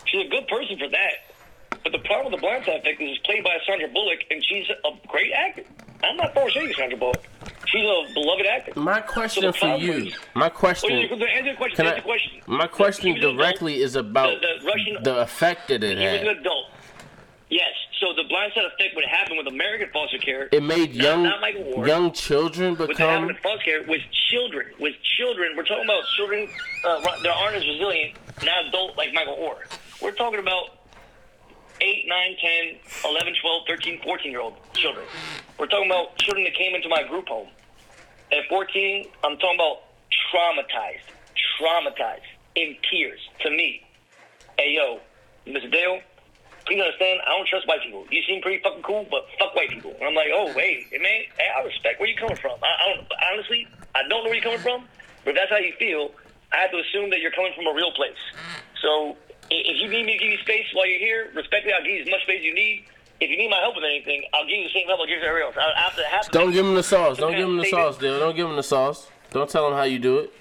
She's 0.05 0.25
a 0.25 0.29
good 0.29 0.47
person 0.47 0.77
for 0.79 0.87
that. 0.89 1.36
But 1.83 1.91
the 1.91 1.99
problem 1.99 2.31
with 2.31 2.41
the 2.41 2.47
blindside 2.47 2.79
effect 2.79 3.01
is 3.01 3.11
it's 3.17 3.25
played 3.25 3.43
by 3.43 3.57
Sandra 3.65 3.87
Bullock, 3.89 4.19
and 4.31 4.43
she's 4.45 4.67
a 4.69 5.07
great 5.07 5.31
actor. 5.33 5.63
I'm 6.03 6.17
not 6.17 6.33
shading 6.51 6.73
Sandra 6.75 6.97
Bullock. 6.97 7.23
She's 7.67 7.83
a 7.83 8.13
beloved 8.13 8.45
actor. 8.45 8.79
My 8.79 9.01
question 9.01 9.43
So 9.43 9.51
for 9.51 9.75
you. 9.77 9.91
is- 10.07 10.13
My 10.35 10.49
question. 10.49 10.91
answer 10.91 11.15
the 11.15 11.25
answer 11.29 11.51
the 11.51 11.57
question. 11.57 11.75
Can 11.75 11.85
answer 11.87 11.97
I, 11.97 12.01
question. 12.01 12.41
my 12.47 12.67
question 12.67 13.05
He 13.07 13.13
was 13.13 13.21
adult. 13.23 13.37
directly 13.37 13.81
is 13.81 13.95
about 13.95 14.39
The- 14.41 14.47
the 14.59 14.65
Russian- 14.65 15.03
the 15.03 15.17
effect 15.19 15.67
that 15.69 15.83
it 15.83 15.97
He 15.97 16.03
was 16.05 16.21
an 16.21 16.27
adult. 16.39 16.71
Yes. 17.49 17.71
So 17.99 18.13
the 18.13 18.23
blindside 18.23 18.65
effect 18.73 18.95
would 18.95 19.05
happen 19.05 19.37
with 19.37 19.47
American 19.47 19.89
foster 19.91 20.17
care. 20.19 20.49
It 20.51 20.61
made 20.61 20.93
young 20.93 21.23
not 21.23 21.41
Ward. 21.55 21.87
young 21.87 22.11
children 22.11 22.75
With 22.77 22.95
the 22.95 23.03
having 23.05 23.27
become. 23.27 23.41
foster 23.41 23.63
care 23.63 23.83
with 23.83 24.01
children, 24.29 24.67
with 24.79 24.93
children, 25.17 25.55
we're 25.57 25.63
talking 25.63 25.85
about 25.85 26.03
children 26.15 26.47
uh, 26.85 26.99
that 26.99 27.31
aren't 27.35 27.55
as 27.55 27.65
resilient, 27.67 28.13
not 28.43 28.67
adult 28.67 28.97
like 28.97 29.13
Michael 29.13 29.35
Oher. 29.37 29.65
We're 30.01 30.11
talking 30.11 30.39
about 30.39 30.76
8, 31.81 32.05
9, 32.07 32.35
10, 33.03 33.11
11, 33.11 33.33
12, 33.41 33.63
13, 33.67 34.01
14 34.01 34.31
year 34.31 34.41
old 34.41 34.55
children. 34.73 35.05
We're 35.59 35.67
talking 35.67 35.89
about 35.89 36.17
children 36.17 36.43
that 36.45 36.55
came 36.55 36.75
into 36.75 36.89
my 36.89 37.03
group 37.03 37.27
home. 37.27 37.47
At 38.31 38.45
14, 38.49 39.05
I'm 39.23 39.37
talking 39.37 39.55
about 39.55 39.83
traumatized, 40.31 41.05
traumatized, 41.59 42.27
in 42.55 42.75
tears 42.89 43.19
to 43.41 43.49
me. 43.49 43.81
Hey, 44.57 44.75
yo, 44.75 44.99
Mr. 45.45 45.71
Dale, 45.71 46.01
please 46.65 46.81
understand, 46.81 47.21
I 47.25 47.37
don't 47.37 47.47
trust 47.47 47.67
white 47.67 47.81
people. 47.83 48.05
You 48.09 48.21
seem 48.27 48.41
pretty 48.41 48.61
fucking 48.63 48.83
cool, 48.83 49.05
but 49.09 49.25
fuck 49.39 49.55
white 49.55 49.69
people. 49.69 49.93
And 49.99 50.03
I'm 50.03 50.15
like, 50.15 50.29
oh, 50.33 50.51
wait, 50.55 50.87
hey, 50.91 50.97
man, 50.97 51.21
hey, 51.37 51.49
I 51.55 51.63
respect 51.63 51.99
where 51.99 52.09
you 52.09 52.15
coming 52.17 52.35
from. 52.35 52.57
I, 52.63 52.67
I 52.67 52.95
don't, 52.95 53.07
honestly, 53.31 53.67
I 53.95 54.01
don't 54.09 54.23
know 54.23 54.29
where 54.29 54.33
you're 54.33 54.43
coming 54.43 54.59
from, 54.59 54.85
but 55.23 55.31
if 55.31 55.35
that's 55.37 55.51
how 55.51 55.57
you 55.57 55.73
feel, 55.79 56.11
I 56.51 56.57
have 56.57 56.71
to 56.71 56.79
assume 56.79 57.09
that 57.11 57.19
you're 57.19 57.31
coming 57.31 57.53
from 57.55 57.67
a 57.67 57.73
real 57.73 57.91
place. 57.91 58.19
So 58.81 59.15
if 59.49 59.81
you 59.81 59.87
need 59.89 60.05
me 60.05 60.13
to 60.17 60.23
give 60.23 60.31
you 60.31 60.37
space 60.39 60.65
while 60.73 60.85
you're 60.87 60.99
here, 60.99 61.31
respectfully, 61.35 61.73
I'll 61.73 61.83
give 61.83 61.93
you 61.93 62.01
as 62.01 62.09
much 62.09 62.21
space 62.23 62.39
as 62.39 62.45
you 62.45 62.53
need. 62.53 62.85
If 63.19 63.29
you 63.31 63.37
need 63.37 63.49
my 63.49 63.57
help 63.59 63.75
with 63.75 63.83
anything, 63.85 64.23
I'll 64.33 64.45
give 64.45 64.57
you 64.57 64.63
the 64.65 64.73
same 64.73 64.87
help 64.87 64.99
I 65.01 65.07
give 65.07 65.23
everybody 65.23 65.45
else. 65.45 65.55
I, 65.57 65.73
I 65.75 66.09
have 66.11 66.25
to 66.25 66.31
Don't 66.31 66.51
give 66.51 66.65
them 66.65 66.75
the 66.75 66.83
sauce. 66.83 67.17
Don't 67.17 67.31
give 67.35 67.47
them 67.47 67.57
the 67.57 67.65
sauce, 67.65 67.97
Dale. 67.97 68.19
Don't 68.19 68.35
give 68.35 68.47
them 68.47 68.55
the 68.55 68.63
sauce. 68.63 69.07
Don't 69.31 69.49
tell 69.49 69.65
them 69.69 69.73
how 69.77 69.83
you 69.83 69.97
do 69.99 70.19
it. 70.19 70.33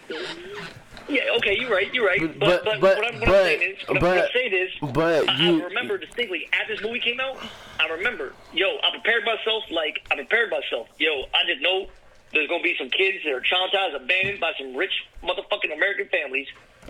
Yeah, 1.08 1.20
okay, 1.36 1.56
you're 1.58 1.70
right, 1.70 1.92
you're 1.94 2.04
right. 2.06 2.20
But- 2.20 2.38
But, 2.40 2.64
but, 2.64 2.80
but- 2.80 2.96
what, 2.98 3.06
I'm, 3.14 3.20
what 3.20 3.28
but- 3.28 3.34
I'm 3.36 3.44
saying 3.58 3.62
is, 3.62 3.88
what, 3.88 4.02
I'm- 4.02 4.04
I'm 4.12 4.18
but- 4.18 4.32
saying 4.32 4.52
is, 4.52 4.70
but 4.92 5.28
I, 5.28 5.36
you- 5.38 5.62
I 5.62 5.64
remember 5.66 5.98
distinctly 5.98 6.48
after 6.52 6.74
this 6.74 6.84
movie 6.84 7.00
came 7.00 7.20
out. 7.20 7.38
I 7.78 7.86
remember, 7.88 8.32
yo, 8.52 8.66
I 8.82 8.90
prepared 8.90 9.24
myself 9.24 9.64
like 9.70 10.04
I 10.10 10.16
prepared 10.16 10.50
myself. 10.50 10.88
Yo, 10.98 11.10
I 11.34 11.46
didn't 11.46 11.62
know 11.62 11.86
there's 12.32 12.48
gonna 12.48 12.62
be 12.62 12.74
some 12.76 12.90
kids 12.90 13.18
that 13.24 13.32
are 13.32 13.40
traumatized, 13.40 13.94
abandoned 13.94 14.40
by 14.40 14.52
some 14.58 14.74
rich 14.74 14.92
motherfucking 15.22 15.72
American 15.72 16.08
families 16.08 16.48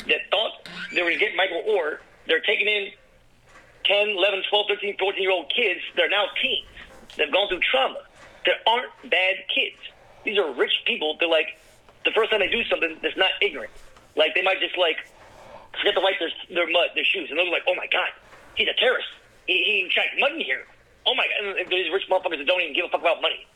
that 0.09 0.21
thought 0.31 0.67
they 0.95 1.03
were 1.03 1.11
gonna 1.11 1.19
get 1.21 1.37
Michael 1.37 1.63
Oher. 1.69 1.99
They're 2.27 2.41
taking 2.41 2.67
in 2.67 2.91
10, 3.85 4.11
11, 4.11 4.43
12, 4.51 4.67
13, 4.69 4.97
14 4.99 5.23
year 5.23 5.31
old 5.31 5.51
kids. 5.55 5.81
They're 5.95 6.11
now 6.11 6.27
teens. 6.41 6.67
They've 7.17 7.33
gone 7.33 7.49
through 7.49 7.61
trauma. 7.61 8.03
There 8.45 8.59
aren't 8.67 8.93
bad 9.09 9.37
kids. 9.53 9.79
These 10.25 10.39
are 10.39 10.53
rich 10.53 10.83
people. 10.87 11.17
They're 11.19 11.29
like, 11.29 11.59
the 12.05 12.11
first 12.13 12.31
time 12.31 12.41
they 12.41 12.49
do 12.49 12.63
something 12.65 12.99
that's 13.03 13.17
not 13.17 13.31
ignorant. 13.41 13.73
Like, 14.17 14.35
they 14.35 14.43
might 14.43 14.61
just, 14.61 14.79
like, 14.79 14.99
forget 15.79 15.95
to 15.95 16.01
wipe 16.01 16.19
their, 16.19 16.31
their 16.51 16.71
mud, 16.71 16.91
their 16.95 17.05
shoes. 17.05 17.31
And 17.31 17.39
they're 17.39 17.51
like, 17.51 17.67
oh 17.69 17.75
my 17.75 17.87
God, 17.91 18.11
he's 18.55 18.69
a 18.69 18.75
terrorist. 18.79 19.09
He, 19.47 19.63
he 19.63 19.89
tracked 19.91 20.19
money 20.19 20.41
in 20.41 20.47
here. 20.47 20.65
Oh 21.07 21.15
my 21.15 21.27
God. 21.27 21.59
And 21.59 21.69
these 21.71 21.91
rich 21.93 22.09
motherfuckers 22.11 22.39
that 22.39 22.47
don't 22.47 22.61
even 22.63 22.75
give 22.75 22.87
a 22.87 22.89
fuck 22.89 23.01
about 23.01 23.23
money. 23.23 23.47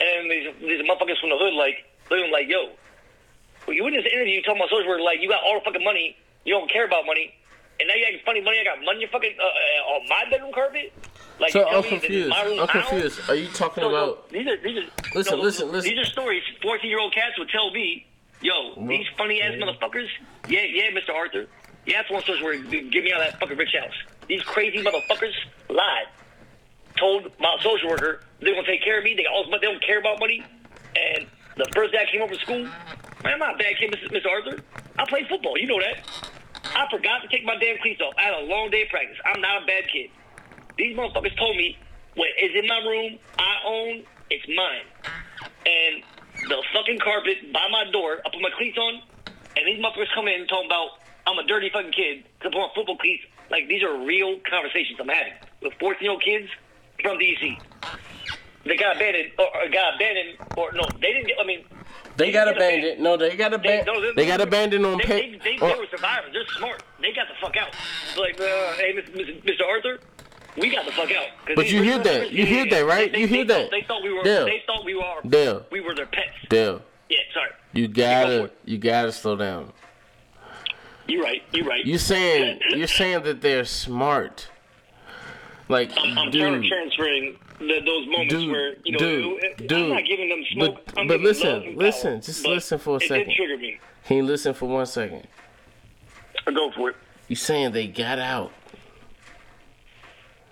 And 0.00 0.30
these, 0.30 0.50
these 0.60 0.82
motherfuckers 0.82 1.18
from 1.18 1.30
the 1.30 1.38
hood, 1.38 1.54
like, 1.54 1.86
looking 2.10 2.30
like, 2.30 2.48
yo, 2.48 2.70
well, 3.66 3.74
you 3.74 3.86
in 3.86 3.94
this 3.94 4.06
interview 4.06 4.42
talking 4.42 4.60
about 4.60 4.70
social 4.70 4.88
work, 4.88 5.00
like, 5.00 5.20
you 5.20 5.28
got 5.28 5.42
all 5.42 5.58
the 5.58 5.64
fucking 5.64 5.84
money, 5.84 6.16
you 6.44 6.54
don't 6.54 6.70
care 6.70 6.84
about 6.84 7.06
money, 7.06 7.34
and 7.80 7.88
now 7.88 7.94
you 7.94 8.04
acting 8.04 8.20
funny 8.24 8.40
money, 8.40 8.58
I 8.60 8.64
got 8.64 8.84
money 8.84 9.06
fucking, 9.10 9.34
uh, 9.38 9.44
uh, 9.44 9.92
on 9.94 10.08
my 10.08 10.24
bedroom 10.30 10.52
carpet? 10.52 10.92
Like, 11.40 11.52
So 11.52 11.68
I'm 11.68 11.82
confused. 11.82 12.32
I'm 12.32 12.68
confused. 12.68 13.20
Are 13.28 13.34
you 13.34 13.48
talking 13.48 13.82
so, 13.82 13.88
about? 13.88 14.28
these 14.30 14.46
are 14.46 14.56
these 14.58 14.78
are 14.78 15.14
Listen, 15.14 15.38
no, 15.38 15.42
listen, 15.42 15.72
listen. 15.72 15.90
These 15.90 15.98
are 15.98 16.10
stories. 16.10 16.42
Fourteen 16.62 16.90
year 16.90 17.00
old 17.00 17.12
cats 17.14 17.38
would 17.38 17.48
tell 17.48 17.70
me, 17.72 18.06
"Yo, 18.40 18.74
these 18.86 19.06
funny 19.16 19.42
ass 19.42 19.54
motherfuckers. 19.54 20.08
Yeah, 20.48 20.62
yeah, 20.62 20.90
Mister 20.90 21.12
Arthur. 21.12 21.46
Yeah, 21.86 21.98
that's 21.98 22.10
one 22.10 22.22
social 22.22 22.44
worker. 22.44 22.62
Get 22.62 23.02
me 23.02 23.12
out 23.12 23.22
of 23.22 23.30
that 23.30 23.40
fucking 23.40 23.56
rich 23.56 23.74
house. 23.74 23.94
These 24.28 24.42
crazy 24.42 24.78
motherfuckers 24.84 25.34
lied. 25.68 26.06
Told 26.96 27.32
my 27.40 27.56
social 27.60 27.88
worker 27.88 28.20
they're 28.40 28.54
gonna 28.54 28.66
take 28.66 28.84
care 28.84 28.98
of 28.98 29.04
me. 29.04 29.14
They 29.14 29.26
all 29.26 29.50
they 29.50 29.58
don't 29.58 29.82
care 29.82 29.98
about 29.98 30.20
money. 30.20 30.44
And 30.94 31.26
the 31.56 31.66
first 31.74 31.92
day 31.92 31.98
I 32.06 32.10
came 32.10 32.22
over 32.22 32.34
to 32.34 32.40
school, 32.40 32.64
man, 33.24 33.32
I'm 33.34 33.38
not 33.38 33.54
a 33.54 33.58
bad 33.58 33.76
kid, 33.78 33.90
Mr. 33.90 34.10
Mr. 34.12 34.30
Arthur. 34.30 34.62
I 34.98 35.04
play 35.06 35.26
football. 35.28 35.58
You 35.58 35.66
know 35.66 35.80
that. 35.80 36.06
I 36.64 36.86
forgot 36.90 37.22
to 37.22 37.28
take 37.28 37.44
my 37.44 37.56
damn 37.56 37.78
cleats 37.78 38.00
off. 38.00 38.14
I 38.18 38.22
had 38.22 38.34
a 38.34 38.46
long 38.46 38.70
day 38.70 38.82
of 38.82 38.88
practice. 38.88 39.16
I'm 39.24 39.40
not 39.40 39.62
a 39.62 39.66
bad 39.66 39.84
kid. 39.92 40.10
These 40.76 40.96
motherfuckers 40.96 41.36
told 41.38 41.56
me 41.56 41.76
what 42.14 42.28
is 42.40 42.50
in 42.54 42.66
my 42.66 42.78
room, 42.78 43.18
I 43.38 43.54
own, 43.66 44.04
it's 44.30 44.46
mine. 44.48 44.86
And 45.66 46.02
the 46.48 46.62
fucking 46.72 46.98
carpet 46.98 47.52
by 47.52 47.68
my 47.70 47.90
door, 47.90 48.18
I 48.24 48.30
put 48.30 48.40
my 48.40 48.50
cleats 48.56 48.78
on, 48.78 49.02
and 49.56 49.66
these 49.66 49.82
motherfuckers 49.82 50.12
come 50.14 50.28
in 50.28 50.46
talking 50.46 50.66
about 50.66 50.98
I'm 51.26 51.38
a 51.38 51.46
dirty 51.46 51.70
fucking 51.70 51.92
kid 51.92 52.24
because 52.38 52.50
I 52.50 52.54
put 52.54 52.62
on 52.62 52.70
football 52.74 52.96
cleats. 52.98 53.24
Like 53.50 53.68
these 53.68 53.82
are 53.82 54.04
real 54.04 54.38
conversations 54.48 54.98
I'm 55.00 55.08
having 55.08 55.34
with 55.62 55.74
14 55.78 56.02
year 56.02 56.10
old 56.10 56.22
kids 56.22 56.48
from 57.02 57.18
DC. 57.18 57.58
They 58.64 58.76
got 58.76 58.96
abandoned, 58.96 59.32
or, 59.38 59.68
got 59.70 59.96
abandoned, 59.96 60.38
or 60.56 60.72
no, 60.72 60.86
they 61.00 61.12
didn't 61.12 61.26
get. 61.26 61.36
I 61.40 61.44
mean, 61.44 61.64
They 62.16 62.30
got 62.30 62.48
abandoned. 62.48 63.00
No, 63.02 63.16
they 63.16 63.36
got 63.36 63.50
they, 63.50 63.56
abandoned. 63.56 63.86
no, 63.86 64.12
They 64.14 64.26
got 64.26 64.40
abandoned 64.40 64.84
on 64.84 64.98
they, 64.98 65.04
pay. 65.04 65.30
they, 65.32 65.38
they, 65.38 65.56
they 65.58 65.74
were 65.78 65.86
survivors. 65.90 66.30
They're 66.32 66.46
smart. 66.56 66.82
They 67.00 67.12
got 67.12 67.26
the 67.28 67.34
fuck 67.40 67.56
out. 67.56 67.68
It's 68.08 68.18
like, 68.18 68.38
uh, 68.40 68.72
hey, 68.74 68.94
Mr. 69.44 69.66
Arthur, 69.68 69.98
we 70.58 70.70
got 70.70 70.84
the 70.84 70.92
fuck 70.92 71.10
out. 71.10 71.26
But 71.56 71.70
you 71.70 71.82
hear 71.82 71.98
that. 71.98 72.30
You 72.30 72.44
hear 72.44 72.66
that, 72.68 72.86
right? 72.86 73.16
You 73.16 73.26
hear 73.26 73.44
that. 73.46 73.70
They 73.70 73.82
thought 73.82 74.02
we 74.02 74.12
were. 74.12 74.22
Dale. 74.22 74.44
They 74.44 74.62
thought 74.66 74.84
we 74.84 74.94
were. 74.94 75.20
Dale. 75.26 75.64
We 75.70 75.80
were 75.80 75.94
their 75.94 76.06
pets. 76.06 76.32
Dale, 76.50 76.82
Yeah, 77.08 77.18
sorry. 77.32 77.50
you 77.72 77.88
gotta, 77.88 78.44
it. 78.44 78.58
you 78.66 78.78
gotta 78.78 79.12
slow 79.12 79.36
down. 79.36 79.72
You're 81.08 81.22
right. 81.22 81.42
You're 81.52 81.64
right. 81.66 81.84
You 81.84 81.98
saying, 81.98 82.60
you're 82.70 82.86
saying 82.86 83.22
that 83.24 83.40
they're 83.40 83.64
smart. 83.64 84.48
Like, 85.72 85.90
I'm, 85.96 86.18
I'm 86.18 86.30
dude, 86.30 86.64
transferring 86.66 87.36
the, 87.58 87.80
those 87.84 88.06
moments 88.06 88.34
Dude, 88.34 88.50
where 88.52 88.74
you 88.84 88.92
know, 88.92 88.98
dude, 88.98 89.44
I'm 89.60 89.66
dude. 89.66 89.88
not 89.90 90.04
giving 90.06 90.28
them 90.28 90.44
smoke. 90.52 90.80
But- 90.86 90.98
I'm 90.98 91.08
but 91.08 91.20
listen, 91.20 91.76
listen, 91.76 92.12
power. 92.12 92.20
just 92.20 92.46
listen 92.46 92.78
for 92.78 92.92
a 92.92 92.96
it 92.96 93.08
second. 93.08 93.28
did 93.28 93.36
trigger 93.36 93.56
me. 93.56 93.78
can 94.04 94.16
you 94.18 94.22
listen 94.24 94.52
for 94.52 94.66
one 94.68 94.84
second? 94.86 95.26
I 96.46 96.50
Go 96.52 96.70
for 96.76 96.90
it. 96.90 96.96
You 97.28 97.36
saying 97.36 97.72
they 97.72 97.86
got 97.86 98.18
out? 98.18 98.52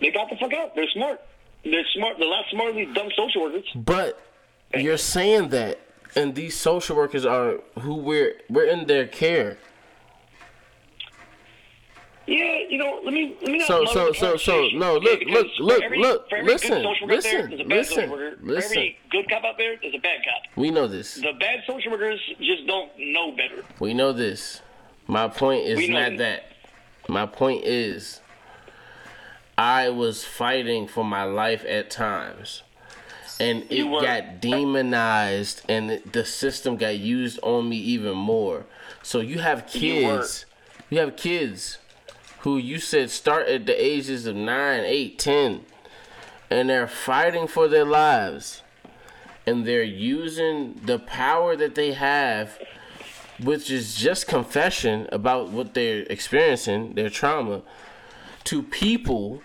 They 0.01 0.11
got 0.11 0.31
the 0.31 0.37
fuck 0.37 0.53
out. 0.55 0.75
They're 0.75 0.89
smart. 0.95 1.21
They're 1.65 1.85
smart. 1.95 2.17
They're 2.19 2.27
a 2.27 2.31
lot 2.31 2.45
smarter 2.51 2.73
than 2.73 2.87
these 2.87 2.95
dumb 2.95 3.09
social 3.15 3.43
workers. 3.43 3.65
But 3.75 4.19
you're 4.75 4.97
saying 4.97 5.51
that, 5.51 5.81
and 6.17 6.35
these 6.35 6.57
social 6.57 6.97
workers 6.97 7.27
are 7.27 7.57
who 7.81 7.97
we're 7.97 8.35
we're 8.49 8.65
in 8.67 8.87
their 8.87 9.07
care. 9.07 9.59
Yeah, 12.31 12.61
you 12.69 12.79
know, 12.79 13.01
let 13.03 13.13
me 13.13 13.37
let 13.43 13.51
me 13.51 13.59
not 13.59 13.67
So 13.67 13.85
so 13.87 14.13
so 14.13 14.37
so 14.37 14.69
no 14.75 14.99
look 14.99 15.21
look 15.27 15.49
look 15.59 15.83
every- 15.83 15.99
look 15.99 16.27
listen 16.45 16.83
good 16.83 16.85
social 16.85 17.11
out 17.11 17.23
there, 17.25 17.49
listen 17.49 17.51
there's 17.51 17.61
a 17.61 17.65
bad 17.65 17.87
social 17.87 17.97
listen 18.07 18.11
worker. 18.11 18.37
Listen. 18.41 18.71
every 18.79 18.99
good 19.11 19.29
cop 19.29 19.45
out 19.45 19.59
there, 19.59 19.77
there's 19.83 19.95
a 19.95 19.99
bad 19.99 20.21
cop. 20.25 20.57
We 20.57 20.71
know 20.71 20.87
this. 20.87 21.15
The 21.17 21.33
bad 21.41 21.65
social 21.67 21.91
workers 21.91 22.21
just 22.41 22.69
don't 22.69 22.89
know 22.97 23.33
better. 23.33 23.65
We 23.81 23.95
know 23.95 24.13
this. 24.13 24.63
My 25.09 25.27
point 25.27 25.67
is 25.67 25.89
not 25.89 26.19
that. 26.19 26.45
My 27.09 27.27
point 27.27 27.65
is, 27.65 28.21
I 29.59 29.89
was 29.89 30.25
fighting 30.25 30.87
for 30.87 31.05
my 31.05 31.25
life 31.25 31.65
at 31.67 31.91
times, 31.91 32.63
and 33.41 33.65
it 33.71 33.91
got 33.91 34.41
demonized, 34.41 35.63
and 35.69 35.91
it- 35.91 36.13
the 36.13 36.25
system 36.25 36.77
got 36.77 36.97
used 36.97 37.41
on 37.43 37.69
me 37.69 37.77
even 37.79 38.15
more. 38.17 38.67
So 39.03 39.19
you 39.19 39.41
have 39.41 39.69
You 39.75 40.03
kids. 40.07 40.47
You 40.91 40.99
have 41.01 41.17
kids 41.17 41.79
who 42.41 42.57
you 42.57 42.79
said 42.79 43.11
start 43.11 43.49
at 43.49 43.67
the 43.67 43.85
ages 43.85 44.27
of 44.27 44.37
9, 44.37 44.85
8, 44.85 45.19
10, 45.19 45.61
and 46.51 46.69
they're 46.69 46.87
fighting 46.87 47.47
for 47.47 47.69
their 47.69 47.85
lives. 47.85 48.63
And 49.47 49.67
they're 49.67 49.83
using 49.83 50.81
the 50.85 50.99
power 50.99 51.57
that 51.57 51.75
they 51.75 51.93
have 51.93 52.59
which 53.43 53.71
is 53.71 53.95
just 53.95 54.27
confession 54.27 55.09
about 55.13 55.51
what 55.51 55.75
they're 55.75 56.03
experiencing, 56.11 56.95
their 56.95 57.11
trauma, 57.11 57.63
to 58.45 58.63
people 58.63 59.43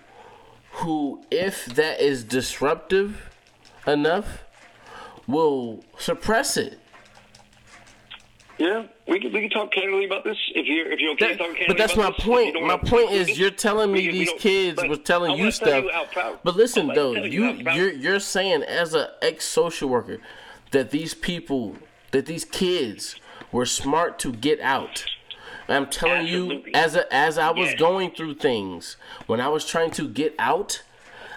who, 0.72 1.24
if 1.32 1.66
that 1.66 2.02
is 2.02 2.24
disruptive 2.24 3.30
enough, 3.88 4.44
will 5.28 5.84
suppress 5.98 6.58
it. 6.58 6.80
Yeah, 8.58 8.88
we 9.08 9.20
can 9.20 9.32
we 9.32 9.42
can 9.42 9.50
talk 9.50 9.72
candidly 9.72 10.06
about 10.06 10.24
this 10.24 10.38
if 10.56 10.66
you're 10.66 10.92
if 10.92 11.00
you're 11.00 11.12
okay 11.14 11.30
That- 11.30 11.38
talking 11.38 11.64
but 11.68 11.78
that's 11.78 11.96
my 11.96 12.12
point. 12.12 12.56
My 12.62 12.78
point 12.78 13.12
is, 13.12 13.28
this, 13.28 13.38
you're 13.38 13.52
telling 13.52 13.92
me 13.92 14.10
these 14.10 14.32
kids 14.40 14.82
were 14.88 14.96
telling 14.98 15.38
you 15.38 15.52
stuff. 15.52 15.84
you 15.84 15.92
But 16.44 16.56
listen, 16.56 16.88
though, 16.88 17.14
tell 17.14 17.26
you 17.28 17.52
you're 17.74 17.92
you're 17.92 18.20
saying 18.20 18.64
as 18.64 18.94
an 18.94 19.08
ex 19.22 19.46
social 19.46 19.90
worker 19.90 20.18
that 20.72 20.92
these 20.92 21.14
people, 21.14 21.76
that 22.12 22.26
these 22.26 22.46
kids 22.46 23.16
were 23.52 23.66
smart 23.66 24.18
to 24.20 24.32
get 24.34 24.60
out. 24.60 25.06
I'm 25.68 25.88
telling 25.88 26.28
you, 26.28 26.64
as 26.74 26.96
a 26.96 27.12
as 27.14 27.38
I 27.38 27.50
was 27.52 27.70
Yes. 27.72 27.80
going 27.80 28.12
through 28.12 28.36
things 28.36 28.98
when 29.28 29.40
I 29.42 29.48
was 29.50 29.66
trying 29.66 29.92
to 29.92 30.08
get 30.08 30.36
out, 30.38 30.84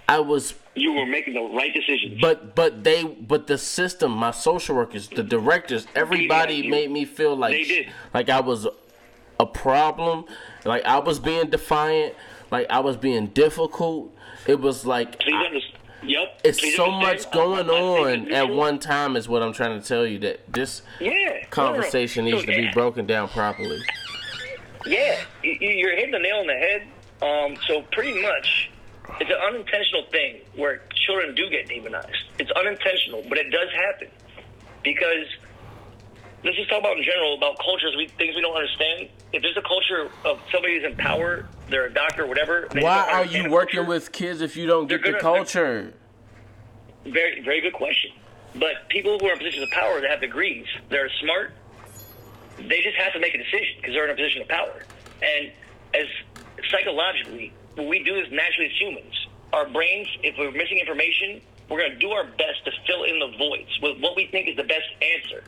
I 0.09 0.21
was 0.21 0.55
you 0.81 0.93
were 0.93 1.07
making 1.07 1.35
the 1.35 1.43
right 1.43 1.73
decisions. 1.73 2.21
but 2.21 2.55
but 2.55 2.85
they 2.85 3.05
but 3.05 3.47
the 3.47 3.59
system, 3.59 4.13
my 4.13 4.31
social 4.31 4.77
workers, 4.77 5.09
the 5.09 5.23
directors, 5.23 5.87
everybody 5.95 6.69
made 6.69 6.91
me 6.91 7.05
feel 7.05 7.37
like 7.37 7.89
like 8.15 8.29
I 8.29 8.41
was 8.41 8.67
a 9.41 9.47
problem, 9.47 10.25
like 10.65 10.85
I 10.85 10.99
was 10.99 11.19
being 11.19 11.49
defiant, 11.51 12.15
like 12.51 12.67
I 12.71 12.81
was 12.81 12.97
being 12.97 13.27
difficult. 13.29 14.15
It 14.47 14.61
was 14.61 14.85
like 14.87 15.19
Please 15.21 15.35
I- 15.35 15.47
understand. 15.47 15.75
Yep. 16.05 16.41
it's 16.45 16.61
please 16.61 16.77
so 16.77 16.93
understand. 16.93 17.19
much 17.25 17.33
going 17.33 17.61
I'm 17.61 17.67
not 17.67 18.05
saying 18.05 18.27
on 18.27 18.33
at 18.33 18.49
one 18.49 18.79
time 18.79 19.17
is 19.17 19.29
what 19.29 19.43
I'm 19.43 19.53
trying 19.53 19.81
to 19.81 19.87
tell 19.87 20.07
you 20.07 20.21
that 20.21 20.41
this 20.53 20.83
Yeah. 21.01 21.45
conversation 21.51 22.25
needs 22.25 22.41
So, 22.41 22.47
to 22.47 22.57
be 22.57 22.71
broken 22.73 23.05
down 23.05 23.29
properly. 23.29 23.81
Yeah, 24.87 25.21
you, 25.43 25.57
you- 25.61 25.71
you're 25.71 25.97
hitting 25.97 26.13
the 26.13 26.21
nail 26.21 26.37
on 26.37 26.47
the 26.47 26.55
head. 26.55 26.83
Um, 27.21 27.57
so 27.67 27.83
pretty 27.91 28.23
much, 28.23 28.71
it's 29.21 29.31
an 29.31 29.37
unintentional 29.49 30.05
thing 30.11 30.41
where 30.55 30.83
children 31.07 31.35
do 31.35 31.49
get 31.51 31.69
demonized. 31.69 32.25
It's 32.39 32.51
unintentional, 32.53 33.25
but 33.29 33.39
it 33.39 33.51
does 33.51 33.69
happen 33.73 34.09
because 34.85 35.27
let's 36.45 36.57
just 36.57 36.71
talk 36.71 36.81
about 36.81 36.97
in 36.99 37.05
general 37.05 37.37
about 37.37 37.59
cultures, 37.59 37.95
we 37.97 38.09
things 38.19 38.35
we 38.37 38.43
don't 38.43 38.57
understand. 38.57 39.09
If 39.33 39.43
there's 39.43 39.57
a 39.57 39.63
culture 39.63 40.11
of 40.25 40.41
somebody 40.53 40.77
who's 40.77 40.91
in 40.91 40.97
power, 40.97 41.49
they're 41.69 41.87
a 41.87 41.93
doctor, 41.93 42.27
whatever. 42.27 42.69
Why 42.73 43.11
are 43.11 43.25
you 43.25 43.51
working 43.51 43.79
culture. 43.79 43.89
with 43.89 44.13
kids 44.13 44.41
if 44.41 44.57
you 44.57 44.67
don't 44.67 44.87
get 44.87 45.03
They're 45.03 45.13
the 45.13 45.19
culture? 45.19 45.93
Very, 47.05 47.43
very 47.43 47.61
good 47.61 47.75
question. 47.75 48.13
But 48.55 48.89
people 48.89 49.19
who 49.19 49.27
are 49.27 49.33
in 49.33 49.39
positions 49.39 49.65
of 49.65 49.71
power 49.71 50.01
that 50.01 50.11
have 50.11 50.21
degrees, 50.21 50.67
they're 50.89 51.11
smart. 51.23 51.53
They 52.57 52.83
just 52.83 52.97
have 52.97 53.13
to 53.13 53.21
make 53.21 53.35
a 53.35 53.39
decision 53.39 53.77
because 53.77 53.95
they're 53.95 54.05
in 54.05 54.11
a 54.11 54.17
position 54.17 54.43
of 54.43 54.49
power. 54.49 54.85
And 55.23 55.53
as 55.95 56.07
psychologically, 56.71 57.53
what 57.79 57.89
we 57.89 58.03
do 58.03 58.17
is 58.17 58.27
naturally 58.33 58.67
as 58.67 58.81
humans. 58.81 59.15
Our 59.53 59.69
brains, 59.69 60.09
if 60.23 60.37
we're 60.37 60.51
missing 60.51 60.79
information, 60.79 61.41
we're 61.71 61.79
going 61.79 61.93
to 61.93 61.99
do 61.99 62.11
our 62.11 62.25
best 62.25 62.65
to 62.65 62.73
fill 62.87 63.05
in 63.05 63.19
the 63.19 63.37
voids 63.39 63.71
with 63.81 64.01
what 64.01 64.17
we 64.17 64.27
think 64.27 64.49
is 64.49 64.57
the 64.57 64.65
best 64.65 64.89
answer. 65.01 65.45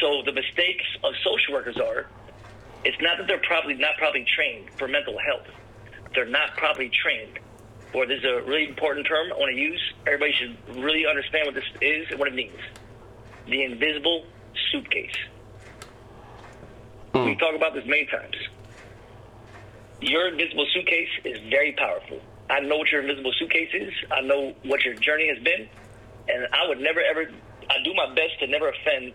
So 0.00 0.22
the 0.24 0.32
mistakes 0.32 0.84
of 1.02 1.14
social 1.24 1.54
workers 1.54 1.78
are, 1.78 2.06
it's 2.84 3.00
not 3.00 3.18
that 3.18 3.28
they're 3.28 3.42
probably 3.46 3.74
not 3.74 3.96
properly 3.96 4.26
trained 4.36 4.68
for 4.76 4.88
mental 4.88 5.16
health. 5.18 5.46
They're 6.14 6.26
not 6.26 6.56
properly 6.56 6.90
trained. 6.90 7.38
Or 7.94 8.06
this 8.06 8.18
is 8.18 8.24
a 8.24 8.42
really 8.42 8.68
important 8.68 9.06
term 9.06 9.32
I 9.32 9.38
want 9.38 9.54
to 9.54 9.60
use. 9.60 9.80
Everybody 10.06 10.32
should 10.32 10.82
really 10.82 11.06
understand 11.06 11.46
what 11.46 11.54
this 11.54 11.64
is 11.80 12.06
and 12.10 12.18
what 12.18 12.28
it 12.28 12.34
means. 12.34 12.58
The 13.46 13.62
invisible 13.64 14.26
suitcase. 14.70 15.16
We 17.14 17.34
hmm. 17.34 17.38
talk 17.38 17.54
about 17.54 17.74
this 17.74 17.84
many 17.86 18.06
times. 18.06 18.34
Your 20.02 20.26
invisible 20.26 20.66
suitcase 20.74 21.08
is 21.24 21.38
very 21.48 21.70
powerful. 21.78 22.20
I 22.50 22.58
know 22.58 22.78
what 22.78 22.90
your 22.90 23.02
invisible 23.02 23.32
suitcase 23.38 23.70
is. 23.72 23.92
I 24.10 24.20
know 24.20 24.52
what 24.64 24.84
your 24.84 24.94
journey 24.94 25.28
has 25.32 25.38
been, 25.44 25.68
and 26.28 26.48
I 26.52 26.66
would 26.66 26.80
never 26.80 26.98
ever. 27.00 27.30
I 27.70 27.76
do 27.84 27.94
my 27.94 28.12
best 28.12 28.40
to 28.40 28.48
never 28.48 28.68
offend 28.68 29.12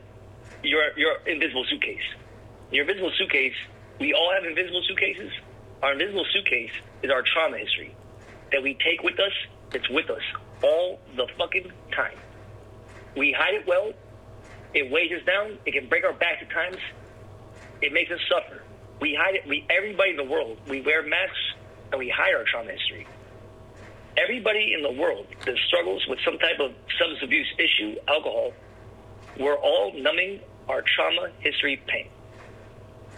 your 0.64 0.98
your 0.98 1.18
invisible 1.26 1.66
suitcase. 1.70 2.08
Your 2.72 2.84
invisible 2.84 3.12
suitcase. 3.18 3.54
We 4.00 4.14
all 4.14 4.32
have 4.34 4.46
invisible 4.46 4.82
suitcases. 4.88 5.30
Our 5.84 5.92
invisible 5.92 6.26
suitcase 6.32 6.72
is 7.04 7.12
our 7.12 7.22
trauma 7.22 7.58
history 7.58 7.94
that 8.54 8.64
we 8.64 8.76
take 8.76 9.04
with 9.04 9.20
us. 9.20 9.34
It's 9.74 9.90
with 9.90 10.10
us 10.10 10.24
all 10.64 11.02
the 11.18 11.28
fucking 11.38 11.70
time. 11.94 12.18
We 13.18 13.36
hide 13.38 13.56
it 13.56 13.68
well. 13.68 13.92
It 14.74 14.90
weighs 14.90 15.12
us 15.12 15.26
down. 15.26 15.58
It 15.66 15.74
can 15.74 15.90
break 15.90 16.06
our 16.06 16.14
backs 16.14 16.44
at 16.44 16.50
times. 16.50 16.78
It 17.82 17.92
makes 17.92 18.10
us 18.10 18.20
suffer. 18.32 18.62
We 19.00 19.18
hide 19.20 19.36
it. 19.36 19.48
We 19.48 19.66
everybody 19.70 20.12
in 20.12 20.18
the 20.18 20.24
world. 20.24 20.58
We 20.68 20.82
wear 20.82 21.04
masks 21.04 21.38
and 21.92 22.00
we 22.00 22.10
hide 22.10 22.34
our 22.36 22.44
trauma 22.44 22.72
history. 22.72 23.08
Everybody 24.18 24.74
in 24.74 24.82
the 24.82 25.00
world 25.00 25.28
that 25.46 25.56
struggles 25.68 26.06
with 26.08 26.20
some 26.26 26.40
type 26.40 26.60
of 26.60 26.72
substance 26.98 27.22
abuse 27.22 27.48
issue, 27.60 27.96
alcohol, 28.08 28.52
we're 29.40 29.56
all 29.56 29.94
numbing 29.94 30.40
our 30.68 30.82
trauma 30.82 31.30
history 31.40 31.80
pain. 31.86 32.10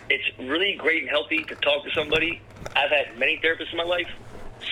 It's 0.09 0.25
really 0.39 0.75
great 0.77 1.03
and 1.03 1.09
healthy 1.09 1.43
to 1.45 1.55
talk 1.55 1.84
to 1.86 1.91
somebody. 1.91 2.41
I've 2.75 2.89
had 2.89 3.17
many 3.17 3.39
therapists 3.43 3.71
in 3.71 3.77
my 3.77 3.84
life. 3.84 4.09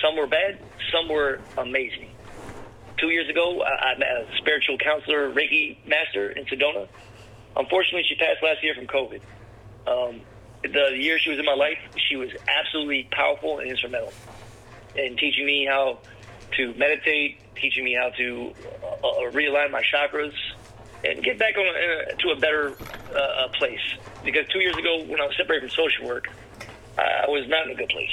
Some 0.02 0.16
were 0.16 0.26
bad, 0.26 0.58
some 0.92 1.08
were 1.08 1.40
amazing. 1.56 2.10
Two 2.98 3.08
years 3.08 3.28
ago, 3.30 3.62
I, 3.62 3.96
met 3.96 4.08
a 4.08 4.26
spiritual 4.38 4.76
counselor, 4.76 5.32
Reiki 5.32 5.78
master 5.86 6.30
in 6.30 6.44
Sedona. 6.46 6.88
Unfortunately, 7.56 8.04
she 8.08 8.16
passed 8.16 8.42
last 8.42 8.62
year 8.62 8.74
from 8.74 8.86
COVID. 8.86 9.20
Um, 9.86 10.20
the 10.62 10.96
year 10.96 11.18
she 11.18 11.30
was 11.30 11.38
in 11.38 11.44
my 11.44 11.54
life, 11.54 11.78
she 12.08 12.16
was 12.16 12.30
absolutely 12.48 13.08
powerful 13.10 13.58
and 13.58 13.70
instrumental 13.70 14.12
in 14.96 15.16
teaching 15.16 15.46
me 15.46 15.66
how 15.66 15.98
to 16.56 16.74
meditate, 16.74 17.38
teaching 17.54 17.84
me 17.84 17.94
how 17.94 18.10
to 18.10 18.52
uh, 18.82 19.06
uh, 19.06 19.30
realign 19.30 19.70
my 19.70 19.82
chakras, 19.82 20.32
and 21.04 21.22
get 21.22 21.38
back 21.38 21.56
on 21.56 21.66
uh, 21.66 22.14
to 22.16 22.30
a 22.30 22.36
better 22.36 22.74
uh, 23.14 23.18
uh, 23.18 23.48
place. 23.58 23.80
Because 24.24 24.46
two 24.48 24.58
years 24.58 24.76
ago, 24.76 25.04
when 25.04 25.20
I 25.20 25.26
was 25.26 25.36
separated 25.36 25.70
from 25.70 25.84
social 25.84 26.06
work, 26.06 26.28
I 26.98 27.26
was 27.28 27.46
not 27.48 27.66
in 27.66 27.72
a 27.72 27.74
good 27.76 27.88
place. 27.88 28.10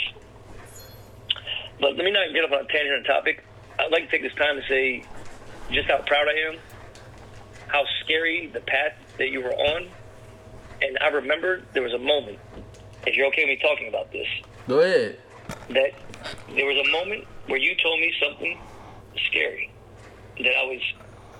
But 1.79 1.95
let 1.95 2.05
me 2.05 2.11
not 2.11 2.31
get 2.33 2.43
off 2.43 2.51
on 2.51 2.65
a 2.65 2.67
tangent 2.67 2.97
on 2.97 3.03
topic. 3.03 3.43
I'd 3.79 3.91
like 3.91 4.05
to 4.05 4.11
take 4.11 4.21
this 4.21 4.35
time 4.35 4.55
to 4.55 4.67
say 4.67 5.03
just 5.71 5.89
how 5.89 5.97
proud 5.97 6.27
I 6.27 6.53
am, 6.53 6.59
how 7.67 7.83
scary 8.03 8.47
the 8.47 8.61
path 8.61 8.93
that 9.17 9.29
you 9.29 9.41
were 9.41 9.53
on. 9.53 9.89
And 10.81 10.97
I 11.01 11.07
remember 11.07 11.61
there 11.73 11.83
was 11.83 11.93
a 11.93 11.97
moment, 11.99 12.39
if 13.07 13.15
you're 13.15 13.27
okay 13.27 13.43
with 13.45 13.57
me 13.57 13.59
talking 13.61 13.87
about 13.87 14.11
this, 14.11 14.27
Go 14.67 14.79
ahead. 14.79 15.19
that 15.69 15.91
there 16.55 16.65
was 16.65 16.87
a 16.87 16.91
moment 16.91 17.25
where 17.47 17.59
you 17.59 17.75
told 17.81 17.99
me 17.99 18.13
something 18.21 18.57
scary. 19.27 19.71
That 20.37 20.47
I 20.57 20.63
was 20.65 20.81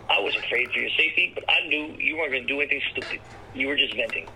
I 0.09 0.19
was 0.21 0.35
afraid 0.35 0.69
for 0.71 0.79
your 0.79 0.89
safety, 0.91 1.31
but 1.33 1.43
I 1.49 1.67
knew 1.67 1.95
you 1.97 2.15
weren't 2.17 2.31
going 2.31 2.43
to 2.43 2.47
do 2.47 2.61
anything 2.61 2.81
stupid. 2.91 3.19
You 3.55 3.67
were 3.67 3.75
just 3.75 3.95
venting 3.95 4.27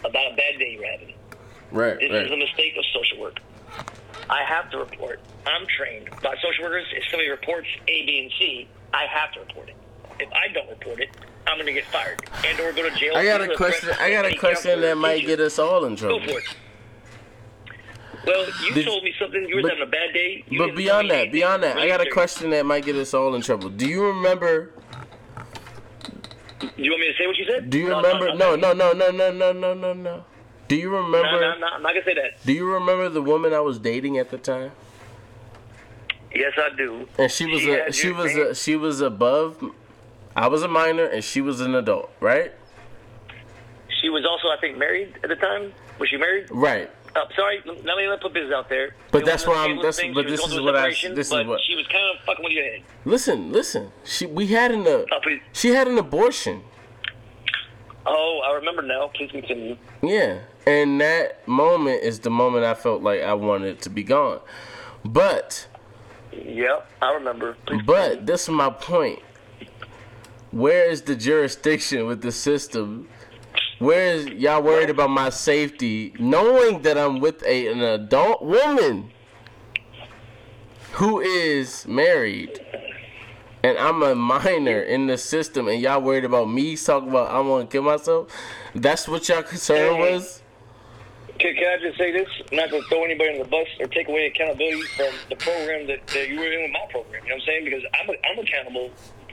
about 0.00 0.32
a 0.32 0.36
bad 0.36 0.58
day 0.58 0.70
you 0.72 0.78
were 0.78 0.86
having. 0.90 1.14
Right, 1.70 1.98
This 2.00 2.10
is 2.26 2.32
a 2.32 2.36
mistake 2.36 2.72
of 2.78 2.84
social 2.92 3.20
work. 3.20 3.38
I 4.28 4.42
have 4.44 4.70
to 4.70 4.78
report. 4.78 5.20
I'm 5.46 5.66
trained 5.66 6.08
by 6.22 6.34
social 6.42 6.64
workers. 6.64 6.86
If 6.92 7.04
somebody 7.10 7.28
reports 7.28 7.68
A, 7.86 8.06
B, 8.06 8.20
and 8.22 8.32
C, 8.38 8.68
I 8.94 9.04
have 9.12 9.30
to 9.32 9.40
report 9.40 9.68
it. 9.68 9.76
If 10.18 10.28
I 10.32 10.52
don't 10.52 10.68
report 10.70 11.00
it, 11.00 11.10
I'm 11.46 11.64
to 11.64 11.72
get 11.72 11.84
fired 11.86 12.20
and 12.46 12.60
or 12.60 12.72
go 12.72 12.88
to 12.88 12.94
jail. 12.96 13.16
I 13.16 13.24
got 13.24 13.40
a 13.40 13.54
question. 13.56 13.90
I 14.00 14.10
got 14.10 14.24
a 14.24 14.36
question 14.36 14.80
that 14.82 14.96
might 14.96 15.26
get 15.26 15.40
us 15.40 15.58
all 15.58 15.84
in 15.84 15.96
trouble. 15.96 16.20
Go 16.20 16.26
for 16.32 16.38
it. 16.38 16.44
Well, 18.26 18.46
you 18.64 18.74
Did- 18.74 18.86
told 18.86 19.02
me 19.02 19.14
something. 19.18 19.46
You 19.48 19.56
were 19.56 19.62
but- 19.62 19.70
having 19.72 19.84
a 19.84 19.90
bad 19.90 20.12
day. 20.12 20.44
You 20.48 20.58
But 20.58 20.76
beyond 20.76 21.10
that, 21.10 21.32
beyond 21.32 21.62
that, 21.62 21.78
I 21.78 21.88
got 21.88 22.00
a 22.00 22.10
question 22.10 22.50
that 22.50 22.66
might 22.66 22.84
get 22.84 22.96
us 22.96 23.14
all 23.14 23.34
in 23.34 23.42
trouble. 23.42 23.70
Do 23.70 23.86
you 23.88 24.06
remember? 24.06 24.72
Do 26.60 26.68
you 26.76 26.90
want 26.90 27.00
me 27.00 27.06
to 27.08 27.14
say 27.18 27.26
what 27.26 27.36
you 27.38 27.46
said? 27.46 27.70
Do 27.70 27.78
you 27.78 27.88
No, 27.88 27.96
remember? 28.02 28.34
No, 28.34 28.54
no, 28.56 28.72
no, 28.74 28.92
no, 28.92 29.10
no, 29.10 29.30
no, 29.32 29.52
no, 29.52 29.74
no, 29.74 29.92
no. 29.94 30.24
Do 30.68 30.76
you 30.76 30.90
remember? 30.94 31.40
no, 31.40 31.54
no, 31.58 31.66
I'm 31.66 31.82
not 31.82 31.94
gonna 31.94 32.04
say 32.04 32.14
that. 32.14 32.44
Do 32.44 32.52
you 32.52 32.70
remember 32.72 33.08
the 33.08 33.22
woman 33.22 33.52
I 33.54 33.60
was 33.60 33.78
dating 33.78 34.18
at 34.18 34.30
the 34.30 34.38
time? 34.38 34.72
Yes, 36.34 36.52
I 36.56 36.76
do. 36.76 37.08
And 37.18 37.30
she 37.30 37.46
was 37.46 37.64
a 37.64 37.90
she 37.92 38.10
was 38.12 38.36
a 38.36 38.54
she 38.54 38.76
was 38.76 39.00
above. 39.00 39.56
I 40.36 40.46
was 40.48 40.62
a 40.62 40.68
minor 40.68 41.04
and 41.04 41.22
she 41.24 41.40
was 41.40 41.60
an 41.60 41.74
adult, 41.74 42.10
right? 42.20 42.52
She 44.00 44.08
was 44.08 44.24
also, 44.24 44.48
I 44.48 44.60
think, 44.60 44.78
married 44.78 45.14
at 45.22 45.28
the 45.28 45.36
time. 45.36 45.72
Was 45.98 46.08
she 46.08 46.16
married? 46.16 46.46
Right. 46.50 46.90
Uh, 47.14 47.20
sorry, 47.34 47.60
let 47.66 47.84
me 47.96 48.06
let 48.08 48.20
put 48.20 48.32
business 48.32 48.54
out 48.54 48.68
there. 48.68 48.94
But 49.10 49.22
It 49.22 49.24
that's 49.26 49.44
why 49.46 49.54
I'm- 49.56 49.76
that's- 49.76 49.98
thing. 49.98 50.14
but 50.14 50.26
this 50.28 50.40
is 50.46 50.60
what 50.60 50.76
I- 50.76 50.90
this 50.90 51.04
is 51.04 51.32
what- 51.32 51.60
she 51.60 51.74
was 51.74 51.86
kind 51.88 52.04
of 52.16 52.24
fucking 52.24 52.44
with 52.44 52.52
your 52.52 52.64
head. 52.64 52.82
Listen, 53.04 53.50
listen. 53.52 53.90
She 54.04 54.26
we 54.26 54.46
had 54.46 54.70
an 54.70 54.86
uh, 54.86 55.04
please. 55.22 55.40
she 55.52 55.70
had 55.70 55.88
an 55.88 55.98
abortion. 55.98 56.62
Oh, 58.06 58.40
I 58.46 58.54
remember 58.54 58.82
now. 58.82 59.08
Please 59.14 59.30
continue. 59.30 59.76
Yeah. 60.02 60.38
And 60.66 61.00
that 61.00 61.46
moment 61.48 62.02
is 62.02 62.20
the 62.20 62.30
moment 62.30 62.64
I 62.64 62.74
felt 62.74 63.02
like 63.02 63.22
I 63.22 63.34
wanted 63.34 63.68
it 63.76 63.82
to 63.82 63.90
be 63.90 64.04
gone. 64.04 64.40
But 65.04 65.66
Yep, 66.32 66.88
I 67.02 67.12
remember. 67.14 67.56
Please 67.66 67.82
But 67.84 68.24
this 68.26 68.42
is 68.44 68.50
my 68.50 68.70
point. 68.70 69.18
Where 70.52 70.90
is 70.90 71.02
the 71.02 71.14
jurisdiction 71.14 72.06
with 72.06 72.22
the 72.22 72.32
system 72.32 73.08
Where 73.78 74.14
is 74.14 74.26
y'all 74.26 74.62
worried 74.62 74.90
about 74.90 75.10
my 75.10 75.30
safety, 75.30 76.12
knowing 76.18 76.82
that 76.82 76.98
I'm 76.98 77.20
with 77.20 77.42
a 77.44 77.68
an 77.68 77.80
adult 77.80 78.42
woman 78.42 79.10
who 80.92 81.20
is 81.20 81.86
married, 81.86 82.60
and 83.62 83.78
I'm 83.78 84.02
a 84.02 84.14
minor 84.14 84.82
in 84.82 85.06
the 85.06 85.16
system, 85.16 85.68
and 85.68 85.80
y'all 85.80 86.02
worried 86.02 86.24
about 86.24 86.50
me 86.50 86.76
talking 86.76 87.08
about 87.08 87.30
I 87.30 87.40
want 87.40 87.70
to 87.70 87.74
kill 87.74 87.84
myself? 87.84 88.28
That's 88.74 89.08
what 89.08 89.28
y'all 89.28 89.42
concern 89.42 89.98
was. 89.98 90.42
Can, 91.38 91.54
can 91.54 91.78
I 91.78 91.80
just 91.80 91.96
say 91.96 92.12
this? 92.12 92.28
I'm 92.50 92.58
not 92.58 92.70
going 92.70 92.82
to 92.82 92.88
throw 92.90 93.02
anybody 93.02 93.30
on 93.30 93.38
the 93.38 93.48
bus 93.48 93.66
or 93.80 93.86
take 93.86 94.08
away 94.08 94.26
accountability 94.26 94.82
from 94.94 95.14
the 95.30 95.36
program 95.36 95.86
that, 95.86 96.06
that 96.08 96.28
you 96.28 96.38
were 96.38 96.52
in 96.52 96.64
with 96.64 96.72
my 96.72 96.84
program. 96.90 97.22
You 97.24 97.30
know 97.30 97.36
what 97.36 97.42
I'm 97.42 97.46
saying? 97.46 97.64
Because 97.64 97.82
I'm, 97.98 98.10
I'm 98.10 98.38
accountable 98.44 98.90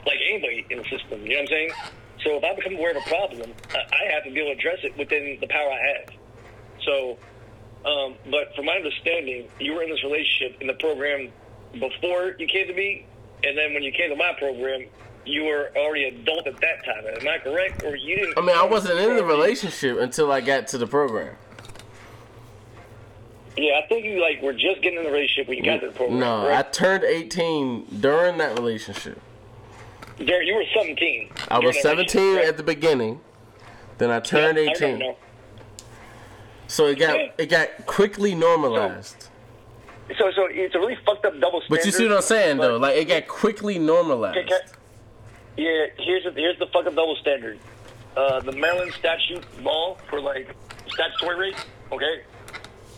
like 0.08 0.18
anybody 0.30 0.66
in 0.70 0.80
the 0.80 0.84
system. 0.86 1.22
You 1.22 1.30
know 1.30 1.36
what 1.36 1.42
I'm 1.42 1.48
saying? 1.48 1.72
So 2.24 2.38
if 2.38 2.44
I 2.44 2.56
become 2.56 2.76
aware 2.76 2.92
of 2.92 2.98
a 2.98 3.08
problem, 3.08 3.54
I, 3.74 4.14
have 4.14 4.24
to 4.24 4.32
be 4.32 4.40
able 4.40 4.54
to 4.54 4.58
address 4.58 4.80
it 4.84 4.98
within 4.98 5.38
the 5.40 5.48
power 5.48 5.70
I 5.70 6.00
have. 6.00 6.16
So, 6.84 7.18
um, 7.86 8.16
but 8.32 8.56
from 8.56 8.66
my 8.66 8.74
understanding, 8.74 9.48
you 9.60 9.74
were 9.74 9.84
in 9.84 9.90
this 9.90 10.04
relationship 10.04 10.60
in 10.62 10.68
the 10.68 10.74
program 10.74 11.30
before 11.74 12.36
you 12.40 12.48
came 12.48 12.68
to 12.68 12.74
me, 12.74 13.06
and 13.44 13.58
then 13.58 13.74
when 13.74 13.84
you 13.84 13.92
came 13.92 14.10
to 14.10 14.16
my 14.16 14.34
program, 14.38 14.88
you 15.26 15.44
were 15.44 15.72
already 15.76 16.06
adult 16.06 16.48
at 16.48 16.60
that 16.62 16.86
time. 16.86 17.06
Am 17.06 17.28
I 17.28 17.38
correct? 17.38 17.84
Or 17.84 17.96
you 17.96 18.16
didn't? 18.16 18.38
I 18.38 18.42
mean, 18.42 18.58
I 18.58 18.66
wasn't 18.66 19.00
in 19.00 19.16
the 19.16 19.24
relationship 19.24 20.00
until 20.00 20.32
I 20.32 20.42
got 20.42 20.68
to 20.70 20.78
the 20.78 20.88
program. 20.88 21.36
Yeah, 23.58 23.82
I 23.84 23.88
think 23.88 24.06
you 24.06 24.22
like 24.22 24.42
were 24.42 24.54
just 24.54 24.82
getting 24.82 25.00
in 25.00 25.04
the 25.04 25.12
relationship 25.12 25.48
when 25.48 25.58
you 25.58 25.64
got 25.64 25.82
to 25.82 25.88
the 25.88 25.94
program. 25.94 26.20
No, 26.20 26.54
I 26.54 26.62
turned 26.62 27.04
18 27.04 28.00
during 28.00 28.38
that 28.38 28.58
relationship. 28.58 29.20
There, 30.18 30.42
you 30.42 30.56
were 30.56 30.64
17. 30.76 31.30
I 31.50 31.60
was 31.60 31.80
17 31.82 32.22
relationship, 32.22 32.50
at 32.50 32.58
the 32.58 32.64
beginning. 32.64 33.22
Then 33.98 34.10
I 34.12 34.20
turned 34.20 34.58
right? 34.58 34.68
I 34.70 34.72
18. 34.72 34.82
remember 34.94 35.06
now. 35.06 35.16
So 36.68 36.88
it 36.88 37.00
got 37.00 37.18
Yeah. 37.18 37.32
it 37.38 37.46
got 37.50 37.86
quickly 37.86 38.36
normalized. 38.36 39.30
So, 40.18 40.32
so 40.32 40.48
it's 40.50 40.74
a 40.76 40.80
really 40.80 40.98
fucked 41.06 41.26
up 41.26 41.40
double 41.40 41.62
standard. 41.62 41.78
But 41.80 41.86
you 41.86 41.92
see 41.92 42.08
what 42.08 42.16
I'm 42.16 42.22
saying 42.22 42.58
though? 42.58 42.78
Like 42.78 42.98
it 42.98 43.06
got 43.06 43.28
quickly 43.28 43.80
normalized. 43.80 44.38
Okay, 44.38 44.54
okay. 44.54 44.68
Yeah, 45.58 45.88
here's 45.98 46.24
the, 46.24 46.32
here's 46.32 46.58
the 46.60 46.68
fucking 46.68 46.96
double 46.96 47.16
standard. 47.16 47.58
Uh, 48.16 48.40
the 48.42 48.52
Maryland 48.52 48.94
statute 48.94 49.44
law 49.64 49.96
for 50.10 50.20
like 50.22 50.56
statutory 50.88 51.38
rape, 51.38 51.56
okay, 51.92 52.22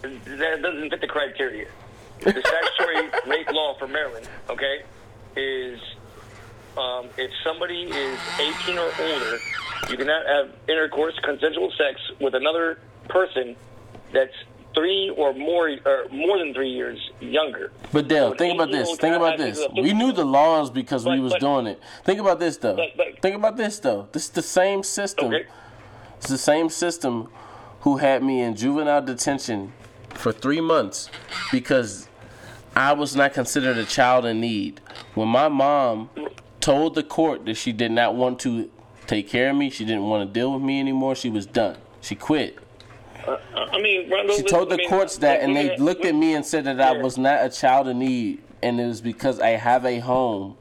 that 0.01 0.61
doesn't 0.61 0.89
fit 0.89 1.01
the 1.01 1.07
criteria. 1.07 1.67
The 2.21 2.31
statutory 2.31 3.09
rape 3.27 3.51
law 3.51 3.75
for 3.77 3.87
Maryland, 3.87 4.27
okay, 4.49 4.83
is 5.35 5.79
um, 6.79 7.07
if 7.17 7.31
somebody 7.43 7.83
is 7.83 8.19
18 8.39 8.77
or 8.77 8.83
older, 8.99 9.37
you 9.89 9.97
cannot 9.97 10.25
have 10.25 10.49
intercourse, 10.67 11.17
consensual 11.23 11.71
sex 11.77 11.99
with 12.19 12.35
another 12.35 12.79
person 13.09 13.55
that's 14.13 14.33
three 14.73 15.09
or 15.17 15.33
more, 15.33 15.69
or 15.85 16.07
more 16.11 16.37
than 16.37 16.53
three 16.53 16.69
years 16.69 16.97
younger. 17.19 17.71
But 17.91 18.07
Dale, 18.07 18.29
So 18.31 18.35
think 18.37 18.55
about 18.55 18.71
this. 18.71 18.95
Think 18.97 19.15
about 19.15 19.37
this. 19.37 19.57
sex 19.59 19.69
with 19.69 19.79
a 19.79 19.81
We 19.81 19.93
knew 19.93 20.11
the 20.11 20.25
laws 20.25 20.69
because 20.69 21.05
we 21.05 21.19
was 21.19 21.33
but- 21.33 21.41
doing 21.41 21.67
it. 21.67 21.81
Think 22.05 22.19
about 22.19 22.39
this 22.39 22.57
though. 22.57 22.75
But- 22.75 22.95
but- 22.95 23.21
Think 23.21 23.35
about 23.35 23.57
this 23.57 23.79
though. 23.79 24.07
This 24.11 24.25
is 24.25 24.29
the 24.29 24.41
same 24.41 24.83
system. 24.83 25.27
Okay. 25.33 25.45
It's 26.17 26.27
the 26.29 26.37
same 26.37 26.69
system 26.69 27.29
who 27.81 27.97
had 27.97 28.21
me 28.23 28.41
in 28.41 28.55
juvenile 28.55 29.01
detention 29.01 29.71
for 30.13 30.31
three 30.31 30.61
months 30.61 31.09
because 31.51 32.07
I 32.75 32.93
was 32.93 33.15
not 33.15 33.33
considered 33.33 33.77
a 33.77 33.85
child 33.85 34.25
in 34.25 34.39
need. 34.41 34.81
When 35.15 35.29
my 35.29 35.47
mom 35.47 36.09
told 36.69 36.93
the 36.93 37.01
court 37.01 37.47
that 37.47 37.55
she 37.55 37.71
did 37.71 37.91
not 37.91 38.13
want 38.13 38.39
to 38.39 38.69
take 39.07 39.27
care 39.27 39.49
of 39.49 39.55
me, 39.55 39.71
she 39.71 39.83
didn't 39.83 40.03
want 40.03 40.27
to 40.27 40.31
deal 40.31 40.53
with 40.53 40.61
me 40.61 40.79
anymore, 40.79 41.15
she 41.15 41.27
was 41.27 41.47
done. 41.47 41.75
She 41.99 42.13
quit. 42.13 42.59
Uh, 43.27 43.31
uh, 43.31 43.65
I 43.71 43.81
mean, 43.81 44.07
Rondo, 44.07 44.35
She 44.35 44.43
told 44.43 44.69
the 44.69 44.75
I 44.75 44.77
mean, 44.77 44.89
courts 44.89 45.17
that, 45.17 45.41
and 45.41 45.55
they 45.55 45.75
looked 45.77 46.05
at 46.05 46.13
me 46.13 46.35
and 46.35 46.45
said 46.45 46.65
that 46.65 46.79
I 46.79 46.91
was 47.01 47.17
not 47.17 47.43
a 47.43 47.49
child 47.49 47.87
in 47.87 47.97
need, 47.97 48.43
and 48.61 48.79
it 48.79 48.85
was 48.85 49.01
because 49.01 49.39
I 49.39 49.49
have 49.49 49.83
a 49.83 49.97
home, 49.97 50.57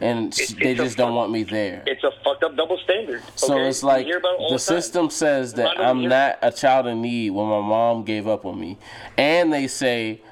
and 0.00 0.32
they 0.60 0.74
just 0.74 0.96
don't 0.96 1.14
want 1.14 1.30
me 1.30 1.44
there. 1.44 1.84
It's 1.86 2.02
a 2.02 2.10
fucked 2.24 2.42
up 2.42 2.56
double 2.56 2.78
standard. 2.78 3.22
So 3.36 3.56
it's 3.56 3.84
like 3.84 4.04
it 4.08 4.24
all 4.24 4.50
the 4.50 4.58
system 4.58 5.10
says 5.10 5.54
that 5.54 5.76
Rondo, 5.76 5.82
I'm 5.84 6.08
not 6.08 6.40
a 6.42 6.50
child 6.50 6.88
in 6.88 7.02
need 7.02 7.30
when 7.30 7.46
my 7.46 7.60
mom 7.60 8.02
gave 8.02 8.26
up 8.26 8.44
on 8.44 8.58
me, 8.58 8.76
and 9.16 9.52
they 9.52 9.68
say 9.68 10.22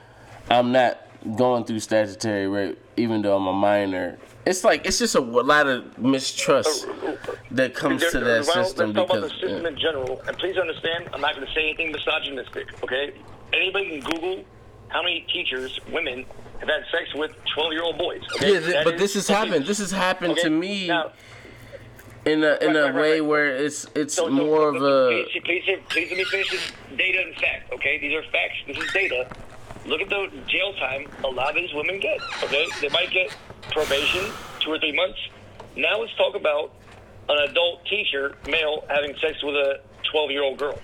I'm 0.50 0.72
not 0.72 1.00
going 1.36 1.64
through 1.64 1.80
statutory 1.80 2.48
rape 2.48 2.80
even 2.96 3.22
though 3.22 3.36
I'm 3.36 3.46
a 3.46 3.52
minor. 3.52 4.18
It's 4.46 4.62
like 4.62 4.86
it's 4.86 4.98
just 5.00 5.16
a 5.16 5.20
lot 5.20 5.66
of 5.66 5.98
mistrust 5.98 6.86
uh, 6.86 6.90
uh, 6.90 7.10
uh, 7.10 7.16
that 7.50 7.74
comes 7.74 8.00
to 8.12 8.20
There- 8.20 8.42
that 8.42 8.46
Ronald, 8.48 8.66
system 8.66 8.92
let's 8.92 8.96
talk 8.96 9.08
because 9.08 9.18
about 9.18 9.22
the 9.22 9.40
system 9.40 9.62
yeah. 9.62 9.68
in 9.68 9.78
general. 9.78 10.22
And 10.28 10.38
please 10.38 10.56
understand, 10.56 11.08
I'm 11.12 11.20
not 11.20 11.34
going 11.34 11.46
to 11.46 11.52
say 11.52 11.64
anything 11.68 11.90
misogynistic. 11.90 12.82
Okay? 12.84 13.12
Anybody 13.52 14.00
can 14.00 14.10
Google 14.10 14.44
how 14.88 15.02
many 15.02 15.26
teachers, 15.32 15.80
women, 15.90 16.24
have 16.60 16.68
had 16.68 16.84
sex 16.92 17.12
with 17.14 17.32
12 17.54 17.72
year 17.72 17.82
old 17.82 17.98
boys. 17.98 18.22
Okay? 18.36 18.54
Yeah, 18.54 18.60
th- 18.60 18.84
but 18.84 18.94
is 18.94 19.00
this 19.00 19.14
has 19.14 19.28
happened. 19.28 19.66
This 19.66 19.78
has 19.78 19.90
happened 19.90 20.32
okay? 20.34 20.42
to 20.42 20.50
me 20.50 20.86
Now, 20.88 21.10
in 22.24 22.44
a 22.44 22.56
in 22.60 22.74
Right, 22.74 22.76
a 22.76 22.84
right, 22.84 22.94
way 22.94 23.12
right. 23.20 23.24
where 23.24 23.46
it's 23.48 23.86
it's 23.96 24.14
so, 24.14 24.28
more 24.28 24.72
so, 24.72 24.76
of 24.76 24.82
a 24.82 25.24
Please, 25.24 25.42
please, 25.44 25.78
please 25.88 26.08
let 26.10 26.18
me 26.18 26.24
finish 26.24 26.50
this 26.50 26.72
data 26.96 27.18
and 27.26 27.34
fact. 27.36 27.72
Okay, 27.72 27.98
these 27.98 28.14
are 28.14 28.22
facts. 28.30 28.54
This 28.68 28.78
is 28.78 28.92
data. 28.92 29.28
Look 29.86 30.00
at 30.00 30.08
the 30.08 30.30
jail 30.46 30.72
time 30.74 31.08
a 31.24 31.28
lot 31.28 31.50
of 31.50 31.56
these 31.56 31.72
women 31.74 31.98
get. 32.00 32.20
Okay, 32.44 32.66
they 32.80 32.88
might 32.90 33.10
get 33.10 33.34
probation, 33.70 34.32
two 34.60 34.70
or 34.72 34.78
three 34.78 34.92
months. 34.94 35.18
Now 35.76 36.00
let's 36.00 36.14
talk 36.16 36.34
about 36.34 36.74
an 37.28 37.50
adult 37.50 37.84
teacher, 37.86 38.36
male, 38.48 38.84
having 38.88 39.14
sex 39.20 39.42
with 39.42 39.54
a 39.54 39.80
12 40.10 40.30
year 40.30 40.42
old 40.42 40.58
girl. 40.58 40.78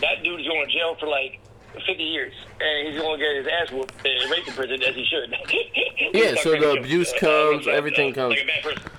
That 0.00 0.22
dude 0.22 0.40
is 0.40 0.46
going 0.46 0.66
to 0.66 0.72
jail 0.72 0.96
for 0.98 1.06
like 1.06 1.40
50 1.86 2.02
years, 2.02 2.34
and 2.60 2.88
he's 2.88 3.00
going 3.00 3.18
to 3.18 3.24
get 3.24 3.36
his 3.36 3.46
ass 3.46 3.72
whooped 3.72 3.94
and 4.04 4.30
raped 4.30 4.48
in 4.48 4.54
prison 4.54 4.82
as 4.82 4.94
he 4.94 5.04
should. 5.04 5.34
Yeah, 6.12 6.34
so 6.36 6.52
the 6.52 6.72
abuse 6.78 7.12
uh, 7.14 7.18
comes, 7.18 7.66
uh, 7.66 7.70
everything 7.72 8.12
uh, 8.12 8.14
comes. 8.14 8.36
Like 8.36 8.44
a 8.44 8.46
bad 8.46 8.62
person. 8.62 8.90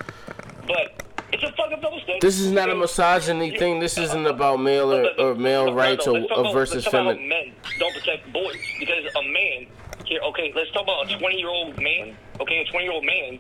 But 0.67 1.03
it's 1.31 1.43
a 1.43 1.51
fucking 1.53 1.79
double 1.81 1.99
standard. 2.01 2.21
This 2.21 2.39
is 2.39 2.51
not 2.51 2.69
a 2.69 2.75
misogyny 2.75 3.57
thing. 3.57 3.79
This 3.79 3.97
isn't 3.97 4.25
about 4.25 4.57
male 4.57 4.93
or, 4.93 5.07
or 5.19 5.35
male 5.35 5.73
rights 5.73 6.05
or, 6.05 6.13
let's 6.19 6.27
talk 6.27 6.37
or 6.37 6.41
about- 6.41 6.53
versus 6.53 6.75
let's 6.75 6.85
talk 6.85 6.93
about 6.93 7.15
feminine. 7.15 7.29
men 7.29 7.53
don't 7.79 7.93
protect 7.93 8.31
boys 8.33 8.57
because 8.79 9.05
a 9.15 9.23
man 9.23 9.67
here. 10.07 10.21
Okay, 10.21 10.51
let's 10.55 10.71
talk 10.71 10.83
about 10.83 11.11
a 11.11 11.17
20 11.17 11.35
year 11.37 11.49
old 11.49 11.77
man. 11.81 12.15
Okay, 12.39 12.59
a 12.67 12.71
20 12.71 12.83
year 12.85 12.93
old 12.93 13.05
man 13.05 13.39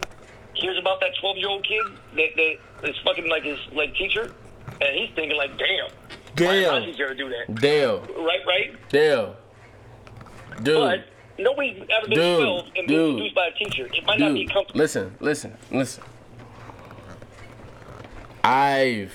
hears 0.53 0.77
about 0.77 0.99
that 1.01 1.11
12 1.19 1.37
year 1.37 1.49
old 1.49 1.63
kid 1.67 1.81
that 2.15 2.29
that 2.35 2.89
is 2.89 2.95
fucking 3.03 3.27
like 3.29 3.43
his 3.43 3.59
like 3.73 3.93
teacher, 3.95 4.33
and 4.81 4.95
he's 4.95 5.09
thinking 5.15 5.37
like, 5.37 5.51
damn, 5.57 5.87
why 6.45 6.53
is 6.55 6.67
my 6.67 6.79
Damn, 6.79 6.85
teacher 6.85 7.13
do 7.13 7.29
that? 7.29 7.55
damn, 7.55 7.99
Right, 8.25 8.39
right. 8.47 8.89
damn, 8.89 9.29
dude, 10.63 10.75
But 10.77 11.05
nobody's 11.39 11.77
ever 11.89 12.07
been 12.07 12.17
Dude, 12.17 12.39
12 12.39 12.65
and 12.65 12.73
been 12.75 12.85
dude, 12.87 13.17
seduced 13.17 13.35
by 13.35 13.47
a 13.47 13.51
teacher. 13.53 13.85
It 13.93 14.05
might 14.05 14.19
not 14.19 14.33
be 14.33 14.45
comfortable. 14.47 14.79
Listen, 14.79 15.15
listen, 15.19 15.57
listen. 15.71 16.03
I've. 18.43 19.13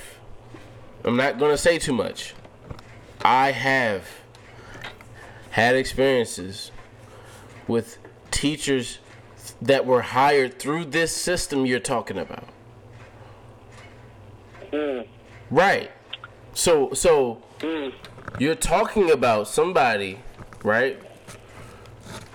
I'm 1.05 1.17
not 1.17 1.39
gonna 1.39 1.57
say 1.59 1.79
too 1.79 1.93
much. 1.93 2.35
I 3.25 3.51
have 3.53 4.07
had 5.51 5.75
experiences 5.77 6.71
with 7.73 7.99
teachers 8.31 8.99
that 9.61 9.87
were 9.87 10.03
hired 10.03 10.59
through 10.59 10.85
this 10.85 11.15
system 11.17 11.67
you're 11.67 11.81
talking 11.81 12.19
about. 12.19 12.49
Mm. 14.73 15.07
Right. 15.51 15.91
So 16.55 16.93
so 16.93 17.43
mm. 17.59 17.93
you're 18.39 18.55
talking 18.55 19.11
about 19.11 19.49
somebody, 19.49 20.21
right? 20.63 21.01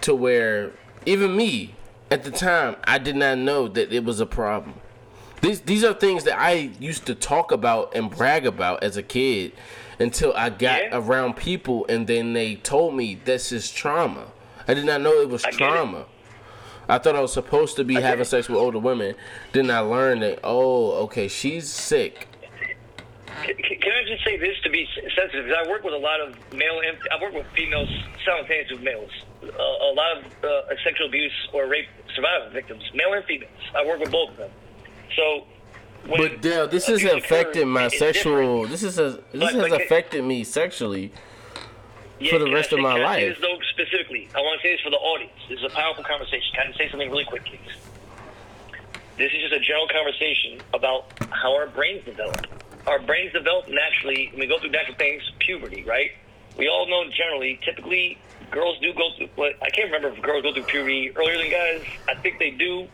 To 0.01 0.15
where 0.15 0.73
even 1.05 1.35
me 1.35 1.75
at 2.11 2.23
the 2.23 2.31
time 2.31 2.75
I 2.83 2.97
did 2.97 3.15
not 3.15 3.37
know 3.37 3.67
that 3.67 3.93
it 3.93 4.03
was 4.03 4.19
a 4.19 4.25
problem. 4.25 4.75
These 5.41 5.61
these 5.61 5.83
are 5.83 5.93
things 5.93 6.23
that 6.23 6.39
I 6.39 6.71
used 6.79 7.05
to 7.05 7.15
talk 7.15 7.51
about 7.51 7.95
and 7.95 8.09
brag 8.09 8.45
about 8.45 8.83
as 8.83 8.97
a 8.97 9.03
kid 9.03 9.53
until 9.99 10.33
I 10.35 10.49
got 10.49 10.81
Yeah. 10.81 10.89
around 10.97 11.37
people 11.37 11.85
and 11.87 12.07
then 12.07 12.33
they 12.33 12.55
told 12.55 12.95
me 12.95 13.19
this 13.23 13.51
is 13.51 13.71
trauma. 13.71 14.27
I 14.67 14.73
did 14.73 14.85
not 14.85 15.01
know 15.01 15.13
it 15.21 15.29
was 15.29 15.43
I 15.45 15.51
get 15.51 15.55
it. 15.55 15.57
trauma. 15.63 16.05
I 16.89 16.97
thought 16.99 17.15
I 17.15 17.21
was 17.21 17.33
supposed 17.33 17.75
to 17.77 17.83
be 17.83 17.95
get 17.95 18.03
having 18.03 18.25
sex 18.25 18.47
with 18.47 18.57
older 18.57 18.79
women. 18.79 19.15
Then 19.51 19.69
I 19.71 19.79
learned 19.79 20.21
that 20.23 20.39
oh, 20.43 20.91
okay, 21.05 21.27
she's 21.27 21.69
sick. 21.69 22.27
Can, 23.43 23.55
can 23.55 23.91
I 23.91 24.03
just 24.07 24.23
say 24.25 24.37
this 24.37 24.55
to 24.63 24.69
be 24.69 24.87
sensitive? 25.15 25.45
Because 25.45 25.65
I 25.65 25.69
work 25.69 25.83
with 25.83 25.93
a 25.93 25.97
lot 25.97 26.19
of 26.21 26.33
male 26.53 26.81
and 26.85 26.97
I 27.11 27.21
work 27.21 27.33
with 27.33 27.45
females 27.55 27.89
simultaneously 28.25 28.75
with 28.77 28.83
males. 28.83 29.11
Uh, 29.43 29.47
a 29.47 29.93
lot 29.93 30.17
of 30.17 30.23
uh, 30.43 30.61
sexual 30.83 31.07
abuse 31.07 31.31
or 31.53 31.67
rape 31.67 31.85
survivor 32.15 32.49
victims, 32.51 32.83
male 32.95 33.13
and 33.13 33.23
females. 33.25 33.51
I 33.75 33.85
work 33.85 33.99
with 33.99 34.11
both 34.11 34.31
of 34.31 34.37
them. 34.37 34.49
So, 35.15 35.43
when 36.07 36.21
But 36.21 36.41
Dale, 36.41 36.67
this 36.67 36.87
has 36.87 37.03
occurs, 37.03 37.23
affected 37.23 37.65
my 37.67 37.89
sexual. 37.89 38.63
different. 38.63 38.71
This 38.71 38.83
is 38.83 38.97
a, 38.97 39.03
this 39.11 39.21
But- 39.39 39.53
has 39.53 39.69
but 39.69 39.81
affected 39.81 40.23
me 40.23 40.43
sexually. 40.43 41.11
Yeah, 42.19 42.31
for 42.31 42.39
the 42.39 42.51
rest 42.51 42.71
of 42.73 42.79
my 42.79 42.95
say 42.95 43.03
life. 43.03 43.35
this 43.35 43.41
though 43.41 43.59
specifically, 43.71 44.27
I 44.35 44.39
want 44.39 44.61
to 44.61 44.67
say 44.67 44.73
this 44.73 44.81
for 44.81 44.89
the 44.89 44.97
audience. 44.97 45.33
This 45.49 45.59
is 45.59 45.65
a 45.65 45.69
powerful 45.69 46.03
conversation. 46.03 46.49
Can 46.55 46.73
I 46.73 46.77
say 46.77 46.89
something 46.89 47.09
really 47.11 47.25
quick, 47.25 47.45
please? 47.45 47.59
This 49.17 49.31
is 49.33 49.41
just 49.41 49.53
a 49.53 49.59
general 49.59 49.87
conversation 49.87 50.59
about 50.73 51.11
how 51.31 51.55
our 51.55 51.67
brains 51.67 52.05
develop. 52.05 52.45
our 52.87 52.99
brains 52.99 53.33
develop 53.33 53.67
naturally, 53.67 54.29
when 54.31 54.39
we 54.41 54.47
go 54.47 54.57
through 54.59 54.69
natural 54.71 54.95
things, 54.97 55.21
puberty, 55.39 55.83
right? 55.83 56.11
We 56.57 56.69
all 56.69 56.87
know 56.89 57.03
generally, 57.11 57.59
typically, 57.63 58.17
girls 58.49 58.79
do 58.79 58.93
go 58.93 59.09
through. 59.17 59.29
What 59.35 59.53
I 59.61 59.69
can't 59.69 59.91
remember 59.91 60.09
if 60.15 60.21
girls 60.23 60.43
go 60.43 60.53
through 60.53 60.63
puberty 60.63 61.11
earlier 61.15 61.37
than 61.37 61.51
guys. 61.51 61.83
I 62.07 62.15
think 62.15 62.39
they 62.39 62.51
do, 62.51 62.87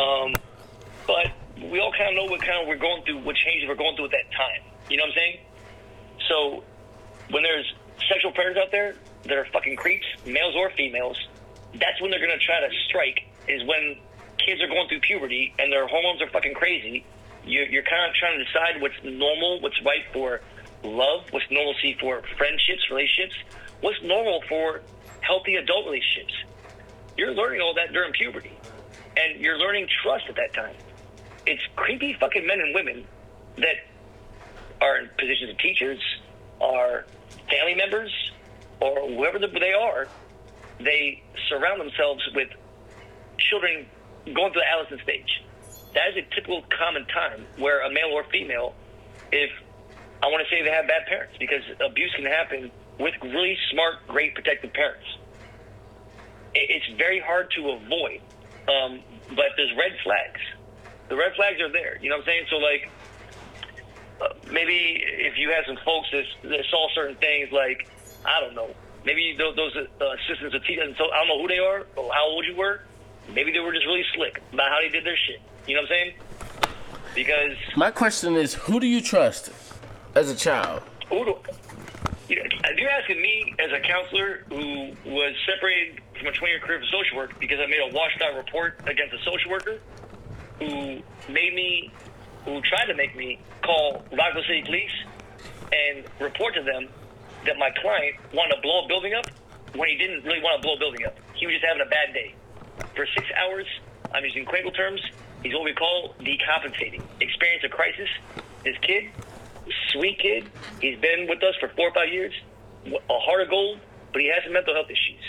um, 0.00 0.34
but 1.06 1.26
we 1.60 1.80
all 1.80 1.92
kind 1.92 2.16
of 2.16 2.24
know 2.24 2.30
what 2.30 2.40
kind 2.40 2.62
of 2.62 2.68
we're 2.68 2.76
going 2.76 3.02
through, 3.04 3.18
what 3.18 3.36
changes 3.36 3.68
we're 3.68 3.74
going 3.74 3.96
through 3.96 4.06
at 4.06 4.12
that 4.12 4.30
time. 4.32 4.62
You 4.88 4.96
know 4.96 5.04
what 5.04 5.10
I'm 5.10 5.16
saying? 5.16 5.38
So 6.28 6.64
when 7.30 7.42
there's 7.42 7.74
sexual 8.08 8.32
predators 8.32 8.62
out 8.62 8.70
there 8.70 8.94
that 9.24 9.32
are 9.32 9.46
fucking 9.52 9.76
creeps, 9.76 10.06
males 10.26 10.54
or 10.56 10.70
females, 10.70 11.16
that's 11.74 12.00
when 12.00 12.10
they're 12.10 12.20
gonna 12.20 12.38
try 12.38 12.60
to 12.60 12.74
strike. 12.88 13.24
Is 13.48 13.62
when 13.64 13.96
kids 14.38 14.62
are 14.62 14.68
going 14.68 14.88
through 14.88 15.00
puberty 15.00 15.54
and 15.58 15.72
their 15.72 15.86
hormones 15.86 16.22
are 16.22 16.28
fucking 16.28 16.54
crazy. 16.54 17.04
You're, 17.44 17.66
you're 17.66 17.82
kind 17.82 18.08
of 18.08 18.14
trying 18.14 18.38
to 18.38 18.44
decide 18.44 18.80
what's 18.80 18.94
normal, 19.04 19.60
what's 19.60 19.80
right 19.84 20.04
for 20.12 20.40
love, 20.82 21.24
what's 21.30 21.44
normalcy 21.50 21.96
for 22.00 22.22
friendships, 22.38 22.88
relationships, 22.90 23.34
what's 23.80 24.02
normal 24.02 24.42
for 24.48 24.80
healthy 25.20 25.56
adult 25.56 25.86
relationships. 25.86 26.34
You're 27.16 27.34
learning 27.34 27.60
all 27.60 27.74
that 27.74 27.92
during 27.92 28.12
puberty, 28.12 28.52
and 29.16 29.40
you're 29.40 29.58
learning 29.58 29.88
trust 30.02 30.24
at 30.28 30.36
that 30.36 30.52
time. 30.54 30.74
It's 31.46 31.62
creepy 31.76 32.14
fucking 32.14 32.46
men 32.46 32.60
and 32.60 32.74
women 32.74 33.06
that 33.56 33.76
are 34.80 34.98
in 34.98 35.08
positions 35.18 35.50
of 35.50 35.58
teachers, 35.58 36.00
are 36.60 37.04
family 37.48 37.74
members, 37.74 38.12
or 38.80 39.08
whoever 39.08 39.38
they 39.38 39.72
are. 39.72 40.08
They 40.80 41.22
surround 41.48 41.80
themselves 41.80 42.22
with 42.34 42.48
children 43.38 43.86
going 44.24 44.52
through 44.52 44.62
the 44.62 44.70
adolescent 44.72 45.02
stage. 45.02 45.42
That 45.94 46.10
is 46.10 46.24
a 46.24 46.34
typical 46.34 46.64
common 46.76 47.06
time 47.06 47.46
where 47.56 47.82
a 47.86 47.90
male 47.90 48.10
or 48.12 48.24
female, 48.24 48.74
if 49.30 49.50
I 50.22 50.26
want 50.26 50.42
to 50.42 50.50
say 50.50 50.62
they 50.62 50.70
have 50.70 50.88
bad 50.88 51.06
parents, 51.06 51.36
because 51.38 51.62
abuse 51.84 52.12
can 52.16 52.26
happen 52.26 52.70
with 52.98 53.14
really 53.22 53.56
smart, 53.70 54.06
great, 54.08 54.34
protective 54.34 54.72
parents. 54.72 55.06
It's 56.54 56.86
very 56.98 57.20
hard 57.20 57.50
to 57.56 57.70
avoid, 57.70 58.20
um, 58.68 59.00
but 59.30 59.54
there's 59.56 59.72
red 59.78 59.92
flags. 60.02 60.40
The 61.08 61.16
red 61.16 61.34
flags 61.36 61.60
are 61.60 61.70
there. 61.70 61.98
You 62.00 62.10
know 62.10 62.16
what 62.16 62.22
I'm 62.22 62.26
saying? 62.26 62.46
So 62.50 62.56
like, 62.56 62.90
maybe 64.50 65.02
if 65.04 65.38
you 65.38 65.50
had 65.50 65.64
some 65.66 65.78
folks 65.84 66.08
that, 66.12 66.24
that 66.48 66.64
saw 66.70 66.88
certain 66.94 67.16
things, 67.16 67.50
like 67.52 67.88
I 68.24 68.40
don't 68.40 68.54
know, 68.54 68.74
maybe 69.04 69.34
those, 69.36 69.56
those 69.56 69.76
uh, 69.76 70.04
assistants 70.14 70.54
of 70.54 70.64
teachers, 70.64 70.96
so 70.96 71.10
I 71.12 71.18
don't 71.18 71.28
know 71.28 71.42
who 71.42 71.48
they 71.48 71.58
are 71.58 71.86
or 71.96 72.12
how 72.12 72.26
old 72.26 72.44
you 72.46 72.56
were. 72.56 72.80
Maybe 73.34 73.52
they 73.52 73.60
were 73.60 73.72
just 73.72 73.86
really 73.86 74.04
slick 74.14 74.42
about 74.52 74.68
how 74.70 74.80
they 74.80 74.88
did 74.88 75.04
their 75.04 75.16
shit. 75.16 75.40
You 75.66 75.76
know 75.76 75.82
what 75.82 75.90
I'm 75.92 75.96
saying? 75.96 76.14
Because 77.14 77.56
My 77.76 77.90
question 77.90 78.34
is, 78.36 78.54
who 78.54 78.80
do 78.80 78.86
you 78.86 79.00
trust 79.00 79.50
as 80.14 80.30
a 80.30 80.34
child? 80.36 80.82
who 81.08 81.24
do, 81.24 81.36
you 82.28 82.36
know, 82.36 82.42
if 82.64 82.78
you're 82.78 82.90
asking 82.90 83.20
me 83.20 83.54
as 83.58 83.70
a 83.72 83.80
counselor 83.80 84.44
who 84.48 84.92
was 85.04 85.34
separated 85.46 86.00
from 86.18 86.28
a 86.28 86.32
20 86.32 86.52
year 86.52 86.60
career 86.60 86.80
for 86.80 86.86
social 86.86 87.16
work 87.16 87.38
because 87.38 87.60
I 87.60 87.66
made 87.66 87.80
a 87.80 87.94
washed 87.94 88.20
out 88.22 88.34
report 88.36 88.80
against 88.86 89.14
a 89.14 89.18
social 89.18 89.50
worker 89.50 89.78
who 90.58 91.02
made 91.28 91.54
me, 91.54 91.92
who 92.44 92.60
tried 92.62 92.86
to 92.86 92.94
make 92.94 93.16
me 93.16 93.40
call 93.64 94.04
Rockville 94.12 94.44
City 94.46 94.62
Police 94.64 94.96
and 95.72 96.04
report 96.20 96.54
to 96.54 96.62
them 96.62 96.88
that 97.46 97.56
my 97.58 97.70
client 97.80 98.16
wanted 98.32 98.56
to 98.56 98.60
blow 98.62 98.84
a 98.84 98.88
building 98.88 99.14
up 99.14 99.26
when 99.74 99.88
he 99.88 99.96
didn't 99.96 100.24
really 100.24 100.40
want 100.40 100.60
to 100.60 100.62
blow 100.62 100.74
a 100.76 100.78
building 100.78 101.04
up. 101.06 101.16
He 101.34 101.46
was 101.46 101.56
just 101.56 101.64
having 101.64 101.82
a 101.82 101.90
bad 101.90 102.14
day. 102.14 102.36
For 102.94 103.06
six 103.14 103.26
hours, 103.34 103.66
I'm 104.12 104.24
using 104.24 104.46
clinical 104.46 104.70
terms, 104.70 105.00
he's 105.42 105.52
what 105.52 105.64
we 105.64 105.74
call 105.74 106.14
decompensating. 106.20 107.02
Experienced 107.20 107.66
a 107.66 107.72
crisis. 107.72 108.08
This 108.64 108.76
kid, 108.82 109.10
sweet 109.92 110.18
kid, 110.20 110.52
he's 110.80 111.00
been 111.00 111.26
with 111.28 111.42
us 111.42 111.54
for 111.60 111.68
four 111.76 111.88
or 111.88 111.94
five 111.94 112.08
years, 112.12 112.32
a 112.86 113.18
heart 113.26 113.42
of 113.42 113.50
gold, 113.50 113.80
but 114.12 114.22
he 114.22 114.30
has 114.32 114.44
some 114.44 114.52
mental 114.52 114.74
health 114.74 114.88
issues. 114.88 115.24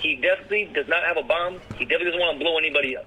He 0.00 0.16
definitely 0.16 0.72
does 0.74 0.88
not 0.88 1.04
have 1.04 1.16
a 1.16 1.26
bomb. 1.26 1.60
He 1.72 1.84
definitely 1.84 2.12
doesn't 2.12 2.20
want 2.20 2.38
to 2.38 2.44
blow 2.44 2.58
anybody 2.58 2.96
up. 2.96 3.06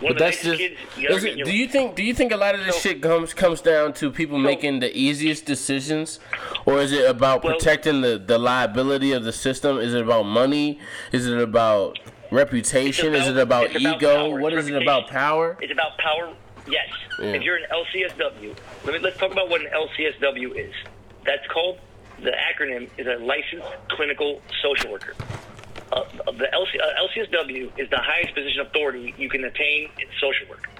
One 0.00 0.12
But 0.12 0.18
that's 0.18 0.42
just. 0.42 0.58
kids 0.58 0.76
you 0.96 1.08
ever 1.08 1.18
is 1.18 1.24
meet 1.24 1.38
it, 1.40 1.44
do 1.44 1.52
you 1.52 1.68
think? 1.68 1.94
Do 1.94 2.02
you 2.02 2.14
think 2.14 2.32
a 2.32 2.36
lot 2.36 2.54
of 2.54 2.64
this 2.64 2.74
So- 2.76 2.88
shit 2.90 3.02
comes 3.02 3.34
comes 3.34 3.60
down 3.60 3.92
to 3.94 4.10
people 4.10 4.38
making 4.38 4.80
the 4.80 4.96
easiest 4.96 5.44
decisions, 5.46 6.18
or 6.66 6.80
is 6.80 6.92
it 6.92 7.04
about 7.08 7.44
Well- 7.44 7.54
protecting 7.54 8.00
the 8.00 8.18
the 8.18 8.38
liability 8.38 9.12
of 9.12 9.24
the 9.24 9.32
system? 9.32 9.78
Is 9.78 9.94
it 9.94 10.02
about 10.02 10.24
money? 10.24 10.78
Is 11.12 11.26
it 11.26 11.38
about 11.38 11.98
reputation? 12.30 13.14
is 13.14 13.28
it 13.28 13.36
about 13.36 13.66
it's 13.66 13.76
about 13.80 13.96
ego? 13.96 14.14
power, 14.30 14.40
what 14.40 14.52
it's 14.52 14.68
it 14.68 14.82
about 14.82 15.08
power? 15.08 15.56
It's 15.60 15.72
about 15.72 15.98
power. 15.98 16.32
Yes. 16.68 16.88
Yeah. 17.18 17.26
If 17.26 17.42
you're 17.42 17.56
an 17.56 17.64
LCSW, 17.70 18.54
let 18.84 18.94
me 18.94 18.98
let's 19.00 19.18
talk 19.18 19.32
about 19.32 19.48
what 19.48 19.60
an 19.60 19.68
LCSW 19.72 20.52
is. 20.56 20.72
That's 21.24 21.46
called 21.48 21.78
the 22.22 22.30
acronym 22.32 22.88
is 22.98 23.06
a 23.06 23.16
licensed 23.22 23.66
clinical 23.90 24.40
social 24.62 24.90
worker. 24.92 25.14
Uh, 25.92 26.04
the 26.24 26.48
LC, 26.54 26.80
uh, 26.80 27.06
LCSW 27.06 27.78
is 27.78 27.90
the 27.90 27.98
highest 27.98 28.34
position 28.34 28.60
of 28.60 28.68
authority 28.68 29.14
you 29.18 29.28
can 29.28 29.44
attain 29.44 29.90
in 29.98 30.06
social 30.18 30.48
work. 30.48 30.70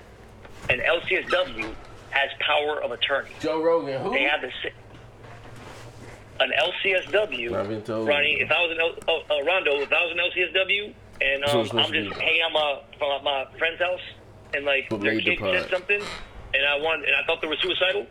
An 0.70 0.80
LCSW 0.80 1.74
has 2.10 2.30
power 2.40 2.82
of 2.82 2.92
attorney. 2.92 3.30
Joe 3.40 3.62
Rogan. 3.62 4.00
Who? 4.02 4.10
They 4.10 4.22
have 4.22 4.40
the 4.40 4.50
an 6.40 6.50
LCSW. 6.58 7.54
I've 7.54 7.68
been 7.68 7.82
told. 7.82 8.08
Ronnie, 8.08 8.40
if 8.40 8.50
I 8.50 8.54
was 8.54 8.72
an 8.72 8.80
L, 8.80 9.16
uh, 9.30 9.34
uh, 9.34 9.44
Rondo, 9.44 9.80
if 9.80 9.92
I 9.92 10.04
was 10.04 10.12
an 10.12 10.18
LCSW, 10.18 10.94
and 11.20 11.44
um, 11.44 11.66
supposed 11.66 11.74
I'm 11.74 11.92
just 11.92 12.18
hanging 12.18 12.42
out 12.42 12.52
my 12.52 12.80
from 12.98 13.24
my 13.24 13.46
friend's 13.58 13.80
house, 13.80 14.00
and 14.54 14.64
like 14.64 14.90
What 14.90 15.02
their 15.02 15.20
kid 15.20 15.38
said 15.38 15.70
something, 15.70 16.02
and 16.54 16.66
I 16.66 16.78
want, 16.80 17.04
and 17.04 17.14
I 17.14 17.24
thought 17.26 17.42
they 17.42 17.48
were 17.48 17.56
suicidal. 17.56 18.06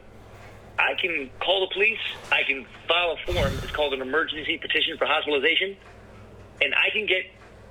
I 0.77 0.93
can 0.99 1.29
call 1.39 1.67
the 1.67 1.73
police. 1.73 1.99
I 2.31 2.43
can 2.43 2.65
file 2.87 3.17
a 3.17 3.33
form. 3.33 3.53
It's 3.63 3.71
called 3.71 3.93
an 3.93 4.01
emergency 4.01 4.57
petition 4.57 4.97
for 4.97 5.05
hospitalization, 5.05 5.75
and 6.61 6.73
I 6.75 6.89
can 6.91 7.05
get 7.05 7.25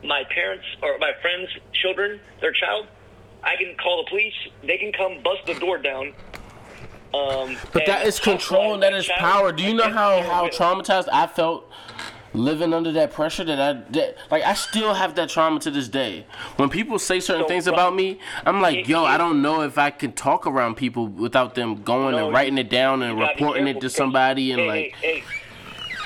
my 0.04 0.22
parents 0.34 0.64
or 0.82 0.98
my 0.98 1.12
friends' 1.20 1.50
children, 1.72 2.20
their 2.40 2.52
child. 2.52 2.86
I 3.42 3.56
can 3.56 3.74
call 3.82 4.04
the 4.04 4.08
police. 4.10 4.34
They 4.62 4.76
can 4.78 4.92
come 4.92 5.22
bust 5.22 5.46
the 5.46 5.54
door 5.54 5.78
down. 5.78 6.12
Um, 7.12 7.56
But 7.72 7.86
that 7.86 8.06
is 8.06 8.20
control. 8.20 8.74
and 8.74 8.82
That 8.82 8.92
is 8.94 9.06
child 9.06 9.20
power. 9.20 9.52
Do 9.52 9.62
you 9.64 9.74
know 9.74 9.88
how 9.90 10.22
how 10.22 10.48
traumatized 10.48 11.08
I 11.12 11.26
felt 11.26 11.68
living 12.32 12.72
under 12.72 12.92
that 12.92 13.12
pressure? 13.12 13.42
That 13.44 13.58
I 13.60 13.72
that, 13.92 14.16
like 14.30 14.44
I 14.44 14.54
still 14.54 14.94
have 14.94 15.14
that 15.16 15.28
trauma 15.28 15.58
to 15.60 15.70
this 15.70 15.88
day. 15.88 16.24
When 16.56 16.68
people 16.70 16.98
say 16.98 17.18
certain 17.18 17.42
So, 17.44 17.48
things 17.48 17.66
about 17.66 17.94
me, 17.96 18.20
I'm 18.46 18.60
like, 18.60 18.86
yo, 18.86 19.04
I 19.04 19.16
don't 19.16 19.42
know 19.42 19.62
if 19.62 19.76
I 19.78 19.90
can 19.90 20.12
talk 20.12 20.46
around 20.46 20.76
people 20.76 21.08
without 21.08 21.54
them 21.56 21.82
going 21.82 22.14
No, 22.14 22.26
and 22.26 22.34
writing 22.34 22.58
it 22.58 22.70
down 22.70 23.02
and 23.02 23.18
You 23.18 23.24
gotta 23.24 23.36
be 23.36 23.42
reporting 23.44 23.66
it 23.68 23.80
to 23.80 23.90
somebody 23.90 24.52
and 24.52 24.60
hey, 24.60 24.68
like. 24.68 24.94
hey, 24.96 25.18
hey. 25.20 25.24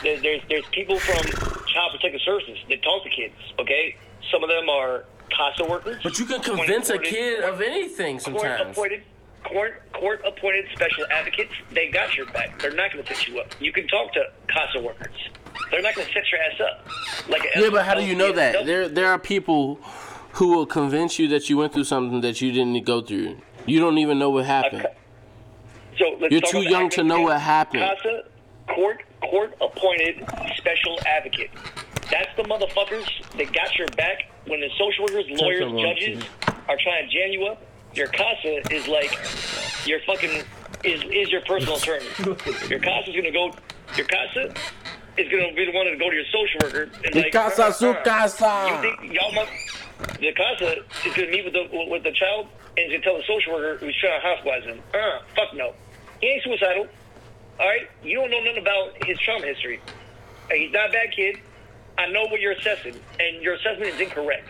There, 0.04 0.20
there's 0.20 0.42
there's 0.48 0.66
people 0.66 0.98
from 0.98 1.24
Child 1.66 1.92
Protective 1.92 2.20
Services 2.20 2.58
that 2.68 2.82
talk 2.82 3.02
to 3.04 3.10
kids. 3.10 3.34
Okay, 3.58 3.96
some 4.30 4.44
of 4.44 4.50
them 4.50 4.68
are 4.68 5.04
CASA 5.30 5.64
workers. 5.64 6.02
But 6.02 6.18
you 6.18 6.26
can 6.26 6.42
convince 6.42 6.90
a 6.90 6.98
kid 6.98 7.42
of 7.42 7.60
anything 7.60 8.20
sometimes. 8.20 8.76
Court 8.76 8.92
appointed, 8.92 9.02
court 9.44 9.92
court 9.92 10.22
appointed 10.26 10.66
special 10.74 11.06
advocates. 11.10 11.52
They 11.72 11.90
got 11.90 12.14
your 12.14 12.26
back. 12.26 12.60
They're 12.60 12.74
not 12.74 12.92
going 12.92 13.04
to 13.04 13.14
set 13.14 13.26
you 13.26 13.40
up. 13.40 13.54
You 13.60 13.72
can 13.72 13.88
talk 13.88 14.12
to 14.12 14.24
CASA 14.48 14.82
workers. 14.82 15.16
They're 15.70 15.82
not 15.82 15.94
going 15.94 16.06
to 16.06 16.12
set 16.12 16.24
your 16.30 16.40
ass 16.42 16.60
up. 16.60 16.86
Like 17.28 17.46
Yeah, 17.56 17.70
but 17.70 17.86
how 17.86 17.94
do 17.94 18.00
uh, 18.00 18.04
you 18.04 18.14
know 18.14 18.32
that? 18.32 18.66
There 18.66 18.88
there 18.88 19.08
are 19.08 19.18
people 19.18 19.76
who 20.32 20.48
will 20.48 20.66
convince 20.66 21.18
you 21.18 21.28
that 21.28 21.48
you 21.48 21.56
went 21.56 21.72
through 21.72 21.84
something 21.84 22.20
that 22.20 22.42
you 22.42 22.52
didn't 22.52 22.84
go 22.84 23.00
through. 23.00 23.38
You 23.66 23.80
don't 23.80 23.98
even 23.98 24.18
know 24.18 24.30
what 24.30 24.44
happened. 24.44 24.86
So 25.98 26.16
let's 26.20 26.32
You're 26.32 26.40
too 26.40 26.68
young 26.68 26.90
to 26.90 27.04
know 27.04 27.20
what 27.20 27.40
happened. 27.40 27.82
CASA, 27.82 28.24
court, 28.68 29.03
court 29.30 29.54
appointed 29.60 30.24
special 30.56 30.98
advocate. 31.06 31.50
That's 32.10 32.34
the 32.36 32.42
motherfuckers 32.44 33.06
that 33.36 33.52
got 33.52 33.76
your 33.78 33.88
back 33.96 34.30
when 34.46 34.60
the 34.60 34.68
social 34.78 35.04
workers, 35.04 35.26
lawyers, 35.40 35.72
judges 35.72 36.24
are 36.68 36.76
trying 36.82 37.08
to 37.08 37.12
jam 37.12 37.30
you 37.30 37.46
up. 37.46 37.62
Your 37.94 38.08
CASA 38.08 38.74
is 38.74 38.88
like 38.88 39.10
your 39.86 40.00
fucking 40.06 40.42
is 40.84 41.02
is 41.04 41.30
your 41.30 41.40
personal 41.42 41.76
attorney. 41.76 42.06
Your 42.68 42.80
CASA 42.80 43.10
is 43.10 43.16
gonna 43.16 43.32
go. 43.32 43.52
Your 43.96 44.06
CASA 44.06 44.54
is 45.16 45.28
gonna 45.30 45.54
be 45.54 45.64
the 45.64 45.72
one 45.72 45.86
to 45.86 45.96
go 45.96 46.10
to 46.10 46.16
your 46.16 46.24
social 46.26 46.60
worker 46.62 46.90
and 47.04 47.14
like. 47.14 47.32
casa, 47.32 47.72
su 47.72 47.94
casa. 48.04 48.66
You 48.68 48.82
think 48.82 49.12
y'all 49.14 49.32
must? 49.32 49.50
The 50.18 50.32
CASA 50.32 50.76
is 51.06 51.14
gonna 51.14 51.28
meet 51.30 51.44
with 51.44 51.54
the 51.54 51.86
with 51.88 52.02
the 52.02 52.12
child 52.12 52.48
and 52.76 52.92
is 52.92 53.00
gonna 53.00 53.02
tell 53.04 53.16
the 53.16 53.24
social 53.26 53.54
worker 53.54 53.78
who's 53.78 53.96
trying 54.00 54.20
to 54.20 54.26
hospitalize 54.26 54.64
him. 54.64 54.80
Uh, 54.92 55.22
fuck 55.36 55.54
no. 55.54 55.72
He 56.20 56.28
ain't 56.28 56.42
suicidal. 56.42 56.88
All 57.60 57.66
right, 57.66 57.88
you 58.02 58.16
don't 58.16 58.30
know 58.30 58.40
nothing 58.40 58.60
about 58.62 59.04
his 59.04 59.18
trauma 59.18 59.46
history. 59.46 59.80
He's 60.50 60.72
not 60.72 60.90
a 60.90 60.92
bad 60.92 61.12
kid. 61.14 61.36
I 61.96 62.08
know 62.08 62.22
what 62.26 62.40
you're 62.40 62.52
assessing, 62.52 62.94
and 63.20 63.42
your 63.42 63.54
assessment 63.54 63.94
is 63.94 64.00
incorrect. 64.00 64.48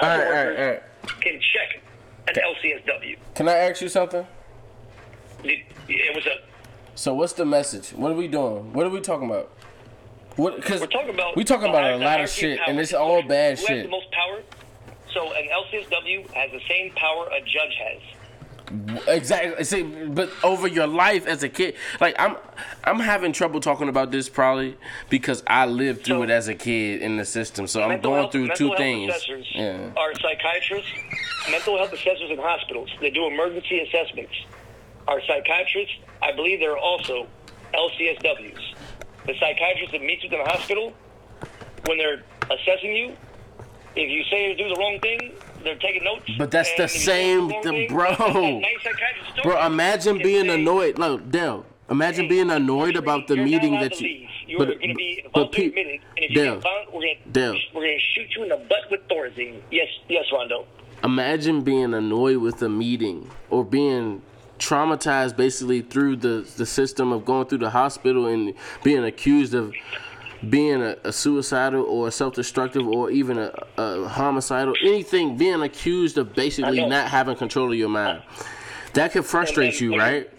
All 0.00 0.08
right, 0.08 0.26
all 0.26 0.32
right, 0.32 0.58
all 0.58 0.64
right. 0.66 0.82
can 1.20 1.40
check 1.40 1.82
an 2.28 2.34
LCSW. 2.34 3.16
Can 3.34 3.48
I 3.48 3.54
ask 3.54 3.80
you 3.80 3.88
something? 3.88 4.26
It, 5.42 6.14
was 6.14 6.26
a. 6.26 6.36
So 6.94 7.14
what's 7.14 7.32
the 7.32 7.44
message? 7.46 7.90
What 7.90 8.12
are 8.12 8.14
we 8.14 8.28
doing? 8.28 8.72
What 8.72 8.86
are 8.86 8.90
we 8.90 9.00
talking 9.00 9.28
about? 9.30 9.50
What? 10.36 10.56
Because 10.56 10.80
We're 10.80 10.86
talking 10.88 11.14
about. 11.14 11.36
we 11.36 11.44
talking 11.44 11.68
about 11.68 11.92
a 11.92 11.96
lot 11.96 12.20
of 12.20 12.28
shit, 12.28 12.58
power. 12.58 12.68
and 12.68 12.78
it's 12.78 12.92
all 12.92 13.22
bad 13.22 13.58
Who 13.58 13.66
has 13.66 13.76
shit. 13.76 13.84
the 13.84 13.90
most 13.90 14.10
power? 14.10 14.42
So 15.12 15.32
an 15.32 15.48
LCSW 15.48 16.30
has 16.32 16.50
the 16.50 16.60
same 16.68 16.90
power 16.92 17.28
a 17.28 17.40
judge 17.40 17.74
has. 17.78 18.02
Exactly. 19.06 19.62
See, 19.64 19.82
but 19.82 20.30
over 20.42 20.66
your 20.66 20.86
life 20.86 21.26
as 21.26 21.42
a 21.42 21.48
kid, 21.48 21.74
like 22.00 22.14
I'm, 22.18 22.36
I'm 22.84 22.98
having 22.98 23.32
trouble 23.32 23.60
talking 23.60 23.88
about 23.88 24.10
this 24.10 24.28
probably 24.28 24.76
because 25.10 25.42
I 25.46 25.66
lived 25.66 26.04
through 26.04 26.18
So- 26.18 26.22
it 26.24 26.30
as 26.30 26.48
a 26.48 26.54
kid 26.54 27.02
in 27.02 27.16
the 27.16 27.24
system. 27.24 27.66
So 27.66 27.82
I'm 27.82 28.00
going 28.00 28.20
health- 28.22 28.32
through 28.32 28.48
two 28.56 28.74
things. 28.76 29.12
Yeah. 29.54 29.90
Are 29.96 30.14
psychiatrists, 30.14 30.90
mental 31.50 31.76
health 31.76 31.92
assessors 31.92 32.30
in 32.30 32.38
hospitals. 32.38 32.90
They 33.00 33.10
do 33.10 33.26
emergency 33.26 33.80
assessments. 33.80 34.34
Are 35.08 35.20
psychiatrists? 35.20 35.96
I 36.22 36.32
believe 36.32 36.60
they're 36.60 36.78
also 36.78 37.26
LCSWs. 37.74 38.74
The 39.26 39.34
psychiatrist 39.38 39.92
that 39.92 40.02
meets 40.02 40.22
with 40.24 40.32
in 40.32 40.38
the 40.38 40.44
hospital 40.50 40.92
when 41.86 41.98
they're 41.98 42.22
assessing 42.50 42.94
you. 42.94 43.16
If 43.96 44.10
you 44.10 44.24
say 44.24 44.48
you 44.50 44.56
do 44.56 44.68
the 44.68 44.74
wrong 44.80 44.98
thing, 45.00 45.32
they're 45.64 45.76
taking 45.76 46.04
notes. 46.04 46.30
But 46.38 46.50
that's 46.50 46.68
the 46.76 46.84
if 46.84 46.94
you 46.94 47.00
do 47.00 47.04
same 47.04 47.48
thing, 47.62 47.88
bro. 47.88 48.10
that- 48.10 48.18
that 48.18 48.34
nice 48.42 48.82
psychiatrist 48.82 49.42
Bro, 49.42 49.66
imagine 49.66 50.18
being 50.18 50.48
annoyed. 50.50 50.98
Look, 50.98 51.30
Dale. 51.30 51.66
Imagine 51.90 52.24
Hey, 52.24 52.28
being 52.30 52.50
annoyed 52.50 52.96
about 52.96 53.26
the 53.26 53.36
meeting 53.36 53.74
that 53.74 54.00
you. 54.00 54.26
You're 54.46 54.58
going 54.66 54.78
to 54.88 54.94
be 54.94 55.24
but 55.34 55.48
admitted, 55.54 55.76
and 55.76 56.00
if 56.16 56.30
you 56.30 56.36
Dale, 56.36 56.54
get 56.54 56.62
found, 56.62 56.86
we're 56.92 57.00
going 57.00 57.16
to 57.32 57.58
we're 57.74 57.82
going 57.82 57.98
to 57.98 58.00
shoot 58.00 58.28
you 58.36 58.42
in 58.44 58.48
the 58.48 58.56
butt 58.56 58.90
with 58.90 59.06
Thorazine. 59.08 59.60
Yes, 59.70 59.88
yes, 60.08 60.24
Rondo. 60.32 60.66
imagine 61.02 61.60
being 61.62 61.92
annoyed 61.92 62.38
with 62.38 62.62
a 62.62 62.68
meeting 62.68 63.30
or 63.50 63.64
being 63.64 64.22
traumatized 64.58 65.36
basically 65.36 65.80
through 65.82 66.16
the 66.16 66.46
the 66.56 66.64
system 66.64 67.12
of 67.12 67.24
going 67.24 67.46
through 67.46 67.58
the 67.58 67.70
hospital 67.70 68.26
and 68.26 68.54
being 68.82 69.04
accused 69.04 69.52
of 69.54 69.74
being 70.50 70.82
a, 70.82 70.96
a 71.04 71.12
suicidal 71.12 71.82
or 71.84 72.08
a 72.08 72.10
self-destructive 72.10 72.86
or 72.86 73.10
even 73.10 73.38
a, 73.38 73.52
a 73.76 74.08
homicidal 74.08 74.74
anything 74.82 75.36
being 75.36 75.62
accused 75.62 76.18
of 76.18 76.34
basically 76.34 76.84
not 76.86 77.08
having 77.08 77.36
control 77.36 77.70
of 77.72 77.78
your 77.78 77.88
mind 77.88 78.22
that 78.94 79.12
could 79.12 79.24
frustrate 79.24 79.80
you 79.80 79.96
right 79.96 80.30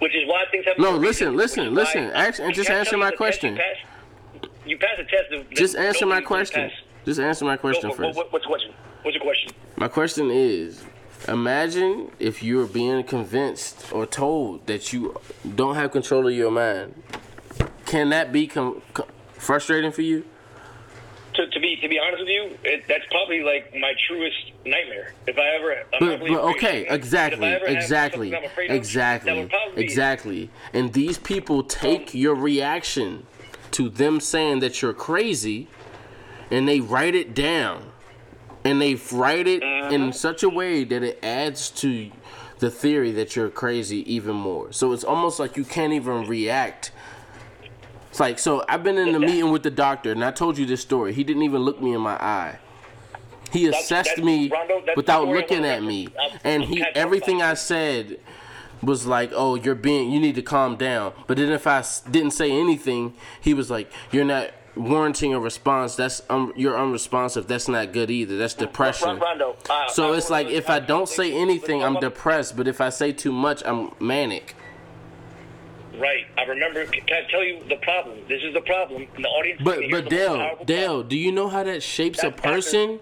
Which 0.00 0.14
is 0.14 0.28
why 0.28 0.44
things 0.50 0.64
happen. 0.64 0.82
No, 0.82 0.96
listen, 0.96 1.36
listen, 1.36 1.74
listen. 1.74 2.10
Ask- 2.12 2.40
and 2.40 2.54
just 2.54 2.70
answer 2.70 2.96
my 2.96 3.10
question. 3.10 3.54
You 3.54 3.60
pass, 3.60 4.50
you 4.66 4.78
pass 4.78 4.98
a 4.98 5.04
test. 5.04 5.50
just 5.50 5.76
answer 5.76 6.06
my 6.06 6.20
question 6.20 6.70
just 7.04 7.20
answer 7.20 7.44
my 7.44 7.56
question 7.56 7.90
first 7.92 8.16
What, 8.16 8.32
what's 8.32 8.44
the 8.44 8.48
question? 8.48 8.72
What's 9.02 9.14
your 9.14 9.24
question? 9.24 9.52
My 9.76 9.88
question 9.88 10.30
is 10.30 10.84
imagine 11.28 12.10
if 12.18 12.42
you're 12.42 12.66
being 12.66 13.02
convinced 13.04 13.92
or 13.92 14.06
told 14.06 14.66
that 14.66 14.92
you 14.92 15.18
don't 15.54 15.74
have 15.74 15.90
control 15.92 16.26
of 16.26 16.34
your 16.34 16.50
mind. 16.50 16.94
Can 17.90 18.10
that 18.10 18.30
be 18.30 18.46
com- 18.46 18.80
co- 18.94 19.08
frustrating 19.32 19.90
for 19.90 20.02
you? 20.02 20.24
To, 21.34 21.46
to 21.48 21.58
be 21.60 21.76
to 21.82 21.88
be 21.88 21.98
honest 21.98 22.20
with 22.20 22.28
you, 22.28 22.56
it, 22.62 22.84
that's 22.86 23.04
probably 23.10 23.42
like 23.42 23.74
my 23.74 23.94
truest 24.06 24.36
nightmare. 24.64 25.12
If 25.26 25.36
I 25.36 25.56
ever, 25.56 25.74
I'm 25.94 26.20
But, 26.20 26.28
but 26.28 26.40
okay, 26.56 26.86
exactly, 26.88 27.48
If 27.48 27.52
I 27.52 27.56
ever 27.56 27.66
exactly, 27.66 28.32
I'm 28.36 28.44
of, 28.44 28.50
exactly, 28.70 29.32
would 29.40 29.50
probably 29.50 29.74
be 29.74 29.80
it. 29.80 29.84
exactly. 29.84 30.50
And 30.72 30.92
these 30.92 31.18
people 31.18 31.64
take 31.64 32.14
your 32.14 32.36
reaction 32.36 33.26
to 33.72 33.88
them 33.88 34.20
saying 34.20 34.60
that 34.60 34.80
you're 34.82 34.92
crazy, 34.92 35.66
and 36.48 36.68
they 36.68 36.78
write 36.78 37.16
it 37.16 37.34
down, 37.34 37.90
and 38.64 38.80
they 38.80 38.94
write 39.10 39.48
it 39.48 39.62
Mm-hmm. 39.64 39.94
in 39.94 40.12
such 40.12 40.44
a 40.44 40.48
way 40.48 40.84
that 40.84 41.02
it 41.02 41.18
adds 41.24 41.70
to 41.70 42.12
the 42.60 42.70
theory 42.70 43.10
that 43.12 43.34
you're 43.34 43.50
crazy 43.50 44.12
even 44.14 44.36
more. 44.36 44.70
So 44.70 44.92
it's 44.92 45.02
almost 45.02 45.40
like 45.40 45.56
you 45.56 45.64
can't 45.64 45.92
even 45.92 46.28
react. 46.28 46.92
It's 48.10 48.20
like 48.20 48.38
so. 48.38 48.64
I've 48.68 48.82
been 48.82 48.98
in 48.98 49.12
the 49.12 49.20
meeting 49.20 49.50
with 49.52 49.62
the 49.62 49.70
doctor, 49.70 50.10
and 50.12 50.24
I 50.24 50.32
told 50.32 50.58
you 50.58 50.66
this 50.66 50.80
story. 50.80 51.12
He 51.12 51.22
didn't 51.24 51.42
even 51.42 51.62
look 51.62 51.80
me 51.80 51.94
in 51.94 52.00
my 52.00 52.14
eye. 52.14 52.58
He 53.52 53.64
That's- 53.64 53.84
assessed 53.84 54.10
that's- 54.10 54.24
me 54.24 54.48
Rondo, 54.48 54.82
without 54.96 55.20
the 55.20 55.26
story 55.26 55.30
I 55.30 55.40
looking 55.40 55.64
at 55.64 55.82
me, 55.82 56.08
and 56.44 56.64
he 56.64 56.84
everything 56.94 57.40
I 57.42 57.54
said 57.54 58.18
was 58.82 59.06
like, 59.06 59.30
"Oh, 59.34 59.54
you're 59.54 59.74
being. 59.74 60.10
You 60.10 60.18
need 60.20 60.34
to 60.36 60.42
calm 60.42 60.76
down." 60.76 61.12
But 61.26 61.36
then 61.36 61.50
if 61.52 61.66
I 61.66 61.84
didn't 62.10 62.32
say 62.32 62.50
anything, 62.50 63.14
he 63.40 63.54
was 63.54 63.70
like, 63.70 63.90
"You're 64.10 64.24
not 64.24 64.50
warranting 64.76 65.34
a 65.34 65.38
response. 65.40 65.94
That's 65.96 66.22
um, 66.30 66.52
you're 66.56 66.78
unresponsive. 66.78 67.46
That's 67.46 67.68
not 67.68 67.92
good 67.92 68.10
either. 68.10 68.36
That's 68.38 68.54
depression." 68.54 69.18
Rondo, 69.20 69.56
uh, 69.68 69.88
So 69.88 70.12
it's 70.14 70.30
like 70.30 70.48
if 70.48 70.68
I 70.68 70.80
don't 70.80 71.08
say 71.08 71.32
anything, 71.32 71.82
I'm 71.84 71.98
depressed. 72.00 72.56
But 72.56 72.66
if 72.66 72.80
I 72.80 72.88
say 72.88 73.12
too 73.12 73.32
much, 73.32 73.62
I'm 73.64 73.92
manic. 74.00 74.54
Right. 75.98 76.24
I 76.38 76.42
remember. 76.44 76.84
Can 76.86 77.02
I 77.10 77.30
tell 77.30 77.44
you 77.44 77.62
the 77.68 77.76
problem? 77.76 78.18
This 78.28 78.42
is 78.44 78.54
the 78.54 78.60
problem. 78.60 79.06
And 79.16 79.24
the 79.24 79.28
audience. 79.28 79.60
But 79.62 79.80
but 79.90 80.08
Dale, 80.08 80.56
Dale, 80.64 81.02
do 81.02 81.16
you 81.18 81.32
know 81.32 81.48
how 81.48 81.62
that 81.64 81.82
shapes 81.82 82.20
a 82.20 82.26
That 82.26 82.36
doctor- 82.36 82.48
person? 82.50 83.00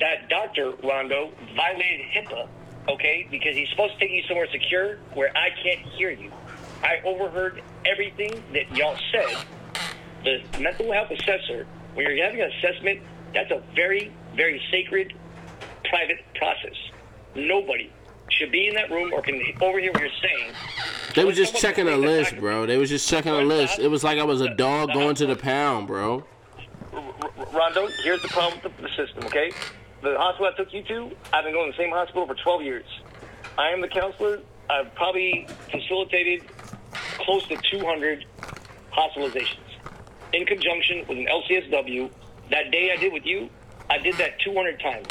that 0.00 0.28
doctor 0.30 0.72
Rondo 0.82 1.30
violated 1.54 2.06
HIPAA, 2.14 2.48
okay, 2.88 3.26
because 3.30 3.54
he's 3.54 3.68
supposed 3.68 3.92
to 3.94 3.98
take 4.00 4.10
you 4.10 4.22
somewhere 4.26 4.46
secure 4.50 4.96
where 5.14 5.30
I 5.36 5.50
can't 5.62 5.80
hear 5.92 6.10
you. 6.10 6.30
I 6.82 7.00
overheard 7.04 7.62
everything 7.84 8.42
that 8.54 8.74
y'all 8.74 8.96
said. 9.12 9.36
The 10.24 10.42
mental 10.58 10.90
health 10.92 11.10
assessor, 11.10 11.66
when 11.94 12.06
you're 12.06 12.24
having 12.24 12.40
an 12.40 12.50
assessment, 12.50 13.00
that's 13.34 13.50
a 13.50 13.62
very, 13.74 14.10
very 14.34 14.60
sacred, 14.70 15.12
private 15.84 16.18
process. 16.34 16.76
Nobody 17.34 17.90
should 18.30 18.50
be 18.52 18.68
in 18.68 18.74
that 18.74 18.90
room 18.90 19.12
or 19.12 19.22
can 19.22 19.40
overhear 19.60 19.92
what 19.92 20.00
you're 20.00 20.10
saying. 20.22 20.52
They 21.14 21.22
So 21.22 21.26
were 21.26 21.32
just 21.32 21.56
checking 21.56 21.88
a 21.88 21.96
list, 21.96 22.36
bro. 22.38 22.66
They 22.66 22.76
was 22.78 22.88
just 22.88 23.08
checking 23.08 23.32
a 23.32 23.40
list. 23.42 23.78
It 23.78 23.88
was 23.88 24.04
like 24.04 24.18
I 24.18 24.24
was 24.24 24.40
a 24.40 24.54
dog 24.54 24.92
going 24.92 25.14
to 25.16 25.26
the 25.26 25.36
pound, 25.36 25.86
bro. 25.86 26.24
Rondo, 27.52 27.88
here's 28.04 28.22
the 28.22 28.28
problem 28.28 28.60
with 28.62 28.76
the, 28.76 28.82
the 28.82 28.88
system, 28.90 29.24
okay? 29.24 29.50
The 30.02 30.16
hospital 30.18 30.50
I 30.52 30.56
took 30.56 30.72
you 30.72 30.82
to, 30.84 31.10
I've 31.32 31.44
been 31.44 31.52
going 31.52 31.70
to 31.70 31.76
the 31.76 31.82
same 31.82 31.90
hospital 31.92 32.26
for 32.26 32.34
12 32.34 32.62
years. 32.62 32.86
I 33.58 33.70
am 33.70 33.80
the 33.80 33.88
counselor. 33.88 34.40
I've 34.68 34.94
probably 34.94 35.46
facilitated 35.70 36.42
close 37.18 37.46
to 37.48 37.56
200 37.70 38.24
hospitalizations 38.92 39.58
in 40.32 40.46
conjunction 40.46 41.00
with 41.08 41.18
an 41.18 41.26
LCSW. 41.26 42.10
That 42.50 42.70
day 42.70 42.90
I 42.92 42.96
did 42.96 43.12
with 43.12 43.26
you, 43.26 43.50
I 43.88 43.98
did 43.98 44.14
that 44.16 44.38
200 44.40 44.80
times 44.80 45.06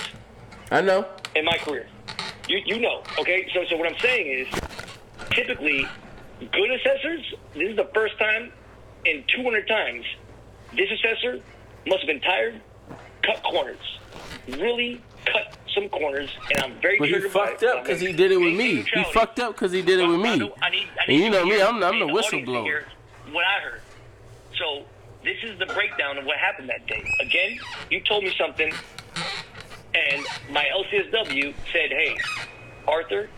I 0.72 0.82
know. 0.82 1.06
in 1.36 1.46
my 1.46 1.58
career. 1.58 1.88
You 2.50 2.62
you 2.66 2.80
know, 2.80 3.04
okay? 3.20 3.48
So 3.54 3.64
so 3.70 3.78
what 3.78 3.88
I'm 3.88 4.00
saying 4.00 4.28
is, 4.28 4.48
typically, 5.32 5.86
good 6.40 6.72
assessors. 6.72 7.34
This 7.54 7.70
is 7.70 7.76
the 7.78 7.90
first 7.94 8.18
time 8.20 8.52
in 9.06 9.24
200 9.36 9.68
times 9.68 10.06
this 10.76 10.90
assessor 10.92 11.40
must 11.88 12.02
have 12.02 12.08
been 12.08 12.22
tired, 12.22 12.60
cut 13.24 13.42
corners, 13.44 14.00
really 14.48 15.02
cut 15.26 15.58
some 15.74 15.90
corners, 15.90 16.30
and 16.52 16.64
I'm 16.64 16.82
very. 16.82 16.98
But 16.98 17.10
he 17.10 17.20
fucked 17.20 17.64
up 17.64 17.84
because 17.84 18.02
he 18.02 18.14
did 18.14 18.32
it 18.32 18.38
with 18.38 18.56
me. 18.56 18.82
He 18.82 19.04
fucked 19.14 19.40
up 19.40 19.54
because 19.54 19.72
he 19.72 19.82
did 19.82 20.00
it 20.00 20.08
with 20.08 20.20
me. 20.20 20.52
I 20.62 20.70
need, 20.70 20.88
I 21.00 21.12
And 21.12 21.18
you 21.18 21.30
know 21.30 21.46
me, 21.46 21.62
I'm, 21.62 21.84
I'm 21.84 22.00
the 22.00 22.06
need 22.06 22.14
audience 22.14 22.30
to 22.30 22.36
whistleblower. 22.38 22.84
What 23.32 23.46
I 23.46 23.60
heard. 23.62 23.82
So 24.58 24.86
this 25.24 25.38
is 25.44 25.58
the 25.60 25.66
breakdown 25.68 26.18
of 26.18 26.26
what 26.26 26.38
happened 26.38 26.70
that 26.70 26.88
day. 26.88 27.04
Again, 27.22 27.60
you 27.90 28.02
told 28.02 28.24
me 28.24 28.34
something, 28.38 28.74
and 29.94 30.26
my 30.52 30.66
LCSW 30.76 31.54
said, 31.72 31.90
"Hey, 31.90 32.18
Arthur, 32.88 33.30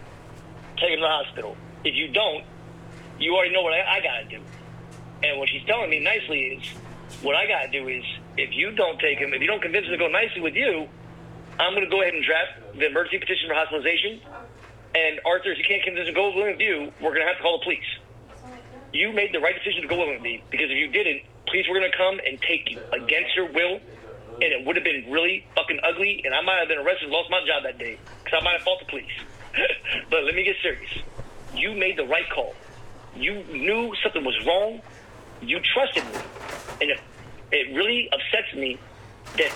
take 0.78 0.90
him 0.90 0.98
to 0.98 1.02
the 1.02 1.08
hospital. 1.08 1.58
If 1.84 1.96
you 1.96 2.10
don't, 2.10 2.44
you 3.20 3.36
already 3.36 3.54
know 3.54 3.62
what 3.62 3.74
I, 3.74 3.98
I 3.98 4.02
gotta 4.02 4.26
do." 4.26 4.42
And 5.24 5.40
what 5.40 5.50
she's 5.50 5.64
telling 5.66 5.90
me 5.90 6.00
nicely 6.00 6.58
is, 6.58 6.64
what 7.22 7.36
I 7.36 7.48
gotta 7.48 7.70
do 7.70 7.88
is, 7.88 8.04
if 8.38 8.54
you 8.54 8.72
don't 8.72 9.00
take 9.00 9.20
him, 9.20 9.34
if 9.34 9.42
you 9.42 9.48
don't 9.48 9.62
convince 9.62 9.86
him 9.86 9.92
to 9.92 9.98
go 9.98 10.08
nicely 10.08 10.42
with 10.42 10.56
you, 10.56 10.88
I'm 11.60 11.74
gonna 11.74 11.90
go 11.90 12.02
ahead 12.02 12.14
and 12.14 12.24
draft 12.24 12.78
the 12.78 12.88
emergency 12.88 13.20
petition 13.20 13.48
for 13.48 13.56
hospitalization. 13.56 14.20
And 14.96 15.22
Arthur, 15.26 15.52
if 15.52 15.58
you 15.58 15.64
can't 15.64 15.84
convince 15.84 16.08
him 16.08 16.16
to 16.16 16.20
go 16.20 16.36
with 16.36 16.60
you, 16.60 16.92
we're 17.00 17.14
gonna 17.14 17.28
have 17.28 17.38
to 17.38 17.44
call 17.44 17.60
the 17.60 17.64
police. 17.64 17.92
You 18.94 19.14
made 19.14 19.34
the 19.34 19.40
right 19.40 19.56
decision 19.56 19.84
to 19.84 19.88
go 19.88 20.10
with 20.10 20.22
me 20.22 20.44
because 20.50 20.70
if 20.70 20.78
you 20.78 20.88
didn't, 20.88 21.22
police 21.46 21.68
were 21.70 21.76
gonna 21.76 21.96
come 21.96 22.20
and 22.26 22.42
take 22.42 22.70
you 22.70 22.80
against 22.92 23.36
your 23.36 23.52
will, 23.52 23.80
and 24.36 24.44
it 24.44 24.66
would 24.66 24.76
have 24.76 24.86
been 24.86 25.12
really 25.12 25.46
fucking 25.56 25.80
ugly. 25.84 26.22
And 26.26 26.34
I 26.34 26.42
might 26.42 26.60
have 26.60 26.68
been 26.68 26.80
arrested, 26.80 27.06
and 27.06 27.12
lost 27.12 27.30
my 27.30 27.40
job 27.46 27.64
that 27.64 27.78
day 27.78 27.98
because 28.24 28.40
I 28.42 28.44
might 28.44 28.54
have 28.54 28.62
fought 28.62 28.80
the 28.80 28.86
police. 28.86 29.18
but 30.10 30.24
let 30.24 30.36
me 30.36 30.44
get 30.44 30.56
serious. 30.62 30.92
You 31.56 31.74
made 31.74 31.98
the 31.98 32.06
right 32.06 32.30
call. 32.30 32.56
You 33.16 33.44
knew 33.46 33.94
something 34.02 34.24
was 34.24 34.38
wrong. 34.46 34.82
You 35.42 35.60
trusted 35.74 36.06
me, 36.06 36.20
and 36.82 36.92
it, 36.92 37.00
it 37.52 37.76
really 37.76 38.10
upsets 38.14 38.54
me 38.56 38.78
that 39.38 39.52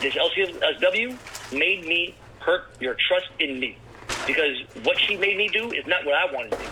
this 0.00 0.14
LCSW 0.14 1.16
made 1.52 1.86
me 1.86 2.14
hurt 2.40 2.64
your 2.80 2.96
trust 3.08 3.28
in 3.38 3.60
me 3.60 3.76
because 4.26 4.58
what 4.82 4.98
she 5.00 5.16
made 5.16 5.36
me 5.36 5.48
do 5.48 5.70
is 5.70 5.86
not 5.86 6.04
what 6.04 6.14
I 6.14 6.32
wanted 6.32 6.50
to 6.52 6.58
do. 6.58 6.64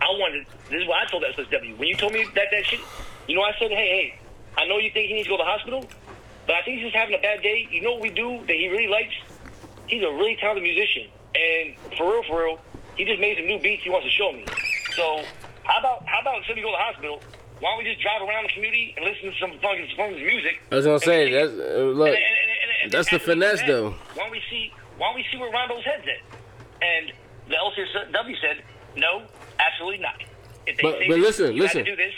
I 0.00 0.08
wanted. 0.18 0.46
This 0.70 0.82
is 0.82 0.88
what 0.88 1.06
I 1.06 1.10
told 1.10 1.24
SSW. 1.24 1.76
When 1.78 1.88
you 1.88 1.94
told 1.94 2.12
me 2.12 2.24
that 2.34 2.48
that 2.50 2.64
shit, 2.64 2.80
you 3.28 3.36
know, 3.36 3.42
I 3.42 3.52
said, 3.58 3.70
hey, 3.70 3.76
hey, 3.76 4.18
I 4.56 4.66
know 4.66 4.78
you 4.78 4.90
think 4.90 5.08
he 5.08 5.14
needs 5.14 5.26
to 5.26 5.30
go 5.30 5.36
to 5.36 5.42
the 5.42 5.48
hospital, 5.48 5.88
but 6.50 6.56
I 6.58 6.62
think 6.66 6.80
he's 6.82 6.90
just 6.90 6.96
having 6.98 7.14
a 7.14 7.22
bad 7.22 7.42
day. 7.42 7.68
You 7.70 7.80
know 7.80 7.92
what 7.92 8.02
we 8.02 8.10
do 8.10 8.42
that 8.44 8.56
he 8.56 8.66
really 8.66 8.88
likes? 8.88 9.14
He's 9.86 10.02
a 10.02 10.10
really 10.10 10.34
talented 10.34 10.64
musician, 10.64 11.06
and 11.36 11.78
for 11.96 12.10
real, 12.10 12.22
for 12.24 12.42
real, 12.42 12.60
he 12.96 13.04
just 13.04 13.20
made 13.20 13.36
some 13.38 13.46
new 13.46 13.60
beats 13.60 13.84
he 13.84 13.90
wants 13.90 14.04
to 14.06 14.10
show 14.10 14.32
me. 14.32 14.44
So 14.96 15.22
how 15.62 15.78
about 15.78 16.02
how 16.06 16.20
about 16.22 16.38
instead 16.38 16.58
of 16.58 16.64
go 16.64 16.70
to 16.70 16.76
the 16.76 16.82
hospital, 16.82 17.22
why 17.60 17.70
don't 17.70 17.78
we 17.78 17.84
just 17.84 18.02
drive 18.02 18.20
around 18.26 18.42
the 18.50 18.52
community 18.52 18.94
and 18.96 19.06
listen 19.06 19.30
to 19.30 19.38
some 19.38 19.52
fucking 19.62 19.86
some 19.96 20.10
music? 20.14 20.58
I 20.72 20.74
was 20.74 20.86
gonna 20.86 20.98
say 20.98 21.30
that's 21.30 21.52
uh, 21.52 21.86
look. 21.94 22.08
and- 22.08 22.16
and- 22.18 22.82
and- 22.82 22.90
that's 22.90 23.10
the 23.10 23.20
finesse, 23.20 23.62
though. 23.62 23.90
Why 24.14 24.24
don't 24.24 24.32
we 24.32 24.42
see? 24.50 24.72
Why 24.98 25.06
don't 25.06 25.14
we 25.22 25.26
see 25.30 25.38
where 25.38 25.52
Rondo's 25.52 25.84
head's 25.84 26.02
at? 26.02 26.18
And 26.82 27.12
the 27.46 27.54
LCSW 27.54 28.36
said, 28.40 28.64
no, 28.96 29.22
absolutely 29.60 29.98
not. 30.02 30.18
If 30.66 30.76
they 30.78 30.82
But- 30.82 30.98
say 30.98 31.08
but 31.08 31.18
listen, 31.20 31.54
you 31.54 31.62
listen. 31.62 31.84
do 31.84 31.94
this. 31.94 32.14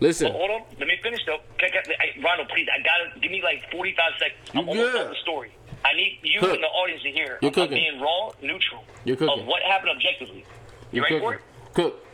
Listen, 0.00 0.30
Hold 0.32 0.50
on, 0.50 0.62
let 0.78 0.86
me 0.86 0.94
finish 1.02 1.20
though. 1.26 1.38
Can, 1.58 1.70
can, 1.70 1.82
I, 1.98 2.22
Ronald, 2.22 2.48
please, 2.48 2.66
I 2.72 2.82
gotta 2.82 3.18
give 3.20 3.30
me 3.32 3.42
like 3.42 3.68
45 3.72 4.12
seconds. 4.18 4.50
I'm 4.54 4.68
almost 4.68 4.92
done 4.94 5.08
the 5.10 5.16
story. 5.22 5.50
I 5.84 5.94
need 5.96 6.18
you 6.22 6.40
Cook. 6.40 6.54
and 6.54 6.62
the 6.62 6.68
audience 6.68 7.02
to 7.02 7.10
hear. 7.10 7.38
You're 7.42 7.50
cooking. 7.50 7.74
being 7.78 8.00
raw, 8.00 8.30
neutral 8.42 8.84
You're 9.04 9.16
cooking. 9.16 9.40
of 9.40 9.46
what 9.46 9.62
happened 9.62 9.90
objectively. 9.96 10.44
You 10.92 10.96
you 10.98 11.02
ready 11.02 11.14
cook. 11.16 11.22
for 11.22 11.34
it? 11.34 11.40
Cook. 11.74 12.04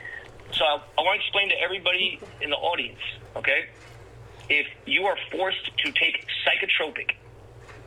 So 0.52 0.64
I, 0.64 0.80
I 0.98 1.02
want 1.02 1.20
to 1.20 1.24
explain 1.26 1.48
to 1.50 1.60
everybody 1.60 2.20
in 2.40 2.50
the 2.50 2.56
audience, 2.56 3.00
okay? 3.36 3.66
If 4.48 4.66
you 4.86 5.04
are 5.04 5.16
forced 5.32 5.64
to 5.78 5.92
take 5.92 6.26
psychotropic 6.46 7.16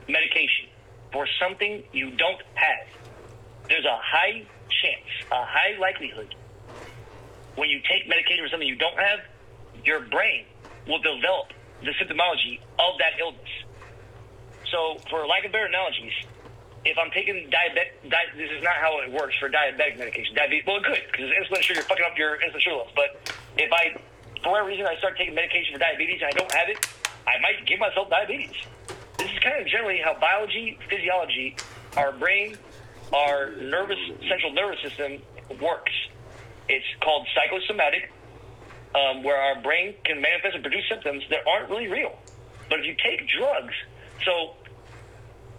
medication 0.08 0.66
for 1.12 1.28
something 1.40 1.84
you 1.94 2.12
don't 2.12 2.42
have, 2.56 2.88
there's 3.70 3.86
a 3.86 3.98
high 4.02 4.46
chance, 4.82 5.06
a 5.32 5.46
high 5.46 5.78
likelihood, 5.80 6.36
when 7.56 7.70
you 7.70 7.80
take 7.90 8.08
medication 8.08 8.44
for 8.46 8.50
something 8.50 8.68
you 8.68 8.76
don't 8.76 8.98
have, 8.98 9.20
your 9.88 10.02
brain 10.02 10.44
will 10.86 11.00
develop 11.00 11.56
the 11.80 11.96
symptomology 11.96 12.60
of 12.76 13.00
that 13.00 13.16
illness. 13.20 13.54
So, 14.70 15.00
for 15.10 15.26
lack 15.26 15.46
of 15.46 15.54
better 15.56 15.66
analogies, 15.66 16.12
if 16.84 16.98
I'm 17.00 17.10
taking 17.12 17.48
diabetic, 17.48 18.12
di- 18.12 18.36
this 18.36 18.52
is 18.52 18.62
not 18.64 18.76
how 18.76 19.00
it 19.00 19.12
works 19.12 19.36
for 19.40 19.48
diabetic 19.50 19.98
medication. 19.98 20.36
Diabetes, 20.36 20.68
well, 20.68 20.78
it 20.78 20.84
could 20.84 21.00
because 21.08 21.32
insulin 21.32 21.62
sugar, 21.64 21.82
fucking 21.84 22.04
up 22.04 22.18
your 22.18 22.36
insulin 22.44 22.60
sugar 22.60 22.76
levels. 22.76 22.92
But 22.96 23.32
if 23.56 23.72
I, 23.72 23.96
for 24.44 24.52
whatever 24.52 24.68
reason, 24.68 24.86
I 24.86 24.98
start 24.98 25.18
taking 25.18 25.34
medication 25.34 25.74
for 25.74 25.80
diabetes 25.80 26.20
and 26.20 26.28
I 26.28 26.36
don't 26.36 26.52
have 26.52 26.68
it, 26.68 26.86
I 27.26 27.40
might 27.40 27.66
give 27.66 27.80
myself 27.80 28.10
diabetes. 28.10 28.56
This 29.18 29.32
is 29.32 29.40
kind 29.40 29.62
of 29.62 29.68
generally 29.68 30.00
how 30.04 30.20
biology, 30.20 30.78
physiology, 30.90 31.56
our 31.96 32.12
brain, 32.12 32.58
our 33.14 33.56
nervous 33.56 34.00
central 34.28 34.52
nervous 34.52 34.82
system 34.82 35.22
works. 35.62 35.96
It's 36.68 36.86
called 37.02 37.26
psychosomatic, 37.34 38.12
um, 38.98 39.24
where 39.24 39.38
our 39.38 39.62
brain 39.62 39.94
can 40.04 40.22
manifest 40.22 40.56
and 40.56 40.64
produce 40.64 40.84
symptoms 40.90 41.24
that 41.30 41.40
aren't 41.48 41.70
really 41.70 41.88
real. 41.88 42.18
But 42.70 42.80
if 42.80 42.86
you 42.86 42.96
take 42.98 43.28
drugs, 43.30 43.74
so 44.26 44.56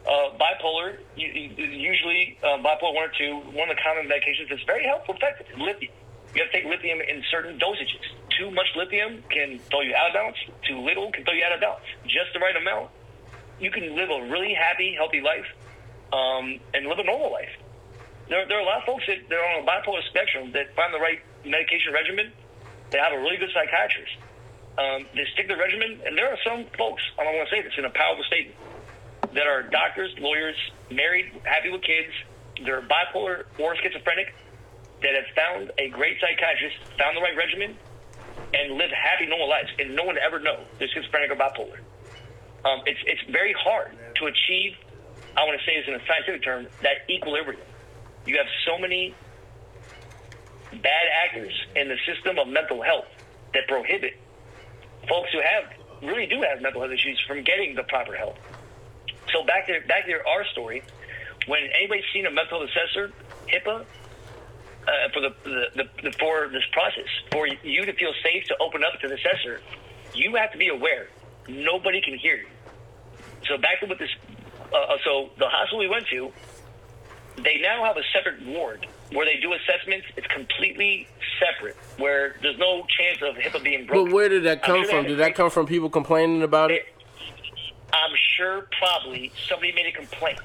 uh, 0.06 0.36
bipolar, 0.36 0.98
usually 1.16 2.38
uh, 2.42 2.58
bipolar 2.58 2.94
one 2.94 3.04
or 3.04 3.12
two, 3.16 3.36
one 3.52 3.70
of 3.70 3.76
the 3.76 3.82
common 3.82 4.08
medications 4.08 4.48
that's 4.50 4.62
very 4.64 4.84
helpful, 4.84 5.14
effective 5.14 5.46
lithium. 5.58 5.92
You 6.34 6.42
have 6.42 6.52
to 6.52 6.60
take 6.60 6.68
lithium 6.68 7.00
in 7.00 7.22
certain 7.30 7.58
dosages. 7.58 8.04
Too 8.38 8.50
much 8.50 8.66
lithium 8.76 9.22
can 9.30 9.58
throw 9.70 9.80
you 9.80 9.94
out 9.94 10.08
of 10.08 10.14
balance. 10.14 10.36
Too 10.66 10.80
little 10.80 11.10
can 11.10 11.24
throw 11.24 11.32
you 11.32 11.44
out 11.44 11.52
of 11.52 11.60
balance. 11.60 11.84
Just 12.04 12.32
the 12.34 12.40
right 12.40 12.54
amount, 12.56 12.90
you 13.58 13.70
can 13.70 13.96
live 13.96 14.10
a 14.10 14.30
really 14.30 14.54
happy, 14.54 14.94
healthy 14.94 15.20
life 15.20 15.46
um, 16.12 16.60
and 16.74 16.86
live 16.86 16.98
a 16.98 17.04
normal 17.04 17.32
life. 17.32 17.50
There, 18.28 18.46
there 18.46 18.58
are 18.58 18.60
a 18.60 18.64
lot 18.64 18.78
of 18.78 18.84
folks 18.84 19.04
that 19.06 19.32
are 19.32 19.56
on 19.56 19.64
a 19.64 19.66
bipolar 19.66 20.04
spectrum 20.10 20.52
that 20.52 20.74
find 20.76 20.92
the 20.92 21.00
right 21.00 21.20
medication 21.44 21.92
regimen. 21.92 22.32
They 22.90 22.98
have 22.98 23.12
a 23.12 23.18
really 23.18 23.36
good 23.36 23.50
psychiatrist. 23.52 24.16
Um, 24.78 25.06
they 25.14 25.26
stick 25.34 25.48
to 25.48 25.54
the 25.54 25.60
regimen, 25.60 26.00
and 26.06 26.16
there 26.16 26.30
are 26.30 26.38
some 26.46 26.64
folks, 26.78 27.02
I'm 27.18 27.26
going 27.26 27.44
to 27.44 27.50
say 27.50 27.62
this 27.62 27.72
in 27.76 27.84
a 27.84 27.90
powerful 27.90 28.24
statement, 28.24 28.56
that 29.34 29.46
are 29.46 29.62
doctors, 29.62 30.14
lawyers, 30.18 30.56
married, 30.90 31.32
happy 31.44 31.70
with 31.70 31.82
kids, 31.82 32.12
they're 32.64 32.82
bipolar 32.82 33.44
or 33.58 33.76
schizophrenic, 33.76 34.34
that 35.02 35.14
have 35.14 35.28
found 35.34 35.72
a 35.78 35.88
great 35.90 36.18
psychiatrist, 36.20 36.76
found 36.98 37.16
the 37.16 37.20
right 37.20 37.36
regimen, 37.36 37.76
and 38.54 38.74
live 38.78 38.90
happy, 38.90 39.26
normal 39.26 39.48
lives, 39.48 39.68
and 39.78 39.94
no 39.94 40.04
one 40.04 40.16
ever 40.18 40.40
know 40.40 40.64
they're 40.78 40.88
schizophrenic 40.88 41.30
or 41.30 41.36
bipolar. 41.36 41.78
Um, 42.64 42.82
it's 42.86 42.98
it's 43.06 43.22
very 43.30 43.54
hard 43.54 43.92
to 44.16 44.26
achieve. 44.26 44.74
I 45.36 45.44
want 45.44 45.58
to 45.60 45.64
say 45.64 45.78
this 45.78 45.86
in 45.86 45.94
a 45.94 46.02
scientific 46.06 46.42
term 46.42 46.66
that 46.82 47.06
equilibrium. 47.08 47.60
You 48.26 48.38
have 48.38 48.46
so 48.66 48.78
many 48.78 49.14
bad 50.72 51.06
actors 51.24 51.52
in 51.76 51.88
the 51.88 51.96
system 52.06 52.38
of 52.38 52.48
mental 52.48 52.82
health 52.82 53.06
that 53.54 53.66
prohibit 53.68 54.14
folks 55.08 55.30
who 55.32 55.40
have 55.40 55.72
really 56.02 56.26
do 56.26 56.42
have 56.42 56.60
mental 56.60 56.82
health 56.82 56.92
issues 56.92 57.20
from 57.26 57.42
getting 57.42 57.74
the 57.74 57.82
proper 57.84 58.14
help. 58.14 58.36
So 59.32 59.44
back 59.44 59.66
there, 59.66 59.80
back 59.86 60.06
there, 60.06 60.26
our 60.26 60.44
story, 60.52 60.82
when 61.46 61.60
anybody's 61.76 62.04
seen 62.12 62.26
a 62.26 62.30
mental 62.30 62.60
health 62.60 62.70
assessor, 62.70 63.12
HIPAA, 63.48 63.84
uh, 64.88 64.90
for 65.12 65.20
the, 65.20 65.34
the, 65.44 65.84
the, 66.02 66.12
for 66.12 66.48
this 66.48 66.64
process, 66.72 67.08
for 67.30 67.46
you 67.46 67.84
to 67.84 67.92
feel 67.94 68.12
safe 68.22 68.44
to 68.44 68.56
open 68.60 68.82
up 68.84 69.00
to 69.00 69.08
the 69.08 69.14
assessor, 69.14 69.60
you 70.14 70.34
have 70.36 70.52
to 70.52 70.58
be 70.58 70.68
aware. 70.68 71.08
Nobody 71.46 72.00
can 72.00 72.16
hear 72.16 72.36
you. 72.36 72.48
So 73.46 73.58
back 73.58 73.80
to 73.80 73.86
what 73.86 73.98
this. 73.98 74.10
Uh, 74.72 74.96
so 75.04 75.30
the 75.38 75.48
hospital 75.48 75.78
we 75.78 75.88
went 75.88 76.06
to, 76.08 76.32
they 77.42 77.58
now 77.60 77.84
have 77.84 77.96
a 77.96 78.02
separate 78.12 78.44
ward 78.46 78.86
where 79.12 79.26
they 79.26 79.40
do 79.40 79.52
assessments. 79.52 80.06
It's 80.16 80.26
completely 80.26 81.08
separate, 81.38 81.76
where 81.98 82.36
there's 82.42 82.58
no 82.58 82.86
chance 82.88 83.22
of 83.22 83.36
HIPAA 83.36 83.62
being 83.62 83.86
broken. 83.86 84.06
But 84.06 84.12
where 84.14 84.28
did 84.28 84.44
that 84.44 84.62
come 84.62 84.82
sure 84.82 84.90
from? 84.90 85.06
Did 85.06 85.18
that 85.18 85.34
come 85.34 85.50
from 85.50 85.66
people 85.66 85.90
complaining 85.90 86.42
about 86.42 86.70
it? 86.70 86.86
I'm 87.92 88.14
sure 88.36 88.68
probably 88.78 89.32
somebody 89.48 89.72
made 89.72 89.86
a 89.86 89.92
complaint 89.92 90.38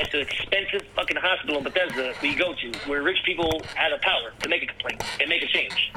at 0.00 0.10
the 0.10 0.20
expensive 0.20 0.82
fucking 0.94 1.16
hospital 1.16 1.58
in 1.58 1.64
Bethesda 1.64 2.14
we 2.22 2.34
go 2.34 2.54
to, 2.54 2.72
where 2.88 3.02
rich 3.02 3.18
people 3.24 3.62
have 3.74 3.92
the 3.92 3.98
power 4.02 4.32
to 4.40 4.48
make 4.48 4.62
a 4.62 4.66
complaint 4.66 5.02
and 5.20 5.28
make 5.28 5.42
a 5.42 5.46
change. 5.46 5.92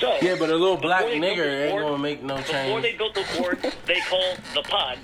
So 0.00 0.16
Yeah, 0.22 0.36
but 0.38 0.50
a 0.50 0.56
little 0.56 0.76
black 0.76 1.04
before 1.04 1.20
they 1.20 1.20
built 1.20 1.38
nigger 1.38 1.44
the 1.44 1.64
ain't 1.70 1.80
gonna 1.80 1.98
make 1.98 2.22
no 2.22 2.36
change. 2.42 2.66
Before 2.66 2.80
they 2.80 2.96
built 2.96 3.14
the 3.14 3.24
ward, 3.40 3.58
they 3.86 4.00
called 4.08 4.38
the 4.54 4.62
pod, 4.62 4.98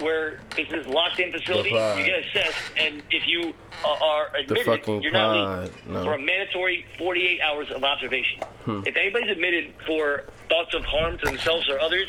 where 0.00 0.40
it's 0.56 0.70
this 0.70 0.86
locked-in 0.86 1.32
facility. 1.32 1.70
You 1.70 2.04
get 2.04 2.24
assessed, 2.26 2.58
and 2.76 3.02
if 3.10 3.26
you 3.26 3.54
uh, 3.84 3.88
are 4.04 4.34
admitted, 4.36 4.86
you're 5.02 5.12
not 5.12 5.34
pod, 5.34 5.62
leaving 5.62 5.92
no. 5.92 5.98
Hmm. 6.00 6.04
for 6.04 6.14
a 6.14 6.18
mandatory 6.18 6.86
48 6.98 7.40
hours 7.40 7.70
of 7.70 7.84
observation. 7.84 8.40
If 8.66 8.96
anybody's 8.96 9.30
admitted 9.30 9.74
for 9.86 10.24
thoughts 10.48 10.74
of 10.74 10.84
harm 10.84 11.18
to 11.18 11.26
themselves 11.26 11.68
or 11.68 11.78
others, 11.80 12.08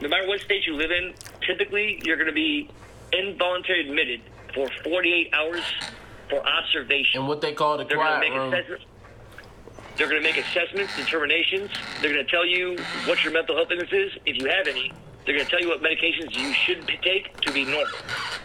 no 0.00 0.08
matter 0.08 0.26
what 0.28 0.40
state 0.40 0.66
you 0.66 0.74
live 0.74 0.90
in, 0.90 1.14
typically 1.46 2.00
you're 2.04 2.16
going 2.16 2.28
to 2.28 2.32
be 2.32 2.70
involuntarily 3.12 3.88
admitted 3.88 4.20
for 4.54 4.68
48 4.84 5.30
hours 5.32 5.62
for 6.28 6.46
observation. 6.46 7.20
And 7.20 7.28
what 7.28 7.40
they 7.40 7.52
call 7.52 7.78
the 7.78 7.84
They're 7.84 7.96
quiet 7.96 8.30
room. 8.30 8.52
assessments. 8.52 8.84
They're 9.96 10.08
going 10.08 10.22
to 10.22 10.28
make 10.28 10.36
assessments, 10.36 10.94
determinations. 10.96 11.70
They're 12.00 12.12
going 12.12 12.24
to 12.24 12.30
tell 12.30 12.44
you 12.44 12.76
what 13.06 13.24
your 13.24 13.32
mental 13.32 13.56
health 13.56 13.68
illness 13.70 13.88
is, 13.92 14.12
if 14.26 14.36
you 14.36 14.48
have 14.48 14.66
any. 14.68 14.92
They're 15.24 15.34
going 15.34 15.46
to 15.46 15.50
tell 15.50 15.60
you 15.60 15.68
what 15.68 15.82
medications 15.82 16.36
you 16.36 16.52
should 16.52 16.86
p- 16.86 16.98
take 17.02 17.40
to 17.40 17.52
be 17.52 17.64
normal. 17.64 17.86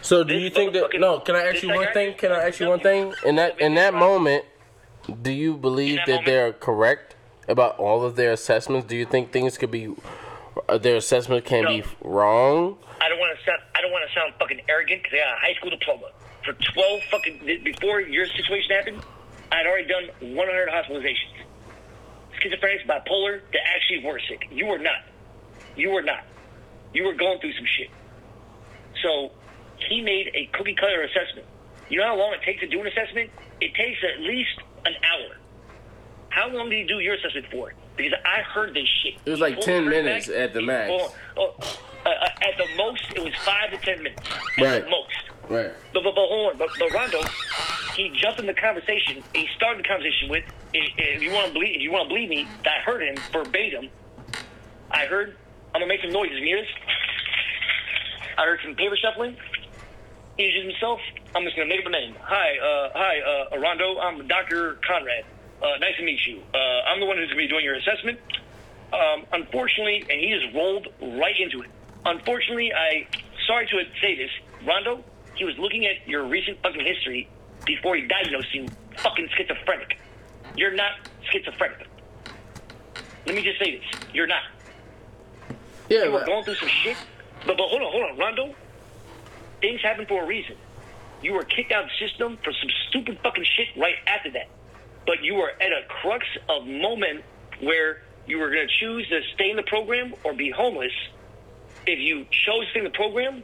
So 0.00 0.24
do 0.24 0.34
This 0.34 0.42
you 0.42 0.50
think 0.50 0.72
that? 0.72 0.88
No, 0.94 1.20
can 1.20 1.36
I 1.36 1.44
ask 1.44 1.62
you 1.62 1.68
one 1.68 1.92
thing? 1.92 2.14
Can 2.14 2.32
I 2.32 2.48
ask 2.48 2.58
you 2.58 2.68
one 2.68 2.80
thing? 2.80 3.14
In 3.24 3.36
that 3.36 3.60
in 3.60 3.74
that 3.74 3.94
moment, 3.94 4.44
do 5.20 5.30
you 5.30 5.56
believe 5.56 5.98
that 6.06 6.06
that 6.06 6.24
they're 6.24 6.52
correct 6.52 7.14
about 7.46 7.78
all 7.78 8.04
of 8.04 8.16
their 8.16 8.32
assessments? 8.32 8.88
Do 8.88 8.96
you 8.96 9.04
think 9.04 9.30
things 9.30 9.56
could 9.58 9.70
be 9.70 9.94
uh, 10.68 10.78
their 10.78 10.96
assessment 10.96 11.44
can 11.44 11.66
be 11.66 11.84
wrong? 12.02 12.78
I 13.00 13.08
don't 13.08 13.20
want 13.20 13.38
to 13.38 13.44
sound. 13.44 13.60
I 13.76 13.80
don't 13.80 13.92
want 13.92 14.08
to 14.08 14.14
sound 14.18 14.34
fucking 14.40 14.62
arrogant 14.68 15.02
because 15.04 15.18
I 15.18 15.24
got 15.24 15.36
a 15.36 15.40
high 15.40 15.54
school 15.54 15.70
diploma. 15.70 16.06
For 16.44 16.52
12 16.74 17.02
fucking 17.12 17.62
before 17.62 18.00
your 18.00 18.26
situation 18.26 18.74
happened, 18.74 19.02
I'd 19.52 19.66
already 19.66 19.86
done 19.86 20.34
100 20.34 20.68
hospitalizations. 20.68 21.44
Schizophrenics, 22.40 22.86
bipolar, 22.86 23.40
that 23.52 23.60
actually 23.76 24.04
were 24.04 24.18
sick. 24.28 24.48
You 24.50 24.66
were 24.66 24.78
not. 24.78 25.02
You 25.76 25.90
were 25.90 26.02
not. 26.02 26.24
You 26.94 27.04
were 27.04 27.14
going 27.14 27.38
through 27.40 27.52
some 27.52 27.66
shit. 27.66 27.90
So 29.02 29.30
he 29.88 30.00
made 30.00 30.30
a 30.34 30.46
cookie 30.56 30.74
cutter 30.74 31.02
assessment. 31.02 31.46
You 31.88 31.98
know 32.00 32.06
how 32.06 32.16
long 32.16 32.32
it 32.34 32.42
takes 32.42 32.60
to 32.60 32.66
do 32.68 32.80
an 32.80 32.86
assessment? 32.86 33.30
It 33.60 33.74
takes 33.74 33.98
at 34.02 34.20
least 34.22 34.58
an 34.86 34.94
hour. 35.04 35.36
How 36.30 36.48
long 36.48 36.70
did 36.70 36.78
you 36.78 36.88
do 36.88 36.98
your 37.00 37.14
assessment 37.14 37.46
for? 37.50 37.74
Because 37.96 38.14
I 38.24 38.40
heard 38.42 38.74
this 38.74 38.88
shit. 39.02 39.14
It 39.26 39.30
was 39.30 39.40
like 39.40 39.54
Pulled 39.56 39.66
10 39.66 39.88
minutes 39.88 40.28
back. 40.28 40.36
at 40.36 40.54
the 40.54 40.62
max. 40.62 40.90
Oh, 40.90 41.14
uh, 41.36 42.08
uh, 42.08 42.10
at 42.40 42.56
the 42.58 42.66
most, 42.76 43.02
it 43.14 43.22
was 43.22 43.34
five 43.44 43.70
to 43.70 43.76
ten 43.78 44.02
minutes. 44.02 44.22
At 44.58 44.64
Right. 44.64 44.84
the 44.84 44.90
most. 44.90 45.14
Right. 45.48 45.70
But 45.92 46.02
hold 46.04 46.52
on. 46.52 46.58
But, 46.58 46.68
but 46.78 46.92
Rondo, 46.92 47.22
he 47.96 48.10
jumped 48.10 48.40
in 48.40 48.46
the 48.46 48.54
conversation. 48.54 49.22
He 49.34 49.48
started 49.56 49.84
the 49.84 49.88
conversation 49.88 50.28
with, 50.28 50.44
if, 50.72 51.22
you 51.22 51.30
want 51.30 51.48
to 51.48 51.52
believe, 51.52 51.76
if 51.76 51.82
you 51.82 51.92
want 51.92 52.08
to 52.08 52.14
believe 52.14 52.28
me, 52.28 52.46
I 52.64 52.80
heard 52.84 53.02
him 53.02 53.16
verbatim. 53.32 53.88
I 54.90 55.06
heard. 55.06 55.36
I'm 55.74 55.80
gonna 55.80 55.86
make 55.86 56.02
some 56.02 56.12
noises. 56.12 56.36
You 56.38 56.44
hear 56.44 56.60
this? 56.60 56.70
I 58.36 58.44
heard 58.44 58.60
some 58.62 58.74
paper 58.74 58.96
shuffling. 58.96 59.36
He 60.36 60.44
introduced 60.44 60.74
himself. 60.74 61.00
I'm 61.34 61.44
just 61.44 61.56
gonna 61.56 61.68
make 61.68 61.80
up 61.80 61.86
a 61.86 61.90
name. 61.90 62.14
Hi, 62.20 62.58
uh, 62.58 62.90
hi, 62.94 63.20
uh, 63.20 63.58
Rondo. 63.58 63.98
I'm 63.98 64.26
Dr. 64.28 64.78
Conrad. 64.86 65.24
Uh, 65.62 65.78
nice 65.80 65.96
to 65.96 66.04
meet 66.04 66.20
you. 66.26 66.42
Uh, 66.52 66.58
I'm 66.58 67.00
the 67.00 67.06
one 67.06 67.16
who's 67.16 67.28
gonna 67.28 67.40
be 67.40 67.48
doing 67.48 67.64
your 67.64 67.74
assessment. 67.74 68.18
Um, 68.92 69.24
unfortunately, 69.32 70.04
and 70.10 70.20
he 70.20 70.38
just 70.38 70.54
rolled 70.54 70.88
right 71.00 71.34
into 71.38 71.62
it. 71.62 71.70
Unfortunately, 72.04 72.72
I 72.74 73.06
sorry 73.46 73.66
to 73.66 73.84
say 74.00 74.16
this, 74.16 74.30
Rondo. 74.66 75.04
He 75.34 75.44
was 75.44 75.56
looking 75.58 75.86
at 75.86 76.06
your 76.06 76.24
recent 76.24 76.62
fucking 76.62 76.84
history 76.84 77.28
before 77.64 77.96
he 77.96 78.06
diagnosed 78.06 78.54
you 78.54 78.66
fucking 78.98 79.28
schizophrenic. 79.36 79.98
You're 80.56 80.74
not 80.74 80.92
schizophrenic. 81.30 81.86
Let 83.26 83.34
me 83.34 83.42
just 83.42 83.58
say 83.58 83.78
this: 83.78 84.00
you're 84.12 84.26
not. 84.26 84.42
Yeah, 85.88 86.04
You 86.04 86.12
were 86.12 86.24
going 86.24 86.44
through 86.44 86.56
some 86.56 86.68
shit. 86.68 86.96
But, 87.46 87.56
but 87.56 87.68
hold 87.68 87.82
on, 87.82 87.90
hold 87.90 88.04
on, 88.10 88.18
Rondo. 88.18 88.54
Things 89.60 89.80
happen 89.80 90.06
for 90.06 90.22
a 90.22 90.26
reason. 90.26 90.56
You 91.22 91.34
were 91.34 91.44
kicked 91.44 91.72
out 91.72 91.84
of 91.84 91.90
the 91.90 92.06
system 92.06 92.38
for 92.42 92.52
some 92.52 92.68
stupid 92.88 93.18
fucking 93.22 93.44
shit 93.44 93.68
right 93.76 93.94
after 94.06 94.30
that. 94.32 94.48
But 95.06 95.22
you 95.22 95.34
were 95.34 95.50
at 95.50 95.70
a 95.70 95.82
crux 95.88 96.26
of 96.48 96.66
moment 96.66 97.24
where 97.60 98.02
you 98.26 98.38
were 98.38 98.50
going 98.50 98.66
to 98.66 98.74
choose 98.80 99.08
to 99.08 99.20
stay 99.34 99.50
in 99.50 99.56
the 99.56 99.62
program 99.62 100.14
or 100.24 100.32
be 100.32 100.50
homeless. 100.50 100.92
If 101.86 101.98
you 101.98 102.26
chose 102.30 102.64
to 102.64 102.70
stay 102.70 102.78
in 102.80 102.84
the 102.84 102.90
program, 102.90 103.42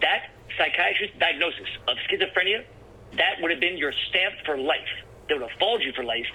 that 0.00 0.30
psychiatrist 0.56 1.18
diagnosis 1.18 1.68
of 1.88 1.96
schizophrenia, 2.08 2.64
that 3.16 3.40
would 3.40 3.50
have 3.50 3.60
been 3.60 3.76
your 3.76 3.92
stamp 4.08 4.34
for 4.44 4.56
life. 4.56 4.92
They 5.28 5.34
would 5.34 5.42
have 5.42 5.58
followed 5.58 5.82
you 5.82 5.92
for 5.92 6.04
life. 6.04 6.26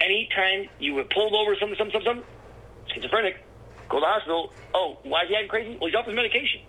Anytime 0.00 0.68
you 0.78 0.94
were 0.94 1.04
pulled 1.04 1.34
over, 1.34 1.56
something, 1.56 1.78
something, 1.78 1.92
something, 1.92 2.24
something, 2.24 2.94
schizophrenic, 2.94 3.42
go 3.88 3.98
to 3.98 4.00
the 4.00 4.06
hospital. 4.06 4.52
Oh, 4.74 4.98
why 5.04 5.22
is 5.22 5.28
he 5.28 5.34
acting 5.36 5.48
crazy? 5.48 5.78
Well, 5.78 5.88
he's 5.88 5.94
off 5.94 6.06
his 6.06 6.14
medication. 6.14 6.60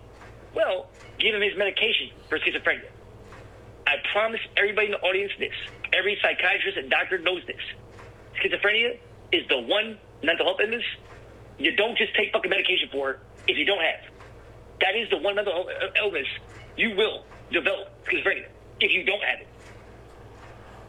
Well, 0.54 0.88
give 1.18 1.34
him 1.34 1.42
his 1.42 1.56
medication 1.58 2.10
for 2.28 2.38
schizophrenia. 2.38 2.88
I 3.86 3.96
promise 4.12 4.40
everybody 4.56 4.86
in 4.86 4.92
the 4.92 5.02
audience 5.02 5.32
this. 5.38 5.54
Every 5.92 6.18
psychiatrist 6.22 6.78
and 6.78 6.90
doctor 6.90 7.18
knows 7.18 7.42
this. 7.46 7.62
Schizophrenia 8.42 8.98
is 9.32 9.46
the 9.48 9.58
one 9.58 9.98
mental 10.22 10.46
health 10.46 10.60
illness 10.62 10.84
you 11.58 11.74
don't 11.74 11.96
just 11.96 12.14
take 12.14 12.32
fucking 12.32 12.50
medication 12.50 12.88
for 12.92 13.18
if 13.48 13.56
you 13.56 13.64
don't 13.64 13.80
have. 13.80 14.15
That 14.80 14.94
is 14.96 15.08
the 15.10 15.16
one 15.18 15.36
mental 15.36 15.68
illness 15.98 16.26
you 16.76 16.94
will 16.96 17.24
develop 17.50 17.88
schizophrenia 18.04 18.46
if 18.80 18.92
you 18.92 19.04
don't 19.04 19.22
have 19.22 19.40
it. 19.40 19.46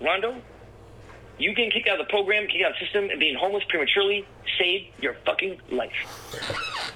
Rondo, 0.01 0.41
you 1.37 1.53
getting 1.55 1.71
kicked 1.71 1.87
out 1.87 1.99
of 1.99 2.05
the 2.07 2.09
program, 2.09 2.47
kicked 2.47 2.63
out 2.65 2.71
of 2.71 2.77
the 2.79 2.85
system, 2.85 3.09
and 3.09 3.19
being 3.19 3.35
homeless 3.35 3.63
prematurely 3.69 4.25
saved 4.59 4.87
your 5.01 5.15
fucking 5.25 5.59
life. 5.71 5.91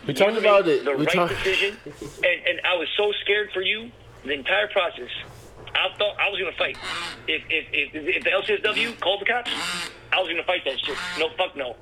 We 0.06 0.14
talked 0.14 0.38
about 0.38 0.68
it. 0.68 0.84
The 0.84 0.92
We 0.92 1.06
right 1.06 1.16
talked. 1.16 1.34
decision, 1.44 1.78
and, 1.86 2.48
and 2.48 2.62
I 2.66 2.76
was 2.76 2.88
so 2.98 3.12
scared 3.24 3.52
for 3.54 3.62
you 3.62 3.92
the 4.24 4.34
entire 4.34 4.68
process. 4.68 5.10
I 5.74 5.88
thought 5.98 6.18
I 6.20 6.30
was 6.30 6.39
gonna 6.39 6.52
fight. 6.58 6.78
If 7.28 7.44
if 7.50 7.66
if, 7.72 7.96
if 8.18 8.24
the 8.24 8.30
LCSW 8.32 9.00
called 9.00 9.22
the 9.22 9.26
cops, 9.26 9.52
I 10.12 10.20
was 10.20 10.28
gonna 10.28 10.44
fight 10.44 10.66
that 10.66 10.80
shit. 10.80 10.98
No, 11.18 11.30
fuck 11.38 11.56
no. 11.56 11.76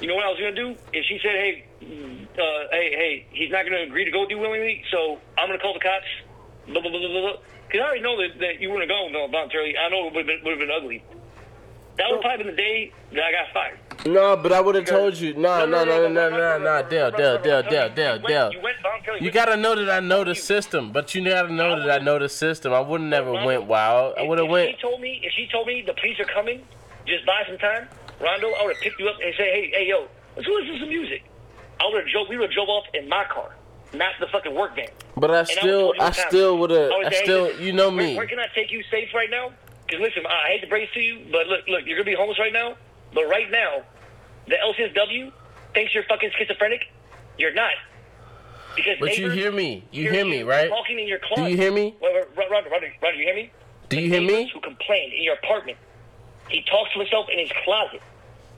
You 0.00 0.08
know 0.08 0.14
what 0.14 0.24
I 0.24 0.28
was 0.28 0.38
gonna 0.38 0.54
do? 0.54 0.76
If 0.92 1.04
she 1.06 1.18
said, 1.22 1.34
hey, 1.34 1.64
uh, 1.82 2.68
hey, 2.72 2.90
hey, 2.96 3.26
he's 3.32 3.50
not 3.50 3.64
gonna 3.64 3.82
agree 3.82 4.04
to 4.04 4.10
go 4.10 4.26
you 4.28 4.38
willingly, 4.38 4.82
so 4.90 5.18
I'm 5.38 5.48
gonna 5.48 5.58
call 5.58 5.74
the 5.74 5.80
cops. 5.80 6.06
Blah 6.66 6.80
blah 6.80 6.90
blah 6.90 7.00
blah 7.00 7.20
blah. 7.20 7.36
Because 7.66 7.80
I 7.80 7.84
already 7.84 8.02
know 8.02 8.16
that, 8.16 8.38
that 8.40 8.60
you 8.60 8.70
wouldn't 8.70 8.90
have 8.90 9.12
gone 9.12 9.30
voluntarily. 9.30 9.76
I 9.76 9.88
know 9.90 10.08
it 10.08 10.14
would 10.14 10.26
have 10.26 10.42
been, 10.42 10.58
been 10.58 10.70
ugly. 10.70 11.02
That 11.98 12.10
would 12.10 12.20
probably 12.22 12.44
been 12.44 12.56
the 12.56 12.62
day 12.62 12.92
that 13.12 13.22
I 13.22 13.32
got 13.32 13.52
fired. 13.52 13.78
No, 14.06 14.36
but 14.36 14.52
I 14.52 14.60
would 14.60 14.74
have 14.74 14.86
told 14.86 15.16
you. 15.16 15.34
No, 15.34 15.66
no, 15.66 15.84
no, 15.84 16.08
no, 16.08 16.08
no, 16.08 16.30
no, 16.30 16.58
no, 16.58 16.88
Dale, 16.88 17.10
Dale, 17.10 17.38
Dale, 17.42 17.62
Dale, 17.62 17.90
Dale, 17.94 18.18
Dale. 18.18 18.50
You 18.52 18.60
went 18.62 18.76
voluntarily. 18.82 19.24
You 19.24 19.30
gotta 19.30 19.56
know 19.56 19.74
that 19.74 19.90
I 19.90 20.00
know 20.00 20.24
the 20.24 20.34
system, 20.34 20.92
but 20.92 21.14
you 21.14 21.22
gotta 21.22 21.52
know 21.52 21.78
that 21.78 22.00
I 22.00 22.02
know 22.02 22.18
the 22.18 22.28
system. 22.28 22.72
I 22.72 22.80
would 22.80 23.02
never 23.02 23.32
went 23.32 23.64
wild. 23.64 24.14
I 24.18 24.22
would 24.22 24.38
have 24.38 24.48
went. 24.48 24.70
If 24.70 24.76
she 24.76 24.82
told 24.82 25.00
me, 25.02 25.20
if 25.22 25.32
she 25.34 25.46
told 25.52 25.66
me 25.66 25.82
the 25.86 25.92
police 25.92 26.18
are 26.20 26.24
coming, 26.24 26.62
just 27.06 27.26
buy 27.26 27.42
some 27.46 27.58
time, 27.58 27.88
Rondo, 28.20 28.48
I 28.52 28.64
would 28.64 28.74
have 28.76 28.82
picked 28.82 29.00
you 29.00 29.08
up 29.08 29.16
and 29.22 29.34
say, 29.36 29.44
hey, 29.50 29.70
hey, 29.74 29.88
yo, 29.88 30.06
let's 30.36 30.46
go 30.46 30.54
listen 30.54 30.74
to 30.74 30.80
some 30.80 30.88
music. 30.88 31.22
I 31.80 31.86
would 31.90 32.02
have 32.04 32.12
drove. 32.12 32.28
We 32.28 32.36
would 32.36 32.50
have 32.50 32.54
drove 32.54 32.68
off 32.68 32.84
in 32.92 33.08
my 33.08 33.24
car, 33.24 33.54
not 33.94 34.12
the 34.20 34.26
fucking 34.26 34.54
work 34.54 34.74
van. 34.76 34.88
But 35.16 35.30
I 35.30 35.44
still, 35.44 35.94
you 35.94 36.00
I 36.00 36.10
still 36.10 36.58
would 36.58 36.70
have. 36.70 36.90
I 36.92 37.08
hey, 37.08 37.22
still, 37.24 37.42
listen, 37.44 37.62
you 37.64 37.72
know 37.72 37.88
where- 37.88 37.96
me. 38.06 38.16
Where, 38.16 38.26
can 38.26 38.38
I 38.38 38.46
take 38.54 38.70
you 38.70 38.82
safe 38.90 39.08
right 39.14 39.30
now? 39.30 39.52
Because 39.86 40.00
listen, 40.02 40.24
I 40.26 40.48
hate 40.50 40.60
to 40.60 40.66
break 40.68 40.84
it 40.84 40.92
to 40.94 41.00
you, 41.00 41.26
but 41.32 41.46
look, 41.46 41.66
look, 41.66 41.82
you're 41.86 41.96
gonna 41.96 42.04
be 42.04 42.14
homeless 42.14 42.38
right 42.38 42.52
now. 42.52 42.76
But 43.14 43.24
right 43.28 43.50
now, 43.50 43.82
the 44.46 44.54
LCSW 44.56 45.32
thinks 45.74 45.94
you're 45.94 46.04
fucking 46.04 46.30
schizophrenic. 46.38 46.82
You're 47.38 47.54
not. 47.54 47.72
Because 48.76 48.98
But 49.00 49.18
you 49.18 49.30
hear 49.30 49.50
me. 49.50 49.82
You 49.90 50.10
hear 50.10 50.24
me, 50.24 50.42
right? 50.44 50.70
Walking 50.70 51.00
in 51.00 51.08
your 51.08 51.18
Do 51.18 51.24
closet. 51.34 51.50
you 51.50 51.56
hear 51.56 51.72
me? 51.72 51.96
Wait, 52.00 52.14
wait, 52.14 52.24
Ron- 52.36 52.50
Ron, 52.52 52.64
Ron, 52.70 52.82
Ron, 53.02 53.18
you 53.18 53.24
hear 53.24 53.34
me? 53.34 53.50
Do 53.88 54.00
you 54.00 54.08
hear 54.08 54.20
me? 54.20 54.48
Who 54.54 54.60
complained 54.60 55.12
in 55.12 55.22
your 55.24 55.34
apartment? 55.34 55.76
He 56.50 56.62
talks 56.62 56.92
to 56.92 56.98
himself 56.98 57.26
in 57.32 57.38
his 57.38 57.50
closet. 57.64 58.02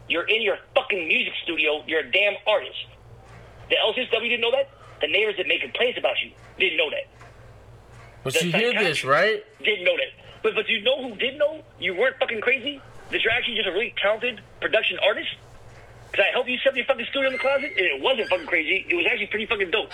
You're 0.09 0.25
in 0.29 0.43
your 0.43 0.59
fucking 0.75 1.07
music 1.07 1.33
studio. 1.45 1.83
You're 1.87 2.01
a 2.01 2.11
damn 2.11 2.35
artist. 2.47 2.79
The 3.69 3.77
LCSW 3.77 4.23
didn't 4.29 4.41
know 4.41 4.51
that. 4.51 4.69
The 5.01 5.07
neighbors 5.09 5.37
that 5.39 5.47
make 5.47 5.61
complaints 5.63 5.99
about 5.99 6.15
you 6.23 6.33
didn't 6.59 6.77
know 6.79 6.91
that. 6.91 7.07
But 8.25 8.35
the 8.35 8.47
you 8.47 8.53
hear 8.53 8.73
this, 8.73 9.05
right? 9.05 9.43
Didn't 9.65 9.85
know 9.85 9.97
that. 9.97 10.43
But 10.43 10.55
but 10.55 10.69
you 10.69 10.83
know 10.83 11.09
who 11.09 11.17
did 11.17 11.39
know? 11.39 11.63
You 11.79 11.95
weren't 11.95 12.17
fucking 12.19 12.41
crazy. 12.41 12.81
That 13.11 13.23
you're 13.23 13.33
actually 13.33 13.57
just 13.57 13.69
a 13.69 13.73
really 13.73 13.95
talented 14.01 14.41
production 14.61 14.99
artist. 15.05 15.29
Cause 16.13 16.25
I 16.29 16.33
helped 16.33 16.49
you 16.49 16.59
set 16.59 16.71
up 16.71 16.77
your 16.77 16.85
fucking 16.87 17.07
studio 17.11 17.29
in 17.29 17.33
the 17.33 17.39
closet, 17.39 17.71
and 17.77 17.87
it 17.87 18.03
wasn't 18.03 18.29
fucking 18.29 18.47
crazy. 18.47 18.85
It 18.89 18.95
was 18.95 19.07
actually 19.11 19.27
pretty 19.29 19.47
fucking 19.47 19.71
dope. 19.71 19.91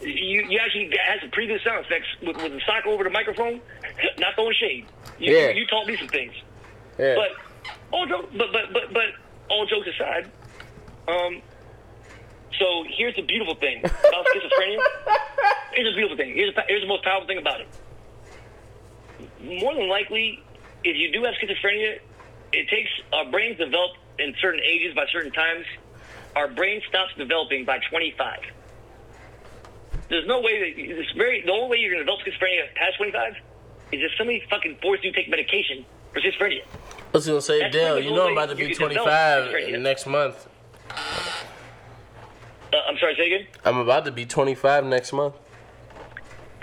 You 0.00 0.42
you 0.48 0.58
actually 0.58 0.90
had 1.06 1.20
some 1.20 1.30
pretty 1.30 1.48
good 1.48 1.60
sound 1.64 1.84
effects 1.84 2.06
with, 2.22 2.36
with 2.36 2.52
the 2.52 2.60
sock 2.66 2.86
over 2.86 3.04
the 3.04 3.10
microphone. 3.10 3.60
Not 4.18 4.34
throwing 4.34 4.54
shade. 4.54 4.86
You, 5.18 5.34
Yeah. 5.36 5.48
you 5.50 5.66
taught 5.66 5.86
me 5.86 5.96
some 5.96 6.08
things. 6.08 6.34
Yeah. 6.98 7.16
But 7.16 7.74
all 7.90 8.06
jokes, 8.06 8.28
but 8.36 8.52
but 8.52 8.72
but 8.72 8.92
but 8.92 9.04
all 9.48 9.66
jokes 9.66 9.88
aside, 9.88 10.30
um. 11.08 11.42
So 12.58 12.84
here's 12.88 13.16
the 13.16 13.22
beautiful 13.22 13.56
thing 13.56 13.80
about 13.80 14.26
schizophrenia. 14.26 14.78
Here's 15.74 15.92
the 15.92 15.96
beautiful 15.96 16.16
thing. 16.16 16.34
Here's 16.34 16.54
the, 16.54 16.62
here's 16.68 16.82
the 16.82 16.86
most 16.86 17.02
powerful 17.02 17.26
thing 17.26 17.38
about 17.38 17.60
it. 17.60 17.68
More 19.42 19.74
than 19.74 19.88
likely, 19.88 20.40
if 20.84 20.96
you 20.96 21.10
do 21.10 21.24
have 21.24 21.34
schizophrenia, 21.34 21.98
it 22.52 22.68
takes 22.68 22.90
our 23.12 23.28
brains 23.28 23.58
develop 23.58 23.96
in 24.20 24.36
certain 24.40 24.60
ages 24.60 24.94
by 24.94 25.06
certain 25.10 25.32
times. 25.32 25.66
Our 26.36 26.46
brain 26.46 26.80
stops 26.88 27.10
developing 27.18 27.64
by 27.64 27.80
25. 27.90 28.38
There's 30.08 30.26
no 30.28 30.40
way 30.40 30.60
that 30.60 30.80
it's 30.80 31.12
very. 31.12 31.42
The 31.42 31.50
only 31.50 31.70
way 31.70 31.76
you're 31.78 31.92
going 31.92 32.06
to 32.06 32.12
develop 32.12 32.20
schizophrenia 32.24 32.72
past 32.76 32.96
25 32.98 33.32
is 33.90 34.00
if 34.00 34.12
somebody 34.16 34.42
fucking 34.48 34.78
forced 34.80 35.02
you 35.02 35.10
to 35.10 35.16
take 35.16 35.28
medication 35.28 35.84
for 36.14 36.20
schizophrenia. 36.20 36.62
I 36.62 37.16
was 37.16 37.26
gonna 37.26 37.40
say, 37.42 37.60
That's 37.60 37.72
Dale, 37.74 38.00
you 38.00 38.10
know 38.12 38.26
I'm 38.26 38.32
about 38.32 38.50
to 38.50 38.56
be 38.56 38.74
can 38.74 38.88
develop 38.88 39.04
25 39.04 39.44
schizophrenia. 39.52 39.80
next 39.82 40.06
month. 40.06 40.48
Uh, 42.72 42.76
I'm 42.88 42.98
sorry, 42.98 43.14
say 43.16 43.26
again. 43.32 43.46
I'm 43.64 43.78
about 43.78 44.04
to 44.06 44.12
be 44.12 44.24
25 44.26 44.84
next 44.86 45.12
month. 45.12 45.34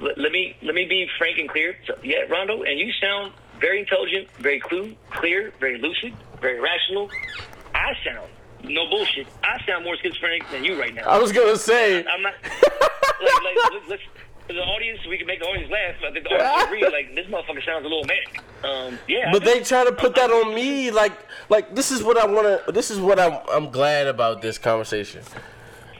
let, 0.01 0.17
let 0.17 0.31
me 0.31 0.55
let 0.61 0.75
me 0.75 0.85
be 0.85 1.07
frank 1.17 1.37
and 1.37 1.49
clear. 1.49 1.75
So, 1.85 1.95
yeah, 2.03 2.21
Rondo, 2.29 2.63
and 2.63 2.79
you 2.79 2.91
sound 3.01 3.33
very 3.59 3.79
intelligent, 3.79 4.27
very 4.39 4.59
clue, 4.59 4.95
clear, 5.11 5.53
very 5.59 5.77
lucid, 5.77 6.13
very 6.41 6.59
rational. 6.59 7.09
I 7.75 7.93
sound 8.05 8.29
no 8.63 8.87
bullshit. 8.89 9.27
I 9.43 9.63
sound 9.65 9.83
more 9.85 9.95
schizophrenic 9.97 10.49
than 10.51 10.63
you 10.63 10.79
right 10.79 10.93
now. 10.93 11.03
I 11.09 11.17
was 11.17 11.31
gonna 11.31 11.57
say, 11.57 12.05
I'm 12.05 12.21
not 12.21 12.33
like 12.43 13.43
like 13.43 13.71
let- 13.71 13.89
let's 13.89 14.03
the 14.55 14.61
audience. 14.61 14.99
We 15.07 15.17
can 15.17 15.27
make 15.27 15.39
the 15.39 15.45
audience 15.45 15.71
laugh. 15.71 15.95
I 16.05 16.11
think 16.11 16.25
the 16.25 16.35
audience 16.35 16.63
agree. 16.63 16.83
Like 16.83 17.15
this 17.15 17.25
motherfucker 17.27 17.65
sounds 17.65 17.85
a 17.85 17.87
little 17.87 18.05
manic. 18.05 18.41
Um, 18.63 18.99
yeah. 19.07 19.31
But 19.31 19.43
they 19.43 19.61
try 19.61 19.83
to 19.83 19.91
put 19.91 20.15
that 20.15 20.29
on 20.29 20.53
me. 20.53 20.91
Like, 20.91 21.13
like 21.49 21.75
this 21.75 21.91
is 21.91 22.03
what 22.03 22.17
I 22.17 22.25
want 22.25 22.65
to. 22.65 22.71
This 22.71 22.91
is 22.91 22.99
what 22.99 23.19
I'm. 23.19 23.39
I'm 23.51 23.71
glad 23.71 24.07
about 24.07 24.41
this 24.41 24.57
conversation. 24.57 25.23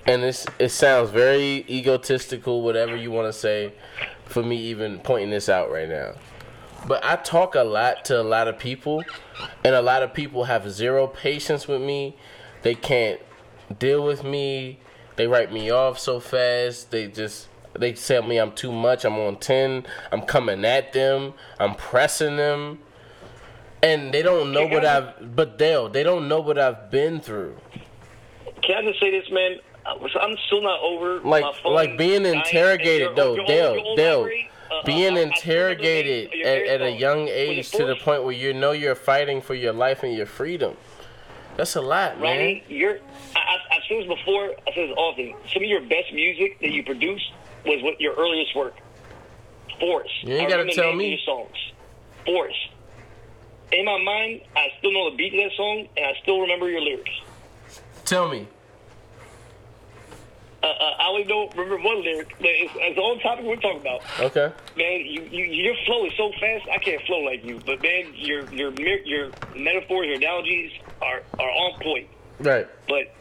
And 0.06 0.24
this 0.24 0.46
it 0.60 0.70
sounds 0.70 1.12
very 1.12 1.66
egotistical, 1.70 2.62
whatever 2.62 2.96
you 2.96 3.12
want 3.12 3.32
to 3.32 3.38
say, 3.38 3.74
for 4.26 4.42
me 4.42 4.58
even 4.58 5.00
pointing 5.00 5.30
this 5.30 5.50
out 5.50 5.72
right 5.72 5.88
now. 5.88 6.14
But 6.88 7.06
I 7.06 7.16
talk 7.16 7.54
a 7.54 7.64
lot 7.64 8.06
to 8.06 8.20
a 8.20 8.24
lot 8.24 8.48
of 8.48 8.58
people, 8.58 9.04
and 9.64 9.76
a 9.76 9.82
lot 9.82 10.02
of 10.02 10.14
people 10.14 10.46
have 10.46 10.70
zero 10.72 11.06
patience 11.06 11.68
with 11.68 11.82
me. 11.82 12.18
They 12.64 12.74
can't 12.74 13.20
deal 13.78 14.04
with 14.04 14.24
me. 14.24 14.80
They 15.16 15.28
write 15.28 15.52
me 15.54 15.70
off 15.70 16.00
so 16.00 16.20
fast. 16.20 16.90
They 16.90 17.08
just 17.08 17.48
they 17.74 17.94
tell 17.94 18.24
me 18.24 18.38
I'm 18.38 18.52
too 18.54 18.72
much. 18.72 19.06
I'm 19.06 19.18
on 19.18 19.38
ten. 19.38 19.86
I'm 20.12 20.22
coming 20.22 20.66
at 20.66 20.94
them. 20.94 21.34
I'm 21.60 21.76
pressing 21.76 22.38
them, 22.38 22.80
and 23.82 24.14
they 24.14 24.22
don't 24.22 24.52
know 24.52 24.66
what 24.68 24.86
I've. 24.86 25.36
But 25.36 25.58
Dale, 25.58 25.90
they 25.90 26.04
don't 26.04 26.28
know 26.28 26.40
what 26.40 26.58
I've 26.58 26.92
been 26.92 27.20
through. 27.22 27.58
Can 28.64 28.78
I 28.78 28.88
just 28.90 29.00
say 29.00 29.12
this, 29.12 29.30
man? 29.32 29.58
I 29.86 29.92
I'm 29.94 30.38
still 30.46 30.62
not 30.62 30.80
over 30.82 31.20
Like- 31.22 31.66
like 31.66 31.98
being 31.98 32.26
interrogated, 32.26 33.16
though, 33.16 33.36
Dale, 33.46 33.82
old 33.84 33.98
Dale, 33.98 34.30
uh, 34.70 34.84
Being 34.84 35.14
uh, 35.14 35.16
I- 35.16 35.20
I 35.20 35.24
interrogated 35.24 36.32
days 36.32 36.42
of 36.42 36.48
at, 36.48 36.68
at 36.68 36.82
a 36.82 36.92
young 36.92 37.28
age 37.28 37.72
to 37.72 37.86
the 37.86 37.96
point 37.96 38.24
where 38.24 38.34
you 38.34 38.54
know 38.54 38.72
you're 38.72 38.96
fighting 38.96 39.42
for 39.42 39.56
your 39.56 39.74
life 39.74 40.04
and 40.04 40.14
your 40.14 40.28
freedom. 40.28 40.78
That's 41.58 41.76
a 41.76 41.82
lot, 41.82 42.20
man. 42.20 42.38
Ronnie, 42.38 42.64
you're. 42.68 43.00
I, 43.36 43.40
I, 43.40 43.76
I've 43.76 43.84
said 43.88 44.02
this 44.02 44.08
before. 44.08 44.52
I 44.68 44.74
said 44.74 44.90
this 44.90 44.96
often. 44.98 45.34
Some 45.52 45.64
of 45.64 45.70
your 45.70 45.82
best 45.82 46.14
music 46.14 46.60
that 46.62 46.70
you 46.72 46.84
produced 46.84 47.32
was 47.66 47.82
what 47.84 48.00
your 48.00 48.14
earliest 48.16 48.56
work. 48.56 48.76
Forest. 49.80 50.14
You 50.24 50.36
ain't 50.36 50.50
gotta 50.50 50.72
tell 50.72 50.94
me. 50.94 51.20
songs. 51.26 51.56
Forest. 52.26 52.58
In 53.72 53.86
my 53.86 54.02
mind, 54.04 54.42
I 54.56 54.68
still 54.78 54.92
know 54.92 55.10
the 55.10 55.16
beat 55.16 55.34
of 55.34 55.50
that 55.50 55.56
song, 55.56 55.88
and 55.96 56.06
I 56.06 56.14
still 56.22 56.42
remember 56.42 56.70
your 56.70 56.82
lyrics. 56.82 57.12
Tell 58.06 58.30
me. 58.30 58.48
Uh, 60.62 60.68
uh, 60.68 60.70
I 61.00 61.08
only 61.10 61.24
don't 61.24 61.52
remember 61.56 61.78
one 61.78 62.04
lyric, 62.04 62.30
but 62.38 62.50
it's, 62.50 62.72
it's 62.76 62.96
the 62.96 63.02
only 63.02 63.24
topic 63.24 63.46
we're 63.46 63.56
talking 63.56 63.82
about. 63.82 64.04
Okay. 64.20 64.52
Man, 64.78 65.06
you, 65.06 65.24
you 65.24 65.46
your 65.46 65.76
flow 65.86 66.06
is 66.06 66.14
so 66.16 66.32
fast. 66.40 66.68
I 66.72 66.78
can't 66.78 67.02
flow 67.04 67.20
like 67.22 67.44
you. 67.44 67.60
But 67.66 67.82
man, 67.82 68.14
your 68.14 68.44
your 68.54 68.72
your 68.74 69.32
metaphors, 69.56 70.06
your 70.06 70.18
analogies 70.18 70.72
are 71.02 71.24
are 71.40 71.50
on 71.50 71.80
point. 71.80 72.08
Right. 72.40 72.68
But 72.88 73.16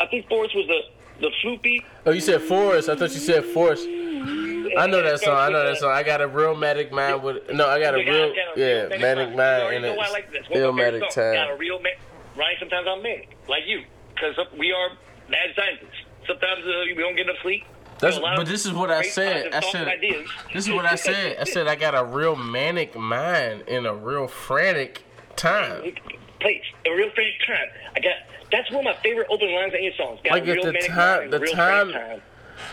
I 0.00 0.06
think 0.06 0.28
Forest 0.28 0.54
was 0.54 0.66
the 0.66 0.80
the 1.22 1.58
beat. 1.62 1.84
Oh, 2.04 2.10
you 2.10 2.20
said 2.20 2.42
forest. 2.42 2.88
I 2.88 2.96
thought 2.96 3.12
you 3.12 3.20
said 3.20 3.44
force. 3.44 3.82
I 3.84 4.86
know 4.86 5.02
that 5.02 5.20
song. 5.20 5.36
I 5.36 5.48
know 5.48 5.64
that 5.64 5.78
song. 5.78 5.90
I 5.90 6.02
got 6.02 6.20
a 6.20 6.26
real 6.26 6.54
manic 6.54 6.92
mind 6.92 7.22
with 7.22 7.50
no. 7.52 7.68
I 7.68 7.80
got 7.80 7.94
a 7.94 7.98
real 7.98 8.32
yeah 8.56 8.88
manic 8.98 9.34
mind 9.36 9.40
and 9.40 9.74
and 9.74 9.82
know 9.84 9.94
why 9.94 10.04
I 10.04 10.06
it's 10.06 10.12
like 10.12 10.32
this. 10.32 10.48
One 10.48 10.62
of 10.62 10.74
my 10.74 10.82
favorite 10.82 11.02
illmatic 11.02 11.12
songs. 11.12 11.34
Got 11.34 11.50
a 11.50 11.56
real 11.56 11.80
man. 11.80 11.92
Right? 12.36 12.56
Sometimes 12.58 12.86
I'm 12.88 13.02
manic, 13.02 13.36
like 13.48 13.64
you, 13.66 13.84
because 14.14 14.36
we 14.58 14.72
are 14.72 14.90
mad 15.28 15.50
scientists. 15.54 15.98
Sometimes 16.26 16.64
uh, 16.64 16.84
we 16.86 16.94
don't 16.94 17.16
get 17.16 17.26
enough 17.26 17.36
sleep. 17.42 17.64
That's, 17.98 18.16
You 18.16 18.22
know, 18.22 18.28
a 18.28 18.30
lot 18.30 18.36
but 18.38 18.46
this 18.46 18.64
is 18.64 18.72
what 18.72 18.90
I 18.90 19.02
said. 19.02 19.52
I 19.52 19.60
said 19.60 19.88
ideas. 19.88 20.28
this 20.54 20.66
is 20.66 20.72
what 20.72 20.86
I 20.86 20.94
said. 21.08 21.36
I 21.38 21.44
said 21.44 21.66
I 21.66 21.74
got 21.74 21.94
a 21.94 22.04
real 22.04 22.36
manic 22.36 22.96
mind 22.96 23.62
in 23.68 23.86
a 23.86 23.94
real 23.94 24.26
frantic 24.26 25.04
time. 25.36 25.94
Place 26.40 26.62
a 26.86 26.90
real 26.94 27.10
frantic 27.10 27.34
time. 27.46 27.68
I 27.96 28.00
got. 28.00 28.14
That's 28.50 28.70
one 28.70 28.86
of 28.86 28.94
my 28.96 29.02
favorite 29.02 29.28
open 29.30 29.50
lines 29.54 29.72
in 29.72 29.78
any 29.78 29.94
songs. 29.96 30.20
Got 30.24 30.32
Like, 30.32 30.42
a 30.46 30.52
real 30.52 30.64
the 30.64 30.72
time- 30.86 31.30
the 31.30 31.38
time- 31.40 31.92
time. 31.92 32.22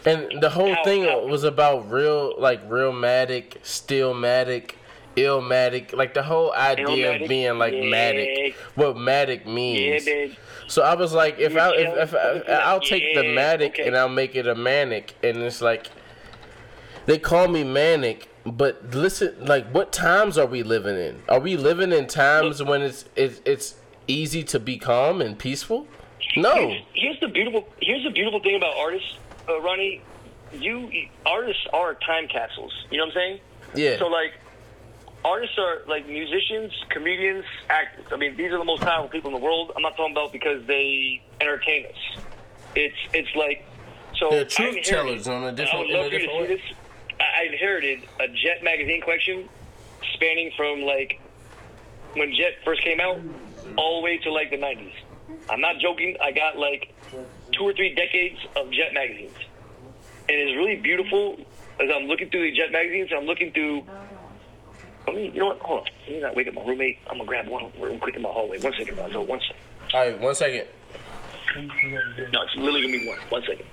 And 0.05 0.41
the 0.41 0.49
whole 0.49 0.73
How- 0.73 0.83
thing 0.83 1.05
how- 1.05 1.19
was 1.25 1.43
about 1.43 1.89
real, 1.89 2.35
like 2.37 2.59
real 2.67 2.91
matic, 2.91 3.61
stillmatic, 3.63 4.71
illmatic, 5.15 5.93
like 5.95 6.13
the 6.13 6.23
whole 6.23 6.51
idea 6.53 6.85
Illmatic? 7.13 7.21
of 7.23 7.29
being 7.29 7.57
like 7.57 7.73
Yeah. 7.73 7.81
matic, 7.83 8.53
what 8.75 8.95
matic 8.95 9.45
means. 9.45 10.05
man. 10.05 10.35
So 10.67 10.83
I 10.83 10.95
was 10.95 11.13
like, 11.13 11.39
if 11.39 11.55
I 11.57 11.71
if, 11.75 11.97
if 11.97 12.15
I, 12.15 12.41
Yeah, 12.47 12.59
I'll 12.69 12.79
take 12.81 13.15
the 13.15 13.23
matic 13.23 13.69
okay. 13.71 13.87
and 13.87 13.95
I'll 13.97 14.09
make 14.09 14.35
it 14.35 14.47
a 14.47 14.55
manic, 14.55 15.13
and 15.23 15.37
it's 15.43 15.61
like 15.61 15.87
they 17.05 17.17
call 17.17 17.47
me 17.47 17.63
manic, 17.63 18.27
but 18.51 18.91
listen, 18.93 19.35
like 19.45 19.67
what 19.71 19.91
times 19.91 20.37
are 20.37 20.45
we 20.45 20.63
living 20.63 20.95
in? 20.97 21.21
Are 21.27 21.39
we 21.39 21.57
living 21.57 21.91
in 21.91 22.07
times 22.07 22.61
when 22.63 22.81
it's 22.81 23.05
it's 23.15 23.41
it's 23.45 23.75
easy 24.07 24.43
to 24.43 24.59
be 24.59 24.77
calm 24.77 25.21
and 25.21 25.37
peaceful? 25.37 25.87
No. 26.35 26.75
Here's, 26.93 27.19
the 27.19 27.27
beautiful. 27.27 27.67
Here's 27.81 28.03
the 28.03 28.11
beautiful 28.11 28.39
thing 28.39 28.55
about 28.55 28.75
artists, 28.77 29.17
uh, 29.47 29.59
Ronnie. 29.61 30.01
You 30.53 30.89
artists 31.25 31.65
are 31.73 31.95
time 31.95 32.27
capsules. 32.27 32.73
You 32.91 32.97
know 32.97 33.05
what 33.05 33.11
I'm 33.11 33.15
saying? 33.15 33.39
Yeah. 33.75 33.97
So 33.99 34.07
like, 34.07 34.33
artists 35.25 35.57
are 35.57 35.81
like 35.87 36.07
musicians, 36.07 36.71
comedians, 36.89 37.45
actors. 37.69 38.05
I 38.11 38.17
mean, 38.17 38.35
these 38.37 38.51
are 38.51 38.57
the 38.57 38.63
most 38.65 38.81
powerful 38.81 39.09
people 39.09 39.29
in 39.33 39.39
the 39.39 39.43
world. 39.43 39.71
I'm 39.75 39.81
not 39.81 39.95
talking 39.97 40.13
about 40.13 40.31
because 40.31 40.65
they 40.65 41.21
entertain 41.41 41.85
us. 41.87 42.21
It's 42.75 42.97
it's 43.13 43.35
like 43.35 43.65
so. 44.17 44.29
They're 44.29 44.45
truth 44.45 44.83
tellers 44.83 45.27
on 45.27 45.43
a 45.43 45.51
different- 45.51 45.75
I 45.75 45.79
would 45.79 45.89
in 45.89 45.95
a 45.95 46.01
love 46.01 46.11
you 46.13 46.19
to 46.19 46.25
different 46.25 46.47
see 46.47 46.53
way. 46.53 46.61
this. 46.61 46.75
I 47.19 47.43
inherited 47.51 48.01
a 48.19 48.27
Jet 48.27 48.63
magazine 48.63 49.01
collection 49.01 49.49
spanning 50.13 50.51
from 50.55 50.81
like 50.81 51.19
when 52.13 52.33
Jet 52.33 52.53
first 52.63 52.81
came 52.81 52.99
out 52.99 53.19
all 53.77 53.99
the 53.99 54.03
way 54.05 54.17
to 54.19 54.31
like 54.31 54.49
the 54.49 54.57
90s. 54.57 54.93
I'm 55.49 55.61
not 55.61 55.79
joking. 55.79 56.15
I 56.21 56.31
got 56.31 56.57
like 56.57 56.93
two 57.51 57.63
or 57.63 57.73
three 57.73 57.93
decades 57.93 58.37
of 58.55 58.71
Jet 58.71 58.93
magazines. 58.93 59.35
And 60.27 60.37
it's 60.37 60.55
really 60.57 60.75
beautiful 60.75 61.37
as 61.79 61.89
I'm 61.93 62.03
looking 62.03 62.29
through 62.29 62.51
the 62.51 62.55
Jet 62.55 62.71
magazines. 62.71 63.09
I'm 63.15 63.25
looking 63.25 63.51
through. 63.51 63.83
I 65.07 65.11
mean, 65.11 65.33
you 65.33 65.39
know 65.39 65.47
what? 65.47 65.59
Hold 65.59 65.79
on. 65.79 65.85
Let 66.05 66.11
me 66.13 66.19
not 66.21 66.35
wake 66.35 66.47
up 66.47 66.53
my 66.53 66.63
roommate. 66.65 66.99
I'm 67.07 67.17
going 67.17 67.21
to 67.21 67.25
grab 67.25 67.47
one 67.47 67.71
real 67.79 67.97
quick 67.97 68.15
in 68.15 68.21
my 68.21 68.29
hallway. 68.29 68.59
One 68.59 68.73
second, 68.77 68.97
Lonzo. 68.97 69.21
One 69.21 69.39
second. 69.39 69.55
All 69.93 69.99
right, 70.01 70.19
one 70.19 70.35
second. 70.35 70.67
No, 72.31 72.41
it's 72.43 72.55
literally 72.55 72.81
going 72.81 72.93
to 72.93 72.99
be 72.99 73.07
one. 73.07 73.19
One 73.29 73.43
second. 73.43 73.65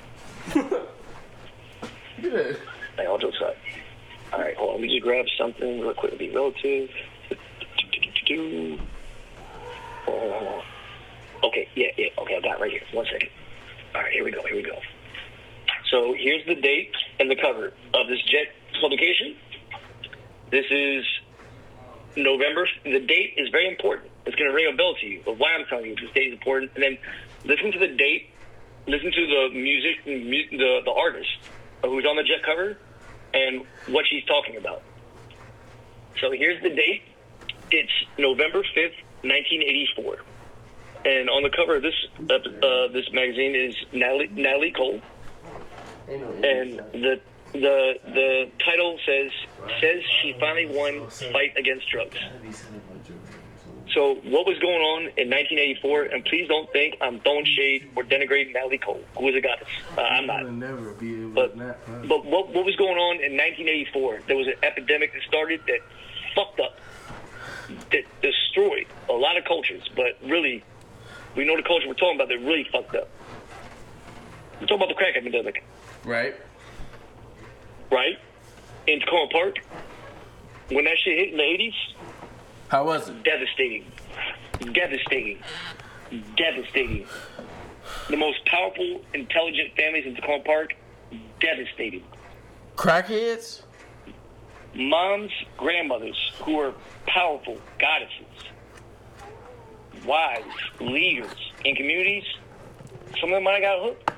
Hey, 2.97 3.07
all 3.07 3.19
jokes 3.19 3.37
aside. 3.37 3.57
All 4.33 4.41
right, 4.41 4.57
hold 4.57 4.71
on. 4.71 4.75
Let 4.77 4.83
me 4.83 4.89
just 4.89 5.03
grab 5.03 5.27
something 5.39 5.81
real 5.81 5.95
quick 5.95 6.19
be 6.19 6.31
relative. 6.31 6.91
On. 10.09 10.63
Okay, 11.45 11.69
yeah, 11.75 11.89
yeah. 11.97 12.09
Okay, 12.19 12.37
I 12.37 12.41
got 12.41 12.59
it 12.59 12.61
right 12.61 12.71
here. 12.71 12.83
One 12.93 13.07
second. 13.07 13.29
All 13.95 14.03
right, 14.03 14.13
here 14.13 14.25
we 14.25 14.31
go. 14.31 14.43
Here 14.43 14.57
we 14.57 14.63
go. 14.63 14.79
So 15.91 16.15
here's 16.19 16.45
the 16.47 16.55
date 16.57 16.93
and 17.21 17.31
the 17.31 17.37
cover 17.37 17.73
of 17.95 18.09
this 18.09 18.21
Jet 18.23 18.49
publication. 18.81 19.37
This 20.51 20.65
is 20.71 21.05
November. 22.17 22.69
The 22.85 23.01
date 23.01 23.35
is 23.37 23.49
very 23.51 23.69
important. 23.69 24.11
It's 24.27 24.35
going 24.37 24.51
to 24.51 24.55
ring 24.55 24.73
a 24.73 24.77
bell 24.77 24.95
to 25.01 25.07
you 25.07 25.23
of 25.27 25.39
why 25.39 25.53
I'm 25.53 25.67
telling 25.67 25.87
you 25.87 25.95
this 25.97 26.11
date 26.15 26.29
is 26.29 26.33
important. 26.33 26.73
And 26.75 26.83
then 26.83 26.99
listen 27.45 27.71
to 27.73 27.79
the 27.79 27.89
date, 27.95 28.31
listen 28.87 29.13
to 29.13 29.27
the 29.27 29.51
music, 29.55 30.05
mu- 30.07 30.59
the 30.59 30.81
the 30.85 30.93
artist 30.93 31.31
who's 31.83 32.05
on 32.05 32.17
the 32.17 32.23
Jet 32.25 32.43
cover, 32.45 32.77
and 33.37 33.65
what 33.89 34.05
she's 34.09 34.25
talking 34.25 34.57
about. 34.57 34.83
So 36.21 36.33
here's 36.33 36.63
the 36.63 36.71
date. 36.71 37.03
It's 37.71 37.93
November 38.19 38.63
fifth, 38.75 38.95
nineteen 39.23 39.63
eighty 39.63 39.87
four. 39.95 40.19
And 41.05 41.29
on 41.31 41.43
the 41.43 41.51
cover 41.51 41.77
of 41.77 41.83
this 41.83 41.95
uh, 42.19 42.89
this 42.93 43.13
magazine 43.13 43.55
is 43.55 43.77
Natalie, 43.93 44.31
Natalie 44.35 44.73
Cole, 44.73 45.01
and 46.09 46.81
the 46.93 47.21
the 47.53 47.77
the 48.19 48.51
title 48.65 48.99
says 49.07 49.31
says 49.81 50.03
she 50.21 50.35
finally 50.41 50.67
won 50.67 51.09
fight 51.33 51.53
against 51.57 51.89
drugs. 51.91 52.19
So 53.97 54.17
what 54.25 54.45
was 54.45 54.59
going 54.59 54.83
on 54.83 55.03
in 55.17 55.31
1984? 55.33 56.03
And 56.13 56.23
please 56.27 56.47
don't 56.49 56.71
think 56.71 56.99
I'm 57.01 57.19
throwing 57.21 57.47
shade 57.47 57.89
or 57.97 58.03
denigrating 58.03 58.53
Natalie 58.53 58.77
Cole, 58.77 59.01
who 59.19 59.29
is 59.29 59.37
a 59.37 59.41
goddess. 59.41 59.69
Uh, 59.97 60.03
I'm 60.03 60.27
not. 60.27 60.53
never 60.53 60.93
be 60.93 61.23
able 61.23 61.31
But 61.31 61.57
but 62.07 62.27
what 62.27 62.53
what 62.53 62.67
was 62.67 62.77
going 62.77 62.99
on 62.99 63.25
in 63.25 63.33
1984? 63.33 64.21
There 64.27 64.37
was 64.37 64.49
an 64.49 64.57
epidemic 64.63 65.15
that 65.15 65.23
started 65.23 65.63
that 65.67 65.81
fucked 66.35 66.61
up, 66.61 66.79
that 67.91 68.05
destroyed 68.21 68.87
a 69.09 69.15
lot 69.15 69.39
of 69.39 69.47
cultures. 69.47 69.89
But 69.97 70.19
really, 70.23 70.63
we 71.35 71.47
know 71.47 71.57
the 71.57 71.63
culture 71.63 71.89
we're 71.89 71.95
talking 71.95 72.17
about 72.17 72.29
that 72.29 72.41
really 72.41 72.69
fucked 72.71 72.97
up. 72.97 73.09
We're 74.61 74.67
talking 74.67 74.77
about 74.77 74.89
the 74.89 74.95
crack 74.95 75.17
epidemic, 75.17 75.65
right? 76.05 76.35
right? 77.91 78.19
In 78.87 79.01
Takoma 79.01 79.33
Park, 79.33 79.57
when 80.69 80.85
that 80.85 80.99
shit 80.99 81.17
hit 81.19 81.31
in 81.31 81.39
the 81.39 81.43
80s, 81.43 81.97
How 82.69 82.85
was 82.85 83.09
it? 83.09 83.23
devastating, 83.23 83.85
devastating, 84.73 85.39
devastating. 86.37 87.07
The 88.11 88.17
most 88.17 88.45
powerful, 88.47 89.03
intelligent 89.15 89.77
families 89.77 90.07
in 90.07 90.17
Takoma 90.17 90.45
Park, 90.45 90.75
devastating. 91.41 92.03
Crackheads? 92.77 93.63
moms, 94.77 95.33
grandmothers 95.57 96.33
who 96.43 96.59
are 96.61 96.75
powerful 97.07 97.59
goddesses, 97.79 98.51
wives, 100.05 100.47
leaders 100.81 101.35
in 101.65 101.75
communities. 101.75 102.25
Some 103.21 103.31
of 103.31 103.37
them 103.37 103.45
might 103.45 103.63
have 103.63 103.63
got 103.63 103.83
hooked. 103.83 104.11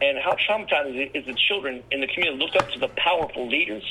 And 0.00 0.18
how 0.18 0.32
traumatizing 0.34 1.10
is 1.14 1.24
the 1.26 1.34
children 1.34 1.82
in 1.90 2.00
the 2.00 2.06
community 2.08 2.42
looked 2.42 2.56
up 2.56 2.70
to 2.72 2.78
the 2.78 2.88
powerful 2.88 3.48
leaders? 3.48 3.84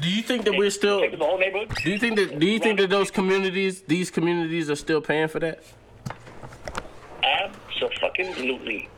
Do 0.00 0.10
you 0.10 0.22
think 0.22 0.44
that 0.44 0.56
we're 0.56 0.70
still? 0.70 1.00
The 1.00 1.16
whole 1.16 1.38
neighborhood. 1.38 1.74
Do 1.82 1.90
you 1.90 1.98
think 1.98 2.16
that? 2.16 2.38
Do 2.38 2.46
you 2.46 2.58
think 2.58 2.78
that 2.78 2.90
those 2.90 3.10
communities, 3.10 3.82
these 3.82 4.10
communities, 4.10 4.70
are 4.70 4.76
still 4.76 5.00
paying 5.00 5.28
for 5.28 5.40
that? 5.40 5.62
Absolutely. 8.18 8.88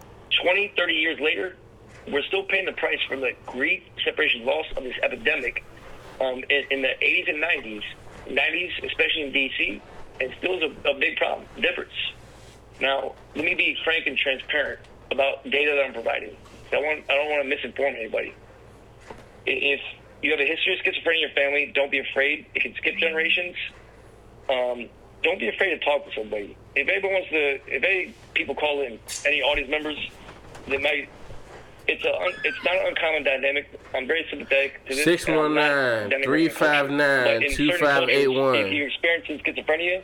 20, 0.43 0.73
30 0.77 0.95
years 0.95 1.21
later, 1.21 1.57
we're 2.09 2.23
still 2.23 2.45
paying 2.45 2.67
the 2.67 2.73
price 2.73 2.99
for 3.09 3.17
the 3.17 3.33
grief, 3.47 3.83
separation, 4.05 4.45
loss 4.45 4.67
of 4.77 4.85
this 4.85 4.97
epidemic 5.03 5.65
um, 6.21 6.45
in, 6.51 6.65
in 6.71 6.83
the 6.83 6.93
80s 7.03 7.31
and 7.31 7.43
90s. 7.43 7.83
90s, 8.29 8.85
especially 8.85 9.23
in 9.23 9.33
D.C., 9.33 9.81
and 10.21 10.35
still 10.39 10.57
is 10.57 10.63
a, 10.63 10.91
a 10.91 10.95
big 10.99 11.17
problem, 11.17 11.47
difference. 11.61 11.93
Now, 12.81 13.15
let 13.35 13.45
me 13.45 13.55
be 13.55 13.77
frank 13.85 14.07
and 14.07 14.19
transparent 14.19 14.81
about 15.11 15.45
data 15.45 15.73
that 15.77 15.85
I'm 15.87 15.93
providing. 15.93 16.37
I, 16.73 16.77
want, 16.77 17.05
I 17.09 17.15
don't 17.15 17.31
want 17.31 17.49
to 17.49 17.57
misinform 17.57 17.97
anybody. 17.97 18.35
If 19.47 19.81
you 20.23 20.31
have 20.31 20.41
a 20.41 20.47
history 20.47 20.79
of 20.79 20.85
schizophrenia 20.85 21.15
in 21.15 21.21
your 21.21 21.31
family, 21.31 21.73
don't 21.75 21.91
be 21.91 21.99
afraid. 21.99 22.47
It 22.55 22.63
can 22.63 22.75
skip 22.75 22.97
generations 22.97 23.57
um, 24.49 24.89
don't 25.23 25.39
be 25.39 25.49
afraid 25.49 25.71
to 25.71 25.79
talk 25.85 26.05
to 26.09 26.15
somebody. 26.15 26.57
If 26.75 26.89
anybody 26.89 27.13
wants 27.15 27.29
to, 27.31 27.61
if 27.67 27.83
any 27.83 28.15
people 28.35 28.55
call 28.55 28.81
in, 28.83 28.99
any 29.25 29.43
audience 29.43 29.71
members, 29.71 29.99
they 30.69 30.79
might. 30.79 31.09
It's 31.89 32.05
a, 32.05 32.13
un, 32.15 32.33
it's 32.45 32.65
not 32.65 32.75
an 32.75 32.87
uncommon 32.89 33.23
dynamic. 33.23 33.81
I'm 33.95 34.07
very 34.09 34.27
sympathetic 34.29 34.85
to 34.87 34.95
this. 34.95 35.05
Six 35.05 35.25
and 35.27 35.35
I'm 35.37 35.41
one 35.43 35.55
not 35.55 35.69
nine 35.71 36.11
denigrating 36.11 36.25
three 36.25 36.49
the 36.49 36.55
culture. 36.55 36.65
five 36.73 36.91
nine 36.91 37.25
But 37.25 37.43
in 37.45 37.55
two 37.55 37.67
certain 37.71 37.87
five 37.87 38.09
eight 38.09 38.25
cultures, 38.25 38.41
one. 38.43 38.55
If 38.57 38.73
you're 38.73 38.89
experiencing 38.89 39.39
schizophrenia, 39.39 40.03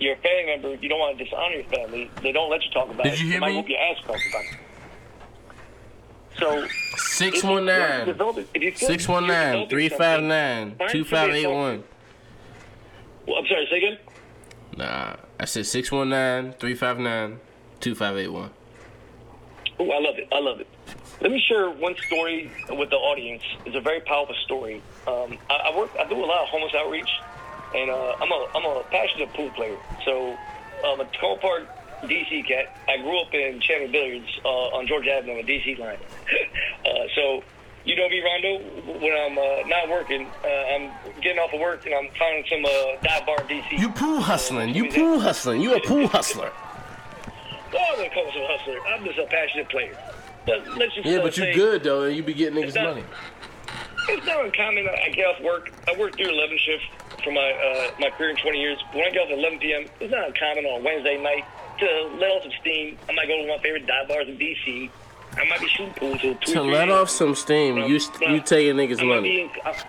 you're 0.00 0.14
a 0.14 0.18
family 0.18 0.46
member. 0.46 0.74
You 0.74 0.88
don't 0.88 0.98
want 0.98 1.16
to 1.18 1.24
dishonor 1.24 1.54
your 1.54 1.64
family. 1.64 2.10
They 2.22 2.32
don't 2.32 2.50
let 2.50 2.64
you 2.64 2.70
talk 2.72 2.90
about 2.90 3.04
Did 3.04 3.12
it. 3.14 3.20
you 3.20 3.30
hear 3.30 3.40
they 3.40 3.46
me? 3.46 3.56
whoop 3.56 3.68
your 3.68 3.78
ass 3.78 3.96
talk 4.02 4.16
about 4.28 4.44
it. 4.44 4.56
So 6.44 6.66
Six 6.96 7.38
if 7.38 7.44
you 7.44 7.50
one 7.50 7.66
feel 7.66 7.78
nine 7.78 8.06
developing- 8.06 8.48
if 8.54 8.62
you 8.62 8.72
feel 8.72 8.88
six 8.88 9.08
one 9.08 9.24
you're 9.24 9.32
nine 9.34 9.66
3-5-9 9.68 10.88
two 10.90 11.04
five 11.04 11.10
somebody 11.20 11.38
eight 11.38 11.42
to 11.42 11.48
talk 11.48 11.54
one. 11.54 11.82
to. 11.82 11.84
Well, 13.26 13.38
I'm 13.38 13.46
sorry. 13.46 13.66
Say 13.70 13.76
again. 13.78 13.98
Nah, 14.76 15.16
I 15.40 15.44
said 15.46 15.64
six 15.66 15.90
one 15.90 16.10
nine 16.10 16.52
three 16.60 16.74
five 16.74 16.98
nine 16.98 17.40
two 17.80 17.94
five 17.94 18.16
eight 18.18 18.28
one. 18.28 18.50
Oh, 19.78 19.90
I 19.90 19.98
love 20.00 20.18
it. 20.18 20.28
I 20.32 20.38
love 20.40 20.60
it. 20.60 20.66
Let 21.22 21.30
me 21.32 21.40
share 21.48 21.70
one 21.70 21.96
story 22.06 22.50
with 22.70 22.90
the 22.90 22.96
audience. 22.96 23.42
It's 23.64 23.74
a 23.76 23.80
very 23.80 24.00
powerful 24.00 24.34
story. 24.44 24.82
Um, 25.06 25.38
I, 25.48 25.70
I 25.72 25.76
work. 25.76 25.90
I 25.98 26.04
do 26.06 26.16
a 26.22 26.26
lot 26.26 26.42
of 26.42 26.48
homeless 26.48 26.74
outreach, 26.76 27.08
and 27.74 27.90
uh, 27.90 28.16
I'm 28.20 28.30
a 28.30 28.46
I'm 28.54 28.64
a 28.66 28.82
passionate 28.90 29.32
pool 29.32 29.48
player. 29.50 29.76
So 30.04 30.36
I'm 30.84 31.00
a 31.00 31.04
Takoma 31.06 31.40
Park 31.40 31.68
DC 32.08 32.46
cat. 32.46 32.76
I 32.88 32.98
grew 32.98 33.20
up 33.20 33.32
in 33.34 33.60
Chandler 33.60 33.88
Billiards 33.88 34.28
uh, 34.44 34.48
on 34.48 34.86
Georgia 34.86 35.12
Avenue 35.12 35.38
on 35.38 35.46
the 35.46 35.52
DC 35.52 35.78
line. 35.78 35.98
uh, 36.86 36.90
so 37.14 37.42
you 37.84 37.96
know 37.96 38.08
me, 38.08 38.22
Rondo. 38.22 38.98
When 38.98 39.12
I'm 39.12 39.36
uh, 39.38 39.66
not 39.68 39.88
working, 39.88 40.26
uh, 40.44 40.48
I'm 40.48 40.90
getting 41.20 41.38
off 41.38 41.52
of 41.52 41.60
work 41.60 41.84
and 41.86 41.94
I'm 41.94 42.08
finding 42.18 42.44
some 42.48 42.64
uh, 42.64 43.02
dive 43.02 43.26
bar 43.26 43.40
in 43.42 43.46
DC. 43.46 43.78
You 43.78 43.90
pool 43.90 44.20
hustling. 44.20 44.74
You 44.74 44.90
pool 44.90 45.20
hustling. 45.20 45.60
You 45.60 45.74
a 45.74 45.80
pool 45.80 46.06
hustler. 46.16 46.50
Oh, 47.74 47.78
I'm 47.90 47.96
gonna 47.96 48.10
call 48.10 48.24
myself 48.26 48.44
a 48.48 48.58
hustler. 48.58 48.80
I'm 48.88 49.04
just 49.04 49.18
a 49.18 49.26
passionate 49.26 49.68
player. 49.68 49.96
But 50.46 50.66
let's 50.76 50.94
just 50.94 51.06
Yeah, 51.06 51.18
uh, 51.18 51.22
but 51.22 51.36
you 51.36 51.44
say 51.44 51.54
good 51.54 51.82
though, 51.82 52.02
and 52.04 52.16
you 52.16 52.22
be 52.22 52.34
getting 52.34 52.62
niggas 52.62 52.74
not- 52.74 52.94
money. 52.94 53.04
It's 54.06 54.26
not 54.26 54.44
uncommon. 54.44 54.86
I 54.86 55.08
get 55.08 55.26
off 55.26 55.40
work. 55.40 55.72
I 55.88 55.98
work 55.98 56.14
through 56.16 56.28
11 56.28 56.58
shift 56.58 56.84
for 57.24 57.32
my 57.32 57.52
uh, 57.52 57.90
my 57.98 58.10
career 58.10 58.30
in 58.30 58.36
20 58.36 58.60
years. 58.60 58.78
When 58.92 59.02
I 59.06 59.10
get 59.10 59.22
off 59.22 59.30
at 59.32 59.38
11 59.38 59.58
p.m., 59.60 59.86
it's 59.98 60.12
not 60.12 60.28
uncommon 60.28 60.66
on 60.66 60.80
a 60.82 60.84
Wednesday 60.84 61.22
night 61.22 61.44
to 61.78 62.16
let 62.18 62.30
off 62.30 62.42
some 62.42 62.52
steam. 62.60 62.98
I 63.08 63.12
might 63.12 63.26
go 63.28 63.36
to 63.36 63.42
one 63.42 63.50
of 63.50 63.56
my 63.58 63.62
favorite 63.62 63.86
dive 63.86 64.08
bars 64.08 64.28
in 64.28 64.36
DC. 64.38 64.90
I 65.36 65.48
might 65.48 65.60
be 65.60 65.68
shooting 65.68 65.94
pool 65.94 66.16
till 66.18 66.34
two. 66.36 66.52
To 66.52 66.60
or 66.60 66.62
three 66.64 66.72
let 66.72 66.88
a.m. 66.88 66.98
off 66.98 67.10
some 67.10 67.34
steam, 67.34 67.76
you 67.78 67.98
st- 67.98 68.30
you 68.30 68.40
taking 68.40 68.76
niggas 68.76 69.00
I 69.00 69.04
money. 69.04 69.40
in, 69.42 69.50
I, 69.64 69.82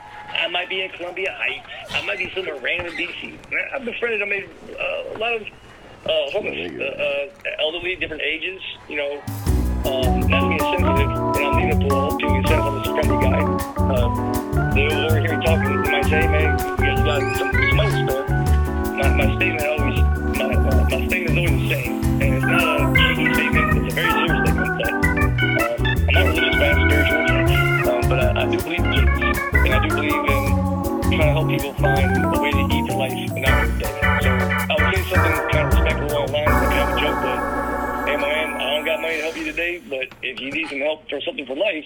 I 0.46 0.48
might 0.48 0.70
be 0.70 0.82
in 0.82 0.90
Columbia 0.92 1.36
Heights. 1.38 1.68
I 1.94 2.06
might 2.06 2.18
be 2.18 2.32
somewhere 2.34 2.60
random 2.60 2.88
in 2.88 3.08
DC. 3.08 3.38
I've 3.74 3.86
befriended 3.86 4.22
I 4.22 4.26
mean, 4.26 4.46
uh, 4.72 5.16
a 5.16 5.18
lot 5.20 5.34
of 5.34 5.42
uh, 5.44 6.32
homeless, 6.32 6.72
uh, 6.80 6.84
uh, 6.84 7.62
elderly, 7.62 7.96
different 7.96 8.22
ages. 8.24 8.62
You 8.90 8.98
know, 8.98 9.22
um, 9.86 10.20
not 10.28 10.50
being 10.50 10.60
sensitive 10.60 11.10
when 11.36 11.46
I'm 11.46 11.56
needing 11.58 11.84
a 11.84 11.90
pool, 11.90 12.10
to 12.12 12.18
being 12.18 12.48
sensitive. 12.48 12.66
I'm 12.66 12.84
just 12.84 12.90
a 12.90 12.94
friendly 12.94 13.24
guy. 13.24 13.42
Uh, 13.86 14.74
they 14.74 14.88
over 14.88 15.20
here 15.20 15.40
talking. 15.42 15.82
They 15.84 15.92
might 15.92 16.04
say, 16.06 16.22
"Hey, 16.22 16.28
man, 16.28 16.60
you 16.60 16.86
guys 16.86 17.04
got 17.04 17.38
some, 17.38 17.52
some 17.54 17.76
money 17.76 18.08
spare." 18.08 18.26
My, 18.96 19.10
my 19.14 19.36
statement 19.36 19.66
always, 19.68 20.00
uh, 20.86 21.08
statement 21.08 21.32
is 21.32 21.38
always 21.38 21.52
the 21.52 21.70
same, 21.74 22.04
and 22.22 22.34
it's 22.36 22.46
not 22.46 22.82
a 22.82 22.94
cheeky 22.94 23.34
statement. 23.34 23.66
It's 23.78 23.92
a 23.92 23.96
very 23.96 24.12
serious 24.12 24.40
statement. 24.46 24.72
That 24.78 24.94
um, 25.66 25.86
I'm 25.86 26.14
not 26.14 26.26
religious, 26.30 26.56
but 26.56 26.68
I'm 26.70 26.80
spiritual. 26.90 27.20
Um, 27.90 28.02
but 28.10 28.20
I, 28.20 28.28
I 28.42 28.46
do 28.46 28.58
believe 28.62 28.86
in 28.86 28.94
Jesus, 28.94 29.38
and 29.54 29.74
I 29.74 29.80
do 29.82 29.90
believe 29.96 30.14
in 30.14 30.44
trying 31.10 31.20
to 31.20 31.34
help 31.34 31.48
people 31.50 31.74
find 31.74 32.10
a 32.26 32.40
way 32.40 32.52
to 32.52 32.64
eat 32.70 32.86
for 32.86 32.98
life 32.98 33.14
and 33.14 33.42
not 33.42 33.66
the 33.66 33.74
day. 33.82 33.96
So 34.22 34.30
I 34.30 34.74
would 34.78 34.96
say 34.96 35.02
something 35.10 35.36
kind 35.50 35.66
of 35.66 35.74
respectful 35.74 36.08
along 36.12 36.28
the 36.28 36.34
lines, 36.34 36.54
kind 36.70 36.86
of 36.86 36.90
a 36.90 37.02
joke, 37.02 37.18
but 37.26 37.40
hey, 38.06 38.18
man, 38.18 38.48
I 38.62 38.76
don't 38.76 38.86
got 38.86 39.02
money 39.02 39.16
to 39.18 39.22
help 39.24 39.38
you 39.38 39.46
today, 39.46 39.82
but 39.90 40.08
if 40.22 40.40
you 40.40 40.52
need 40.52 40.70
some 40.70 40.80
help 40.80 41.10
for 41.10 41.20
something 41.22 41.46
for 41.46 41.56
life, 41.56 41.86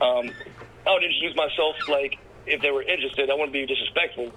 um, 0.00 0.30
I 0.86 0.92
would 0.92 1.04
introduce 1.04 1.36
myself 1.36 1.76
like 1.88 2.18
if 2.46 2.60
they 2.60 2.70
were 2.70 2.82
interested. 2.82 3.30
I 3.30 3.34
wouldn't 3.34 3.52
be 3.52 3.66
disrespectful, 3.66 4.32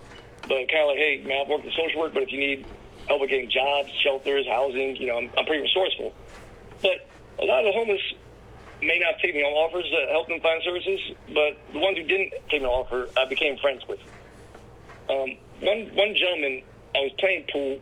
but 0.46 0.70
kind 0.70 0.86
of 0.86 0.94
like, 0.94 1.02
hey, 1.02 1.24
man, 1.26 1.42
I've 1.42 1.50
worked 1.50 1.66
in 1.66 1.72
social 1.72 2.02
work, 2.02 2.14
but 2.14 2.22
if 2.22 2.32
you 2.32 2.40
need 2.40 2.66
help 3.08 3.22
with 3.22 3.30
getting 3.30 3.50
jobs, 3.50 3.90
shelters, 4.04 4.46
housing, 4.48 4.96
you 4.96 5.08
know, 5.08 5.18
I'm, 5.18 5.30
I'm 5.38 5.46
pretty 5.46 5.62
resourceful. 5.62 6.14
But 6.82 7.08
a 7.40 7.46
lot 7.46 7.60
of 7.66 7.74
the 7.74 7.78
homeless 7.78 8.02
may 8.82 9.00
not 9.00 9.20
take 9.22 9.34
me 9.36 9.42
on 9.42 9.54
offers 9.54 9.86
to 9.86 10.12
help 10.12 10.28
them 10.28 10.40
find 10.42 10.62
services, 10.64 11.00
but 11.34 11.58
the 11.74 11.80
ones 11.80 11.98
who 11.98 12.04
didn't 12.04 12.34
take 12.50 12.62
me 12.62 12.68
on 12.68 12.86
offer, 12.86 13.10
I 13.18 13.26
became 13.26 13.58
friends 13.58 13.84
with. 13.88 14.00
Um, 15.10 15.38
one 15.62 15.90
one 15.94 16.16
gentleman, 16.16 16.64
I 16.96 17.00
was 17.00 17.12
playing 17.20 17.46
pool. 17.52 17.80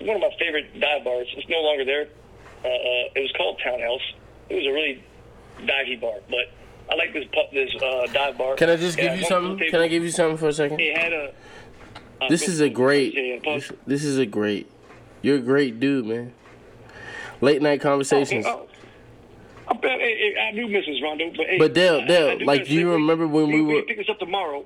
One 0.00 0.16
of 0.16 0.22
my 0.22 0.30
favorite 0.38 0.78
dive 0.78 1.04
bars. 1.04 1.26
It's 1.36 1.48
no 1.48 1.58
longer 1.60 1.84
there. 1.84 2.08
Uh, 2.64 2.68
uh, 2.68 3.18
it 3.18 3.20
was 3.20 3.32
called 3.36 3.60
Townhouse. 3.62 4.14
It 4.48 4.54
was 4.54 4.66
a 4.66 4.72
really 4.72 5.02
divey 5.60 6.00
bar, 6.00 6.20
but 6.30 6.46
I 6.90 6.94
like 6.94 7.12
this 7.12 7.24
this 7.52 7.82
uh, 7.82 8.06
dive 8.12 8.38
bar. 8.38 8.54
Can 8.54 8.70
I 8.70 8.76
just 8.76 8.96
give 8.96 9.18
you 9.18 9.24
something? 9.24 9.68
Can 9.70 9.80
I 9.80 9.88
give 9.88 10.04
you 10.04 10.10
something 10.10 10.36
for 10.36 10.48
a 10.48 10.52
second? 10.52 10.80
It 10.80 10.96
had 10.96 11.12
a. 11.12 11.32
This 12.28 12.48
is 12.48 12.60
a 12.60 12.68
great. 12.68 13.14
Yeah, 13.14 13.20
yeah, 13.22 13.40
pause. 13.42 13.68
This, 13.68 13.78
this 13.86 14.04
is 14.04 14.18
a 14.18 14.26
great. 14.26 14.70
You're 15.22 15.36
a 15.36 15.40
great 15.40 15.80
dude, 15.80 16.06
man. 16.06 16.32
Late 17.40 17.62
night 17.62 17.80
conversations. 17.80 18.46
Oh, 18.46 18.66
oh. 18.66 18.68
I, 19.68 19.74
bet, 19.74 20.00
hey, 20.00 20.34
hey, 20.34 20.34
I 20.40 20.66
miss 20.66 20.86
this, 20.86 21.02
Rondo. 21.02 21.30
But, 21.36 21.46
hey, 21.46 21.58
But 21.58 21.74
Dale, 21.74 22.06
Dale, 22.06 22.44
like, 22.44 22.66
do 22.66 22.74
you 22.74 22.90
remember 22.92 23.28
when 23.28 23.48
we 23.48 23.60
we 23.62 23.74
were- 23.74 23.82
pick 23.82 23.98
this 23.98 24.08
up 24.08 24.18
tomorrow? 24.18 24.64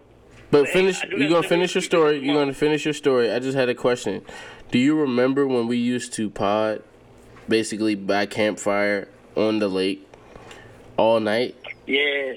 But 0.51 0.66
Hey, 0.66 0.73
finish. 0.73 1.03
I 1.03 1.09
You're 1.09 1.29
gonna 1.31 1.49
finish 1.49 1.74
your 1.74 1.83
story. 1.83 2.19
You're 2.19 2.35
gonna 2.35 2.53
finish 2.53 2.85
your 2.85 2.95
story. 2.95 3.33
I 3.33 3.39
just 3.39 3.57
had 3.57 3.69
a 3.70 3.74
question. 3.74 4.23
Do 4.70 4.79
you 4.79 4.95
remember 4.99 5.47
when 5.47 5.66
we 5.66 5.79
used 5.79 6.12
to 6.15 6.29
pod, 6.31 6.83
basically 7.49 7.95
by 7.95 8.27
campfire 8.27 9.09
on 9.35 9.59
the 9.61 9.69
lake, 9.69 10.07
all 10.99 11.20
night? 11.20 11.57
Yeah. 11.87 12.35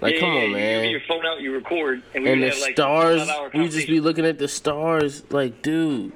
Like, 0.00 0.14
yeah, 0.14 0.20
come 0.20 0.32
yeah, 0.34 0.40
on, 0.40 0.48
you 0.50 0.56
man. 0.56 0.82
get 0.82 0.90
your 0.90 1.00
phone 1.08 1.24
out, 1.26 1.40
you 1.40 1.52
record, 1.54 2.02
and 2.14 2.24
we 2.24 2.30
and 2.32 2.42
the 2.42 2.50
have 2.50 2.58
like 2.60 2.74
stars, 2.74 3.28
we 3.54 3.68
just 3.68 3.86
be 3.86 4.00
looking 4.00 4.26
at 4.26 4.38
the 4.38 4.46
stars. 4.48 5.24
Like, 5.30 5.62
dude, 5.62 6.12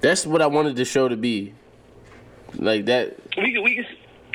that's 0.00 0.26
what 0.26 0.42
I 0.42 0.46
wanted 0.48 0.76
the 0.76 0.84
show 0.84 1.08
to 1.08 1.16
be. 1.16 1.54
Like 2.54 2.86
that. 2.86 3.16
We 3.36 3.52
can, 3.52 3.62
we 3.62 3.74
can, 3.76 3.84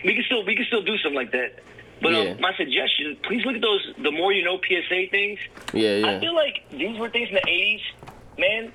we 0.05 0.15
can 0.15 0.23
still, 0.23 0.45
we 0.45 0.55
can 0.55 0.65
still 0.65 0.83
do 0.83 0.97
something 0.99 1.15
like 1.17 1.31
that. 1.33 1.59
But 2.01 2.13
Yeah. 2.13 2.31
um, 2.31 2.41
my 2.41 2.53
suggestion, 2.55 3.17
please 3.23 3.45
look 3.45 3.55
at 3.55 3.61
those. 3.61 3.93
The 4.01 4.11
more 4.11 4.31
you 4.31 4.43
know 4.45 4.57
PSA 4.65 5.07
things. 5.11 5.39
Yeah, 5.73 5.95
yeah. 5.97 6.11
I 6.15 6.19
feel 6.19 6.33
like 6.35 6.63
these 6.71 6.97
were 6.97 7.09
things 7.09 7.29
in 7.29 7.35
the 7.35 7.41
'80s. 7.41 7.81
Man, 8.37 8.71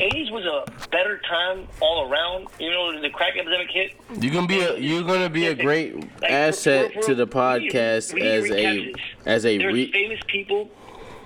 '80s 0.00 0.30
was 0.32 0.44
a 0.44 0.88
better 0.88 1.20
time 1.28 1.66
all 1.80 2.10
around. 2.10 2.48
You 2.58 2.70
know, 2.70 3.00
the 3.00 3.10
crack 3.10 3.36
epidemic 3.36 3.70
hit. 3.70 3.92
You're 4.20 4.32
gonna 4.32 4.46
be 4.46 4.60
a 4.60 4.76
you're 4.78 5.02
gonna 5.02 5.30
be 5.30 5.46
a 5.46 5.54
great 5.54 5.94
Like, 6.20 6.30
asset 6.30 6.92
for- 6.92 7.00
for- 7.02 7.06
to 7.08 7.14
the 7.14 7.26
podcast 7.26 8.12
we 8.14 8.20
to 8.20 8.26
as 8.26 8.50
a 8.50 8.92
as 9.26 9.46
a 9.46 9.58
There's 9.58 9.74
re- 9.74 9.92
famous 9.92 10.20
people. 10.26 10.70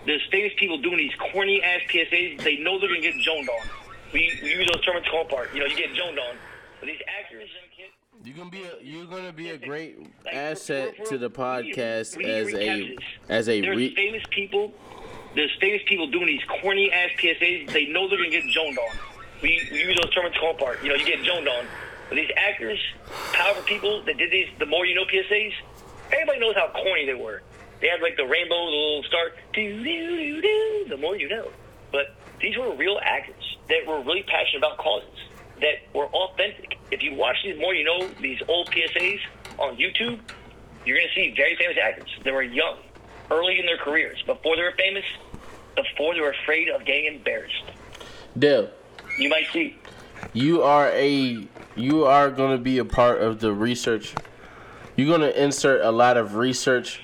There's 0.07 0.23
famous 0.31 0.53
people 0.59 0.79
doing 0.79 0.99
these 0.99 1.15
corny 1.33 1.63
ass 1.63 1.81
PSAs. 1.89 2.43
They 2.43 2.57
know 2.57 2.79
they're 2.79 2.89
gonna 2.89 3.01
get 3.01 3.15
joned 3.15 3.49
on. 3.49 3.69
We, 4.13 4.31
we 4.43 4.51
use 4.51 4.69
those 4.73 4.85
terms 4.85 5.07
call 5.11 5.25
part. 5.25 5.53
You 5.55 5.61
know, 5.61 5.67
you 5.67 5.77
get 5.77 5.91
joned 5.95 6.19
on. 6.21 6.37
But 6.81 6.87
these 6.87 7.01
actors. 7.21 7.49
You're 8.23 8.37
gonna 8.37 8.49
be 8.51 8.63
a 8.63 8.83
you're 8.83 9.05
gonna 9.07 9.33
be 9.35 9.51
a 9.51 9.59
great 9.59 9.99
asset 10.33 10.95
to 11.07 11.19
the 11.19 11.29
podcast 11.31 12.23
as 12.25 12.55
a 12.55 12.97
as 13.29 13.49
a 13.51 13.61
There's 13.61 13.77
re- 13.77 13.95
famous 13.95 14.23
people. 14.31 14.73
There's 15.35 15.51
famous 15.61 15.83
people 15.87 16.07
doing 16.09 16.27
these 16.27 16.45
corny 16.61 16.93
ass 16.93 17.11
PSAs. 17.19 17.73
They 17.73 17.87
know 17.87 18.09
they're 18.09 18.19
gonna 18.19 18.31
get 18.31 18.45
joned 18.45 18.79
on. 18.79 18.97
We, 19.43 19.61
we 19.71 19.79
use 19.79 19.99
those 20.03 20.15
terms 20.15 20.35
call 20.39 20.53
apart. 20.53 20.83
You 20.83 20.91
know, 20.91 20.95
you 20.95 21.05
get 21.05 21.21
joned 21.21 21.49
on. 21.49 21.67
But 22.09 22.17
these 22.17 22.31
actors, 22.37 22.79
powerful 23.33 23.63
people 23.65 24.03
that 24.05 24.17
did 24.17 24.31
these, 24.31 24.49
the 24.59 24.67
more 24.67 24.87
you 24.87 24.95
know 24.95 25.05
PSAs, 25.05 25.53
everybody 26.13 26.39
knows 26.39 26.55
how 26.55 26.69
corny 26.69 27.07
they 27.07 27.15
were. 27.15 27.43
They 27.81 27.89
had 27.89 28.01
like 28.01 28.17
the 28.17 28.25
rainbow, 28.25 28.55
the 28.55 28.71
little 28.71 29.03
star. 29.05 29.33
The 29.55 30.97
more 30.99 31.17
you 31.17 31.29
know. 31.29 31.51
But 31.91 32.15
these 32.41 32.57
were 32.57 32.75
real 32.77 32.99
actors 33.03 33.59
that 33.69 33.87
were 33.87 34.01
really 34.03 34.23
passionate 34.23 34.59
about 34.59 34.79
causes 34.79 35.19
that 35.61 35.95
were 35.95 36.07
authentic. 36.07 36.79
If 36.91 37.03
you 37.03 37.15
watch 37.15 37.37
these 37.45 37.59
more 37.59 37.75
you 37.75 37.85
know 37.85 38.09
these 38.21 38.41
old 38.49 38.71
PSAs 38.71 39.21
on 39.59 39.77
YouTube, 39.77 40.21
you're 40.85 40.99
gonna 40.99 41.13
see 41.15 41.35
very 41.37 41.57
famous 41.57 41.77
actors 41.83 42.11
that 42.25 42.33
were 42.33 42.43
young, 42.43 42.79
early 43.31 43.59
in 43.59 43.67
their 43.67 43.79
careers, 43.79 44.23
before 44.27 44.57
they 44.57 44.63
were 44.63 44.75
famous, 44.77 45.05
before 45.75 46.15
they 46.15 46.21
were 46.21 46.31
afraid 46.31 46.69
of 46.69 46.85
getting 46.85 47.07
embarrassed. 47.15 47.65
Dale. 48.39 48.71
You 49.19 49.29
might 49.29 49.47
see. 49.53 49.77
You 50.33 50.63
are 50.63 50.91
a 50.91 51.47
you 51.77 52.05
are 52.05 52.31
gonna 52.31 52.59
be 52.59 52.79
a 52.79 52.85
part 52.85 53.21
of 53.21 53.41
the 53.41 53.53
research. 53.53 54.15
You're 54.97 55.11
gonna 55.11 55.31
insert 55.31 55.83
a 55.83 55.91
lot 55.91 56.17
of 56.17 56.35
research, 56.37 57.01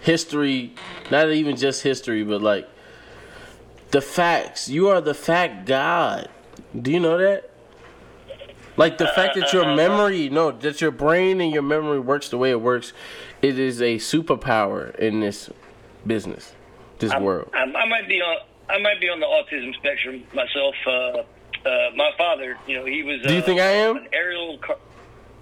history, 0.00 0.74
not 1.10 1.30
even 1.30 1.56
just 1.56 1.82
history, 1.82 2.22
but 2.22 2.42
like 2.42 2.68
the 3.90 4.00
facts. 4.00 4.68
You 4.68 4.88
are 4.88 5.00
the 5.00 5.14
fact 5.14 5.66
god. 5.66 6.28
Do 6.80 6.90
you 6.90 7.00
know 7.00 7.18
that? 7.18 7.50
Like 8.76 8.98
the 8.98 9.06
fact 9.08 9.36
that 9.36 9.52
your 9.52 9.74
memory, 9.74 10.28
no, 10.28 10.50
that 10.50 10.80
your 10.80 10.90
brain 10.90 11.40
and 11.40 11.50
your 11.50 11.62
memory 11.62 11.98
works 11.98 12.28
the 12.28 12.36
way 12.36 12.50
it 12.50 12.60
works, 12.60 12.92
it 13.40 13.58
is 13.58 13.80
a 13.80 13.96
superpower 13.96 14.94
in 14.96 15.20
this 15.20 15.48
business, 16.06 16.52
this 16.98 17.14
world. 17.14 17.50
I, 17.54 17.62
I 17.62 17.88
might 17.88 18.08
be 18.08 18.20
on. 18.20 18.36
I 18.68 18.78
might 18.78 19.00
be 19.00 19.08
on 19.08 19.20
the 19.20 19.26
autism 19.26 19.74
spectrum 19.74 20.24
myself. 20.34 20.74
Uh, 20.86 21.68
uh, 21.68 21.90
my 21.94 22.10
father, 22.18 22.58
you 22.66 22.76
know, 22.76 22.84
he 22.84 23.02
was. 23.02 23.22
Do 23.22 23.32
you 23.32 23.40
uh, 23.40 23.44
think 23.44 23.60
I 23.60 23.70
am? 23.70 23.96
An 23.96 24.08
aerial. 24.12 24.58
Car- 24.58 24.78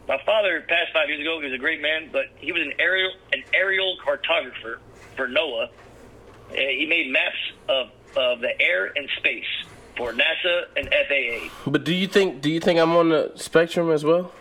my 0.06 0.18
father 0.26 0.60
passed 0.68 0.92
five 0.92 1.08
years 1.08 1.20
ago. 1.20 1.38
He 1.40 1.46
was 1.46 1.54
a 1.54 1.58
great 1.58 1.80
man, 1.80 2.10
but 2.12 2.26
he 2.36 2.52
was 2.52 2.62
an 2.62 2.72
aerial 2.78 3.12
an 3.32 3.42
aerial 3.54 3.96
cartographer 4.04 4.78
for 5.16 5.28
NOAA. 5.28 5.68
Uh, 5.68 6.54
he 6.54 6.86
made 6.88 7.10
maps 7.10 7.36
of 7.68 7.90
of 8.16 8.40
the 8.40 8.60
air 8.60 8.92
and 8.94 9.08
space 9.16 9.44
for 9.96 10.12
NASA 10.12 10.66
and 10.76 10.88
FAA. 10.88 11.70
But 11.70 11.84
do 11.84 11.94
you 11.94 12.06
think 12.06 12.42
do 12.42 12.50
you 12.50 12.60
think 12.60 12.78
I'm 12.78 12.96
on 12.96 13.08
the 13.10 13.32
spectrum 13.36 13.90
as 13.90 14.04
well? 14.04 14.32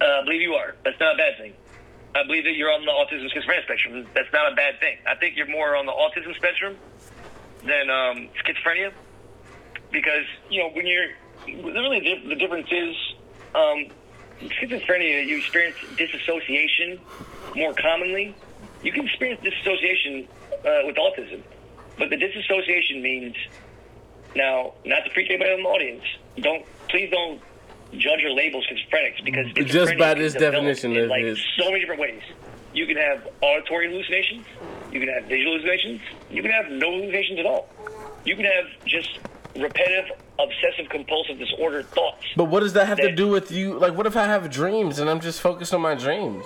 Uh, 0.00 0.04
I 0.04 0.24
believe 0.24 0.40
you 0.40 0.54
are. 0.54 0.74
That's 0.84 0.98
not 0.98 1.14
a 1.14 1.18
bad 1.18 1.36
thing. 1.38 1.52
I 2.14 2.24
believe 2.24 2.44
that 2.44 2.54
you're 2.54 2.72
on 2.72 2.84
the 2.84 2.90
autism 2.90 3.30
schizophrenia 3.30 3.62
spectrum. 3.62 4.06
That's 4.14 4.32
not 4.32 4.52
a 4.52 4.56
bad 4.56 4.80
thing. 4.80 4.98
I 5.06 5.14
think 5.14 5.36
you're 5.36 5.48
more 5.48 5.76
on 5.76 5.86
the 5.86 5.92
autism 5.92 6.34
spectrum 6.34 6.76
than 7.64 7.90
um, 7.90 8.28
schizophrenia 8.42 8.92
because 9.92 10.24
you 10.48 10.60
know 10.60 10.70
when 10.70 10.86
you're 10.86 11.10
really 11.46 12.20
the, 12.28 12.34
difference 12.34 12.68
is 12.70 12.96
um, 13.54 13.86
schizophrenia 14.40 15.26
you 15.26 15.38
experience 15.38 15.76
disassociation 15.96 17.00
more 17.54 17.74
commonly. 17.74 18.34
You 18.82 18.92
can 18.92 19.06
experience 19.06 19.40
disassociation 19.42 20.26
uh, 20.52 20.86
with 20.86 20.96
autism, 20.96 21.42
but 21.98 22.10
the 22.10 22.16
disassociation 22.16 23.02
means 23.02 23.36
now 24.34 24.74
not 24.84 25.04
to 25.04 25.10
freak 25.10 25.30
anybody 25.30 25.52
in 25.52 25.62
the 25.62 25.68
audience. 25.68 26.04
Don't 26.38 26.64
please 26.88 27.10
don't 27.10 27.40
judge 27.92 28.22
or 28.24 28.30
label 28.30 28.62
schizophrenics 28.62 29.24
because 29.24 29.52
Just 29.70 29.96
by 29.98 30.14
this 30.14 30.34
definition 30.34 30.96
in 30.96 31.08
like 31.08 31.24
his- 31.24 31.40
so 31.58 31.64
many 31.70 31.80
different 31.80 32.00
ways. 32.00 32.22
You 32.72 32.86
can 32.86 32.96
have 32.96 33.26
auditory 33.40 33.88
hallucinations. 33.90 34.46
You 34.92 35.00
can 35.00 35.08
have 35.08 35.24
visual 35.24 35.52
hallucinations. 35.54 36.00
You 36.30 36.42
can 36.42 36.52
have 36.52 36.70
no 36.70 36.90
hallucinations 36.92 37.38
at 37.40 37.46
all. 37.46 37.68
You 38.24 38.36
can 38.36 38.44
have 38.44 38.66
just 38.86 39.18
repetitive, 39.56 40.12
obsessive 40.38 40.88
compulsive 40.88 41.38
disorder 41.38 41.82
thoughts. 41.82 42.24
But 42.36 42.44
what 42.44 42.60
does 42.60 42.74
that 42.74 42.86
have 42.86 42.98
to 42.98 43.10
do 43.10 43.26
with 43.28 43.50
you? 43.50 43.76
Like, 43.78 43.96
what 43.96 44.06
if 44.06 44.16
I 44.16 44.24
have 44.26 44.48
dreams 44.50 45.00
and 45.00 45.10
I'm 45.10 45.20
just 45.20 45.40
focused 45.40 45.74
on 45.74 45.80
my 45.80 45.96
dreams? 45.96 46.44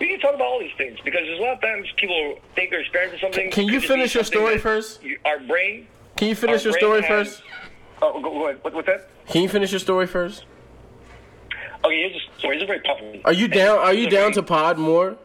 We 0.00 0.08
can 0.08 0.18
talk 0.20 0.34
about 0.34 0.46
all 0.46 0.58
these 0.58 0.72
things 0.78 0.98
because 1.04 1.20
there's 1.24 1.38
a 1.38 1.42
lot 1.42 1.52
of 1.54 1.60
times 1.60 1.86
people 1.96 2.40
think 2.54 2.70
they're 2.70 2.80
experiencing 2.80 3.20
something. 3.20 3.50
Can 3.50 3.64
you 3.66 3.72
Could 3.72 3.80
just 3.82 3.88
be 3.88 3.94
finish 3.96 4.14
your 4.14 4.24
story 4.24 4.58
first? 4.58 5.00
Our 5.26 5.38
brain. 5.40 5.86
Can 6.16 6.28
you 6.28 6.34
finish 6.34 6.64
your 6.64 6.72
story 6.72 7.02
has- 7.02 7.36
first? 7.36 7.42
Oh, 8.02 8.14
go, 8.20 8.30
go 8.30 8.48
ahead. 8.48 8.62
What, 8.62 8.74
what's 8.74 8.86
that? 8.86 9.08
Can 9.28 9.42
you 9.42 9.48
finish 9.48 9.70
your 9.72 9.78
story 9.80 10.06
first? 10.06 10.44
Okay, 11.84 11.96
here's 12.10 12.16
a 12.16 12.38
story. 12.38 12.58
Is 12.60 12.66
very 12.66 12.80
powerful. 12.80 13.20
Are 13.24 13.32
you 13.32 13.48
down? 13.48 13.78
Are 13.78 13.92
you 13.94 14.04
This 14.04 14.12
is 14.12 14.18
a 14.18 14.20
down 14.22 14.32
to 14.32 14.42
pod 14.42 14.78
more? 14.78 15.16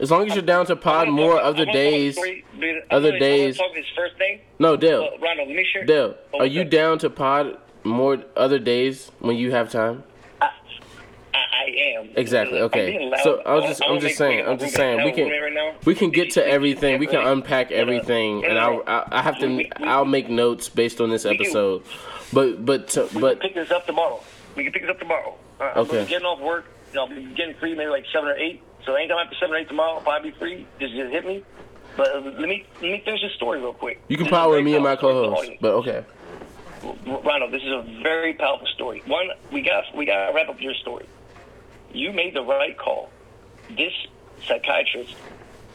As 0.00 0.10
long 0.10 0.26
as 0.28 0.34
you're 0.34 0.42
down 0.44 0.66
to 0.66 0.76
pod 0.76 1.08
more 1.08 1.40
other 1.40 1.40
I 1.40 1.44
wanna 1.44 1.54
talk 1.54 1.62
about 1.62 1.66
the 1.66 1.72
days. 1.72 2.14
story, 2.14 2.44
but 2.54 2.64
I'm 2.66 2.82
other 2.90 3.18
days- 3.18 3.58
I 3.60 3.62
want 3.62 3.74
to 3.74 3.80
talk 3.80 3.84
this 3.84 3.96
first 3.96 4.16
thing. 4.18 4.40
No, 4.58 4.76
Dale. 4.76 5.02
Uh, 5.14 5.18
Ronald, 5.20 5.48
let 5.48 5.56
me 5.56 5.66
share. 5.72 5.84
Dale, 5.84 6.14
are 6.38 6.46
you 6.46 6.64
down 6.64 6.98
to 6.98 7.10
pod 7.10 7.58
more 7.84 8.18
other 8.36 8.58
days 8.58 9.12
when 9.20 9.36
you 9.36 9.52
have 9.52 9.70
time? 9.70 10.02
I, 10.40 10.50
I 11.36 11.98
am. 11.98 12.10
Exactly. 12.16 12.60
Okay. 12.60 13.10
So 13.22 13.40
I 13.46 13.54
was 13.54 13.64
just, 13.66 13.82
I'm 13.88 14.00
just 14.00 14.16
saying, 14.18 14.46
I'm 14.46 14.58
just 14.58 14.74
saying, 14.74 15.04
we 15.04 15.12
can, 15.12 15.28
me 15.28 15.38
right 15.38 15.52
now. 15.52 15.74
we 15.84 15.94
can 15.94 16.10
get 16.10 16.30
to 16.32 16.46
everything. 16.46 16.98
We 16.98 17.06
can 17.06 17.24
unpack 17.26 17.70
everything, 17.72 18.44
and 18.44 18.58
I'll, 18.58 18.82
I 18.86 19.04
I 19.10 19.22
have 19.22 19.38
to, 19.40 19.64
I'll 19.84 20.04
make 20.04 20.28
notes 20.28 20.68
based 20.68 21.00
on 21.00 21.08
this 21.10 21.24
episode. 21.24 21.82
But, 22.34 22.64
but, 22.66 22.88
to- 22.88 23.08
We 23.14 23.20
but, 23.20 23.40
can 23.40 23.48
pick 23.50 23.54
this 23.54 23.70
up 23.70 23.86
tomorrow. 23.86 24.20
We 24.56 24.64
can 24.64 24.72
pick 24.72 24.82
this 24.82 24.90
up 24.90 24.98
tomorrow. 24.98 25.36
Uh, 25.60 25.64
I'm 25.76 25.78
Okay. 25.82 26.04
getting 26.06 26.26
off 26.26 26.40
work. 26.40 26.66
You 26.92 26.96
know, 26.96 27.02
I'll 27.02 27.08
be 27.08 27.24
getting 27.34 27.54
free 27.56 27.74
maybe 27.74 27.90
like 27.90 28.04
seven 28.12 28.28
or 28.28 28.36
eight. 28.36 28.62
So 28.84 28.94
anytime 28.94 29.18
after 29.18 29.36
seven 29.36 29.54
or 29.54 29.58
eight 29.58 29.68
tomorrow, 29.68 30.02
I'll 30.06 30.22
be 30.22 30.32
free. 30.32 30.66
Just, 30.80 30.94
just 30.94 31.10
hit 31.12 31.24
me. 31.26 31.42
But 31.96 32.08
uh, 32.14 32.20
let 32.20 32.48
me 32.48 32.66
let 32.74 32.82
me 32.82 33.02
finish 33.04 33.22
this 33.22 33.32
story 33.34 33.60
real 33.60 33.72
quick. 33.72 34.02
you 34.08 34.16
can 34.16 34.24
This 34.26 34.32
power 34.32 34.60
me 34.60 34.74
and 34.74 34.82
my 34.82 34.96
powerful 34.96 35.32
story 35.32 35.58
for 35.60 35.62
the 35.62 35.68
co-host. 35.70 35.86
But 35.86 37.12
okay. 37.12 37.24
Ronald, 37.24 37.52
this 37.52 37.62
is 37.62 37.70
a 37.70 37.82
very 38.02 38.34
powerful 38.34 38.66
story. 38.74 39.02
One, 39.06 39.28
we 39.52 39.62
got 39.62 39.84
we 39.96 40.04
got 40.04 40.26
to 40.28 40.34
wrap 40.34 40.48
up 40.48 40.60
your 40.60 40.74
story. 40.74 41.06
You 41.92 42.12
made 42.12 42.34
the 42.34 42.42
right 42.42 42.76
call. 42.76 43.10
This 43.76 43.92
psychiatrist, 44.46 45.14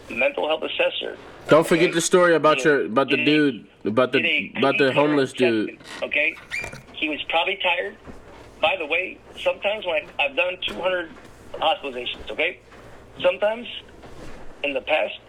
mental 0.10 0.48
health 0.48 0.64
assessor, 0.64 1.18
Don't 1.50 1.66
forget 1.66 1.94
the 1.94 2.02
story 2.02 2.36
about 2.36 2.64
your, 2.64 2.86
about 2.86 3.10
the 3.10 3.18
Did 3.18 3.26
dude, 3.26 3.68
about 3.84 4.12
the, 4.12 4.54
about 4.58 4.78
the 4.78 4.94
homeless 4.94 5.34
dude. 5.34 5.80
Okay, 6.04 6.36
he 6.94 7.10
was 7.10 7.22
probably 7.30 7.58
tired. 7.58 7.98
By 8.62 8.76
the 8.78 8.86
way, 8.86 9.18
sometimes 9.40 9.86
when 9.86 10.04
I, 10.20 10.26
I've 10.26 10.36
done 10.36 10.58
200 10.68 11.10
hospitalizations, 11.54 12.30
okay, 12.30 12.60
sometimes 13.22 13.68
in 14.64 14.74
the 14.74 14.82
past 14.82 15.20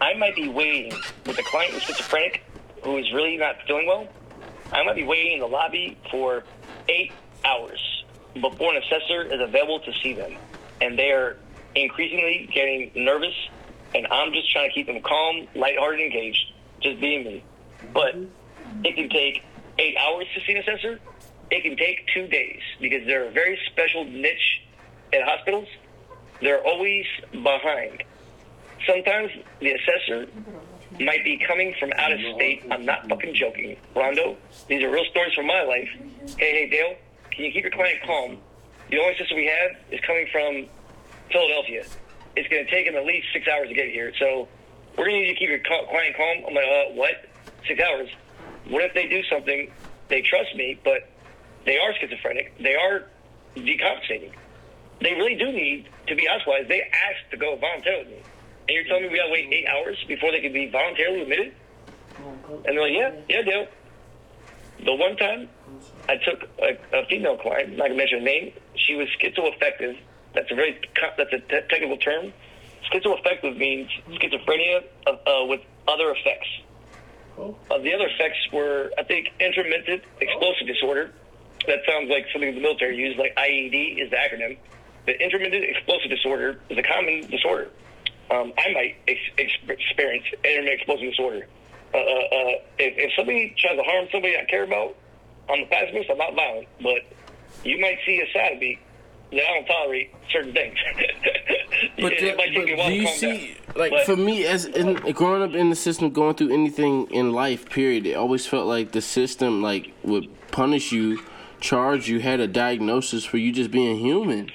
I 0.00 0.14
might 0.14 0.36
be 0.36 0.48
waiting 0.48 0.92
with 1.24 1.38
a 1.38 1.42
client 1.42 1.72
who's 1.72 1.84
schizophrenic 1.84 2.42
who 2.82 2.98
is 2.98 3.10
really 3.12 3.36
not 3.36 3.56
feeling 3.66 3.86
well. 3.86 4.06
I 4.72 4.84
might 4.84 4.96
be 4.96 5.04
waiting 5.04 5.32
in 5.34 5.40
the 5.40 5.46
lobby 5.46 5.96
for 6.10 6.44
eight 6.88 7.12
hours 7.44 8.04
before 8.34 8.74
an 8.74 8.82
assessor 8.82 9.22
is 9.22 9.40
available 9.40 9.80
to 9.80 9.92
see 10.02 10.12
them, 10.12 10.36
and 10.82 10.98
they 10.98 11.12
are 11.12 11.38
increasingly 11.74 12.48
getting 12.52 12.90
nervous. 12.94 13.34
And 13.94 14.06
I'm 14.08 14.32
just 14.32 14.50
trying 14.52 14.68
to 14.68 14.74
keep 14.74 14.86
them 14.86 15.00
calm, 15.00 15.46
lighthearted, 15.54 16.00
engaged, 16.00 16.52
just 16.80 17.00
being 17.00 17.24
me. 17.24 17.44
But 17.92 18.16
it 18.84 18.94
can 18.94 19.08
take 19.08 19.42
eight 19.78 19.96
hours 19.96 20.26
to 20.34 20.40
see 20.46 20.52
an 20.52 20.58
assessor. 20.58 21.00
It 21.50 21.62
can 21.62 21.76
take 21.76 22.06
two 22.12 22.26
days 22.26 22.60
because 22.80 23.06
they're 23.06 23.28
a 23.28 23.30
very 23.30 23.58
special 23.70 24.04
niche 24.04 24.62
at 25.12 25.22
hospitals. 25.22 25.68
They're 26.40 26.64
always 26.64 27.06
behind. 27.30 28.02
Sometimes 28.86 29.30
the 29.60 29.72
assessor 29.72 30.26
might 31.00 31.24
be 31.24 31.38
coming 31.46 31.74
from 31.78 31.92
out 31.96 32.12
of 32.12 32.20
state. 32.34 32.64
I'm 32.70 32.84
not 32.84 33.08
fucking 33.08 33.34
joking. 33.34 33.76
Rondo, 33.94 34.36
these 34.68 34.82
are 34.82 34.90
real 34.90 35.04
stories 35.10 35.34
from 35.34 35.46
my 35.46 35.62
life. 35.62 35.88
Hey, 36.38 36.66
hey, 36.66 36.70
Dale, 36.70 36.96
can 37.30 37.44
you 37.44 37.52
keep 37.52 37.62
your 37.62 37.72
client 37.72 37.98
calm? 38.04 38.38
The 38.90 38.98
only 38.98 39.14
assessor 39.14 39.34
we 39.34 39.46
have 39.46 39.76
is 39.90 40.00
coming 40.00 40.26
from 40.30 40.66
Philadelphia. 41.30 41.84
It's 42.36 42.48
going 42.48 42.64
to 42.64 42.70
take 42.70 42.86
him 42.86 42.94
at 42.94 43.04
least 43.04 43.28
six 43.32 43.48
hours 43.48 43.68
to 43.68 43.74
get 43.74 43.88
here. 43.88 44.12
So 44.18 44.48
we're 44.96 45.06
going 45.06 45.20
to 45.22 45.26
need 45.26 45.34
to 45.34 45.38
keep 45.38 45.48
your 45.48 45.60
client 45.60 46.16
calm. 46.16 46.44
I'm 46.48 46.54
like, 46.54 46.64
uh, 46.64 46.92
what? 46.92 47.26
Six 47.66 47.80
hours? 47.80 48.08
What 48.68 48.84
if 48.84 48.94
they 48.94 49.08
do 49.08 49.22
something? 49.24 49.70
They 50.08 50.22
trust 50.22 50.54
me, 50.54 50.78
but 50.84 51.08
they 51.64 51.78
are 51.78 51.92
schizophrenic. 51.98 52.56
They 52.58 52.74
are 52.76 53.06
decompensating. 53.56 54.32
They 55.00 55.12
really 55.14 55.34
do 55.34 55.52
need 55.52 55.88
to 56.06 56.14
be 56.14 56.26
hospitalized. 56.26 56.68
They 56.68 56.82
asked 56.82 57.30
to 57.30 57.36
go 57.36 57.56
voluntarily. 57.56 58.22
And 58.68 58.74
you're 58.74 58.84
telling 58.84 59.04
me 59.04 59.08
we 59.10 59.16
gotta 59.16 59.32
wait 59.32 59.52
eight 59.52 59.66
hours 59.66 60.02
before 60.08 60.32
they 60.32 60.40
can 60.40 60.52
be 60.52 60.68
voluntarily 60.70 61.22
admitted? 61.22 61.54
And 62.18 62.64
they're 62.64 62.80
like, 62.80 62.92
yeah, 62.92 63.12
yeah, 63.28 63.42
deal. 63.42 63.66
The 64.84 64.94
one 64.94 65.16
time 65.16 65.48
I 66.08 66.16
took 66.16 66.48
a, 66.58 66.78
a 66.96 67.06
female 67.06 67.36
client, 67.36 67.76
not 67.76 67.88
gonna 67.88 67.94
mention 67.96 68.18
her 68.18 68.24
name. 68.24 68.52
She 68.76 68.94
was 68.94 69.08
schizoaffective. 69.20 69.98
That's 70.36 70.52
a 70.52 70.54
very 70.54 70.78
that's 71.16 71.32
a 71.32 71.38
te- 71.38 71.66
technical 71.68 71.96
term. 71.96 72.32
Schizoaffective 72.92 73.56
means 73.56 73.90
schizophrenia 74.10 74.84
uh, 75.06 75.10
uh, 75.10 75.46
with 75.46 75.62
other 75.88 76.10
effects. 76.12 76.46
Uh, 77.38 77.78
the 77.78 77.92
other 77.92 78.06
effects 78.06 78.38
were, 78.52 78.90
I 78.98 79.02
think, 79.02 79.32
intermittent 79.40 80.02
explosive 80.20 80.66
disorder. 80.66 81.10
That 81.66 81.80
sounds 81.88 82.10
like 82.10 82.26
something 82.32 82.54
the 82.54 82.60
military 82.60 82.96
used, 82.96 83.18
like 83.18 83.34
IED 83.36 84.02
is 84.02 84.10
the 84.10 84.16
acronym. 84.16 84.58
The 85.06 85.20
intermittent 85.20 85.64
explosive 85.64 86.10
disorder 86.10 86.60
is 86.68 86.78
a 86.78 86.82
common 86.82 87.26
disorder. 87.30 87.70
Um, 88.30 88.52
I 88.58 88.72
might 88.72 88.96
ex- 89.08 89.20
ex- 89.38 89.68
experience 89.68 90.26
intermittent 90.44 90.80
explosive 90.80 91.10
disorder. 91.10 91.46
Uh, 91.94 91.96
uh, 91.96 92.00
uh, 92.00 92.52
if, 92.78 92.92
if 92.98 93.12
somebody 93.16 93.54
tries 93.58 93.76
to 93.76 93.82
harm 93.82 94.06
somebody 94.12 94.36
I 94.36 94.44
care 94.44 94.64
about, 94.64 94.96
I'm 95.48 95.62
a 95.62 95.66
pacifist. 95.66 96.10
I'm 96.10 96.18
not 96.18 96.34
violent, 96.34 96.68
but 96.82 97.00
you 97.64 97.80
might 97.80 97.98
see 98.04 98.20
a 98.20 98.32
side 98.32 98.52
of 98.54 98.60
me 98.60 98.78
that 99.32 99.40
I 99.40 99.54
don't 99.54 99.66
tolerate 99.66 100.10
certain 100.30 100.52
things. 100.52 100.76
But, 102.00 102.12
It 102.14 102.20
the- 102.20 102.36
might 102.36 102.54
take 102.54 102.64
me 102.66 102.72
a 102.72 102.76
but 102.76 102.78
while 102.78 102.88
do 102.88 102.94
to 102.96 103.00
you 103.02 103.08
see, 103.08 103.26
down. 103.66 103.74
like 103.76 103.90
But- 103.90 104.06
for 104.06 104.16
me, 104.16 104.46
as 104.46 104.64
in, 104.64 104.94
growing 105.12 105.42
up 105.42 105.54
in 105.54 105.68
the 105.68 105.76
system, 105.76 106.10
going 106.10 106.34
through 106.34 106.52
anything 106.52 107.06
in 107.10 107.32
life, 107.32 107.68
period, 107.68 108.06
it 108.06 108.14
always 108.14 108.46
felt 108.46 108.66
like 108.66 108.92
the 108.92 109.02
system 109.02 109.60
like 109.62 109.92
would 110.02 110.26
punish 110.52 110.90
you, 110.92 111.20
charge 111.60 112.08
you, 112.08 112.20
had 112.20 112.40
a 112.40 112.46
diagnosis 112.46 113.24
for 113.26 113.36
you 113.36 113.52
just 113.52 113.70
being 113.70 113.98
human. 113.98 114.50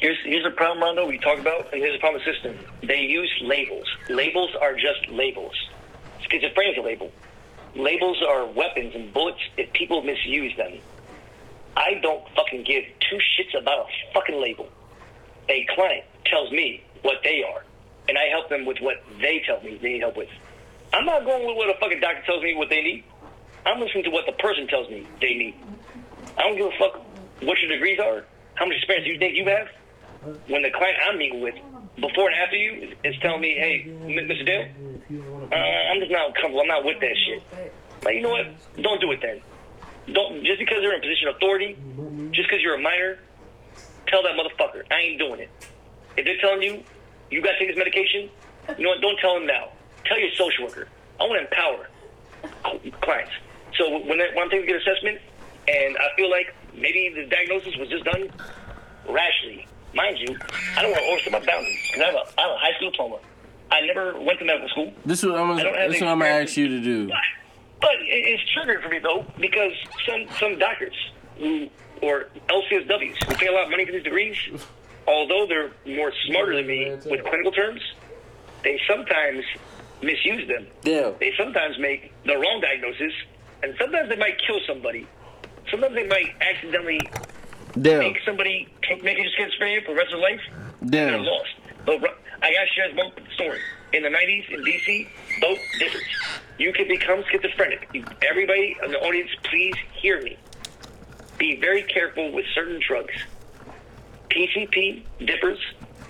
Here's 0.00 0.18
here's 0.24 0.44
a 0.44 0.50
problem, 0.50 0.82
Rondo. 0.82 1.06
We 1.06 1.16
talk 1.18 1.38
about, 1.38 1.72
and 1.72 1.80
here's 1.82 1.94
a 1.96 1.98
problem 2.00 2.20
with 2.24 2.34
the 2.42 2.50
system. 2.50 2.58
They 2.86 3.00
use 3.00 3.32
labels. 3.42 3.86
Labels 4.10 4.50
are 4.60 4.74
just 4.74 5.08
labels. 5.08 5.54
Schizophrenia 6.28 6.72
is 6.72 6.78
a 6.78 6.82
label. 6.82 7.10
Labels 7.74 8.22
are 8.28 8.44
weapons 8.46 8.94
and 8.94 9.12
bullets 9.14 9.40
if 9.56 9.72
people 9.72 10.02
misuse 10.02 10.54
them. 10.56 10.72
I 11.76 11.94
don't 12.02 12.22
fucking 12.36 12.64
give 12.64 12.84
two 13.08 13.18
shits 13.36 13.58
about 13.60 13.86
a 13.86 14.14
fucking 14.14 14.40
label. 14.40 14.68
A 15.48 15.66
client 15.74 16.04
tells 16.26 16.50
me 16.52 16.82
what 17.02 17.16
they 17.24 17.42
are, 17.42 17.64
and 18.08 18.16
I 18.18 18.24
help 18.30 18.48
them 18.48 18.64
with 18.64 18.78
what 18.80 18.96
they 19.20 19.42
tell 19.46 19.60
me 19.62 19.78
they 19.80 19.94
need 19.94 20.00
help 20.00 20.16
with. 20.16 20.28
I'm 20.92 21.04
not 21.06 21.24
going 21.24 21.46
with 21.46 21.56
what 21.56 21.74
a 21.74 21.78
fucking 21.80 22.00
doctor 22.00 22.22
tells 22.26 22.42
me 22.42 22.54
what 22.54 22.68
they 22.68 22.82
need. 22.82 23.04
I'm 23.64 23.80
listening 23.80 24.04
to 24.04 24.10
what 24.10 24.26
the 24.26 24.32
person 24.32 24.66
tells 24.68 24.88
me 24.90 25.06
they 25.20 25.34
need. 25.34 25.54
I 26.36 26.42
don't 26.42 26.56
give 26.56 26.66
a 26.66 26.78
fuck 26.78 27.00
what 27.42 27.58
your 27.60 27.70
degrees 27.70 27.98
are, 27.98 28.24
how 28.54 28.66
much 28.66 28.76
experience 28.76 29.06
you 29.08 29.18
think 29.18 29.36
you 29.36 29.44
have. 29.48 29.68
When 30.48 30.62
the 30.62 30.70
client 30.70 30.96
I'm 31.08 31.18
meeting 31.18 31.40
with, 31.40 31.54
before 31.96 32.28
and 32.30 32.38
after 32.40 32.56
you, 32.56 32.94
is- 33.04 33.16
telling 33.20 33.40
me, 33.40 33.54
hey, 33.58 33.86
Mr. 34.04 34.46
Dale, 34.46 34.68
uh, 35.50 35.54
I'm 35.54 36.00
just 36.00 36.12
not 36.12 36.34
comfortable. 36.34 36.60
I'm 36.60 36.68
not 36.68 36.84
with 36.84 37.00
that 37.00 37.16
shit. 37.26 37.42
Like, 38.04 38.14
you 38.14 38.22
know 38.22 38.30
what? 38.30 38.46
Don't 38.82 39.00
do 39.00 39.10
it 39.12 39.20
then. 39.20 39.40
Don't 40.10 40.44
just 40.44 40.58
because 40.58 40.78
they're 40.80 40.92
in 40.94 40.98
a 40.98 41.02
position 41.02 41.28
of 41.28 41.36
authority, 41.36 41.76
just 42.32 42.48
because 42.48 42.60
you're 42.62 42.74
a 42.74 42.80
minor, 42.80 43.18
tell 44.08 44.22
that 44.22 44.32
motherfucker 44.32 44.82
I 44.90 45.00
ain't 45.00 45.18
doing 45.18 45.40
it. 45.40 45.50
If 46.16 46.24
they're 46.24 46.40
telling 46.40 46.62
you 46.62 46.82
you 47.30 47.40
got 47.40 47.52
to 47.52 47.58
take 47.58 47.68
this 47.68 47.78
medication, 47.78 48.28
you 48.76 48.84
know 48.84 48.90
what? 48.90 49.00
Don't 49.00 49.18
tell 49.18 49.34
them 49.34 49.46
now. 49.46 49.70
Tell 50.04 50.18
your 50.18 50.30
social 50.32 50.66
worker. 50.66 50.88
I 51.20 51.24
want 51.24 51.40
to 51.40 51.46
empower 51.46 51.88
clients. 53.00 53.32
So 53.78 53.90
when, 53.90 54.18
when 54.18 54.38
I'm 54.38 54.50
taking 54.50 54.64
a 54.64 54.72
good 54.72 54.82
assessment, 54.82 55.18
and 55.68 55.96
I 55.96 56.14
feel 56.16 56.30
like 56.30 56.54
maybe 56.74 57.12
the 57.14 57.26
diagnosis 57.26 57.76
was 57.76 57.88
just 57.88 58.04
done 58.04 58.30
rashly, 59.08 59.66
mind 59.94 60.18
you, 60.18 60.36
I 60.76 60.82
don't 60.82 60.90
want 60.90 61.02
to 61.02 61.10
overstep 61.10 61.32
my 61.32 61.46
boundaries 61.46 61.90
because 61.92 62.02
I 62.02 62.06
have 62.06 62.14
a 62.14 62.40
I 62.40 62.42
have 62.42 62.50
a 62.50 62.58
high 62.58 62.74
school 62.76 62.90
diploma. 62.90 63.18
I 63.70 63.80
never 63.86 64.20
went 64.20 64.38
to 64.40 64.44
medical 64.44 64.68
school. 64.68 64.92
This 65.06 65.20
is 65.22 65.30
what 65.30 65.40
I'm 65.40 65.56
this 65.56 66.00
what 66.00 66.10
I'm 66.10 66.18
gonna 66.18 66.26
ask 66.26 66.56
you 66.56 66.68
to 66.68 66.80
do. 66.80 67.10
But 67.82 67.96
it's 68.00 68.42
triggered 68.54 68.82
for 68.82 68.88
me 68.88 69.00
though 69.00 69.26
because 69.38 69.72
some 70.06 70.24
some 70.38 70.58
doctors 70.58 70.94
who 71.36 71.68
or 72.00 72.26
LCSWs 72.48 73.24
who 73.24 73.34
pay 73.34 73.48
a 73.48 73.52
lot 73.52 73.64
of 73.64 73.70
money 73.70 73.84
for 73.84 73.92
these 73.92 74.04
degrees, 74.04 74.36
although 75.06 75.46
they're 75.46 75.72
more 75.96 76.12
smarter 76.26 76.54
than 76.56 76.66
me 76.66 76.90
with 76.90 77.22
clinical 77.24 77.52
terms, 77.52 77.80
they 78.64 78.80
sometimes 78.88 79.44
misuse 80.02 80.48
them. 80.48 80.66
Yeah. 80.84 81.12
They 81.20 81.32
sometimes 81.36 81.78
make 81.78 82.12
the 82.24 82.34
wrong 82.36 82.60
diagnosis, 82.60 83.12
and 83.62 83.74
sometimes 83.78 84.08
they 84.08 84.16
might 84.16 84.36
kill 84.46 84.58
somebody. 84.66 85.06
Sometimes 85.70 85.94
they 85.94 86.06
might 86.08 86.34
accidentally 86.40 87.00
Damn. 87.80 88.00
make 88.00 88.18
somebody 88.24 88.68
take 88.88 89.02
make 89.04 89.18
a 89.18 89.22
schizophrenia 89.22 89.84
for 89.84 89.92
the 89.92 89.98
rest 89.98 90.12
of 90.12 90.20
their 90.20 90.30
life, 90.30 90.40
they're 90.82 91.10
Damn. 91.10 91.24
lost. 91.24 91.50
But 91.84 92.00
ru- 92.00 92.08
I 92.42 92.52
gotta 92.52 92.66
share 92.74 92.94
one 92.94 93.12
story. 93.34 93.60
In 93.92 94.02
the 94.02 94.08
'90s 94.08 94.48
in 94.50 94.64
DC, 94.64 95.08
both 95.40 95.58
difference. 95.78 96.06
You 96.58 96.72
can 96.72 96.88
become 96.88 97.22
schizophrenic. 97.30 97.88
Everybody 98.22 98.76
in 98.84 98.90
the 98.90 98.98
audience, 99.00 99.30
please 99.44 99.74
hear 100.00 100.22
me. 100.22 100.36
Be 101.38 101.56
very 101.56 101.82
careful 101.82 102.32
with 102.32 102.44
certain 102.54 102.80
drugs. 102.86 103.14
PCP, 104.30 105.02
dippers. 105.26 105.58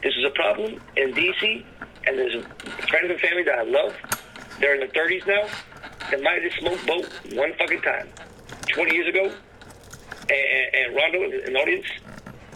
This 0.03 0.15
is 0.17 0.25
a 0.25 0.31
problem 0.31 0.81
in 0.97 1.13
DC, 1.13 1.65
and 2.07 2.19
there's 2.19 2.35
a 2.35 2.43
friend 2.89 3.11
and 3.11 3.21
family 3.21 3.43
that 3.45 3.59
I 3.59 3.63
love. 3.63 3.97
They're 4.61 4.75
in 4.75 4.81
their 4.81 4.89
30s 4.89 5.27
now. 5.27 5.49
They 6.11 6.21
might 6.21 6.43
have 6.43 6.53
smoked 6.61 6.87
both 6.87 7.35
one 7.35 7.53
fucking 7.55 7.81
time. 7.81 8.09
20 8.69 8.95
years 8.95 9.09
ago, 9.09 9.33
and, 10.29 10.75
and 10.75 10.97
Rondo 10.97 11.23
in 11.23 11.53
the 11.53 11.59
audience, 11.59 11.87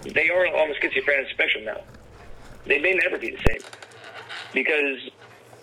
they 0.04 0.28
are 0.30 0.46
on 0.46 0.68
the 0.68 0.74
schizophrenic 0.80 1.30
spectrum 1.30 1.64
now. 1.64 1.82
They 2.66 2.78
may 2.78 2.94
never 2.94 3.18
be 3.18 3.30
the 3.30 3.42
same. 3.46 3.60
Because 4.52 5.10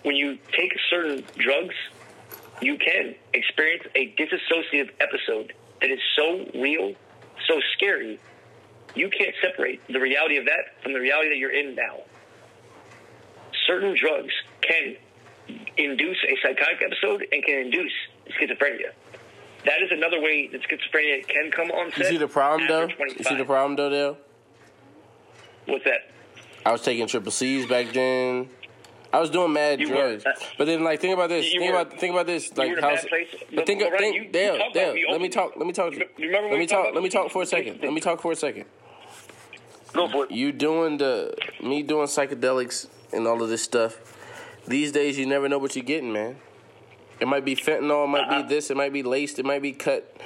when 0.04 0.16
you 0.16 0.38
take 0.52 0.72
certain 0.90 1.24
drugs, 1.36 1.74
you 2.60 2.78
can 2.78 3.14
experience 3.32 3.84
a 3.96 4.14
dissociative 4.16 4.90
episode 5.00 5.52
that 5.80 5.90
is 5.90 5.98
so 6.16 6.46
real, 6.54 6.94
so 7.48 7.60
scary, 7.76 8.20
you 8.94 9.10
can't 9.10 9.34
separate 9.42 9.80
the 9.88 9.98
reality 9.98 10.36
of 10.36 10.44
that 10.44 10.82
from 10.82 10.92
the 10.92 11.00
reality 11.00 11.30
that 11.30 11.38
you're 11.38 11.52
in 11.52 11.74
now. 11.74 12.00
Certain 13.66 13.96
drugs 13.98 14.32
can 14.60 14.96
induce 15.76 16.18
a 16.28 16.36
psychotic 16.42 16.82
episode 16.84 17.26
and 17.32 17.42
can 17.42 17.58
induce 17.58 17.92
schizophrenia. 18.28 18.92
That 19.64 19.82
is 19.82 19.90
another 19.90 20.20
way 20.20 20.48
that 20.48 20.60
schizophrenia 20.62 21.26
can 21.26 21.50
come 21.50 21.70
on 21.70 21.90
set. 21.90 21.98
You 21.98 22.04
see 22.04 22.16
the 22.18 22.28
problem 22.28 22.68
though? 22.68 22.88
You 22.88 23.24
see 23.24 23.36
the 23.36 23.44
problem 23.44 23.76
though, 23.76 23.90
Dale? 23.90 24.18
What's 25.66 25.84
that? 25.84 26.10
I 26.66 26.72
was 26.72 26.82
taking 26.82 27.06
triple 27.06 27.32
C's 27.32 27.66
back 27.66 27.92
then. 27.92 28.50
I 29.14 29.20
was 29.20 29.30
doing 29.30 29.52
mad 29.52 29.78
You 29.78 29.86
drugs, 29.86 30.24
were. 30.24 30.34
but 30.58 30.64
then 30.66 30.82
like 30.82 31.00
think 31.00 31.14
about 31.14 31.28
this. 31.28 31.52
You 31.52 31.60
think 31.60 31.72
were. 31.72 31.80
about 31.80 32.00
think 32.00 32.12
about 32.14 32.26
this. 32.26 32.56
Like 32.56 32.76
how? 32.80 32.96
But 33.54 33.64
think 33.64 33.80
Ryan, 33.82 33.96
think 33.98 34.16
you- 34.16 34.22
you 34.22 34.58
talked 34.58 34.74
Dale. 34.74 34.90
about 34.90 34.94
me 34.94 35.06
Let 35.08 35.20
me 35.20 35.28
talk. 35.28 35.52
Let 35.56 35.66
me 35.66 35.72
talk. 35.72 35.92
You 35.94 36.26
remember 36.26 36.50
Let 36.50 36.58
me 36.58 36.66
talk. 36.66 36.94
Let 36.94 37.02
me 37.04 37.08
talk 37.08 37.30
for 37.30 37.42
a 37.42 37.46
second. 37.46 37.80
Let 37.80 37.92
me 37.92 38.00
talk 38.00 38.20
for 38.20 38.32
a 38.32 38.36
second. 38.36 38.64
Go 39.92 40.08
for 40.08 40.24
it. 40.24 40.32
You 40.32 40.50
doing 40.50 40.96
the 40.98 41.32
me 41.62 41.84
doing 41.84 42.08
psychedelics 42.08 42.88
and 43.12 43.28
all 43.28 43.40
of 43.40 43.48
this 43.48 43.62
stuff. 43.62 44.00
These 44.66 44.90
days, 44.90 45.16
you 45.16 45.26
never 45.26 45.48
know 45.48 45.58
what 45.58 45.76
you're 45.76 45.84
getting, 45.84 46.12
man. 46.12 46.36
It 47.20 47.28
might 47.28 47.44
be 47.44 47.54
fentanyl. 47.54 48.04
It 48.06 48.08
might 48.08 48.20
Uh-uh. 48.22 48.28
be 48.30 48.34
uh-huh. 48.36 48.48
this. 48.48 48.70
It 48.70 48.76
might 48.76 48.92
be 48.92 49.04
laced. 49.04 49.38
It 49.38 49.44
might 49.44 49.62
be 49.62 49.70
cut. 49.72 50.16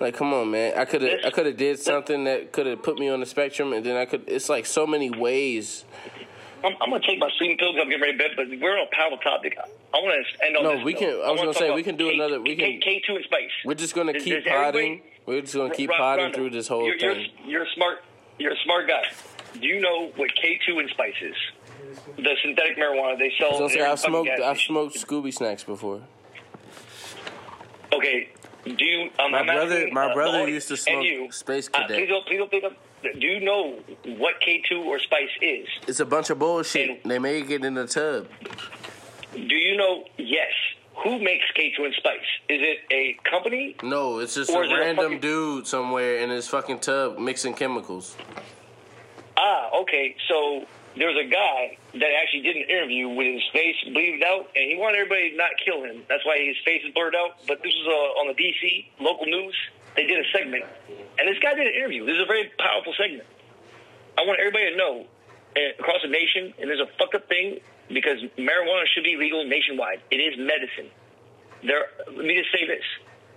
Like, 0.00 0.14
come 0.14 0.32
on, 0.32 0.50
man. 0.50 0.78
I 0.78 0.86
could 0.86 1.02
have. 1.02 1.18
I 1.26 1.30
could 1.30 1.44
have 1.44 1.58
did 1.58 1.78
something 1.78 2.24
that 2.24 2.52
could 2.52 2.64
have 2.66 2.82
put 2.82 2.98
me 2.98 3.10
on 3.10 3.20
the 3.20 3.26
spectrum, 3.26 3.74
and 3.74 3.84
then 3.84 3.96
I 3.96 4.06
could. 4.06 4.24
It's 4.26 4.48
like 4.48 4.64
so 4.64 4.86
many 4.86 5.10
ways. 5.10 5.84
I'm, 6.64 6.74
I'm 6.80 6.90
gonna 6.90 7.00
take 7.06 7.18
my 7.18 7.30
sleeping 7.38 7.56
pills. 7.58 7.76
I'm 7.80 7.88
getting 7.88 8.00
ready 8.02 8.12
to 8.12 8.18
bed, 8.18 8.30
but 8.36 8.46
we're 8.60 8.76
on 8.78 8.86
a 8.86 8.94
powerful 8.94 9.18
topic. 9.18 9.56
I 9.58 9.96
want 9.98 10.14
to 10.38 10.44
end 10.46 10.56
on 10.56 10.62
No, 10.62 10.76
this. 10.76 10.84
we 10.84 10.92
note. 10.92 10.98
can- 11.00 11.08
I 11.24 11.30
was 11.30 11.40
gonna 11.40 11.54
say, 11.54 11.70
we 11.72 11.82
can 11.82 11.96
do 11.96 12.08
K- 12.08 12.14
another- 12.14 12.40
we 12.40 12.56
K, 12.56 12.72
can- 12.72 12.80
K 12.80 13.02
two 13.06 13.16
and 13.16 13.24
Spice. 13.24 13.50
We're 13.64 13.74
just 13.74 13.94
gonna 13.94 14.12
Does- 14.12 14.24
keep 14.24 14.44
does 14.44 14.52
potting. 14.52 15.02
We're 15.26 15.40
just 15.42 15.54
gonna 15.54 15.74
keep 15.74 15.90
Ron- 15.90 15.98
potting 15.98 16.24
Rondo, 16.24 16.36
through 16.38 16.50
this 16.50 16.68
whole 16.68 16.84
you're, 16.86 16.98
thing. 16.98 17.26
You're, 17.44 17.50
you're 17.50 17.62
a 17.64 17.70
smart. 17.74 18.02
You're 18.38 18.52
a 18.52 18.56
smart 18.64 18.88
guy. 18.88 19.02
Do 19.60 19.66
you 19.66 19.80
know 19.80 20.12
what 20.16 20.34
K 20.36 20.58
two 20.66 20.78
and 20.78 20.88
Spice 20.90 21.14
is? 21.22 21.34
The 22.16 22.36
synthetic 22.42 22.76
marijuana 22.76 23.18
they 23.18 23.32
sell. 23.38 23.56
I 23.56 23.60
was 23.62 23.72
say 23.72 23.80
I've 23.80 23.98
smoked. 23.98 24.28
gas 24.28 24.40
I've 24.40 24.60
smoked 24.60 24.94
Scooby 24.96 25.32
snacks 25.34 25.64
before. 25.64 26.02
Okay. 27.92 28.28
Do 28.64 28.84
you? 28.84 29.10
Um, 29.18 29.32
My 29.32 29.38
I'm 29.40 29.46
brother- 29.46 29.74
asking, 29.78 29.94
my 29.94 30.10
uh, 30.10 30.14
brother 30.14 30.38
audience 30.40 30.68
used 30.70 30.84
to 30.84 30.92
and 30.92 31.02
smoke 31.02 31.04
you, 31.04 31.32
Space 31.32 31.70
uh, 31.72 31.86
please 31.86 32.08
don't. 32.08 32.26
Please 32.26 32.38
don't 32.38 32.50
pick 32.50 32.64
up. 32.64 32.72
Do 33.02 33.26
you 33.26 33.40
know 33.40 33.78
what 34.18 34.40
K 34.40 34.62
two 34.68 34.82
or 34.82 34.98
Spice 34.98 35.30
is? 35.40 35.66
It's 35.86 36.00
a 36.00 36.04
bunch 36.06 36.30
of 36.30 36.38
bullshit. 36.38 36.90
And- 37.02 37.10
They 37.10 37.18
make 37.18 37.50
it 37.50 37.64
in 37.64 37.74
the 37.74 37.86
tub. 37.86 38.28
Do 39.32 39.54
you 39.56 39.76
know? 39.76 40.04
Yes. 40.18 40.52
Who 41.04 41.18
makes 41.18 41.44
K 41.54 41.72
two 41.76 41.84
and 41.84 41.94
Spice? 41.94 42.18
Is 42.48 42.60
it 42.60 42.78
a 42.90 43.16
company? 43.28 43.76
No, 43.82 44.18
it's 44.18 44.34
just 44.34 44.50
a 44.50 44.54
Or 44.54 44.64
it 44.64 44.72
a 44.72 44.74
random 44.76 45.04
fucking- 45.04 45.20
dude 45.20 45.66
somewhere 45.66 46.16
in 46.16 46.30
his 46.30 46.46
fucking 46.48 46.80
tub 46.80 47.18
mixing 47.18 47.54
chemicals. 47.54 48.16
Ah, 49.36 49.70
okay. 49.80 50.14
So 50.28 50.66
there's 50.96 51.16
a 51.16 51.24
guy 51.28 51.78
that 51.94 52.10
actually 52.22 52.42
did 52.42 52.56
an 52.56 52.64
interview 52.68 53.08
with 53.08 53.26
his 53.32 53.42
face 53.52 53.76
bleeded 53.84 54.22
out, 54.24 54.50
and 54.54 54.70
he 54.70 54.76
wanted 54.76 54.98
everybody 54.98 55.30
to 55.30 55.36
not 55.36 55.52
kill 55.64 55.82
him. 55.84 56.04
That's 56.08 56.24
why 56.26 56.38
his 56.44 56.56
face 56.64 56.82
is 56.84 56.92
blurred 56.92 57.14
out. 57.14 57.36
But 57.48 57.62
this 57.62 57.72
was 57.74 57.86
uh, 57.88 58.20
on 58.20 58.26
the 58.28 58.34
DC 58.34 58.86
local 59.00 59.24
news. 59.26 59.56
They 59.96 60.06
did 60.06 60.24
a 60.24 60.28
segment, 60.30 60.64
and 61.18 61.28
this 61.28 61.38
guy 61.42 61.54
did 61.54 61.66
an 61.66 61.74
interview. 61.74 62.06
This 62.06 62.14
is 62.14 62.22
a 62.22 62.30
very 62.30 62.50
powerful 62.58 62.94
segment. 62.96 63.26
I 64.16 64.22
want 64.22 64.38
everybody 64.38 64.70
to 64.70 64.76
know 64.76 65.06
uh, 65.56 65.60
across 65.78 66.02
the 66.02 66.08
nation, 66.08 66.54
and 66.58 66.70
there's 66.70 66.80
a 66.80 66.90
fucked 66.98 67.14
up 67.14 67.28
thing 67.28 67.58
because 67.88 68.22
marijuana 68.38 68.86
should 68.94 69.04
be 69.04 69.16
legal 69.16 69.44
nationwide. 69.44 70.00
It 70.10 70.16
is 70.22 70.38
medicine. 70.38 70.90
There, 71.66 71.90
let 72.06 72.24
me 72.24 72.38
just 72.38 72.52
say 72.54 72.66
this: 72.66 72.86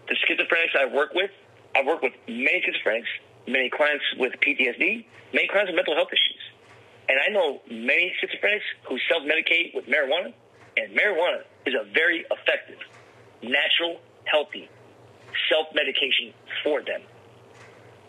the 0.07 0.15
schizophrenics 0.15 0.77
I 0.77 0.93
work 0.93 1.13
with, 1.13 1.31
I 1.75 1.83
work 1.83 2.01
with 2.01 2.13
many 2.27 2.61
schizophrenics, 2.61 3.09
many 3.47 3.69
clients 3.69 4.05
with 4.17 4.33
PTSD, 4.39 5.05
many 5.33 5.47
clients 5.49 5.73
with 5.73 5.75
mental 5.75 5.95
health 5.95 6.13
issues, 6.13 6.43
and 7.09 7.17
I 7.17 7.33
know 7.33 7.61
many 7.67 8.13
schizophrenics 8.21 8.67
who 8.87 8.97
self-medicate 9.09 9.73
with 9.73 9.85
marijuana, 9.87 10.33
and 10.77 10.95
marijuana 10.95 11.41
is 11.65 11.73
a 11.73 11.83
very 11.93 12.25
effective, 12.29 12.77
natural, 13.41 13.99
healthy 14.25 14.69
self-medication 15.49 16.33
for 16.63 16.81
them. 16.81 17.01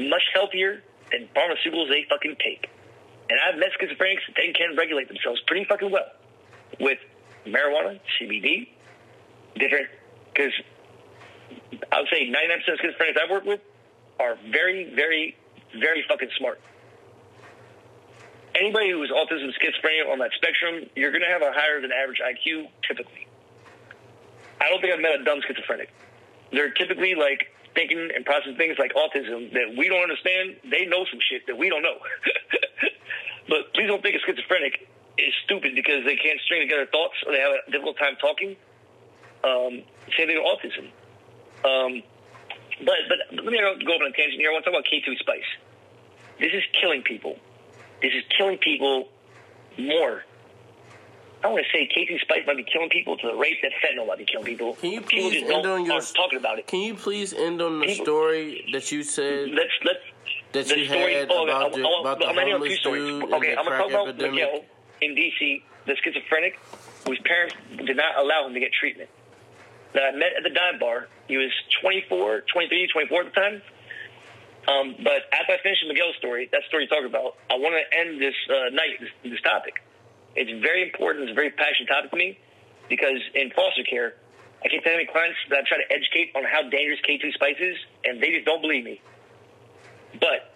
Much 0.01 0.23
healthier 0.35 0.83
than 1.11 1.29
pharmaceuticals 1.35 1.89
they 1.89 2.07
fucking 2.09 2.37
take. 2.43 2.69
And 3.31 3.39
I've 3.41 3.59
met 3.59 3.71
schizophrenics 3.81 4.27
that 4.27 4.37
they 4.37 4.53
can 4.53 4.77
regulate 4.77 5.09
themselves 5.09 5.41
pretty 5.47 5.65
fucking 5.65 5.91
well 5.91 6.11
with 6.81 6.99
marijuana, 7.47 8.01
CBD, 8.21 8.69
different, 9.57 9.89
because 10.33 10.53
I 11.93 12.01
would 12.01 12.09
say 12.13 12.29
99% 12.29 12.73
of 12.73 12.81
schizophrenics 12.81 13.17
I 13.21 13.31
work 13.31 13.45
with 13.45 13.61
are 14.21 14.37
very, 14.51 14.93
very, 14.95 15.37
very 15.79 16.05
fucking 16.09 16.31
smart. 16.39 16.61
Anybody 18.55 18.91
who 18.91 19.03
is 19.03 19.11
autism, 19.11 19.51
schizophrenia 19.59 20.11
on 20.13 20.19
that 20.19 20.31
spectrum, 20.37 20.89
you're 20.95 21.11
going 21.11 21.23
to 21.23 21.29
have 21.29 21.43
a 21.43 21.53
higher 21.53 21.81
than 21.81 21.91
average 21.91 22.21
IQ 22.21 22.69
typically. 22.87 23.27
I 24.61 24.71
don't 24.71 24.81
think 24.81 24.93
I've 24.93 25.01
met 25.01 25.21
a 25.21 25.25
dumb 25.25 25.41
schizophrenic. 25.47 25.91
They're 26.53 26.71
typically 26.71 27.15
like 27.15 27.51
thinking 27.75 28.11
and 28.15 28.25
processing 28.25 28.57
things 28.57 28.79
like 28.79 28.93
autism 28.95 29.53
that 29.53 29.75
we 29.77 29.89
don't 29.89 30.03
understand. 30.03 30.57
They 30.71 30.87
know 30.87 31.05
some 31.11 31.21
shit 31.21 31.47
that 31.47 31.59
we 31.59 31.69
don't 31.69 31.83
know. 31.83 31.99
but 33.49 33.75
please 33.75 33.89
don't 33.89 34.03
think 34.03 34.17
a 34.17 34.23
schizophrenic 34.25 34.89
is 35.19 35.35
stupid 35.45 35.75
because 35.75 36.05
they 36.05 36.17
can't 36.17 36.41
string 36.41 36.63
together 36.63 36.87
thoughts 36.87 37.15
or 37.27 37.33
they 37.33 37.41
have 37.41 37.53
a 37.67 37.71
difficult 37.71 37.99
time 37.99 38.17
talking. 38.21 38.57
Um, 39.43 39.83
same 40.17 40.29
thing 40.29 40.39
with 40.39 40.47
autism. 40.47 40.87
Um, 41.65 42.03
but 42.85 42.97
but 43.09 43.19
let 43.45 43.53
me 43.53 43.59
go 43.59 43.93
off 43.93 44.01
on 44.01 44.09
a 44.09 44.17
tangent 44.17 44.41
here. 44.41 44.51
I 44.51 44.53
want 44.53 44.65
to 44.65 44.71
talk 44.71 44.81
about 44.81 44.91
K2 44.91 45.19
Spice. 45.19 45.51
This 46.41 46.53
is 46.53 46.63
killing 46.81 47.03
people. 47.03 47.39
This 48.03 48.13
is 48.13 48.25
killing 48.37 48.59
people 48.59 49.09
more. 49.79 50.25
I 51.45 51.49
want 51.49 51.63
to 51.63 51.71
say 51.77 51.87
K2 51.95 52.21
Spice 52.23 52.47
might 52.47 52.57
be 52.57 52.65
killing 52.65 52.89
people 52.89 53.19
to 53.19 53.27
the 53.27 53.35
rate 53.35 53.59
that 53.61 53.73
fentanyl 53.85 54.07
might 54.07 54.17
be 54.17 54.25
killing 54.25 54.47
people. 54.47 54.75
Can 54.77 54.93
you 54.93 55.03
please 55.03 55.31
just 55.31 55.53
end 55.53 55.67
on 55.67 55.85
your? 55.85 56.01
talking 56.01 56.39
about 56.39 56.59
it. 56.59 56.67
Can 56.67 56.81
you 56.81 56.95
please 56.95 57.35
end 57.35 57.61
on 57.61 57.81
the 57.81 57.87
People- 57.87 58.05
story 58.07 58.67
that 58.73 58.91
you 58.91 59.03
said 59.03 59.51
Let's 59.51 59.71
let's 59.85 59.99
that 60.53 60.69
the 60.69 60.79
you 60.79 60.87
story 60.87 61.15
had 61.15 61.29
oh, 61.31 61.45
about 61.45 61.75
the, 61.75 61.87
about 61.87 62.19
the 62.19 62.27
I'm 62.27 62.39
ending 62.39 62.55
on 62.55 62.61
two 62.61 62.67
homeless 62.67 62.81
dude 62.81 63.35
Okay, 63.35 63.51
and 63.51 63.59
I'm 63.59 63.65
the 63.67 63.71
gonna 63.71 63.77
crack 63.77 63.91
about 63.91 64.09
epidemic? 64.09 64.33
Miguel 64.33 64.65
in 65.03 65.15
DC, 65.15 65.63
the 65.85 65.97
schizophrenic, 66.03 66.59
whose 67.07 67.21
parents 67.27 67.55
did 67.77 67.97
not 67.97 68.17
allow 68.17 68.47
him 68.47 68.55
to 68.55 68.61
get 68.61 68.73
treatment. 68.73 69.11
That 69.93 70.05
I 70.05 70.11
met 70.17 70.33
at 70.39 70.45
the 70.45 70.51
dime 70.51 70.79
bar. 70.79 71.09
He 71.29 71.37
was 71.37 71.51
24, 71.83 72.45
23, 72.53 72.89
24 72.89 73.21
at 73.21 73.27
the 73.27 73.31
time. 73.33 73.63
Um, 74.67 74.97
but 75.05 75.29
after 75.39 75.53
I 75.53 75.59
finished 75.63 75.85
Miguel's 75.87 76.17
story, 76.17 76.49
that 76.53 76.63
story 76.69 76.85
you 76.85 76.89
talk 76.89 77.05
about, 77.05 77.37
I 77.51 77.59
want 77.61 77.75
to 77.77 77.99
end 77.99 78.21
this 78.21 78.35
uh, 78.49 78.71
night, 78.71 78.97
this, 78.99 79.11
this 79.23 79.41
topic. 79.43 79.83
It's 80.37 80.51
very 80.63 80.83
important. 80.83 81.25
It's 81.25 81.33
a 81.33 81.35
very 81.35 81.51
passionate 81.51 81.89
topic 81.89 82.11
to 82.11 82.17
me 82.17 82.39
because 82.89 83.21
in 83.35 83.51
foster 83.51 83.85
care, 83.85 84.15
I 84.65 84.69
keep 84.69 84.83
telling 84.83 85.07
my 85.07 85.13
clients 85.13 85.39
that 85.51 85.61
I 85.61 85.63
try 85.69 85.79
to 85.79 85.89
educate 85.93 86.33
on 86.35 86.45
how 86.45 86.63
dangerous 86.69 87.01
K2 87.07 87.33
spice 87.35 87.61
is, 87.61 87.77
and 88.05 88.23
they 88.23 88.33
just 88.33 88.47
don't 88.47 88.63
believe 88.63 88.85
me. 88.85 89.01
But 90.19 90.55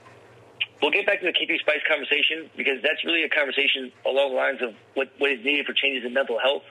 we'll 0.81 0.91
get 0.91 1.05
back 1.05 1.21
to 1.21 1.27
the 1.27 1.37
K2 1.37 1.61
spice 1.61 1.85
conversation 1.87 2.49
because 2.57 2.81
that's 2.83 3.05
really 3.05 3.25
a 3.25 3.29
conversation 3.29 3.93
along 4.07 4.33
the 4.33 4.37
lines 4.37 4.63
of 4.63 4.75
what, 4.95 5.13
what 5.19 5.31
is 5.31 5.45
needed 5.45 5.67
for 5.67 5.75
changes 5.75 6.05
in 6.05 6.15
mental 6.15 6.39
health, 6.39 6.65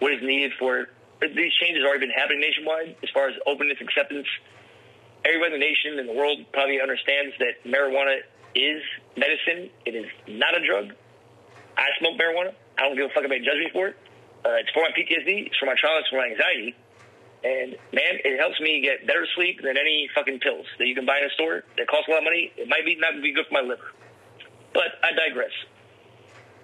what 0.00 0.12
is 0.12 0.22
needed 0.22 0.52
for 0.58 0.88
these 1.20 1.52
changes 1.60 1.82
already 1.84 2.06
been 2.06 2.14
happening 2.14 2.40
nationwide 2.40 2.96
as 3.02 3.10
far 3.10 3.28
as 3.28 3.34
openness, 3.46 3.78
acceptance. 3.80 4.26
Everybody 5.24 5.54
in 5.54 5.60
the 5.60 5.66
nation 5.66 5.98
and 5.98 6.08
the 6.08 6.12
world 6.12 6.38
probably 6.52 6.80
understands 6.80 7.34
that 7.38 7.66
marijuana 7.66 8.22
is 8.54 8.82
medicine. 9.16 9.70
It 9.84 9.94
is 9.94 10.06
not 10.28 10.56
a 10.56 10.64
drug. 10.64 10.94
I 11.78 11.94
smoke 12.02 12.18
marijuana. 12.18 12.52
I 12.76 12.82
don't 12.82 12.96
give 12.96 13.06
a 13.06 13.14
fuck 13.14 13.22
if 13.22 13.30
anybody 13.30 13.46
judge 13.46 13.62
me 13.62 13.70
for 13.72 13.88
it. 13.88 13.96
Uh, 14.44 14.58
it's 14.58 14.70
for 14.74 14.82
my 14.82 14.90
PTSD. 14.90 15.46
It's 15.46 15.56
for 15.56 15.66
my 15.66 15.78
trauma. 15.78 16.02
It's 16.02 16.10
for 16.10 16.18
my 16.18 16.26
anxiety. 16.26 16.74
And 17.44 17.78
man, 17.94 18.18
it 18.26 18.38
helps 18.38 18.58
me 18.60 18.82
get 18.82 19.06
better 19.06 19.26
sleep 19.38 19.62
than 19.62 19.78
any 19.78 20.10
fucking 20.14 20.40
pills 20.40 20.66
that 20.78 20.86
you 20.86 20.94
can 20.94 21.06
buy 21.06 21.18
in 21.22 21.30
a 21.30 21.30
store 21.38 21.62
that 21.78 21.86
cost 21.86 22.08
a 22.08 22.10
lot 22.10 22.18
of 22.18 22.24
money. 22.24 22.50
It 22.58 22.68
might 22.68 22.84
be 22.84 22.98
not 22.98 23.14
be 23.22 23.32
good 23.32 23.46
for 23.46 23.54
my 23.54 23.62
liver. 23.62 23.94
But 24.74 24.98
I 25.06 25.14
digress. 25.14 25.54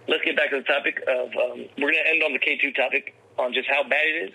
Let's 0.08 0.24
get 0.24 0.36
back 0.36 0.50
to 0.50 0.58
the 0.58 0.66
topic 0.66 0.98
of 1.06 1.30
um, 1.30 1.64
we're 1.78 1.94
going 1.94 2.02
to 2.02 2.10
end 2.10 2.22
on 2.26 2.32
the 2.34 2.42
K2 2.42 2.74
topic 2.74 3.14
on 3.38 3.54
just 3.54 3.68
how 3.70 3.86
bad 3.86 4.04
it 4.04 4.30
is 4.30 4.34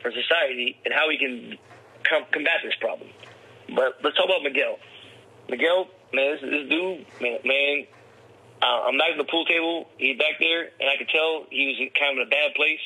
for 0.00 0.12
society 0.12 0.76
and 0.84 0.92
how 0.92 1.08
we 1.08 1.16
can 1.16 1.58
com- 2.04 2.28
combat 2.30 2.60
this 2.62 2.76
problem. 2.78 3.08
But 3.74 3.98
let's 4.04 4.16
talk 4.16 4.26
about 4.26 4.44
Miguel. 4.44 4.78
Miguel, 5.48 5.88
man, 6.12 6.36
this, 6.36 6.40
this 6.42 6.68
dude, 6.68 7.06
man, 7.20 7.38
man 7.44 7.86
uh, 8.62 8.86
I'm 8.86 8.96
back 8.98 9.10
at 9.12 9.18
the 9.18 9.28
pool 9.28 9.44
table. 9.44 9.88
He's 9.98 10.16
back 10.18 10.38
there, 10.40 10.70
and 10.80 10.86
I 10.88 10.96
could 10.96 11.08
tell 11.10 11.46
he 11.50 11.66
was 11.66 11.76
kind 11.98 12.14
of 12.16 12.22
in 12.22 12.26
a 12.26 12.30
bad 12.30 12.54
place. 12.54 12.80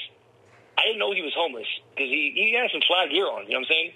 I 0.78 0.84
didn't 0.88 0.98
know 0.98 1.12
he 1.12 1.22
was 1.22 1.32
homeless 1.36 1.68
because 1.94 2.08
he, 2.08 2.32
he 2.36 2.52
had 2.56 2.68
some 2.72 2.80
fly 2.88 3.08
gear 3.08 3.24
on, 3.28 3.44
you 3.48 3.56
know 3.56 3.64
what 3.64 3.68
I'm 3.68 3.72
saying? 3.72 3.90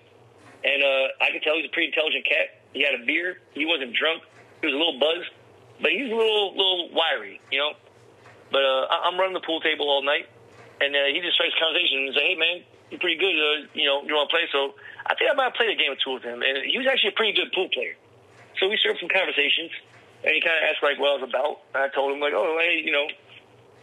And 0.64 0.80
uh, 0.84 1.24
I 1.24 1.32
could 1.32 1.42
tell 1.44 1.56
he's 1.56 1.68
a 1.68 1.72
pretty 1.72 1.88
intelligent 1.92 2.24
cat. 2.24 2.60
He 2.72 2.84
had 2.84 2.96
a 3.00 3.04
beer. 3.04 3.40
He 3.52 3.64
wasn't 3.64 3.92
drunk. 3.96 4.22
He 4.60 4.68
was 4.68 4.76
a 4.76 4.80
little 4.80 5.00
buzzed, 5.00 5.32
but 5.80 5.92
he's 5.92 6.12
a 6.12 6.16
little 6.16 6.52
little 6.52 6.92
wiry, 6.92 7.40
you 7.52 7.58
know. 7.60 7.72
But 8.52 8.64
uh, 8.64 8.92
I- 8.92 9.08
I'm 9.08 9.16
running 9.16 9.32
the 9.36 9.44
pool 9.44 9.60
table 9.60 9.88
all 9.88 10.04
night, 10.04 10.28
and 10.80 10.92
uh, 10.92 11.08
he 11.12 11.20
just 11.24 11.34
strikes 11.40 11.56
conversation 11.56 12.04
and 12.08 12.12
say, 12.16 12.24
"Hey, 12.32 12.36
man, 12.36 12.56
you're 12.92 13.00
pretty 13.00 13.16
good. 13.20 13.32
Uh, 13.32 13.68
you 13.72 13.88
know, 13.88 14.04
you 14.04 14.12
want 14.12 14.28
to 14.28 14.32
play?" 14.36 14.44
So 14.52 14.76
I 15.08 15.16
think 15.16 15.32
I 15.32 15.34
might 15.34 15.56
played 15.56 15.72
a 15.72 15.78
game 15.80 15.92
or 15.92 16.00
two 16.00 16.12
with 16.16 16.24
him, 16.24 16.44
and 16.44 16.60
he 16.68 16.76
was 16.76 16.86
actually 16.88 17.16
a 17.16 17.16
pretty 17.16 17.32
good 17.32 17.48
pool 17.56 17.68
player. 17.72 17.96
So 18.60 18.68
we 18.68 18.76
started 18.76 19.00
some 19.00 19.08
conversations, 19.08 19.72
and 20.24 20.32
he 20.34 20.40
kind 20.40 20.56
of 20.56 20.64
asked 20.68 20.82
like 20.82 20.98
what 20.98 21.16
I 21.16 21.16
was 21.20 21.26
about. 21.28 21.64
And 21.74 21.80
I 21.84 21.88
told 21.94 22.12
him 22.12 22.20
like, 22.20 22.34
"Oh, 22.34 22.58
hey, 22.60 22.82
you 22.84 22.92
know, 22.92 23.06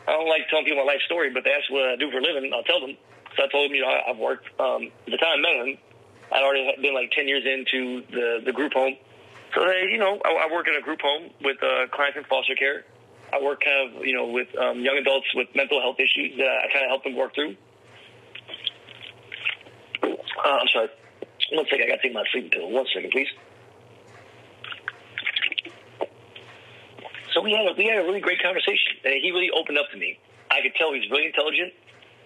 I 0.07 0.11
don't 0.14 0.30
like 0.30 0.49
telling 0.49 0.65
people 0.65 0.85
my 0.85 0.91
life 0.91 1.01
story, 1.05 1.30
but 1.34 1.45
ask 1.47 1.69
what 1.69 1.85
I 1.85 1.95
do 1.95 2.11
for 2.11 2.19
a 2.19 2.26
living. 2.26 2.51
I'll 2.53 2.64
tell 2.64 2.81
them." 2.81 2.97
So 3.35 3.43
I 3.43 3.47
told 3.47 3.69
him, 3.69 3.76
you 3.76 3.81
know, 3.81 3.91
I've 3.91 4.18
worked. 4.18 4.47
Um, 4.59 4.89
the 5.05 5.18
time 5.18 5.38
I 5.38 5.41
met 5.41 5.55
him, 5.65 5.77
I'd 6.31 6.43
already 6.43 6.65
been 6.81 6.93
like 6.93 7.11
ten 7.11 7.27
years 7.27 7.45
into 7.45 8.05
the 8.11 8.41
the 8.45 8.53
group 8.53 8.73
home. 8.73 8.95
So 9.55 9.65
they, 9.65 9.89
you 9.89 9.97
know, 9.97 10.19
I, 10.26 10.47
I 10.47 10.53
work 10.53 10.68
in 10.68 10.76
a 10.76 10.81
group 10.81 11.01
home 11.01 11.31
with 11.41 11.57
uh, 11.64 11.88
clients 11.93 12.18
in 12.18 12.23
foster 12.26 12.55
care. 12.55 12.85
I 13.31 13.41
work 13.41 13.64
kind 13.64 13.95
of, 13.95 14.05
you 14.05 14.15
know, 14.15 14.27
with 14.27 14.47
um, 14.57 14.80
young 14.80 14.97
adults 14.97 15.27
with 15.35 15.47
mental 15.55 15.81
health 15.81 15.97
issues 15.99 16.38
that 16.38 16.47
I 16.47 16.72
kind 16.72 16.85
of 16.85 16.89
help 16.89 17.03
them 17.03 17.15
work 17.15 17.35
through. 17.35 17.55
Uh, 20.03 20.57
I'm 20.61 20.68
sorry. 20.72 20.89
One 21.51 21.65
second, 21.69 21.85
I 21.85 21.88
got 21.88 21.95
to 21.95 22.01
take 22.01 22.14
my 22.14 22.23
sleeping 22.31 22.51
pill. 22.51 22.69
One 22.69 22.85
second, 22.93 23.11
please. 23.11 23.27
So 27.38 27.43
we 27.43 27.51
had 27.51 27.69
a, 27.69 27.73
we 27.77 27.85
had 27.85 27.99
a 27.99 28.01
really 28.01 28.19
great 28.19 28.41
conversation, 28.41 28.97
and 29.05 29.14
he 29.22 29.30
really 29.30 29.51
opened 29.53 29.77
up 29.77 29.85
to 29.91 29.97
me. 29.97 30.18
I 30.49 30.57
could 30.64 30.73
tell 30.73 30.91
he's 30.91 31.07
really 31.11 31.27
intelligent, 31.27 31.72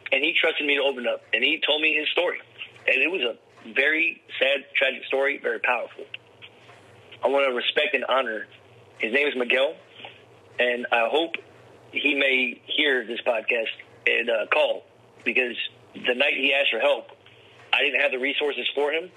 and 0.10 0.24
he 0.24 0.34
trusted 0.40 0.66
me 0.66 0.78
to 0.78 0.84
open 0.84 1.06
up, 1.06 1.20
and 1.34 1.44
he 1.44 1.60
told 1.68 1.82
me 1.82 1.94
his 1.94 2.08
story, 2.16 2.40
and 2.88 2.96
it 2.96 3.12
was 3.12 3.20
a 3.20 3.36
very 3.76 4.22
sad, 4.40 4.64
tragic 4.74 5.04
story, 5.08 5.38
very 5.44 5.60
powerful. 5.60 6.06
I 7.22 7.28
want 7.28 7.46
to 7.46 7.54
respect 7.54 7.94
and 7.94 8.06
honor. 8.08 8.48
His 9.00 9.12
name 9.12 9.28
is 9.28 9.36
Miguel, 9.36 9.76
and 10.58 10.88
I 10.94 11.10
hope 11.12 11.36
he 11.92 12.16
may 12.16 12.62
hear 12.68 13.06
this 13.06 13.20
podcast 13.28 13.76
and 14.08 14.30
uh, 14.30 14.48
call 14.48 14.86
because 15.26 15.58
the 15.94 16.16
night 16.16 16.40
he 16.40 16.54
asked 16.54 16.72
for 16.72 16.80
help, 16.80 17.08
I 17.74 17.84
didn't 17.84 18.00
have 18.00 18.12
the 18.12 18.20
resources 18.20 18.66
for 18.74 18.94
him, 18.94 19.12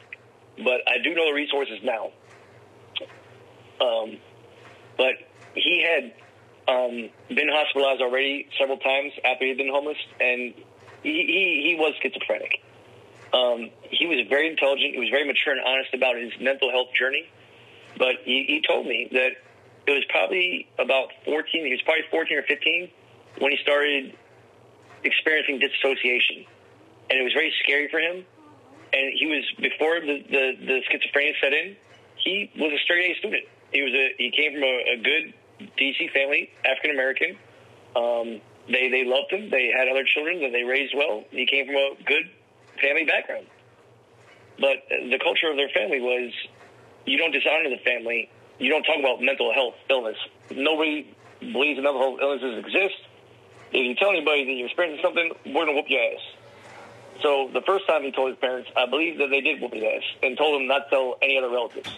but 0.58 0.82
I 0.90 0.98
do 1.04 1.14
know 1.14 1.26
the 1.26 1.34
resources 1.34 1.78
now. 1.84 2.10
Um, 3.80 4.18
but 4.96 5.14
he 5.55 5.82
had 5.82 6.12
um, 6.66 7.10
been 7.28 7.48
hospitalized 7.48 8.01
already 8.01 8.48
several 8.59 8.78
times 8.78 9.12
after 9.24 9.47
he'd 9.47 9.56
been 9.56 9.70
homeless, 9.70 9.98
and 10.20 10.55
he, 11.02 11.12
he, 11.12 11.68
he 11.68 11.76
was 11.78 11.94
schizophrenic. 12.02 12.60
Um, 13.32 13.70
he 13.90 14.06
was 14.06 14.26
very 14.28 14.48
intelligent. 14.48 14.94
He 14.94 15.01
was 15.01 15.10
very 15.10 15.26
mature 15.26 15.52
and 15.52 15.62
honest 15.66 15.93
about 15.93 16.16
his 16.16 16.32
mental 16.40 16.70
health 16.70 16.94
journey. 16.97 17.28
But 17.98 18.22
he, 18.24 18.44
he 18.47 18.62
told 18.66 18.86
me 18.86 19.09
that 19.12 19.32
it 19.86 19.90
was 19.90 20.05
probably 20.09 20.68
about 20.78 21.10
14, 21.24 21.66
he 21.66 21.70
was 21.70 21.82
probably 21.82 22.05
14 22.10 22.39
or 22.39 22.43
15 22.43 22.90
when 23.39 23.52
he 23.52 23.59
started 23.59 24.16
experiencing 25.02 25.59
dissociation. 25.59 26.47
And 27.10 27.20
it 27.20 27.22
was 27.22 27.32
very 27.35 27.52
scary 27.62 27.89
for 27.89 27.98
him. 27.98 28.24
And 28.94 29.12
he 29.18 29.26
was, 29.26 29.44
before 29.59 30.01
the, 30.01 30.22
the, 30.31 30.44
the 30.64 30.82
schizophrenia 30.86 31.35
set 31.43 31.52
in, 31.52 31.76
he 32.16 32.51
was 32.56 32.72
a 32.72 32.78
straight 32.85 33.10
A 33.10 33.18
student. 33.18 33.44
He 33.72 33.82
was 33.82 33.93
a, 33.93 34.14
he 34.16 34.31
came 34.31 34.55
from 34.55 34.62
a, 34.62 34.94
a 34.94 34.97
good 35.02 35.35
DC 35.60 36.12
family, 36.12 36.51
African 36.64 36.90
American. 36.90 37.36
Um, 37.97 38.40
they, 38.66 38.89
they 38.89 39.05
loved 39.05 39.31
him. 39.31 39.51
They 39.51 39.70
had 39.76 39.89
other 39.89 40.05
children 40.05 40.40
that 40.40 40.52
they 40.52 40.62
raised 40.62 40.94
well. 40.97 41.24
He 41.31 41.47
came 41.47 41.66
from 41.66 41.76
a 41.76 41.94
good 42.05 42.31
family 42.81 43.05
background. 43.05 43.47
But 44.59 44.86
the 44.89 45.18
culture 45.22 45.51
of 45.51 45.56
their 45.56 45.68
family 45.68 46.01
was 46.01 46.32
you 47.05 47.18
don't 47.18 47.32
dishonor 47.32 47.68
the 47.68 47.82
family. 47.85 48.31
You 48.59 48.70
don't 48.70 48.85
talk 48.85 48.98
about 48.98 49.20
mental 49.20 49.52
health 49.52 49.74
illness. 49.90 50.16
Nobody 50.51 51.14
believes 51.40 51.81
mental 51.82 51.98
health 51.98 52.18
illnesses 52.22 52.64
exist. 52.64 53.01
If 53.72 53.82
you 53.82 53.94
tell 53.97 54.10
anybody 54.10 54.44
that 54.44 54.52
you're 54.52 54.66
experiencing 54.66 55.02
something, 55.02 55.32
we're 55.47 55.66
gonna 55.66 55.72
whoop 55.74 55.86
your 55.89 56.01
ass. 56.01 56.22
So 57.22 57.51
the 57.52 57.62
first 57.62 57.86
time 57.86 58.02
he 58.02 58.12
told 58.12 58.31
his 58.31 58.39
parents, 58.39 58.70
I 58.76 58.86
believe 58.86 59.18
that 59.18 59.31
they 59.31 59.40
did 59.40 59.60
whoop 59.60 59.74
his 59.74 59.82
ass 59.82 60.02
and 60.22 60.39
told 60.39 60.60
him 60.60 60.68
not 60.68 60.85
to 60.85 60.90
tell 60.90 61.18
any 61.22 61.36
other 61.36 61.51
relatives. 61.51 61.90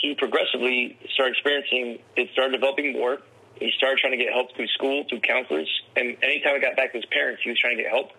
He 0.00 0.14
progressively 0.14 0.98
started 1.14 1.32
experiencing 1.32 1.98
it 2.16 2.30
started 2.32 2.52
developing 2.52 2.92
more. 2.92 3.18
He 3.56 3.70
started 3.76 3.98
trying 3.98 4.18
to 4.18 4.24
get 4.24 4.32
help 4.32 4.54
through 4.56 4.66
school, 4.68 5.04
through 5.08 5.20
counselors, 5.20 5.70
and 5.96 6.16
anytime 6.22 6.56
he 6.56 6.60
got 6.60 6.76
back 6.76 6.92
to 6.92 6.98
his 6.98 7.06
parents, 7.06 7.42
he 7.44 7.50
was 7.50 7.58
trying 7.58 7.76
to 7.76 7.84
get 7.84 7.92
help 7.92 8.10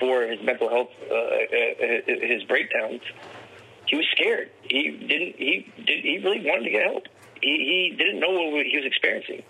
for 0.00 0.22
his 0.22 0.42
mental 0.42 0.68
health, 0.68 0.90
uh, 1.10 1.14
uh, 1.14 2.00
his 2.06 2.42
breakdowns 2.44 3.02
he 3.86 3.96
was 3.96 4.06
scared. 4.12 4.50
He 4.68 4.90
didn't. 4.90 5.36
He 5.38 5.72
did. 5.76 6.04
He 6.04 6.18
really 6.18 6.44
wanted 6.44 6.64
to 6.64 6.70
get 6.70 6.82
help. 6.82 7.04
He, 7.40 7.90
he 7.90 7.96
didn't 7.96 8.20
know 8.20 8.30
what 8.30 8.66
he 8.66 8.76
was 8.76 8.86
experiencing, 8.86 9.42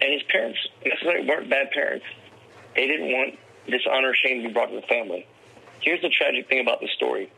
and 0.00 0.12
his 0.12 0.22
parents 0.30 0.58
necessarily 0.84 1.28
weren't 1.28 1.50
bad 1.50 1.70
parents. 1.70 2.06
They 2.74 2.86
didn't 2.86 3.12
want 3.12 3.38
dishonor, 3.68 4.10
or 4.10 4.14
shame 4.14 4.42
to 4.42 4.48
be 4.48 4.54
brought 4.54 4.70
to 4.70 4.76
the 4.76 4.86
family. 4.86 5.26
Here's 5.80 6.00
the 6.00 6.08
tragic 6.08 6.48
thing 6.48 6.60
about 6.60 6.80
the 6.80 6.88
story. 6.96 7.30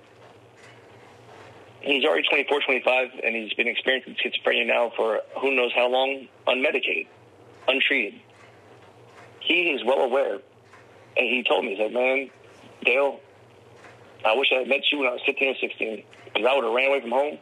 He's 1.88 2.04
already 2.04 2.28
24, 2.28 2.60
25, 2.60 3.08
and 3.24 3.34
he's 3.34 3.54
been 3.54 3.66
experiencing 3.66 4.14
schizophrenia 4.22 4.66
now 4.66 4.92
for 4.94 5.22
who 5.40 5.56
knows 5.56 5.72
how 5.74 5.88
long, 5.88 6.28
unmedicated, 6.46 7.06
untreated. 7.66 8.20
He 9.40 9.70
is 9.70 9.82
well 9.86 10.00
aware, 10.00 10.34
and 10.34 10.42
he 11.16 11.42
told 11.48 11.64
me, 11.64 11.70
he's 11.70 11.78
like, 11.78 11.92
man, 11.92 12.28
Dale, 12.84 13.20
I 14.22 14.36
wish 14.36 14.48
I 14.52 14.58
had 14.58 14.68
met 14.68 14.82
you 14.92 14.98
when 14.98 15.08
I 15.08 15.12
was 15.12 15.22
15 15.24 15.48
or 15.48 15.54
16 15.54 16.04
because 16.24 16.46
I 16.46 16.54
would 16.54 16.64
have 16.64 16.74
ran 16.74 16.88
away 16.88 17.00
from 17.00 17.10
home, 17.10 17.38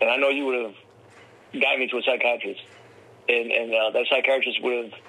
and 0.00 0.08
I 0.08 0.16
know 0.16 0.30
you 0.30 0.46
would 0.46 0.64
have 0.64 1.60
gotten 1.60 1.80
me 1.80 1.88
to 1.88 1.98
a 1.98 2.02
psychiatrist, 2.02 2.62
and 3.28 3.52
and 3.52 3.74
uh, 3.74 3.90
that 3.90 4.06
psychiatrist 4.08 4.62
would 4.62 4.84
have 4.84 5.00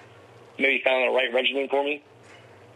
maybe 0.60 0.81
found 0.84 1.07
the 1.07 1.15
right 1.15 1.34
regimen 1.34 1.69
for 1.69 1.85
me. 1.85 2.03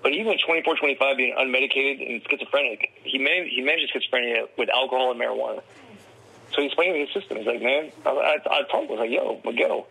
But 0.02 0.14
even 0.14 0.34
at 0.34 0.40
24, 0.46 0.78
25, 0.78 1.18
being 1.18 1.36
unmedicated 1.38 2.10
and 2.10 2.22
schizophrenic, 2.28 2.92
he 3.04 3.20
he 3.50 3.62
managed 3.62 3.94
schizophrenia 3.94 4.48
with 4.58 4.70
alcohol 4.70 5.12
and 5.12 5.20
marijuana. 5.20 5.62
So 6.54 6.62
he 6.62 6.68
explained 6.68 6.98
his 6.98 7.14
system. 7.14 7.38
He's 7.38 7.48
like, 7.48 7.62
man, 7.62 7.92
I, 8.06 8.10
I, 8.10 8.38
I 8.50 8.62
told 8.70 8.86
him, 8.86 8.90
I 8.90 8.94
was 8.94 9.00
like, 9.00 9.12
yo, 9.12 9.42
Miguel, 9.46 9.88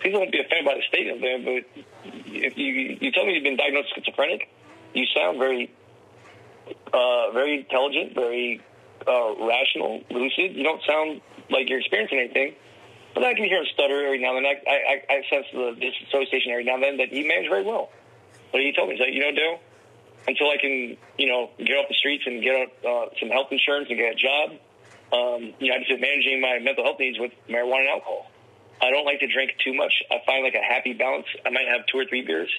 please 0.00 0.12
don't 0.12 0.30
be 0.30 0.40
offended 0.40 0.66
by 0.66 0.74
the 0.74 0.82
statement, 0.88 1.20
man, 1.20 1.44
but 1.44 1.84
if 2.26 2.58
you 2.58 2.98
you 3.00 3.12
tell 3.12 3.24
me 3.24 3.34
you've 3.34 3.44
been 3.44 3.56
diagnosed 3.56 3.94
schizophrenic, 3.94 4.48
you 4.94 5.06
sound 5.14 5.38
very 5.38 5.70
uh, 6.92 7.30
very 7.32 7.60
intelligent, 7.60 8.14
very 8.14 8.60
uh, 9.06 9.34
rational, 9.46 10.02
lucid. 10.10 10.56
You 10.56 10.64
don't 10.64 10.82
sound 10.84 11.20
like 11.50 11.68
you're 11.68 11.80
experiencing 11.80 12.18
anything. 12.18 12.54
But 13.14 13.24
I 13.24 13.34
can 13.34 13.44
hear 13.44 13.58
him 13.58 13.66
stutter 13.74 14.06
every 14.06 14.20
now 14.20 14.36
and 14.36 14.44
then. 14.44 14.54
I, 14.66 14.70
I, 14.70 15.14
I 15.14 15.22
sense 15.28 15.46
the 15.52 15.76
dissociation 15.78 16.52
every 16.52 16.64
now 16.64 16.74
and 16.74 16.82
then 16.82 16.96
that 16.96 17.08
he 17.08 17.26
managed 17.26 17.50
very 17.50 17.62
well. 17.62 17.90
But 18.52 18.60
he 18.60 18.72
told 18.72 18.88
me, 18.88 18.96
he's 18.96 19.00
like, 19.00 19.14
you 19.14 19.20
know, 19.20 19.32
Dale, 19.32 19.58
until 20.28 20.50
I 20.50 20.56
can, 20.60 20.96
you 21.18 21.26
know, 21.26 21.50
get 21.58 21.76
off 21.78 21.88
the 21.88 21.94
streets 21.94 22.24
and 22.26 22.42
get 22.42 22.54
uh, 22.86 23.06
some 23.18 23.30
health 23.30 23.48
insurance 23.50 23.88
and 23.88 23.98
get 23.98 24.12
a 24.12 24.14
job, 24.14 24.60
um, 25.12 25.52
you 25.58 25.68
know, 25.68 25.74
I'm 25.74 25.84
just 25.88 26.00
managing 26.00 26.40
my 26.40 26.58
mental 26.60 26.84
health 26.84 26.98
needs 27.00 27.18
with 27.18 27.32
marijuana 27.48 27.80
and 27.80 27.88
alcohol. 27.88 28.30
I 28.80 28.90
don't 28.90 29.04
like 29.04 29.20
to 29.20 29.26
drink 29.26 29.52
too 29.64 29.74
much. 29.74 29.92
I 30.10 30.20
find 30.26 30.44
like 30.44 30.54
a 30.54 30.62
happy 30.62 30.92
balance. 30.92 31.26
I 31.46 31.50
might 31.50 31.68
have 31.68 31.86
two 31.86 31.98
or 31.98 32.04
three 32.04 32.22
beers, 32.22 32.50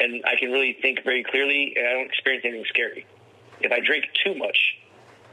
and 0.00 0.24
I 0.24 0.36
can 0.36 0.50
really 0.50 0.76
think 0.80 1.04
very 1.04 1.22
clearly, 1.22 1.74
and 1.76 1.86
I 1.86 1.92
don't 1.92 2.06
experience 2.06 2.44
anything 2.44 2.64
scary. 2.68 3.06
If 3.60 3.72
I 3.72 3.80
drink 3.80 4.04
too 4.24 4.34
much, 4.34 4.58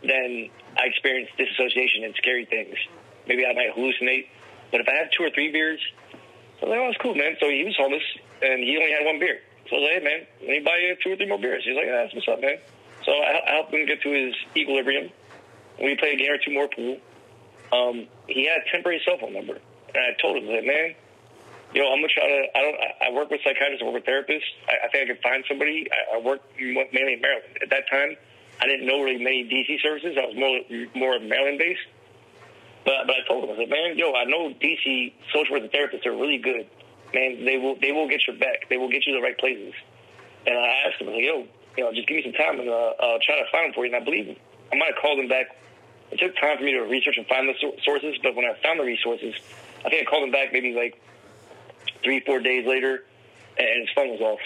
then 0.01 0.49
I 0.77 0.85
experience 0.85 1.29
disassociation 1.37 2.03
and 2.03 2.13
scary 2.15 2.45
things. 2.45 2.75
Maybe 3.27 3.45
I 3.45 3.53
might 3.53 3.73
hallucinate. 3.75 4.27
But 4.71 4.81
if 4.81 4.87
I 4.87 4.95
have 4.95 5.09
two 5.11 5.23
or 5.23 5.29
three 5.29 5.51
beers, 5.51 5.79
I 6.61 6.65
was 6.65 6.69
like, 6.69 6.79
oh, 6.79 6.85
that's 6.87 7.01
cool, 7.01 7.15
man. 7.15 7.37
So 7.39 7.49
he 7.49 7.63
was 7.63 7.75
homeless, 7.77 8.03
and 8.41 8.63
he 8.63 8.77
only 8.77 8.91
had 8.91 9.05
one 9.05 9.19
beer. 9.19 9.39
So 9.69 9.77
I 9.77 9.79
like, 9.79 9.91
hey, 9.91 10.03
man, 10.03 10.27
let 10.41 10.49
me 10.49 10.59
buy 10.59 10.77
you 10.77 10.95
two 11.01 11.13
or 11.13 11.15
three 11.15 11.27
more 11.27 11.39
beers. 11.39 11.63
He's 11.65 11.75
like, 11.75 11.85
yeah, 11.85 12.03
that's 12.03 12.13
what's 12.13 12.27
up, 12.27 12.41
man. 12.41 12.57
So 13.03 13.11
I, 13.11 13.41
I 13.47 13.53
helped 13.55 13.73
him 13.73 13.85
get 13.85 14.01
to 14.01 14.09
his 14.11 14.35
equilibrium. 14.55 15.09
We 15.81 15.95
played 15.95 16.15
a 16.15 16.17
game 16.17 16.31
or 16.31 16.37
two 16.37 16.53
more 16.53 16.67
pool. 16.67 16.97
Um, 17.73 18.07
he 18.27 18.47
had 18.47 18.61
a 18.61 18.71
temporary 18.71 19.01
cell 19.05 19.17
phone 19.19 19.33
number. 19.33 19.59
And 19.93 20.03
I 20.03 20.13
told 20.21 20.37
him, 20.37 20.47
that, 20.47 20.65
man, 20.65 20.95
you 21.73 21.81
know, 21.81 21.91
I'm 21.91 21.99
gonna 21.99 22.07
try 22.07 22.23
to. 22.23 22.57
I 22.57 22.61
don't. 22.61 22.77
I 23.03 23.11
work 23.11 23.29
with 23.29 23.41
psychiatrists. 23.43 23.83
I 23.83 23.85
work 23.85 23.95
with 23.95 24.05
therapists. 24.05 24.47
I, 24.69 24.85
I 24.85 24.87
think 24.87 25.09
I 25.09 25.13
can 25.13 25.21
find 25.21 25.43
somebody. 25.47 25.87
I, 25.91 26.15
I 26.15 26.21
work 26.21 26.39
mainly 26.57 27.13
in 27.13 27.21
Maryland. 27.21 27.51
At 27.61 27.69
that 27.69 27.89
time, 27.91 28.15
I 28.61 28.65
didn't 28.65 28.87
know 28.87 29.03
really 29.03 29.21
many 29.21 29.43
DC 29.43 29.81
services. 29.81 30.15
I 30.15 30.25
was 30.25 30.35
more 30.35 30.63
more 30.95 31.19
Maryland 31.19 31.59
based. 31.59 31.83
But 32.85 33.07
but 33.07 33.15
I 33.17 33.27
told 33.27 33.43
him 33.43 33.55
I 33.55 33.57
said, 33.59 33.69
man, 33.69 33.97
yo, 33.97 34.13
I 34.13 34.23
know 34.23 34.53
DC 34.55 35.11
social 35.33 35.59
worker 35.59 35.67
therapists 35.67 36.05
are 36.05 36.15
really 36.15 36.37
good. 36.37 36.67
Man, 37.15 37.45
they 37.45 37.55
will 37.55 37.79
they 37.79 37.93
will 37.93 38.09
get 38.09 38.27
your 38.27 38.35
back. 38.35 38.67
They 38.69 38.75
will 38.75 38.89
get 38.89 39.07
you 39.07 39.13
the 39.13 39.21
right 39.21 39.37
places. 39.37 39.73
And 40.45 40.57
I 40.57 40.83
asked 40.85 41.01
him, 41.01 41.07
yo, 41.07 41.47
you 41.77 41.83
know, 41.83 41.93
just 41.93 42.07
give 42.09 42.17
me 42.17 42.23
some 42.23 42.33
time 42.33 42.59
and 42.59 42.67
uh, 42.67 42.91
I'll 42.99 43.23
try 43.23 43.39
to 43.39 43.45
find 43.51 43.67
them 43.67 43.73
for 43.73 43.85
you. 43.85 43.95
And 43.95 44.01
I 44.01 44.03
believe 44.03 44.25
him. 44.27 44.35
I 44.73 44.75
might 44.75 44.91
have 44.93 45.01
called 45.01 45.19
him 45.19 45.29
back. 45.29 45.55
It 46.11 46.19
took 46.19 46.35
time 46.35 46.57
for 46.57 46.63
me 46.65 46.73
to 46.73 46.81
research 46.81 47.15
and 47.17 47.25
find 47.25 47.47
the 47.47 47.55
sources, 47.83 48.15
but 48.21 48.35
when 48.35 48.45
I 48.45 48.53
found 48.61 48.79
the 48.79 48.83
resources, 48.83 49.33
I 49.85 49.89
think 49.89 50.05
I 50.05 50.09
called 50.09 50.23
him 50.23 50.31
back 50.31 50.51
maybe 50.51 50.73
like 50.73 51.01
three, 52.03 52.19
four 52.19 52.39
days 52.39 52.67
later, 52.67 53.05
and 53.57 53.79
his 53.79 53.89
phone 53.95 54.09
was 54.09 54.21
off. 54.21 54.39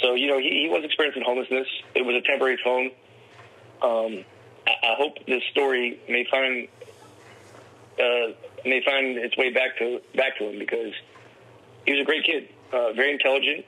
So 0.00 0.14
you 0.14 0.26
know, 0.26 0.38
he, 0.38 0.62
he 0.62 0.68
was 0.70 0.84
experiencing 0.84 1.22
homelessness. 1.22 1.68
It 1.94 2.04
was 2.04 2.16
a 2.16 2.22
temporary 2.22 2.58
phone. 2.64 2.86
Um, 3.82 4.24
I, 4.66 4.72
I 4.88 4.94
hope 4.96 5.18
this 5.26 5.42
story 5.50 6.00
may 6.08 6.24
find 6.30 6.66
uh, 8.00 8.32
may 8.64 8.82
find 8.84 9.18
its 9.18 9.36
way 9.36 9.52
back 9.52 9.76
to 9.78 10.00
back 10.16 10.38
to 10.38 10.48
him 10.48 10.58
because 10.58 10.94
he 11.88 11.94
was 11.94 12.02
a 12.02 12.04
great 12.04 12.24
kid, 12.24 12.48
uh, 12.72 12.92
very 12.92 13.12
intelligent. 13.12 13.64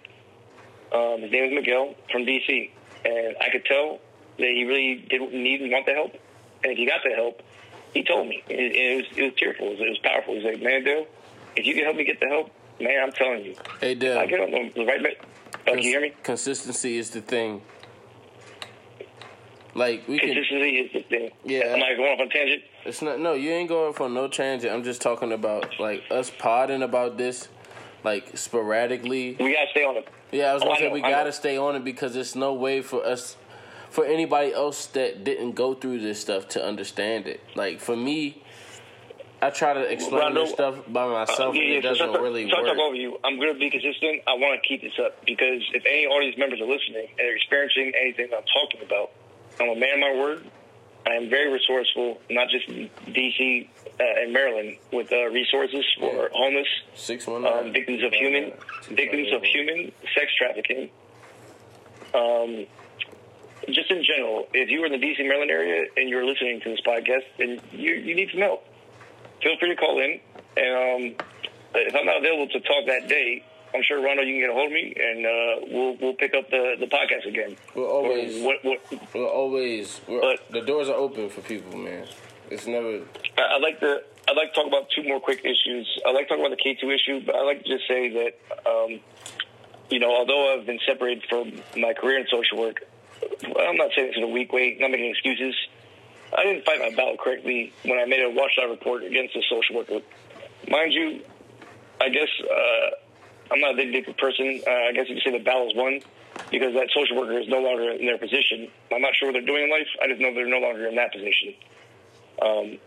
Um, 0.93 1.23
his 1.23 1.31
name 1.33 1.45
was 1.45 1.53
Miguel 1.55 1.95
from 2.13 2.27
DC, 2.27 2.71
and 3.07 3.35
I 3.41 3.49
could 3.51 3.65
tell 3.65 3.99
that 4.39 4.47
he 4.47 4.65
really 4.65 5.07
didn't 5.09 5.33
need 5.33 5.63
and 5.63 5.73
want 5.73 5.87
the 5.87 5.95
help. 5.95 6.13
And 6.63 6.73
if 6.73 6.77
he 6.79 6.85
got 6.87 7.01
the 7.03 7.15
help, 7.15 7.41
he 7.95 8.03
told 8.05 8.29
me. 8.29 8.43
It, 8.49 8.59
it 8.77 8.97
was 8.99 9.19
it 9.19 9.23
was 9.23 9.33
tearful. 9.39 9.69
It 9.69 9.71
was, 9.71 9.81
it 9.81 9.89
was 9.89 9.99
powerful. 10.05 10.35
He's 10.35 10.45
like, 10.45 10.61
"Man, 10.63 10.85
Dale, 10.85 11.07
if 11.57 11.65
you 11.65 11.75
can 11.75 11.85
help 11.85 11.97
me 11.97 12.05
get 12.05 12.21
the 12.21 12.27
help, 12.27 12.51
man, 12.79 13.03
I'm 13.03 13.13
telling 13.13 13.45
you, 13.45 13.55
Hey, 13.81 13.95
Dale. 13.95 14.19
I 14.19 14.27
get 14.27 14.41
on 14.41 14.51
the 14.51 14.85
right." 14.85 15.03
ma- 15.03 15.09
Oh, 15.67 15.75
can 15.75 15.79
you 15.79 15.91
hear 15.91 16.01
me? 16.01 16.13
Consistency 16.23 16.97
is 16.99 17.11
the 17.11 17.21
thing. 17.23 17.63
Like 19.75 20.07
we 20.09 20.19
can. 20.19 20.35
Consistency 20.35 20.79
is 20.79 20.93
the 20.93 21.03
thing. 21.03 21.31
Yeah. 21.45 21.61
Am 21.75 21.83
I 21.83 21.95
going 21.95 22.13
off 22.13 22.21
on 22.21 22.27
a 22.27 22.31
tangent? 22.31 22.63
It's 22.85 23.01
not. 23.03 23.21
No, 23.21 23.35
you 23.35 23.51
ain't 23.51 23.69
going 23.69 23.93
for 23.95 24.09
no 24.09 24.27
tangent. 24.27 24.73
I'm 24.73 24.83
just 24.83 25.01
talking 25.01 25.33
about 25.33 25.79
like 25.79 26.03
us 26.11 26.31
podding 26.37 26.83
about 26.83 27.17
this, 27.19 27.49
like 28.05 28.36
sporadically. 28.36 29.36
We 29.39 29.52
gotta 29.55 29.70
stay 29.70 29.85
on 29.85 29.97
it. 29.97 30.09
Yeah, 30.32 30.51
I 30.51 30.55
was 30.55 30.62
Oh, 30.62 30.66
gonna 30.66 30.77
I 30.77 30.78
say 30.81 30.89
know, 30.89 30.94
we 30.94 31.02
I 31.02 31.10
gotta 31.10 31.32
stay 31.32 31.56
on 31.56 31.77
it 31.77 31.85
because 31.85 32.14
there's 32.14 32.36
no 32.36 32.55
way 32.55 32.82
for 32.82 33.05
us, 33.05 33.36
for 33.90 34.05
anybody 34.05 34.52
else 34.52 34.86
that 34.86 35.24
didn't 35.24 35.52
go 35.52 35.74
through 35.74 36.01
this 36.01 36.20
stuff 36.20 36.48
to 36.48 36.64
understand 36.64 37.27
it. 37.27 37.40
Like 37.55 37.81
for 37.81 37.97
me, 37.97 38.43
I 39.43 39.51
try 39.51 39.72
to 39.72 39.81
explain 39.81 40.20
Rondo, 40.20 40.43
this 40.43 40.52
stuff 40.52 40.77
by 40.89 41.06
myself, 41.06 41.55
Uh, 41.56 41.59
and 41.59 41.72
it 41.72 41.82
so 41.82 41.89
doesn't 41.90 42.20
really 42.22 42.44
to 42.44 42.51
talk 42.51 42.77
over 42.78 42.94
you. 42.94 43.18
I'm 43.24 43.40
to 43.40 43.55
be 43.55 43.70
consistent. 43.70 44.22
I 44.27 44.35
want 44.35 44.60
to 44.62 44.68
keep 44.68 44.82
this 44.82 44.98
up 44.98 45.24
because 45.24 45.62
if 45.74 45.82
any 45.86 46.06
audience 46.06 46.36
members 46.36 46.60
are 46.60 46.66
listening 46.66 47.09
and 47.18 47.28
are 47.28 47.35
experiencing 47.35 47.93
anything 48.01 48.28
I'm 48.36 48.44
talking 48.44 48.82
about, 48.86 49.10
I'm 49.59 49.68
a 49.70 49.74
man 49.77 49.94
of 49.94 50.01
my 50.01 50.14
word. 50.20 50.44
I 51.06 51.14
am 51.14 51.31
very 51.31 51.51
resourceful, 51.51 52.20
not 52.28 52.48
just 52.51 52.68
DC 52.68 53.68
uh, 54.01 54.22
and 54.22 54.32
Maryland, 54.32 54.77
with 54.93 55.12
uh, 55.12 55.27
resources 55.28 55.85
for 55.98 56.12
Yeah. 56.14 56.28
homeless, 56.32 56.68
Six 56.94 57.27
one 57.27 57.47
um, 57.47 57.72
victims 57.72 58.02
of 58.02 58.12
human, 58.12 58.52
victims 58.89 59.28
of 59.32 59.43
human 59.44 59.93
sex 60.14 60.32
trafficking. 60.39 60.89
Um, 62.14 62.66
just 63.68 63.90
in 63.90 64.02
general, 64.02 64.48
if 64.55 64.70
you 64.70 64.81
were 64.81 64.86
in 64.86 64.93
the 64.93 64.98
DC 65.06 65.18
Maryland 65.28 65.51
area 65.51 65.86
and 65.97 66.09
you're 66.09 66.24
listening 66.24 66.60
to 66.62 66.70
this 66.70 66.81
podcast, 66.81 67.24
then 67.39 67.60
you 67.72 67.93
you 67.94 68.14
need 68.14 68.31
some 68.32 68.40
help. 68.40 68.64
Feel 69.43 69.56
free 69.59 69.68
to 69.70 69.77
call 69.77 70.01
in, 70.01 70.18
and 70.56 71.14
um, 71.20 71.27
if 71.74 71.94
I'm 71.94 72.06
not 72.06 72.18
available 72.18 72.48
to 72.48 72.60
talk 72.60 72.86
that 72.86 73.06
day, 73.09 73.44
I'm 73.74 73.82
sure 73.82 74.02
Rondo, 74.02 74.22
you 74.22 74.32
can 74.35 74.40
get 74.40 74.51
a 74.51 74.55
hold 74.55 74.66
of 74.66 74.72
me, 74.72 74.94
and 74.98 75.27
uh, 75.27 75.66
we'll 75.70 75.97
we'll 76.01 76.14
pick 76.14 76.35
up 76.35 76.51
the, 76.51 76.77
the 76.81 76.86
podcast 76.86 77.27
again. 77.28 77.56
We're 77.74 77.86
always- 77.89 78.43
what, 78.43 78.64
what, 78.64 78.81
We're 79.14 79.28
always 79.28 80.01
we're, 80.09 80.20
But- 80.20 80.51
the 80.51 80.62
doors 80.62 80.89
are 80.89 80.97
open 80.97 81.28
for 81.31 81.43
people, 81.43 81.78
man. 81.78 82.06
It's 82.51 82.66
never. 82.66 83.01
I- 83.39 83.59
like 83.59 83.81
to 83.81 84.02
I'd 84.28 84.36
like 84.36 84.52
to 84.52 84.60
talk 84.60 84.66
about 84.66 84.89
two 84.94 85.02
more 85.05 85.20
quick 85.20 85.40
issues. 85.44 85.86
I'd 86.06 86.14
like 86.14 86.28
to 86.28 86.36
talk 86.36 86.39
about 86.39 86.51
the 86.51 86.62
K 86.62 86.74
two 86.74 86.90
issue, 86.90 87.20
but 87.24 87.35
I'd 87.35 87.47
like 87.47 87.62
to 87.64 87.68
just 87.68 87.86
say 87.89 88.10
that 88.10 88.68
um, 88.68 89.01
you 89.90 89.98
know, 89.98 90.14
although 90.14 90.55
I've 90.55 90.66
been 90.66 90.78
separated 90.86 91.24
from 91.28 91.52
my 91.77 91.94
career 91.94 92.18
in 92.18 92.27
social 92.31 92.59
work, 92.59 92.82
I'm 93.22 93.77
not 93.77 93.90
saying 93.94 94.09
this 94.09 94.16
in 94.16 94.22
a 94.22 94.28
weak 94.28 94.52
way, 94.52 94.77
not 94.78 94.90
making 94.90 95.10
excuses. 95.10 95.55
I 96.36 96.44
didn't 96.44 96.64
fight 96.64 96.78
my 96.78 96.90
battle 96.90 97.16
correctly 97.18 97.72
when 97.85 97.98
I 97.98 98.05
made 98.05 98.22
a 98.22 98.31
watchdog 98.31 98.70
report 98.70 99.02
against 99.02 99.35
a 99.35 99.43
social 99.51 99.77
worker. 99.77 100.01
Mind 100.68 100.93
you, 100.93 101.22
I 102.01 102.09
guess 102.09 102.28
uh, 102.44 102.90
I'm 103.52 103.60
not 103.60 103.72
a 103.72 103.77
vindictive 103.77 104.16
person. 104.16 104.62
Uh, 104.64 104.70
I 104.70 104.93
guess 104.93 105.09
you 105.09 105.16
could 105.16 105.24
say 105.24 105.32
the 105.32 105.44
battle's 105.44 105.74
won 105.74 106.01
because 106.52 106.72
that 106.74 106.89
social 106.94 107.16
worker 107.16 107.39
is 107.39 107.48
no 107.48 107.60
longer 107.60 107.90
in 107.90 108.06
their 108.06 108.18
position. 108.18 108.70
I'm 108.93 109.02
not 109.02 109.16
sure 109.16 109.28
what 109.28 109.32
they're 109.32 109.47
doing 109.47 109.64
in 109.64 109.70
life. 109.70 109.89
I 110.01 110.06
just 110.06 110.20
know 110.20 110.32
they're 110.32 110.47
no 110.47 110.60
longer 110.60 110.86
in 110.86 110.94
that 110.94 111.12
position. 111.12 111.55
Um, 112.41 112.79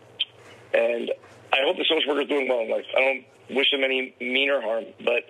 and 0.73 1.11
I 1.51 1.57
hope 1.65 1.77
the 1.77 1.85
social 1.85 2.09
worker 2.09 2.21
is 2.21 2.27
doing 2.27 2.47
well 2.47 2.61
in 2.61 2.69
life. 2.69 2.85
I 2.95 2.99
don't 2.99 3.57
wish 3.57 3.69
them 3.71 3.83
any 3.83 4.15
mean 4.19 4.49
or 4.49 4.61
harm, 4.61 4.85
but 5.05 5.29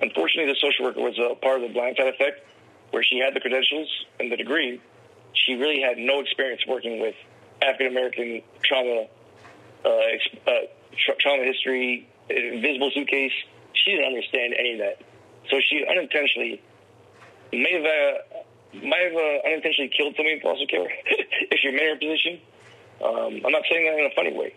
unfortunately, 0.00 0.52
the 0.52 0.58
social 0.60 0.86
worker 0.86 1.00
was 1.00 1.18
a 1.18 1.34
part 1.34 1.62
of 1.62 1.72
the 1.72 1.74
blindside 1.74 2.08
effect, 2.14 2.46
where 2.90 3.02
she 3.02 3.18
had 3.18 3.34
the 3.34 3.40
credentials 3.40 3.88
and 4.20 4.30
the 4.30 4.36
degree. 4.36 4.80
She 5.32 5.54
really 5.54 5.80
had 5.80 5.98
no 5.98 6.20
experience 6.20 6.62
working 6.68 7.00
with 7.00 7.14
African 7.60 7.88
American 7.88 8.42
trauma, 8.62 9.06
uh, 9.84 9.88
uh, 9.88 10.50
tra- 11.04 11.16
trauma 11.18 11.44
history, 11.44 12.08
invisible 12.30 12.90
suitcase. 12.94 13.32
She 13.72 13.90
didn't 13.90 14.06
understand 14.06 14.54
any 14.56 14.74
of 14.74 14.78
that, 14.78 15.02
so 15.50 15.58
she 15.68 15.84
unintentionally 15.84 16.62
may 17.52 17.72
have 17.72 17.84
uh, 17.84 18.86
might 18.86 19.10
have 19.10 19.14
uh, 19.14 19.46
unintentionally 19.46 19.90
killed 19.96 20.14
somebody 20.16 20.36
in 20.36 20.40
foster 20.40 20.66
care 20.66 20.88
if 21.50 21.62
you're 21.62 21.74
in 21.74 21.78
her 21.78 21.98
position. 21.98 22.40
Um, 23.04 23.40
I'm 23.44 23.52
not 23.52 23.62
saying 23.70 23.84
that 23.84 23.98
in 23.98 24.06
a 24.10 24.14
funny 24.14 24.32
way. 24.32 24.54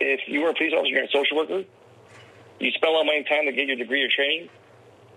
If 0.00 0.20
you 0.26 0.42
were 0.42 0.50
a 0.50 0.54
police 0.54 0.72
officer, 0.74 0.90
you're 0.90 1.04
a 1.04 1.10
social 1.10 1.36
worker, 1.36 1.64
you 2.58 2.70
spend 2.72 2.90
a 2.90 2.92
lot 2.92 3.00
of 3.00 3.06
money 3.06 3.18
and 3.18 3.26
time 3.26 3.46
to 3.46 3.52
get 3.52 3.66
your 3.66 3.76
degree 3.76 4.02
or 4.02 4.08
training, 4.08 4.48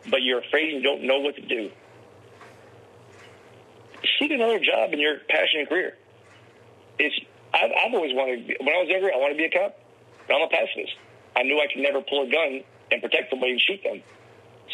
but 0.09 0.21
you're 0.21 0.39
afraid 0.39 0.73
you 0.73 0.81
don't 0.81 1.03
know 1.03 1.19
what 1.19 1.35
to 1.35 1.41
do. 1.41 1.71
Seek 4.19 4.31
another 4.31 4.59
job 4.59 4.93
in 4.93 4.99
your 4.99 5.17
passion 5.29 5.61
and 5.61 5.69
career. 5.69 5.97
It's 6.99 7.15
I've, 7.53 7.71
I've 7.71 7.93
always 7.93 8.13
wanted. 8.13 8.45
When 8.59 8.69
I 8.69 8.79
was 8.79 8.87
younger, 8.87 9.11
I 9.11 9.17
wanted 9.17 9.33
to 9.33 9.37
be 9.37 9.45
a 9.45 9.49
cop. 9.49 9.75
But 10.27 10.35
I'm 10.35 10.43
a 10.43 10.47
pacifist. 10.47 10.93
I 11.35 11.43
knew 11.43 11.59
I 11.59 11.67
could 11.71 11.81
never 11.81 12.01
pull 12.01 12.27
a 12.27 12.31
gun 12.31 12.61
and 12.91 13.01
protect 13.01 13.31
somebody 13.31 13.53
and 13.53 13.61
shoot 13.61 13.81
them, 13.83 14.01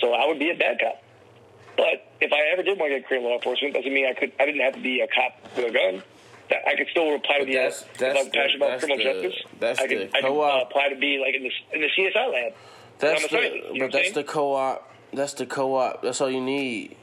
so 0.02 0.14
I 0.14 0.28
would 0.28 0.40
be 0.40 0.50
a 0.50 0.56
bad 0.56 0.80
cop. 0.80 1.02
But 1.78 2.12
if 2.22 2.32
I 2.34 2.52
ever 2.54 2.64
did 2.64 2.78
want 2.80 2.92
to 2.92 3.00
get 3.00 3.08
career 3.08 3.22
law 3.22 3.36
enforcement, 3.36 3.74
doesn't 3.74 3.94
mean 3.94 4.06
I 4.08 4.14
could. 4.14 4.34
I 4.40 4.46
didn't 4.46 4.62
have 4.62 4.76
to 4.76 4.82
be 4.82 5.02
a 5.02 5.08
cop 5.08 5.56
with 5.56 5.66
a 5.66 5.72
gun. 5.72 6.04
That- 6.50 6.68
I 6.68 6.76
could 6.76 6.88
still 6.92 7.16
apply 7.16 7.40
to 7.40 7.46
be. 7.46 7.54
that's- 7.54 7.84
that's 7.98 8.20
if 8.20 8.26
I'm 8.26 8.32
passionate 8.32 8.52
the- 8.52 8.56
about 8.58 8.70
that's 8.70 8.86
criminal 8.86 9.14
the- 9.14 9.22
justice. 9.30 9.44
that's 9.60 9.80
I 9.80 9.88
could, 9.88 9.98
the 9.98 10.04
I 10.18 10.22
could 10.22 10.26
uh, 10.26 10.28
co-op. 10.30 10.70
apply 10.70 10.90
to 10.90 10.96
be 10.96 11.18
like 11.20 11.36
in 11.36 11.44
the 11.44 11.52
in 11.74 11.82
the 11.82 11.90
CSI 11.96 12.28
lab. 12.32 12.54
That's 13.00 13.24
the, 13.24 13.30
scientist, 13.30 13.80
but 13.80 13.92
that's 13.92 14.12
the 14.12 14.24
co-op. 14.24 14.94
That's 15.14 15.34
the 15.34 15.46
co-op. 15.46 16.02
That's 16.02 16.22
all 16.22 16.30
you 16.30 16.42
need 16.42 16.96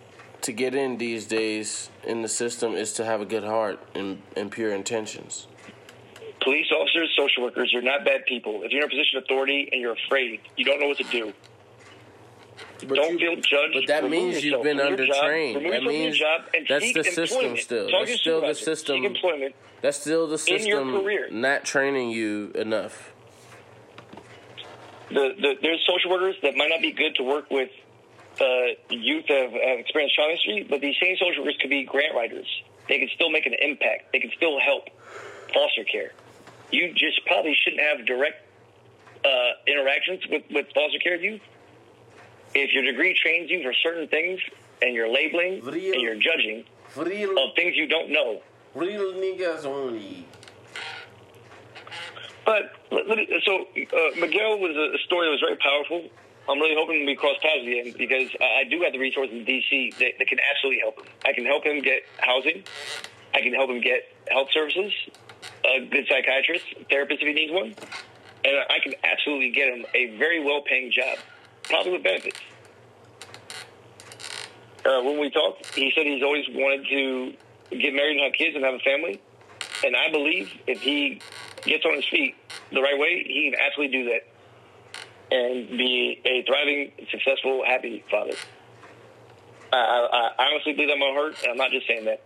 to 0.42 0.52
get 0.52 0.74
in 0.74 0.96
these 0.98 1.26
days 1.26 1.90
in 2.04 2.22
the 2.22 2.28
system 2.28 2.74
is 2.74 2.92
to 2.94 3.04
have 3.04 3.20
a 3.20 3.24
good 3.24 3.44
heart 3.44 3.78
and, 3.94 4.20
and 4.36 4.50
pure 4.50 4.72
intentions. 4.72 5.46
Police 6.40 6.66
officers, 6.72 7.14
social 7.16 7.44
workers, 7.44 7.70
you're 7.72 7.82
not 7.82 8.04
bad 8.04 8.26
people. 8.26 8.62
If 8.64 8.72
you're 8.72 8.80
in 8.82 8.86
a 8.86 8.90
position 8.90 9.18
of 9.18 9.24
authority 9.24 9.68
and 9.70 9.80
you're 9.80 9.92
afraid, 10.06 10.40
you 10.56 10.64
don't 10.64 10.80
know 10.80 10.88
what 10.88 10.98
to 10.98 11.04
do. 11.04 11.32
But 12.86 12.96
don't 12.96 13.12
you- 13.12 13.18
feel 13.18 13.36
judged. 13.36 13.74
But 13.74 13.86
that 13.88 14.08
means 14.10 14.44
you've 14.44 14.62
been 14.62 14.78
undertrained. 14.78 15.54
That 15.54 15.62
yourself 15.62 15.62
from 15.62 15.64
your 15.64 15.80
means 15.82 16.22
that's 16.68 16.92
the 16.92 17.04
system 17.04 17.56
still. 17.56 17.88
That's 17.90 18.20
still 18.20 18.40
the 18.40 18.54
system. 18.54 19.16
That's 19.80 19.98
still 19.98 20.26
the 20.26 20.34
In 20.46 20.66
your 20.66 20.78
system 20.78 20.92
career. 21.02 21.28
not 21.30 21.64
training 21.64 22.10
you 22.10 22.52
enough. 22.54 23.12
The, 25.08 25.34
the, 25.38 25.54
there's 25.60 25.84
social 25.86 26.10
workers 26.10 26.36
that 26.42 26.56
might 26.56 26.70
not 26.70 26.80
be 26.80 26.92
good 26.92 27.14
to 27.16 27.22
work 27.22 27.50
with 27.50 27.68
uh, 28.40 28.44
youth 28.88 29.26
that 29.28 29.42
have, 29.42 29.52
have 29.52 29.78
experienced 29.78 30.14
trauma 30.14 30.32
history, 30.32 30.66
but 30.68 30.80
these 30.80 30.96
same 31.02 31.16
social 31.18 31.42
workers 31.42 31.58
could 31.60 31.68
be 31.68 31.84
grant 31.84 32.14
writers. 32.14 32.46
They 32.88 32.98
can 32.98 33.08
still 33.14 33.28
make 33.28 33.44
an 33.44 33.54
impact. 33.60 34.12
They 34.12 34.20
can 34.20 34.30
still 34.36 34.58
help 34.58 34.88
foster 35.52 35.84
care. 35.84 36.12
You 36.70 36.94
just 36.94 37.24
probably 37.26 37.54
shouldn't 37.62 37.82
have 37.82 38.06
direct 38.06 38.46
uh, 39.24 39.28
interactions 39.66 40.22
with, 40.30 40.44
with 40.50 40.66
foster 40.74 40.98
care 40.98 41.16
youth. 41.16 41.42
If 42.54 42.72
your 42.72 42.84
degree 42.84 43.16
trains 43.20 43.50
you 43.50 43.62
for 43.62 43.72
certain 43.82 44.08
things 44.08 44.40
and 44.82 44.94
you're 44.94 45.12
labeling 45.12 45.64
Real- 45.64 45.92
and 45.92 46.02
you're 46.02 46.16
judging 46.16 46.64
Real, 46.96 47.30
of 47.38 47.54
things 47.56 47.76
you 47.76 47.86
don't 47.86 48.10
know, 48.10 48.42
real 48.74 49.12
niggas 49.14 49.64
only. 49.64 50.26
But 52.44 52.74
so 53.44 53.60
uh, 53.60 54.20
Miguel 54.20 54.58
was 54.58 54.76
a 54.76 54.98
story 55.06 55.26
that 55.26 55.30
was 55.30 55.40
very 55.40 55.56
powerful. 55.56 56.10
I'm 56.48 56.58
really 56.58 56.74
hoping 56.76 57.06
we 57.06 57.14
cross 57.14 57.36
paths 57.40 57.62
again 57.62 57.94
because 57.96 58.28
I 58.40 58.64
do 58.68 58.82
have 58.82 58.92
the 58.92 58.98
resources 58.98 59.32
in 59.32 59.46
DC 59.46 59.96
that, 59.98 60.18
that 60.18 60.26
can 60.26 60.38
absolutely 60.50 60.80
help 60.80 60.98
him. 60.98 61.06
I 61.24 61.32
can 61.32 61.46
help 61.46 61.64
him 61.64 61.80
get 61.82 62.02
housing. 62.18 62.64
I 63.34 63.40
can 63.40 63.54
help 63.54 63.70
him 63.70 63.80
get 63.80 64.12
health 64.28 64.48
services, 64.52 64.92
a 65.64 65.86
good 65.86 66.06
psychiatrist, 66.08 66.64
therapist 66.90 67.22
if 67.22 67.28
he 67.28 67.34
needs 67.34 67.52
one, 67.52 67.74
and 68.44 68.56
I 68.68 68.78
can 68.82 68.94
absolutely 69.04 69.50
get 69.50 69.72
him 69.72 69.86
a 69.94 70.16
very 70.18 70.42
well-paying 70.44 70.90
job, 70.92 71.18
probably 71.72 71.92
with 71.92 72.02
benefits. 72.02 72.38
Uh, 74.84 75.00
when 75.02 75.18
we 75.18 75.30
talked, 75.30 75.74
he 75.74 75.90
said 75.94 76.04
he's 76.04 76.22
always 76.22 76.44
wanted 76.50 76.86
to 76.86 77.32
get 77.70 77.94
married 77.94 78.16
and 78.16 78.24
have 78.24 78.34
kids 78.34 78.54
and 78.54 78.62
have 78.62 78.74
a 78.74 78.78
family. 78.80 79.22
And 79.82 79.96
I 79.96 80.10
believe 80.10 80.52
if 80.66 80.82
he 80.82 81.22
gets 81.64 81.86
on 81.86 81.94
his 81.94 82.06
feet 82.08 82.36
the 82.72 82.82
right 82.82 82.98
way, 82.98 83.24
he 83.26 83.50
can 83.50 83.58
absolutely 83.58 83.96
do 83.96 84.04
that 84.10 84.26
and 85.34 85.78
be 85.78 86.20
a 86.26 86.42
thriving, 86.42 86.92
successful, 87.10 87.64
happy 87.66 88.04
father. 88.10 88.34
I, 89.72 89.78
I, 89.78 90.30
I 90.38 90.52
honestly 90.52 90.74
believe 90.74 90.88
that 90.88 90.94
in 90.94 91.00
my 91.00 91.12
heart, 91.14 91.36
and 91.42 91.52
I'm 91.52 91.56
not 91.56 91.70
just 91.70 91.86
saying 91.86 92.04
that. 92.04 92.20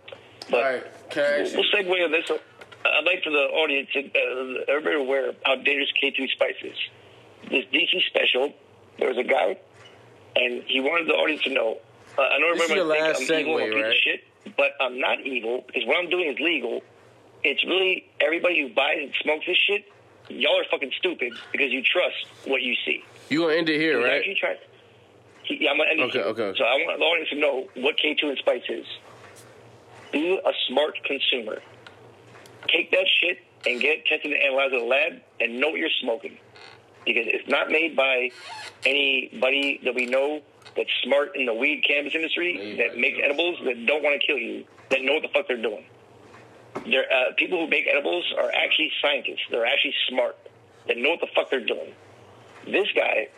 But 0.51 0.57
All 0.57 0.71
right, 0.73 1.09
can 1.09 1.23
I 1.23 1.39
ask 1.43 1.55
we'll 1.55 1.63
segue 1.71 2.03
on 2.03 2.11
this. 2.11 2.29
I'd 2.29 3.05
like 3.05 3.23
for 3.23 3.29
the 3.29 3.47
audience, 3.55 3.89
uh, 3.95 4.71
everybody 4.71 4.95
aware 4.95 5.29
of 5.29 5.35
how 5.45 5.55
dangerous 5.55 5.91
K2 6.03 6.29
Spice 6.31 6.55
is. 6.63 6.77
This 7.49 7.65
DC 7.71 8.05
special, 8.07 8.53
there 8.99 9.09
was 9.09 9.17
a 9.17 9.23
guy, 9.23 9.57
and 10.35 10.63
he 10.67 10.79
wanted 10.81 11.07
the 11.07 11.13
audience 11.13 11.43
to 11.43 11.49
know. 11.53 11.77
Uh, 12.17 12.21
I 12.21 12.39
know 12.39 12.53
This 12.55 12.63
is 12.65 12.71
everybody 12.71 12.79
your 12.79 12.87
might 12.89 13.07
last 13.09 13.17
think 13.19 13.31
I'm 13.31 13.39
evil, 13.47 13.55
segue, 13.57 13.73
piece 13.73 13.83
right? 13.83 13.95
shit, 14.03 14.23
but 14.57 14.71
I'm 14.81 14.99
not 14.99 15.19
evil 15.21 15.63
because 15.67 15.83
what 15.85 15.97
I'm 15.97 16.09
doing 16.09 16.29
is 16.33 16.39
legal. 16.39 16.81
It's 17.43 17.63
really 17.65 18.05
everybody 18.19 18.61
who 18.67 18.73
buys 18.73 18.97
and 18.99 19.13
smokes 19.21 19.45
this 19.45 19.57
shit. 19.67 19.85
Y'all 20.29 20.59
are 20.59 20.65
fucking 20.71 20.91
stupid 20.97 21.33
because 21.51 21.71
you 21.71 21.81
trust 21.83 22.15
what 22.45 22.61
you 22.61 22.75
see. 22.85 23.03
You 23.29 23.41
gonna 23.41 23.53
end 23.55 23.69
it 23.69 23.79
here, 23.79 24.01
right? 24.03 24.17
actually 24.17 24.35
trying- 24.35 24.57
he- 25.43 25.63
yeah, 25.63 25.71
I'm 25.71 25.77
gonna 25.77 25.91
end 25.91 25.99
it 25.99 26.03
Okay, 26.05 26.17
here. 26.19 26.27
okay, 26.27 26.41
okay. 26.43 26.57
So 26.57 26.65
I 26.65 26.73
want 26.85 26.99
the 26.99 27.05
audience 27.05 27.29
to 27.29 27.35
know 27.35 27.69
what 27.75 27.97
K2 27.97 28.23
and 28.29 28.37
Spice 28.39 28.63
is. 28.67 28.85
Be 30.11 30.37
a 30.43 30.53
smart 30.67 31.01
consumer. 31.03 31.61
Take 32.67 32.91
that 32.91 33.05
shit 33.21 33.39
and 33.65 33.79
get 33.79 33.99
it 33.99 34.05
tested 34.07 34.31
and 34.33 34.41
analyzed 34.41 34.73
in 34.73 34.79
the 34.79 34.85
lab 34.85 35.21
and 35.39 35.59
know 35.59 35.69
what 35.69 35.79
you're 35.79 35.89
smoking. 36.01 36.37
Because 37.07 37.25
it's 37.27 37.47
not 37.47 37.69
made 37.69 37.95
by 37.95 38.29
anybody 38.85 39.79
that 39.85 39.95
we 39.95 40.05
know 40.05 40.41
that's 40.75 40.89
smart 41.03 41.35
in 41.35 41.45
the 41.45 41.53
weed 41.53 41.83
cannabis 41.87 42.13
industry 42.13 42.75
that 42.77 42.97
makes 42.97 43.17
edibles 43.23 43.57
that 43.65 43.85
don't 43.87 44.03
want 44.03 44.19
to 44.21 44.27
kill 44.27 44.37
you, 44.37 44.65
that 44.91 45.01
know 45.01 45.13
what 45.13 45.23
the 45.23 45.29
fuck 45.29 45.47
they're 45.47 45.61
doing. 45.61 45.85
They're, 46.85 47.11
uh, 47.11 47.33
people 47.37 47.59
who 47.63 47.67
make 47.69 47.87
edibles 47.87 48.25
are 48.37 48.51
actually 48.51 48.91
scientists. 49.01 49.41
They're 49.49 49.65
actually 49.65 49.95
smart. 50.09 50.37
That 50.87 50.97
know 50.97 51.09
what 51.11 51.21
the 51.21 51.27
fuck 51.33 51.49
they're 51.49 51.65
doing. 51.65 51.93
This 52.65 52.87
guy 52.95 53.29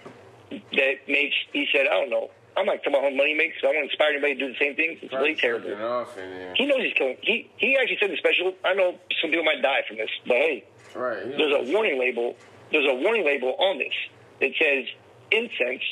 that 0.52 0.94
makes, 1.08 1.36
he 1.54 1.68
said, 1.72 1.86
I 1.88 1.94
don't 2.02 2.10
know. 2.10 2.32
I'm 2.58 2.66
like, 2.66 2.80
talking 2.84 2.94
about 2.96 3.10
how 3.10 3.16
money 3.16 3.34
makes. 3.36 3.58
I 3.64 3.68
want 3.68 3.78
to 3.78 3.84
inspire 3.84 4.10
anybody 4.10 4.34
to 4.36 4.40
do 4.40 4.48
the 4.54 4.60
same 4.60 4.76
thing. 4.76 4.98
It's 5.02 5.14
really 5.14 5.36
terrible. 5.36 5.70
Fucking 5.70 5.84
off 5.86 6.18
in 6.18 6.30
there. 6.32 6.54
He 6.56 6.66
knows 6.66 6.80
he's 6.82 6.94
killing. 6.94 7.18
He 7.22 7.50
he 7.58 7.78
actually 7.78 7.98
said 8.02 8.10
the 8.12 8.18
special. 8.18 8.54
I 8.66 8.74
know 8.74 8.96
some 9.22 9.30
people 9.30 9.46
might 9.46 9.62
die 9.62 9.82
from 9.88 9.98
this, 9.98 10.10
but 10.28 10.36
hey, 10.36 10.64
Right. 10.96 11.24
he 11.26 11.32
there's 11.38 11.70
a 11.70 11.72
warning 11.72 12.00
label. 12.00 12.36
There's 12.72 12.86
a 12.88 12.96
warning 12.96 13.26
label 13.26 13.56
on 13.60 13.78
this 13.78 13.94
that 14.40 14.52
says 14.60 14.86
incense 15.32 15.84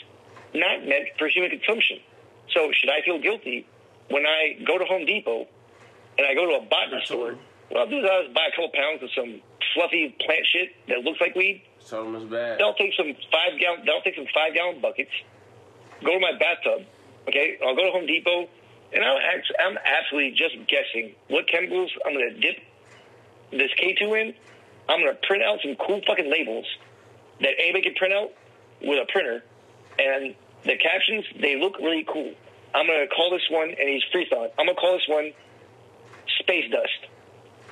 not 0.54 0.86
meant 0.86 1.10
for 1.18 1.28
human 1.28 1.50
consumption. 1.52 2.00
So 2.54 2.72
should 2.74 2.90
I 2.90 3.02
feel 3.04 3.20
guilty 3.20 3.68
when 4.10 4.26
I 4.26 4.58
go 4.66 4.78
to 4.78 4.86
Home 4.86 5.06
Depot 5.06 5.48
and 6.18 6.28
I 6.28 6.34
go 6.34 6.46
to 6.50 6.64
a 6.64 6.66
botany 6.70 7.02
store? 7.06 7.36
What 7.70 7.82
I'll 7.82 7.90
do 7.90 8.00
is 8.00 8.06
I'll 8.10 8.24
just 8.24 8.34
buy 8.34 8.48
a 8.48 8.52
couple 8.52 8.70
pounds 8.74 9.04
of 9.04 9.10
some 9.14 9.42
fluffy 9.74 10.16
plant 10.26 10.46
shit 10.52 10.70
that 10.88 11.00
looks 11.00 11.20
like 11.20 11.36
weed. 11.36 11.62
Him 12.08 12.16
it's 12.16 12.26
bad. 12.32 12.60
They'll 12.60 12.74
take 12.76 12.94
some 12.96 13.14
five 13.32 13.60
gallon. 13.60 13.84
They'll 13.86 14.02
take 14.02 14.16
some 14.16 14.28
five 14.34 14.54
gallon 14.54 14.80
buckets. 14.82 15.12
Go 16.04 16.14
to 16.14 16.20
my 16.20 16.38
bathtub. 16.40 16.86
Okay, 17.28 17.58
I'll 17.66 17.76
go 17.76 17.84
to 17.84 17.92
Home 17.92 18.06
Depot, 18.06 18.48
and 18.94 19.04
I'm 19.04 19.18
act- 19.18 19.52
I'm 19.60 19.78
absolutely 19.84 20.32
just 20.32 20.56
guessing 20.68 21.16
what 21.28 21.48
chemicals 21.48 21.92
I'm 22.06 22.14
gonna 22.14 22.34
dip 22.40 22.58
this 23.52 23.72
K2 23.80 24.16
in. 24.22 24.34
I'm 24.90 25.00
gonna 25.00 25.18
print 25.24 25.44
out 25.44 25.60
some 25.62 25.76
cool 25.76 26.02
fucking 26.08 26.30
labels 26.30 26.66
that 27.42 27.54
anybody 27.60 27.84
can 27.84 27.96
print 27.96 28.14
out 28.14 28.32
with 28.82 29.00
a 29.00 29.12
printer, 29.12 29.44
and 30.00 30.36
the 30.64 30.78
captions 30.78 31.26
they 31.40 31.60
look 31.60 31.78
really 31.80 32.06
cool. 32.08 32.34
I'm 32.74 32.88
gonna 32.88 33.08
call 33.08 33.32
this 33.32 33.48
one, 33.50 33.70
and 33.70 33.90
he's 33.90 34.04
freestyling. 34.14 34.52
I'm 34.58 34.66
gonna 34.66 34.76
call 34.76 34.94
this 34.94 35.08
one 35.08 35.34
Space 36.40 36.70
Dust, 36.72 37.08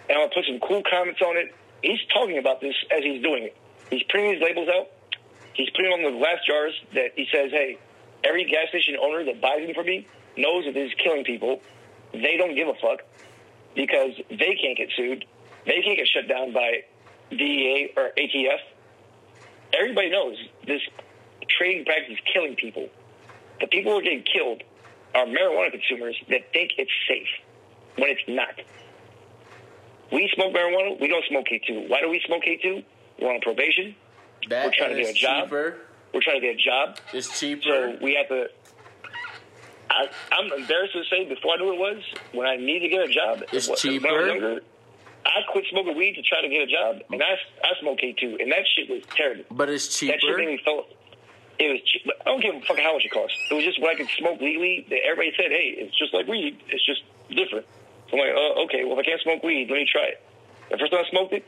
and 0.09 0.17
I'm 0.17 0.27
gonna 0.27 0.35
put 0.35 0.45
some 0.45 0.59
cool 0.59 0.83
comments 0.89 1.21
on 1.21 1.37
it. 1.37 1.53
He's 1.81 1.99
talking 2.13 2.37
about 2.37 2.61
this 2.61 2.75
as 2.91 3.03
he's 3.03 3.21
doing 3.21 3.43
it. 3.43 3.55
He's 3.89 4.03
printing 4.09 4.33
these 4.33 4.41
labels 4.41 4.69
out. 4.69 4.91
He's 5.53 5.69
putting 5.69 5.91
them 5.91 6.05
on 6.05 6.13
the 6.13 6.19
glass 6.19 6.39
jars 6.45 6.73
that 6.93 7.11
he 7.15 7.27
says, 7.31 7.51
"Hey, 7.51 7.77
every 8.23 8.43
gas 8.45 8.69
station 8.69 8.97
owner 8.97 9.23
that 9.23 9.39
buys 9.39 9.65
them 9.65 9.73
from 9.73 9.85
me 9.85 10.05
knows 10.35 10.65
that 10.65 10.73
this 10.73 10.89
is 10.89 10.95
killing 10.95 11.23
people. 11.23 11.61
They 12.11 12.37
don't 12.37 12.55
give 12.55 12.67
a 12.67 12.73
fuck 12.75 13.03
because 13.73 14.15
they 14.29 14.55
can't 14.55 14.77
get 14.77 14.89
sued. 14.95 15.25
They 15.65 15.81
can't 15.81 15.97
get 15.97 16.07
shut 16.07 16.27
down 16.27 16.51
by 16.51 16.83
DEA 17.31 17.93
or 17.97 18.11
ATF. 18.17 18.59
Everybody 19.73 20.09
knows 20.09 20.37
this 20.65 20.81
trading 21.57 21.85
practice 21.85 22.13
is 22.13 22.19
killing 22.33 22.55
people. 22.55 22.89
The 23.59 23.67
people 23.67 23.91
who 23.93 23.99
are 23.99 24.01
getting 24.01 24.23
killed 24.23 24.63
are 25.13 25.25
marijuana 25.25 25.71
consumers 25.71 26.15
that 26.29 26.51
think 26.53 26.71
it's 26.77 26.91
safe 27.07 27.27
when 27.97 28.09
it's 28.09 28.21
not. 28.27 28.53
We 30.11 30.29
smoke 30.35 30.53
marijuana. 30.53 30.99
We 30.99 31.07
don't 31.07 31.25
smoke 31.29 31.45
K2. 31.51 31.89
Why 31.89 32.01
do 32.01 32.09
we 32.09 32.21
smoke 32.25 32.43
K2? 32.43 32.83
We're 33.19 33.33
on 33.33 33.41
probation. 33.41 33.95
That 34.49 34.65
we're 34.65 34.71
trying 34.77 34.95
to 34.95 35.01
get 35.01 35.09
a 35.09 35.13
job. 35.13 35.45
cheaper. 35.45 35.77
We're 36.13 36.21
trying 36.21 36.41
to 36.41 36.47
get 36.47 36.55
a 36.55 36.59
job. 36.59 36.97
It's 37.13 37.39
cheaper. 37.39 37.63
So 37.63 37.97
we 38.01 38.15
have 38.15 38.27
to. 38.29 38.47
I, 39.89 40.07
I'm 40.33 40.51
embarrassed 40.61 40.93
to 40.93 41.03
say, 41.09 41.25
before 41.25 41.53
I 41.53 41.57
knew 41.57 41.73
it 41.73 41.79
was, 41.79 42.03
when 42.33 42.45
I 42.47 42.57
need 42.57 42.79
to 42.79 42.89
get 42.89 43.01
a 43.01 43.07
job, 43.07 43.43
It's 43.53 43.67
when 43.67 43.71
I 43.71 43.73
was 43.73 43.81
cheaper. 43.81 44.27
younger, 44.27 44.59
I 45.25 45.41
quit 45.51 45.65
smoking 45.71 45.97
weed 45.97 46.13
to 46.15 46.21
try 46.21 46.41
to 46.41 46.47
get 46.49 46.61
a 46.61 46.67
job, 46.67 47.01
and 47.11 47.21
I 47.21 47.33
I 47.63 47.79
smoked 47.81 48.01
K2, 48.01 48.41
and 48.41 48.51
that 48.51 48.63
shit 48.75 48.89
was 48.89 49.01
terrible. 49.15 49.43
but 49.51 49.69
it's 49.69 49.87
cheaper. 49.97 50.13
That 50.13 50.21
shit 50.21 50.37
made 50.37 50.47
me 50.47 50.59
feel. 50.63 50.85
It 51.57 51.71
was 51.71 51.81
cheap. 51.87 52.03
I 52.21 52.23
don't 52.25 52.41
give 52.41 52.53
a 52.55 52.61
fuck 52.61 52.77
how 52.79 52.93
much 52.93 53.05
it 53.05 53.11
costs. 53.11 53.37
It 53.49 53.53
was 53.55 53.63
just 53.63 53.81
when 53.81 53.89
I 53.89 53.95
could 53.95 54.09
smoke 54.17 54.39
legally. 54.41 54.85
That 54.89 54.99
everybody 55.03 55.33
said, 55.35 55.51
"Hey, 55.51 55.75
it's 55.77 55.97
just 55.97 56.13
like 56.13 56.27
weed. 56.27 56.59
It's 56.69 56.85
just 56.85 57.01
different." 57.29 57.65
So 58.11 58.17
I'm 58.17 58.19
like, 58.19 58.35
"Oh, 58.35 58.65
okay. 58.65 58.83
Well, 58.83 58.99
if 58.99 58.99
I 58.99 59.09
can't 59.09 59.21
smoke 59.21 59.41
weed, 59.43 59.67
let 59.69 59.77
me 59.77 59.87
try 59.91 60.13
it." 60.13 60.21
The 60.69 60.77
first 60.77 60.91
time 60.91 61.03
I 61.05 61.09
smoked 61.09 61.33
it, 61.33 61.45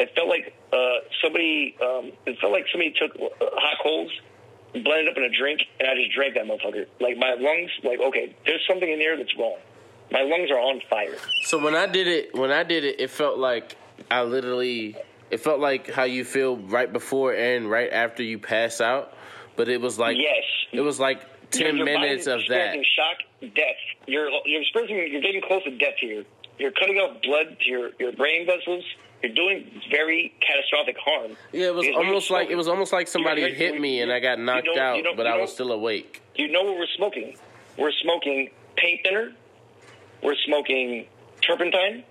it 0.00 0.14
felt 0.14 0.28
like 0.28 0.54
uh, 0.72 1.04
somebody. 1.22 1.76
Um, 1.80 2.12
it 2.26 2.38
felt 2.40 2.52
like 2.52 2.66
somebody 2.72 2.92
took 2.98 3.12
uh, 3.14 3.46
hot 3.60 3.78
coals, 3.82 4.10
blended 4.72 5.08
up 5.08 5.16
in 5.18 5.24
a 5.24 5.30
drink, 5.30 5.60
and 5.78 5.86
I 5.88 5.94
just 5.94 6.12
drank 6.16 6.34
that 6.34 6.46
motherfucker. 6.46 6.86
Like 6.98 7.16
my 7.18 7.34
lungs, 7.38 7.70
like 7.84 8.00
okay, 8.00 8.34
there's 8.46 8.64
something 8.66 8.90
in 8.90 8.98
there 8.98 9.16
that's 9.16 9.36
wrong. 9.38 9.58
My 10.12 10.22
lungs 10.22 10.50
are 10.50 10.58
on 10.58 10.80
fire. 10.90 11.14
So 11.44 11.58
when 11.62 11.74
I 11.76 11.86
did 11.86 12.06
it, 12.08 12.34
when 12.34 12.50
I 12.50 12.62
did 12.64 12.84
it, 12.84 13.00
it 13.00 13.10
felt 13.10 13.38
like 13.38 13.76
I 14.10 14.22
literally, 14.22 14.96
it 15.30 15.38
felt 15.38 15.60
like 15.60 15.90
how 15.90 16.04
you 16.04 16.24
feel 16.24 16.56
right 16.56 16.92
before 16.92 17.32
and 17.34 17.70
right 17.70 17.92
after 17.92 18.22
you 18.22 18.38
pass 18.38 18.80
out. 18.80 19.14
But 19.56 19.68
it 19.68 19.80
was 19.80 19.98
like, 19.98 20.16
Yes. 20.18 20.44
it 20.72 20.80
was 20.80 20.98
like 20.98 21.20
ten 21.50 21.76
Your- 21.76 21.76
your 21.76 21.86
body 21.86 21.98
minutes 22.08 22.26
of 22.26 22.40
that. 22.48 22.74
experiencing 22.74 22.84
shock, 22.96 23.52
death. 23.54 23.76
You're 24.06 24.30
you're 24.46 24.62
experiencing. 24.62 25.12
You're 25.12 25.20
getting 25.20 25.42
close 25.42 25.62
to 25.64 25.70
death 25.76 25.94
here. 26.00 26.24
You're 26.58 26.72
cutting 26.72 26.96
off 26.98 27.22
blood 27.22 27.56
to 27.60 27.70
your, 27.70 27.90
your 27.98 28.12
brain 28.12 28.46
vessels. 28.46 28.84
You're 29.22 29.32
doing 29.34 29.70
very 29.90 30.32
catastrophic 30.40 30.96
harm. 30.98 31.36
Yeah, 31.52 31.66
it 31.68 31.74
was 31.74 31.86
Because 31.86 32.04
almost 32.04 32.30
like 32.30 32.48
it 32.50 32.56
was 32.56 32.68
almost 32.68 32.92
like 32.92 33.06
somebody 33.06 33.52
hit 33.54 33.78
me 33.80 34.00
and 34.00 34.10
I 34.10 34.18
got 34.20 34.38
knocked 34.38 34.66
you 34.66 34.80
out, 34.80 35.02
don't- 35.04 35.16
but 35.16 35.26
you 35.26 35.32
I 35.32 35.36
was 35.36 35.52
still 35.52 35.72
awake. 35.72 36.22
You 36.34 36.48
know 36.48 36.62
what 36.64 36.76
we're 36.78 36.86
smoking? 36.96 37.36
We're 37.76 37.92
smoking 37.92 38.50
paint 38.76 39.00
thinner. 39.04 39.32
We're 40.22 40.36
smoking 40.46 41.06
turpentine. 41.46 42.04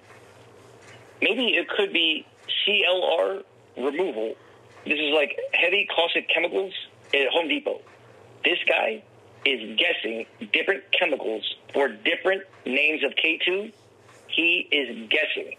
Maybe 1.22 1.49
it 1.49 1.68
could 1.69 1.94
be 1.94 2.26
CLR 2.65 3.44
removal. 3.77 4.36
This 4.86 4.98
is 4.99 5.14
like 5.14 5.38
heavy 5.53 5.88
caustic 5.94 6.30
chemicals 6.34 6.73
at 7.14 7.27
Home 7.31 7.48
Depot. 7.48 7.81
This 8.44 8.57
guy 8.68 9.03
is 9.45 9.77
guessing 9.77 10.26
different 10.53 10.84
chemicals 10.98 11.56
for 11.73 11.90
different 11.90 12.44
names 12.65 13.03
of 13.03 13.11
K2. 13.11 13.72
He 14.27 14.68
is 14.72 15.10
guessing. 15.10 15.56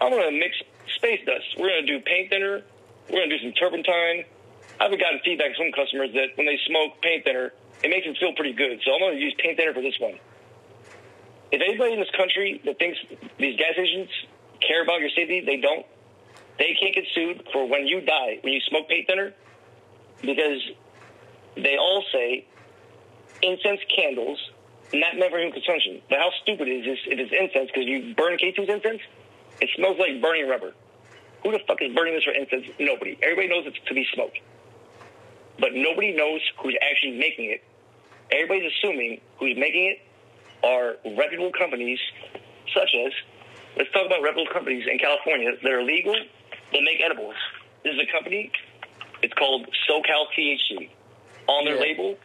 I'm 0.00 0.10
going 0.10 0.32
to 0.32 0.38
mix 0.38 0.56
space 0.96 1.20
dust. 1.26 1.44
We're 1.58 1.68
going 1.68 1.86
to 1.86 1.98
do 1.98 2.00
paint 2.04 2.30
thinner. 2.30 2.62
We're 3.08 3.18
going 3.18 3.30
to 3.30 3.38
do 3.38 3.44
some 3.44 3.52
turpentine. 3.54 4.24
I've 4.80 4.90
gotten 4.92 5.20
feedback 5.24 5.56
from 5.56 5.72
customers 5.72 6.10
that 6.14 6.36
when 6.36 6.46
they 6.46 6.58
smoke 6.66 7.00
paint 7.02 7.24
thinner, 7.24 7.52
it 7.82 7.90
makes 7.90 8.06
them 8.06 8.14
feel 8.14 8.32
pretty 8.34 8.52
good. 8.52 8.80
So 8.84 8.92
I'm 8.94 9.00
going 9.00 9.16
to 9.16 9.20
use 9.20 9.34
paint 9.38 9.56
thinner 9.56 9.74
for 9.74 9.82
this 9.82 9.98
one. 9.98 10.18
If 11.50 11.62
anybody 11.62 11.94
in 11.94 12.00
this 12.00 12.10
country 12.16 12.60
that 12.64 12.78
thinks 12.78 12.98
these 13.38 13.56
gas 13.56 13.72
stations 13.72 14.08
care 14.60 14.82
about 14.82 15.00
your 15.00 15.10
safety, 15.10 15.40
they 15.40 15.56
don't. 15.56 15.86
They 16.58 16.76
can't 16.80 16.94
get 16.94 17.04
sued 17.14 17.46
for 17.52 17.66
when 17.68 17.86
you 17.86 18.00
die 18.00 18.38
when 18.42 18.52
you 18.52 18.60
smoke 18.68 18.88
paint 18.88 19.06
thinner 19.06 19.32
because 20.20 20.60
they 21.54 21.76
all 21.78 22.04
say 22.12 22.44
incense 23.42 23.80
candles 23.94 24.38
not 24.92 25.16
meant 25.16 25.30
for 25.30 25.38
human 25.38 25.52
consumption. 25.52 26.02
But 26.08 26.18
how 26.18 26.30
stupid 26.42 26.68
is 26.68 26.84
this 26.84 26.98
if 27.06 27.18
it's 27.18 27.32
incense 27.32 27.70
because 27.72 27.86
you 27.86 28.14
burn 28.14 28.36
K2's 28.38 28.68
incense? 28.68 29.00
It 29.60 29.70
smells 29.76 29.98
like 29.98 30.20
burning 30.20 30.48
rubber. 30.48 30.72
Who 31.42 31.52
the 31.52 31.60
fuck 31.66 31.80
is 31.80 31.94
burning 31.94 32.14
this 32.14 32.24
for 32.24 32.32
incense? 32.32 32.66
Nobody. 32.78 33.18
Everybody 33.22 33.48
knows 33.48 33.64
it's 33.66 33.78
to 33.86 33.94
be 33.94 34.06
smoked. 34.12 34.38
But 35.58 35.70
nobody 35.74 36.14
knows 36.14 36.40
who's 36.58 36.76
actually 36.82 37.18
making 37.18 37.50
it. 37.50 37.62
Everybody's 38.30 38.72
assuming 38.72 39.20
who's 39.38 39.56
making 39.56 39.86
it 39.86 40.07
are 40.64 40.96
reputable 41.16 41.52
companies 41.56 41.98
such 42.74 42.90
as, 43.06 43.12
let's 43.76 43.90
talk 43.92 44.06
about 44.06 44.22
reputable 44.22 44.52
companies 44.52 44.84
in 44.90 44.98
California 44.98 45.50
that 45.62 45.72
are 45.72 45.82
legal 45.82 46.14
that 46.14 46.82
make 46.82 47.00
edibles. 47.04 47.34
This 47.84 47.94
is 47.94 48.00
a 48.08 48.12
company, 48.12 48.50
it's 49.22 49.32
called 49.34 49.66
SoCal 49.88 50.26
THC. 50.36 50.90
On 51.48 51.64
their 51.64 51.76
Yeah. 51.76 51.80
label, 51.80 52.18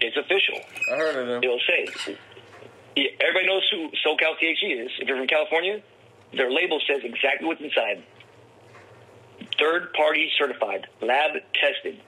it's 0.00 0.16
official. 0.16 0.60
I 0.92 0.96
heard 0.96 1.16
of 1.16 1.26
them. 1.26 1.42
It'll 1.42 1.60
say, 1.66 2.16
Yeah, 2.96 3.10
everybody 3.20 3.46
knows 3.46 3.68
who 3.70 3.90
SoCal 4.04 4.36
THC 4.38 4.72
is. 4.84 4.90
If 5.00 5.08
you're 5.08 5.16
from 5.18 5.26
California, 5.26 5.80
their 6.32 6.50
label 6.50 6.80
says 6.86 7.02
exactly 7.04 7.46
what's 7.46 7.60
inside. 7.60 8.02
Third 9.58 9.92
party 9.94 10.30
certified, 10.38 10.86
lab 11.00 11.32
tested, 11.54 12.00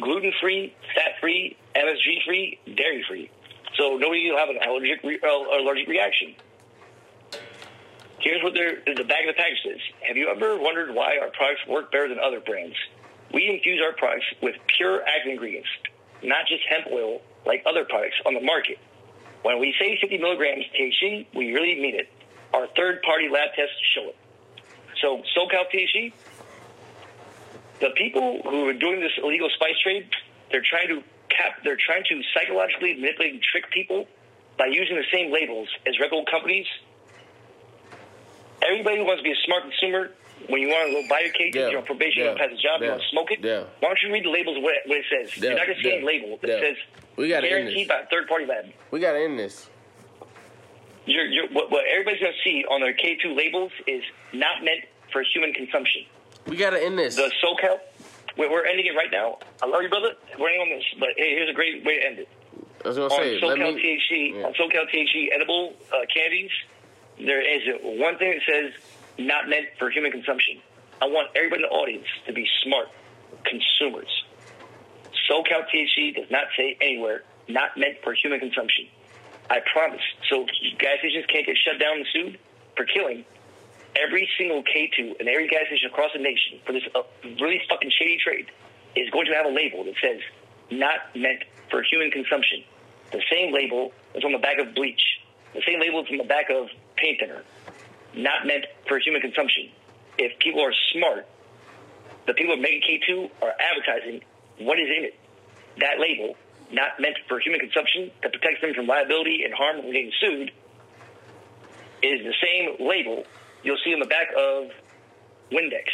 gluten 0.00 0.32
free, 0.40 0.74
fat 0.94 1.18
free, 1.20 1.56
MSG 1.74 2.24
free, 2.24 2.58
dairy 2.74 3.02
free. 3.08 3.30
So 3.76 3.96
nobody 3.96 4.30
will 4.30 4.38
have 4.38 4.48
an 4.48 4.58
allergic 4.66 5.02
re- 5.02 5.20
uh, 5.22 5.60
allergic 5.60 5.88
reaction. 5.88 6.34
Here's 8.20 8.42
what 8.42 8.54
the 8.54 9.04
back 9.04 9.22
of 9.28 9.36
the 9.36 9.38
package 9.38 9.60
says. 9.62 9.80
Have 10.08 10.16
you 10.16 10.28
ever 10.28 10.56
wondered 10.58 10.94
why 10.94 11.18
our 11.20 11.30
products 11.30 11.60
work 11.68 11.92
better 11.92 12.08
than 12.08 12.18
other 12.18 12.40
brands? 12.40 12.74
We 13.32 13.48
infuse 13.48 13.80
our 13.84 13.92
products 13.92 14.26
with 14.42 14.56
pure 14.76 15.02
active 15.02 15.32
ingredients, 15.32 15.68
not 16.22 16.46
just 16.48 16.62
hemp 16.68 16.86
oil 16.90 17.20
like 17.44 17.62
other 17.66 17.84
products 17.84 18.16
on 18.24 18.34
the 18.34 18.40
market. 18.40 18.78
When 19.42 19.60
we 19.60 19.74
say 19.78 19.98
50 20.00 20.18
milligrams 20.18 20.64
THC, 20.74 21.26
we 21.34 21.52
really 21.52 21.80
mean 21.80 21.94
it. 21.94 22.08
Our 22.54 22.66
third 22.74 23.02
party 23.02 23.28
lab 23.28 23.50
tests 23.54 23.76
show 23.94 24.08
it. 24.08 24.16
So, 25.00 25.22
SoCal 25.36 25.64
THC, 25.72 26.12
the 27.80 27.90
people 27.96 28.40
who 28.42 28.66
are 28.68 28.72
doing 28.72 29.00
this 29.00 29.12
illegal 29.22 29.48
spice 29.54 29.78
trade, 29.82 30.08
they're 30.50 30.64
trying 30.68 30.88
to 30.88 31.02
cap, 31.36 31.60
they're 31.64 31.76
trying 31.78 32.04
to 32.08 32.20
psychologically 32.34 32.94
manipulate 32.94 33.34
and 33.34 33.42
trick 33.42 33.70
people 33.70 34.06
by 34.58 34.66
using 34.66 34.96
the 34.96 35.04
same 35.12 35.32
labels 35.32 35.68
as 35.86 35.98
regular 36.00 36.24
companies. 36.24 36.66
Everybody 38.62 38.96
who 38.98 39.04
wants 39.04 39.20
to 39.20 39.24
be 39.24 39.32
a 39.32 39.40
smart 39.44 39.62
consumer, 39.64 40.10
when 40.48 40.60
you 40.62 40.68
want 40.68 40.88
to 40.88 41.02
go 41.02 41.08
buy 41.08 41.20
your 41.20 41.32
cake, 41.32 41.54
Yeah. 41.54 41.68
you're 41.68 41.78
on 41.80 41.84
probation, 41.86 42.22
Yeah. 42.24 42.32
you 42.32 42.38
to 42.38 42.48
pass 42.48 42.52
a 42.52 42.56
job, 42.62 42.80
you 42.80 42.86
Yeah. 42.86 42.92
want 42.92 43.02
to 43.02 43.08
smoke 43.08 43.30
it. 43.32 43.38
Yeah. 43.42 43.64
Why 43.80 43.88
don't 43.88 44.02
you 44.02 44.12
read 44.12 44.24
the 44.24 44.30
labels 44.30 44.56
of 44.56 44.62
what 44.62 44.74
it, 44.74 44.82
what 44.86 44.98
it 44.98 45.04
says? 45.10 45.36
Yeah. 45.36 45.50
You're 45.50 45.58
not 45.58 45.66
going 45.66 45.78
to 45.78 45.84
see 45.84 45.92
any 45.92 46.04
label 46.04 46.38
that 46.40 46.48
says 46.60 46.76
We 47.16 47.28
gotta 47.28 47.48
guaranteed 47.48 47.88
by 47.88 48.00
a 48.00 48.06
third 48.06 48.28
party 48.28 48.46
lab. 48.46 48.72
We 48.90 49.00
gotta 49.00 49.18
end 49.20 49.38
this. 49.38 49.68
You're, 51.06 51.26
you're, 51.26 51.48
what, 51.48 51.70
what 51.70 51.84
everybody's 51.86 52.20
going 52.20 52.32
to 52.32 52.38
see 52.42 52.64
on 52.64 52.80
their 52.80 52.92
K2 52.94 53.36
labels 53.36 53.72
is 53.86 54.02
not 54.32 54.64
meant 54.64 54.84
for 55.12 55.22
human 55.32 55.52
consumption. 55.52 56.04
We 56.46 56.56
gotta 56.56 56.82
end 56.82 56.98
this. 56.98 57.16
The 57.16 57.30
SoCal, 57.42 57.78
we're, 58.36 58.50
we're 58.50 58.66
ending 58.66 58.86
it 58.86 58.94
right 58.96 59.10
now. 59.10 59.38
I 59.62 59.66
love 59.66 59.82
you, 59.82 59.88
brother. 59.88 60.10
We're 60.38 60.48
ending 60.48 60.62
on 60.72 60.78
this, 60.78 60.84
but 61.00 61.10
hey, 61.16 61.30
here's 61.30 61.50
a 61.50 61.54
great 61.54 61.84
way 61.84 62.00
to 62.00 62.06
end 62.06 62.18
it. 62.20 62.28
I 62.84 62.88
was 62.88 62.96
gonna 62.98 63.12
On 63.14 63.20
say, 63.20 63.40
SoCal 63.40 63.74
me. 63.74 63.82
THC, 63.82 64.34
Yeah. 64.40 64.46
on 64.46 64.54
SoCal 64.54 64.88
THC 64.92 65.28
edible 65.34 65.74
uh, 65.92 66.06
candies, 66.12 66.50
there 67.18 67.40
is 67.40 67.62
one 67.82 68.18
thing 68.18 68.38
that 68.38 68.42
says 68.48 68.72
not 69.18 69.48
meant 69.48 69.66
for 69.78 69.90
human 69.90 70.12
consumption. 70.12 70.60
I 71.02 71.06
want 71.06 71.28
everybody 71.34 71.62
in 71.64 71.68
the 71.68 71.74
audience 71.74 72.06
to 72.26 72.32
be 72.32 72.46
smart 72.62 72.88
consumers. 73.44 74.24
SoCal 75.30 75.64
THC 75.72 76.14
does 76.14 76.30
not 76.30 76.44
say 76.56 76.76
anywhere 76.80 77.22
not 77.48 77.76
meant 77.76 77.96
for 78.02 78.12
human 78.14 78.40
consumption. 78.40 78.86
I 79.48 79.60
promise. 79.72 80.00
So 80.28 80.44
gas 80.78 80.98
stations 80.98 81.24
can't 81.26 81.46
get 81.46 81.56
shut 81.56 81.78
down 81.80 81.98
and 81.98 82.06
sued 82.12 82.38
for 82.76 82.84
killing. 82.84 83.24
Every 83.96 84.28
single 84.36 84.62
K2 84.62 85.20
and 85.20 85.28
every 85.28 85.48
gas 85.48 85.66
station 85.68 85.88
across 85.90 86.12
the 86.12 86.20
nation 86.20 86.60
for 86.66 86.72
this 86.72 86.82
uh, 86.94 87.02
really 87.40 87.60
fucking 87.68 87.90
shady 87.90 88.18
trade 88.22 88.46
is 88.94 89.08
going 89.10 89.26
to 89.26 89.32
have 89.32 89.46
a 89.46 89.54
label 89.54 89.84
that 89.84 89.94
says 90.02 90.20
not 90.70 91.14
meant 91.14 91.44
for 91.70 91.82
human 91.82 92.10
consumption. 92.10 92.62
The 93.12 93.22
same 93.30 93.54
label 93.54 93.92
that's 94.12 94.24
on 94.24 94.32
the 94.32 94.38
back 94.38 94.58
of 94.58 94.74
bleach. 94.74 95.00
The 95.54 95.62
same 95.66 95.80
label 95.80 96.02
that's 96.02 96.12
on 96.12 96.18
the 96.18 96.24
back 96.24 96.50
of 96.50 96.68
paint 96.96 97.20
thinner. 97.20 97.42
Not 98.14 98.46
meant 98.46 98.66
for 98.88 98.98
human 98.98 99.20
consumption. 99.20 99.70
If 100.18 100.38
people 100.40 100.62
are 100.62 100.72
smart, 100.92 101.26
the 102.26 102.34
people 102.34 102.56
making 102.56 102.82
K2 102.82 103.30
are 103.42 103.52
advertising 103.60 104.20
what 104.58 104.78
is 104.78 104.88
in 104.88 105.04
it. 105.04 105.14
That 105.78 106.00
label, 106.00 106.34
not 106.72 106.98
meant 106.98 107.16
for 107.28 107.38
human 107.38 107.60
consumption, 107.60 108.10
that 108.22 108.32
protects 108.32 108.60
them 108.60 108.74
from 108.74 108.86
liability 108.86 109.44
and 109.44 109.54
harm 109.54 109.80
from 109.80 109.92
getting 109.92 110.12
sued, 110.20 110.50
is 112.02 112.20
the 112.24 112.34
same 112.42 112.86
label 112.86 113.24
you'll 113.66 113.82
see 113.84 113.92
on 113.92 114.00
the 114.00 114.06
back 114.06 114.28
of 114.38 114.70
Windex. 115.50 115.90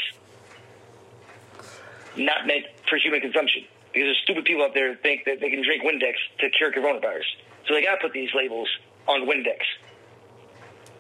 Not 2.17 2.47
meant 2.47 2.67
for 2.89 2.99
human 2.99 3.21
consumption. 3.21 3.65
Because 3.93 4.07
there's 4.07 4.21
stupid 4.25 4.45
people 4.45 4.65
out 4.65 4.75
there 4.75 4.93
that 4.93 5.03
think 5.03 5.25
that 5.25 5.41
they 5.41 5.51
can 5.51 5.65
drink 5.65 5.83
Windex 5.83 6.15
to 6.41 6.51
cure 6.51 6.71
coronavirus. 6.71 7.29
So 7.67 7.75
they 7.75 7.83
got 7.83 7.97
to 7.97 8.03
put 8.03 8.13
these 8.13 8.31
labels 8.35 8.69
on 9.09 9.27
Windex. 9.27 9.61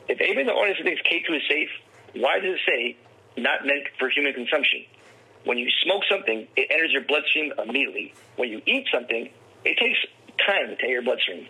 If 0.09 0.20
anybody 0.20 0.40
in 0.40 0.47
the 0.47 0.53
audience 0.53 0.81
thinks 0.82 1.03
K2 1.03 1.36
is 1.36 1.43
safe, 1.49 1.69
why 2.15 2.40
does 2.40 2.57
it 2.57 2.61
say 2.66 2.97
not 3.36 3.65
meant 3.65 3.85
for 3.99 4.09
human 4.09 4.32
consumption? 4.32 4.85
When 5.44 5.59
you 5.59 5.69
smoke 5.82 6.03
something, 6.11 6.47
it 6.57 6.70
enters 6.70 6.93
your 6.93 7.03
bloodstream 7.03 7.53
immediately. 7.59 8.15
When 8.36 8.51
you 8.51 8.62
eat 8.66 8.86
something, 8.93 9.31
it 9.65 9.78
takes 9.78 9.99
time 10.47 10.69
to 10.69 10.73
enter 10.73 10.86
your 10.86 11.03
bloodstream. 11.03 11.47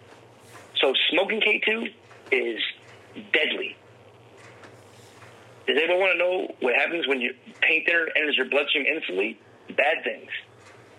So 0.80 0.94
smoking 1.10 1.40
K2 1.40 1.92
is 2.32 2.60
deadly. 3.32 3.76
Does 5.66 5.78
anyone 5.78 6.00
want 6.00 6.12
to 6.12 6.18
know 6.18 6.54
what 6.60 6.74
happens 6.74 7.06
when 7.06 7.20
you 7.20 7.34
paint 7.60 7.86
thinner 7.86 8.08
enters 8.16 8.36
your 8.36 8.48
bloodstream 8.48 8.84
instantly? 8.86 9.38
Bad 9.68 10.02
things. 10.02 10.30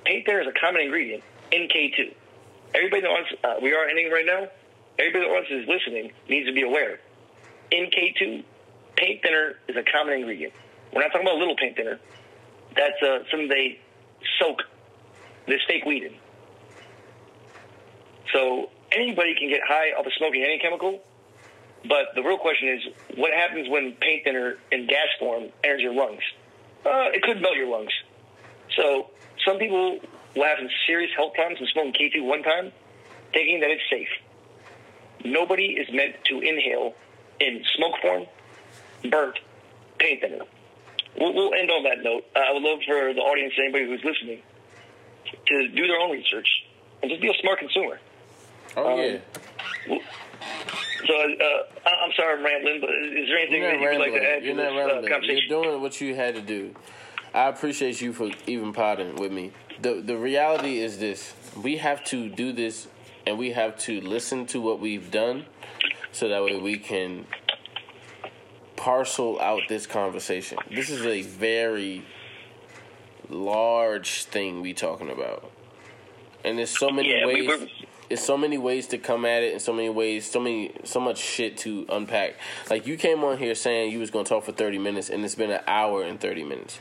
Paint 0.06 0.26
thinner 0.26 0.42
is 0.42 0.48
a 0.48 0.60
common 0.60 0.82
ingredient 0.82 1.24
in 1.52 1.68
K2. 1.68 2.14
Everybody 2.76 3.02
that 3.02 3.10
wants, 3.10 3.30
uh, 3.44 3.56
we 3.62 3.74
are 3.74 3.88
ending 3.88 4.10
right 4.12 4.26
now. 4.26 4.48
Everybody 4.98 5.26
that 5.26 5.32
wants 5.32 5.50
is 5.52 5.68
listening 5.68 6.12
needs 6.30 6.48
to 6.48 6.54
be 6.54 6.64
aware. 6.64 7.00
In 7.72 7.90
K2, 7.92 8.44
paint 8.96 9.22
thinner 9.22 9.60
is 9.68 9.76
a 9.76 9.84
common 9.84 10.16
ingredient. 10.16 10.54
We're 10.94 11.02
not 11.02 11.12
talking 11.12 11.28
about 11.28 11.38
little 11.38 11.56
paint 11.58 11.76
thinner. 11.76 12.00
That's 12.76 13.02
uh, 13.02 13.20
something 13.30 13.50
they 13.50 13.80
soak 14.40 14.62
this 15.48 15.60
fake 15.68 15.86
weed 15.86 16.04
in. 16.04 16.14
So 18.34 18.70
anybody 18.92 19.36
can 19.38 19.50
get 19.50 19.62
high 19.68 19.92
off 19.98 20.06
of 20.06 20.14
smoking 20.18 20.44
any 20.44 20.60
chemical, 20.60 21.04
but 21.88 22.16
the 22.16 22.22
real 22.24 22.38
question 22.38 22.70
is, 22.70 23.18
what 23.18 23.34
happens 23.34 23.70
when 23.70 23.94
paint 24.00 24.24
thinner 24.24 24.58
in 24.72 24.88
gas 24.88 25.08
form 25.20 25.50
enters 25.64 25.82
your 25.82 25.94
lungs? 25.94 26.22
Uh, 26.86 27.12
it 27.14 27.22
could 27.24 27.42
melt 27.42 27.56
your 27.56 27.68
lungs. 27.68 27.92
So 28.76 29.10
some 29.46 29.58
people 29.58 30.00
will 30.36 30.44
have 30.44 30.58
some 30.60 30.70
serious 30.88 31.12
health 31.16 31.34
problems 31.34 31.60
from 31.60 31.68
smoking 31.74 31.94
K2 31.94 32.26
one 32.26 32.44
time, 32.44 32.72
thinking 33.34 33.60
that 33.62 33.70
it's 33.70 33.84
safe. 33.90 34.08
Nobody 35.26 35.68
is 35.74 35.88
meant 35.94 36.16
to 36.26 36.40
inhale 36.42 36.94
in 37.40 37.64
smoke 37.76 37.96
form 38.02 38.26
burnt 39.10 39.40
paint 40.00 40.22
thinner. 40.22 40.46
We'll, 41.18 41.34
we'll 41.34 41.54
end 41.54 41.70
on 41.70 41.84
that 41.84 42.04
note. 42.04 42.26
Uh, 42.36 42.40
I 42.40 42.52
would 42.54 42.64
love 42.64 42.80
for 42.88 43.14
the 43.14 43.20
audience, 43.22 43.54
anybody 43.60 43.86
who's 43.86 44.04
listening, 44.04 44.42
to 45.48 45.68
do 45.68 45.88
their 45.88 46.00
own 46.00 46.12
research 46.12 46.48
and 47.02 47.10
just 47.12 47.22
be 47.22 47.30
a 47.30 47.34
smart 47.42 47.60
consumer. 47.60 48.00
Oh 48.76 48.94
Um, 48.94 49.00
yeah. 49.88 49.98
So 51.08 51.14
uh, 51.14 51.90
I'm 51.90 52.12
sorry 52.16 52.38
I'm 52.38 52.46
rambling, 52.46 52.80
but 52.82 52.90
is 52.92 53.28
there 53.28 53.38
anything 53.40 53.62
that 53.64 53.80
you 53.80 53.90
would 53.90 54.00
like 54.00 54.14
to 54.14 54.24
add 54.24 54.44
You're 54.44 54.56
to 54.56 54.64
not 54.64 54.74
this 54.74 55.06
uh, 55.06 55.10
rambling. 55.10 55.38
You're 55.38 55.62
doing 55.64 55.82
what 55.82 56.00
you 56.02 56.16
had 56.16 56.36
to 56.36 56.42
do. 56.42 56.74
I 57.34 57.48
appreciate 57.50 58.00
you 58.00 58.14
for 58.14 58.30
even 58.48 58.74
podding 58.74 59.16
with 59.16 59.32
me. 59.32 59.52
The 59.82 59.96
the 60.02 60.16
reality 60.18 60.80
is 60.80 61.00
this: 61.00 61.34
we 61.62 61.78
have 61.78 62.04
to 62.06 62.30
do 62.30 62.54
this, 62.54 62.88
and 63.26 63.38
we 63.38 63.52
have 63.52 63.78
to 63.80 64.00
listen 64.02 64.46
to 64.48 64.62
what 64.62 64.80
we've 64.80 65.10
done, 65.12 65.46
so 66.12 66.30
that 66.30 66.44
way 66.44 66.58
we 66.60 66.78
can 66.78 67.26
parcel 68.76 69.40
out 69.42 69.62
this 69.70 69.88
conversation. 69.88 70.58
This 70.70 70.90
is 70.90 71.06
a 71.06 71.22
very 71.24 72.04
large 73.30 74.26
thing 74.26 74.62
we 74.62 74.74
talking 74.74 75.10
about, 75.10 75.50
and 76.46 76.58
there's 76.60 76.78
so 76.78 76.90
many 76.90 77.10
Yeah, 77.12 77.26
ways. 77.26 77.48
we're- 77.48 77.70
There's 78.14 78.24
so 78.24 78.38
many 78.38 78.60
ways 78.60 78.86
to 78.90 79.00
come 79.00 79.26
at 79.26 79.42
it, 79.42 79.54
and 79.54 79.60
so 79.62 79.74
many 79.74 79.90
ways, 79.90 80.30
so 80.30 80.40
many, 80.40 80.72
so 80.84 81.00
much 81.00 81.18
shit 81.18 81.58
to 81.66 81.84
unpack. 81.90 82.36
Like 82.70 82.86
you 82.86 82.96
came 82.96 83.24
on 83.24 83.40
here 83.40 83.56
saying 83.56 83.92
you 83.92 83.98
was 83.98 84.12
gonna 84.12 84.24
talk 84.24 84.44
for 84.44 84.52
thirty 84.52 84.78
minutes, 84.78 85.10
and 85.10 85.26
it's 85.26 85.34
been 85.34 85.50
an 85.50 85.62
hour 85.66 86.04
and 86.04 86.20
thirty 86.20 86.44
minutes. 86.44 86.78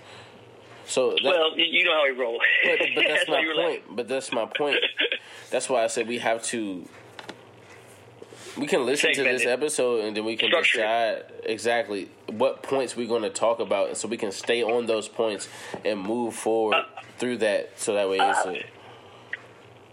So 0.84 1.12
that, 1.12 1.22
Well, 1.24 1.58
you- 1.58 1.84
know 1.86 1.94
how 1.94 2.04
we 2.04 2.10
roll. 2.10 2.38
but, 2.64 2.78
but 2.94 3.04
that's 3.08 3.26
why 3.28 3.40
my 3.40 3.44
point. 3.46 3.56
laughing. 3.56 3.82
But 3.96 4.08
that's 4.08 4.30
my 4.30 4.44
point. 4.44 4.76
That's 5.50 5.70
why 5.70 5.82
I 5.82 5.86
said 5.86 6.06
we 6.06 6.18
have 6.18 6.42
to. 6.48 6.86
We 8.58 8.66
can 8.66 8.84
listen 8.84 9.14
to 9.14 9.22
this 9.22 9.46
episode 9.46 10.04
and 10.04 10.14
then 10.14 10.26
we 10.26 10.36
can 10.36 10.50
Structure 10.50 10.78
decide 10.80 11.24
exactly 11.44 12.10
what 12.26 12.62
points 12.62 12.94
we're 12.94 13.08
going 13.08 13.22
to 13.22 13.30
talk 13.30 13.58
about, 13.58 13.88
and 13.88 13.96
so 13.96 14.06
we 14.06 14.18
can 14.18 14.32
stay 14.32 14.62
on 14.62 14.84
those 14.84 15.08
points 15.08 15.48
and 15.82 15.98
move 15.98 16.34
forward 16.34 16.74
Uh, 16.74 16.84
through 17.16 17.38
that, 17.38 17.70
so 17.80 17.94
that 17.94 18.10
way 18.10 18.18
it's 18.20 18.44
a. 18.44 18.62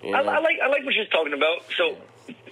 You 0.03 0.15
I, 0.15 0.21
know? 0.21 0.29
I 0.29 0.39
like 0.39 0.57
I 0.63 0.67
like 0.67 0.85
what 0.85 0.93
you're 0.93 1.05
talking 1.05 1.33
about. 1.33 1.63
So 1.77 1.97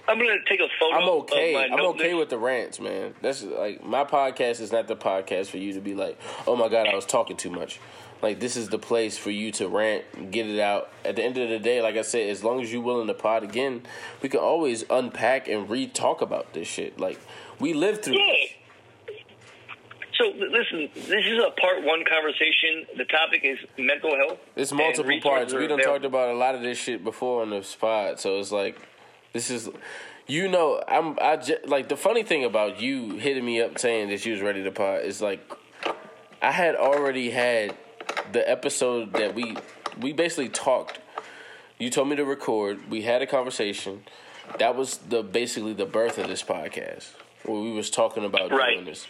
I'm 0.06 0.18
gonna 0.18 0.36
take 0.48 0.60
a 0.60 0.68
photo. 0.78 0.96
I'm 0.96 1.08
okay. 1.20 1.54
Of 1.54 1.70
my 1.70 1.76
I'm 1.76 1.84
okay 1.86 2.14
with 2.14 2.30
the 2.30 2.38
rants, 2.38 2.80
man. 2.80 3.14
That's 3.20 3.42
like 3.42 3.84
my 3.84 4.04
podcast 4.04 4.60
is 4.60 4.72
not 4.72 4.88
the 4.88 4.96
podcast 4.96 5.46
for 5.46 5.58
you 5.58 5.72
to 5.74 5.80
be 5.80 5.94
like, 5.94 6.18
oh 6.46 6.56
my 6.56 6.68
god, 6.68 6.88
I 6.88 6.94
was 6.94 7.06
talking 7.06 7.36
too 7.36 7.50
much. 7.50 7.80
Like 8.20 8.40
this 8.40 8.56
is 8.56 8.68
the 8.68 8.78
place 8.78 9.16
for 9.16 9.30
you 9.30 9.52
to 9.52 9.68
rant, 9.68 10.30
get 10.30 10.46
it 10.46 10.58
out. 10.58 10.90
At 11.04 11.16
the 11.16 11.22
end 11.22 11.38
of 11.38 11.48
the 11.48 11.58
day, 11.58 11.80
like 11.80 11.96
I 11.96 12.02
said, 12.02 12.28
as 12.30 12.42
long 12.42 12.60
as 12.60 12.72
you're 12.72 12.82
willing 12.82 13.06
to 13.06 13.14
pod 13.14 13.44
again, 13.44 13.82
we 14.22 14.28
can 14.28 14.40
always 14.40 14.84
unpack 14.90 15.46
and 15.46 15.70
re-talk 15.70 16.20
about 16.20 16.52
this 16.52 16.66
shit. 16.66 16.98
Like 16.98 17.20
we 17.60 17.74
lived 17.74 18.04
through. 18.04 18.18
Yeah. 18.18 18.46
So 20.18 20.24
listen, 20.36 20.88
this 20.94 21.24
is 21.26 21.38
a 21.38 21.50
part 21.60 21.84
one 21.84 22.04
conversation. 22.04 22.86
The 22.96 23.04
topic 23.04 23.42
is 23.44 23.58
mental 23.78 24.10
health. 24.16 24.38
It's 24.56 24.72
multiple 24.72 25.20
parts. 25.22 25.54
We 25.54 25.66
done 25.68 25.78
talked 25.80 26.04
about 26.04 26.30
a 26.30 26.34
lot 26.34 26.54
of 26.56 26.60
this 26.62 26.76
shit 26.78 27.04
before 27.04 27.42
on 27.42 27.50
the 27.50 27.62
spot, 27.62 28.18
so 28.20 28.38
it's 28.40 28.50
like 28.52 28.76
this 29.32 29.48
is 29.50 29.68
You 30.26 30.48
know, 30.48 30.82
I'm 30.88 31.16
I 31.22 31.36
j- 31.36 31.58
like 31.66 31.88
the 31.88 31.96
funny 31.96 32.22
thing 32.24 32.44
about 32.44 32.80
you 32.80 33.12
hitting 33.18 33.44
me 33.44 33.60
up 33.62 33.78
saying 33.78 34.08
that 34.08 34.26
you 34.26 34.32
was 34.32 34.42
ready 34.42 34.62
to 34.64 34.70
pod 34.72 35.02
is 35.02 35.22
like 35.22 35.40
I 36.42 36.50
had 36.52 36.74
already 36.74 37.30
had 37.30 37.76
the 38.32 38.48
episode 38.48 39.12
that 39.14 39.34
we 39.34 39.56
we 40.00 40.12
basically 40.12 40.48
talked. 40.48 40.98
You 41.78 41.90
told 41.90 42.08
me 42.08 42.16
to 42.16 42.24
record. 42.24 42.90
We 42.90 43.02
had 43.02 43.22
a 43.22 43.26
conversation. 43.26 44.02
That 44.58 44.74
was 44.74 44.96
the 44.98 45.22
basically 45.22 45.74
the 45.74 45.86
birth 45.86 46.18
of 46.18 46.26
this 46.26 46.42
podcast 46.42 47.10
where 47.44 47.60
we 47.60 47.70
was 47.70 47.88
talking 47.88 48.24
about 48.24 48.50
Right. 48.50 48.74
doing 48.74 48.84
this. 48.86 49.06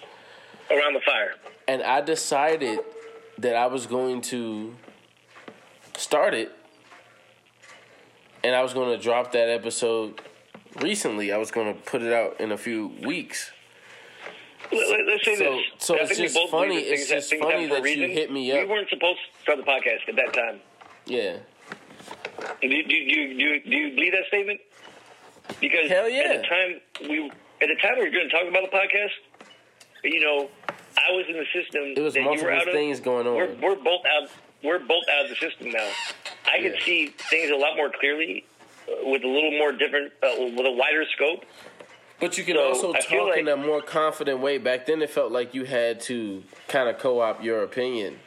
Around 0.70 0.94
the 0.94 1.00
fire. 1.00 1.34
And 1.66 1.82
I 1.82 2.00
decided 2.00 2.80
that 3.38 3.54
I 3.56 3.66
was 3.66 3.86
going 3.86 4.20
to 4.22 4.74
start 5.96 6.34
it 6.34 6.52
and 8.44 8.54
I 8.54 8.62
was 8.62 8.72
going 8.72 8.96
to 8.96 9.02
drop 9.02 9.32
that 9.32 9.48
episode 9.48 10.20
recently. 10.80 11.32
I 11.32 11.36
was 11.38 11.50
going 11.50 11.74
to 11.74 11.80
put 11.82 12.02
it 12.02 12.12
out 12.12 12.40
in 12.40 12.52
a 12.52 12.58
few 12.58 12.88
weeks. 13.04 13.50
Let, 14.70 14.80
us 15.08 15.20
say 15.24 15.36
So- 15.36 15.44
this. 15.44 15.64
so 15.78 15.94
I 15.96 15.98
it's 16.00 16.16
just 16.18 16.38
funny- 16.50 16.76
that 16.76 16.92
it's 16.92 17.08
just 17.08 17.34
funny 17.36 17.66
that 17.66 17.84
you 17.84 18.08
hit 18.08 18.30
me 18.30 18.52
up. 18.52 18.60
We 18.60 18.66
weren't 18.66 18.88
supposed 18.90 19.18
to 19.36 19.42
start 19.42 19.58
the 19.58 19.64
podcast 19.64 20.08
at 20.08 20.16
that 20.16 20.32
time. 20.32 20.60
Yeah. 21.06 21.36
Do, 22.60 22.68
do, 22.68 22.82
do, 22.82 23.34
do, 23.34 23.60
do 23.60 23.76
you 23.76 23.94
believe 23.94 24.12
that 24.12 24.26
statement? 24.28 24.60
Because 25.60 25.88
Hell 25.88 26.08
yeah. 26.08 26.22
at 26.34 26.42
the 26.42 26.46
time 26.48 27.08
we 27.08 27.26
at 27.62 27.68
the 27.68 27.74
time 27.82 27.94
we 27.98 28.04
were 28.04 28.10
going 28.10 28.28
to 28.28 28.30
talk 28.30 28.46
about 28.46 28.70
the 28.70 28.76
podcast, 28.76 29.10
you 30.04 30.20
know, 30.20 30.48
I 30.98 31.12
was 31.12 31.26
in 31.28 31.34
the 31.36 31.46
system. 31.52 31.82
It 31.96 32.00
was 32.00 32.14
that 32.14 32.20
you 32.20 32.26
were 32.26 32.32
multiple 32.34 32.52
out 32.54 32.68
of. 32.68 32.74
things 32.74 33.00
going 33.00 33.26
on. 33.26 33.34
We're, 33.34 33.54
we're 33.62 33.76
both 33.76 34.02
out. 34.06 34.28
We're 34.62 34.78
both 34.80 35.04
out 35.12 35.24
of 35.24 35.30
the 35.30 35.36
system 35.36 35.70
now. 35.70 35.88
I 36.46 36.58
can 36.60 36.74
see 36.84 37.08
things 37.30 37.50
a 37.50 37.56
lot 37.56 37.76
more 37.76 37.90
clearly, 37.90 38.44
uh, 38.88 39.08
with 39.08 39.22
a 39.22 39.28
little 39.28 39.52
more 39.52 39.70
different, 39.72 40.12
uh, 40.22 40.28
with 40.38 40.66
a 40.66 40.72
wider 40.72 41.04
scope. 41.14 41.44
But 42.20 42.36
you 42.36 42.42
can 42.44 42.56
So, 42.56 42.62
also 42.66 42.92
I 42.94 43.00
talk 43.00 43.36
in 43.36 43.46
a 43.46 43.56
more 43.56 43.80
confident 43.80 44.40
way. 44.40 44.58
Back 44.58 44.86
then, 44.86 45.00
it 45.02 45.10
felt 45.10 45.30
like 45.30 45.54
you 45.54 45.64
had 45.64 46.00
to 46.02 46.42
kind 46.66 46.88
of 46.88 46.98
co-opt 46.98 47.44
your 47.44 47.62
opinion 47.62 48.18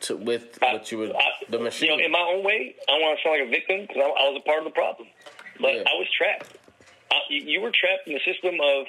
to 0.00 0.16
with 0.16 0.58
what 0.60 0.92
you 0.92 0.98
were 0.98 1.16
I- 1.16 1.32
the 1.48 1.58
machine. 1.58 1.92
You 1.92 1.96
know, 1.96 2.04
in 2.04 2.12
my 2.12 2.18
own 2.36 2.44
way, 2.44 2.74
I 2.86 2.92
don't 2.92 3.00
want 3.00 3.18
to 3.18 3.22
sound 3.24 3.38
like 3.40 3.48
a 3.48 3.50
victim 3.50 3.80
because 3.88 3.96
I, 3.96 4.06
I 4.06 4.28
was 4.28 4.42
a 4.44 4.46
part 4.46 4.58
of 4.58 4.64
the 4.64 4.70
problem, 4.72 5.08
but 5.58 5.72
Yeah. 5.74 5.80
I 5.88 5.94
was 5.96 6.08
trapped. 6.16 6.58
You, 7.30 7.42
you 7.42 7.60
were 7.62 7.70
trapped 7.72 8.06
in 8.06 8.12
the 8.12 8.20
system 8.30 8.54
of 8.62 8.86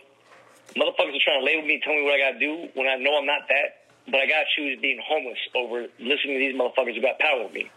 motherfuckers 0.78 1.18
are 1.18 1.26
trying 1.26 1.42
to 1.42 1.46
label 1.46 1.68
me, 1.68 1.82
tell 1.84 1.94
me 1.94 2.04
what 2.04 2.14
I 2.14 2.20
got 2.32 2.32
to 2.38 2.40
do 2.40 2.70
when 2.76 2.88
I 2.88 2.96
know 2.96 3.18
I'm 3.18 3.26
not 3.26 3.48
that. 3.50 3.90
But 4.10 4.22
I 4.22 4.26
got 4.28 4.46
to 4.46 4.50
choose 4.56 4.80
being 4.82 5.02
homeless 5.04 5.38
over 5.54 5.88
listening 6.00 6.40
to 6.40 6.40
these 6.40 6.56
motherfuckers 6.56 6.96
who 6.96 7.02
got 7.02 7.20
power 7.20 7.44
over 7.44 7.54
me. 7.54 7.70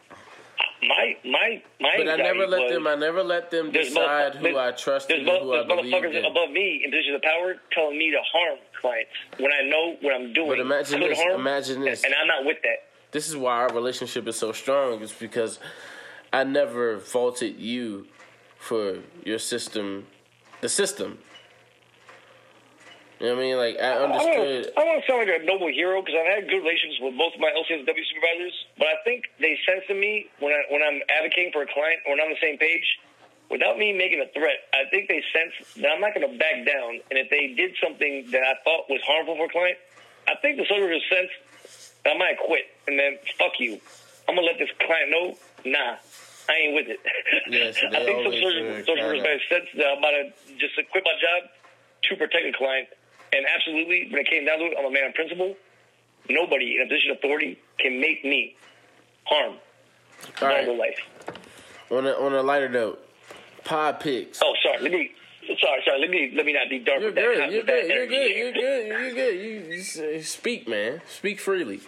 My 0.83 1.17
my 1.25 1.63
my. 1.81 1.91
but 1.99 2.09
I 2.09 2.17
never 2.17 2.47
let 2.47 2.63
was, 2.63 2.73
them. 2.73 2.87
I 2.87 2.95
never 2.95 3.23
let 3.23 3.51
them 3.51 3.71
decide 3.71 4.37
who 4.37 4.57
I 4.57 4.71
trust 4.71 5.11
and 5.11 5.27
who 5.27 5.31
I 5.53 5.57
there's 5.57 5.67
believed 5.67 5.95
motherfuckers 5.95 6.15
in. 6.19 6.25
above 6.25 6.51
me 6.51 6.83
in 6.85 6.91
positions 6.91 7.17
of 7.17 7.23
power 7.23 7.57
telling 7.73 7.99
me 7.99 8.11
to 8.13 8.19
harm 8.33 8.59
clients 8.81 9.11
when 9.39 9.51
I 9.53 9.69
know 9.69 9.97
what 10.01 10.15
I'm 10.15 10.33
doing. 10.33 10.49
But 10.49 10.61
imagine 10.61 11.01
this. 11.01 11.19
harm, 11.19 11.41
Imagine 11.41 11.81
this. 11.81 12.05
and 12.05 12.15
I'm 12.15 12.27
not 12.27 12.45
with 12.47 12.59
that. 12.63 12.87
This 13.13 13.29
is 13.29 13.37
why 13.37 13.57
our 13.57 13.75
relationship 13.75 14.27
is 14.29 14.37
so 14.37 14.53
strong. 14.53 15.03
It's 15.03 15.13
because 15.13 15.59
I 16.33 16.45
never 16.45 16.99
faulted 16.99 17.59
you 17.59 18.07
for 18.59 18.99
your 19.25 19.39
system, 19.39 20.07
the 20.61 20.69
system. 20.69 21.19
You 23.21 23.29
know 23.29 23.37
what 23.37 23.45
I 23.45 23.45
mean? 23.45 23.57
Like 23.61 23.77
I 23.77 23.85
I 23.85 23.95
don't, 24.01 24.13
understood. 24.17 24.73
I 24.73 24.81
don't 24.81 24.89
want 24.97 25.05
to 25.05 25.07
sound 25.07 25.21
like 25.21 25.33
a 25.37 25.45
noble 25.45 25.69
hero 25.69 26.01
because 26.01 26.17
I've 26.17 26.41
had 26.41 26.49
good 26.49 26.65
relations 26.65 26.97
with 27.05 27.21
both 27.21 27.37
of 27.37 27.41
my 27.45 27.53
LCSW 27.53 27.85
supervisors, 27.85 28.57
but 28.81 28.89
I 28.89 28.97
think 29.05 29.29
they 29.37 29.61
sense 29.69 29.85
in 29.93 30.01
me 30.01 30.33
when 30.41 30.57
I 30.57 30.65
when 30.73 30.81
I'm 30.81 31.05
advocating 31.13 31.53
for 31.53 31.61
a 31.61 31.69
client 31.69 32.01
or 32.09 32.17
when 32.17 32.25
I'm 32.25 32.33
on 32.33 32.37
the 32.37 32.41
same 32.41 32.57
page, 32.57 32.89
without 33.53 33.77
me 33.77 33.93
making 33.93 34.25
a 34.25 34.29
threat. 34.33 34.65
I 34.73 34.89
think 34.89 35.13
they 35.13 35.21
sense 35.37 35.53
that 35.85 35.93
I'm 35.93 36.01
not 36.01 36.17
going 36.17 36.25
to 36.25 36.33
back 36.39 36.65
down, 36.65 37.05
and 37.13 37.21
if 37.21 37.29
they 37.29 37.53
did 37.53 37.77
something 37.83 38.31
that 38.33 38.41
I 38.41 38.57
thought 38.65 38.89
was 38.89 39.05
harmful 39.05 39.37
for 39.37 39.45
a 39.45 39.53
client, 39.53 39.77
I 40.25 40.41
think 40.41 40.57
the 40.57 40.65
soldiers 40.65 41.03
sense 41.13 41.29
that 42.09 42.15
I 42.15 42.19
might 42.19 42.39
quit 42.41 42.73
and 42.89 42.97
then 42.97 43.19
fuck 43.37 43.59
you. 43.59 43.77
I'm 44.29 44.37
gonna 44.37 44.47
let 44.47 44.59
this 44.59 44.71
client 44.79 45.11
know, 45.11 45.37
nah, 45.67 45.99
I 46.49 46.55
ain't 46.55 46.75
with 46.75 46.89
it. 46.89 47.01
I 47.05 48.01
think 48.01 48.25
some 48.25 48.33
always 48.33 48.41
soldiers, 48.41 48.87
gonna 48.87 49.09
respect 49.11 49.43
sense 49.51 49.69
that 49.77 49.87
I'm 49.91 49.99
about 49.99 50.15
to 50.15 50.25
just 50.57 50.79
quit 50.89 51.05
my 51.05 51.19
job 51.19 51.51
to 52.09 52.17
protect 52.17 52.47
a 52.47 52.53
client. 52.57 52.89
And 53.33 53.47
absolutely, 53.55 54.09
when 54.11 54.21
it 54.21 54.29
came 54.29 54.45
down 54.45 54.59
to 54.59 54.65
it, 54.67 54.75
I'm 54.79 54.87
a 54.87 54.91
man 54.91 55.05
of 55.09 55.15
principle. 55.15 55.57
Nobody 56.29 56.77
in 56.77 56.83
a 56.83 56.89
position 56.89 57.13
of 57.13 57.19
authority 57.19 57.59
can 57.79 58.01
make 58.01 58.25
me 58.25 58.57
harm 59.25 59.57
All 60.43 60.49
right. 60.49 60.67
life. 60.69 60.99
On 61.91 62.07
a 62.07 62.11
on 62.13 62.33
a 62.35 62.43
lighter 62.43 62.69
note, 62.69 63.05
pod 63.65 64.01
picks. 64.01 64.41
Oh, 64.43 64.55
sorry. 64.63 64.83
Let 64.83 64.93
me. 64.93 65.13
Sorry, 65.47 65.83
sorry. 65.85 66.01
Let 66.01 66.11
me 66.11 66.33
let 66.37 66.47
me 66.47 66.53
not 66.53 66.69
be 66.69 66.79
dark 66.79 67.01
You're 67.01 67.11
good. 67.11 67.53
You're 67.53 67.59
with 67.59 67.67
that 67.67 67.83
good. 67.83 67.89
You're 67.89 68.07
good. 68.07 68.37
You're 68.37 68.53
good. 68.53 68.87
You're 68.87 69.15
good. 69.15 70.15
You, 70.15 70.23
speak, 70.23 70.69
man. 70.69 71.01
Speak 71.09 71.41
freely. 71.41 71.81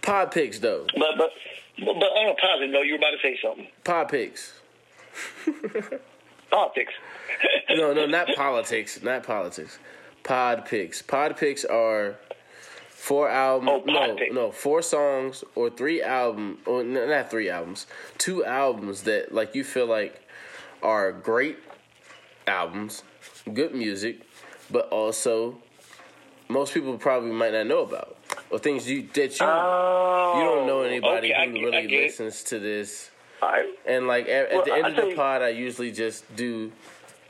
Pod 0.00 0.30
picks, 0.30 0.58
though. 0.60 0.86
But 0.96 1.18
but 1.18 1.30
but, 1.78 1.94
but 1.94 2.06
on 2.06 2.30
a 2.30 2.34
positive 2.40 2.70
note, 2.70 2.82
you 2.82 2.92
were 2.92 2.98
about 2.98 3.10
to 3.10 3.18
say 3.22 3.38
something. 3.42 3.66
Pod 3.84 4.08
picks. 4.08 4.54
Politics. 6.50 6.92
No, 7.70 7.92
no, 7.94 8.04
not 8.04 8.26
politics. 8.34 9.00
Not 9.02 9.22
politics. 9.22 9.78
Pod 10.22 10.66
picks. 10.66 11.02
Pod 11.02 11.36
picks 11.36 11.64
are 11.64 12.16
four 12.90 13.28
album. 13.28 13.68
Oh, 13.68 13.82
no, 13.86 14.14
picks. 14.16 14.34
no, 14.34 14.50
four 14.50 14.82
songs 14.82 15.42
or 15.54 15.70
three 15.70 16.02
album. 16.02 16.58
Or 16.66 16.82
not 16.84 17.30
three 17.30 17.48
albums. 17.48 17.86
Two 18.18 18.44
albums 18.44 19.02
that 19.04 19.32
like 19.34 19.54
you 19.54 19.64
feel 19.64 19.86
like 19.86 20.20
are 20.82 21.12
great 21.12 21.58
albums, 22.46 23.02
good 23.52 23.74
music, 23.74 24.20
but 24.70 24.88
also 24.90 25.58
most 26.48 26.74
people 26.74 26.96
probably 26.98 27.30
might 27.32 27.52
not 27.52 27.66
know 27.66 27.80
about 27.82 28.16
or 28.50 28.58
things 28.58 28.88
you 28.88 29.08
that 29.14 29.38
you 29.38 29.46
Oh, 29.46 30.34
you 30.38 30.44
don't 30.44 30.66
know 30.66 30.80
oh, 30.80 30.82
anybody 30.82 31.32
okay, 31.32 31.46
who 31.48 31.54
get- 31.54 31.60
really 31.64 31.94
it. 31.96 32.02
listens 32.06 32.42
to 32.44 32.58
this. 32.58 33.10
Right. 33.42 33.66
And 33.86 34.06
like 34.06 34.28
at, 34.28 34.50
Well, 34.50 34.60
at 34.60 34.64
the 34.66 34.72
end 34.74 34.86
I 34.86 34.88
of 34.90 34.96
the 34.96 35.06
you- 35.08 35.16
pod, 35.16 35.42
I 35.42 35.48
usually 35.50 35.92
just 35.92 36.24
do. 36.36 36.70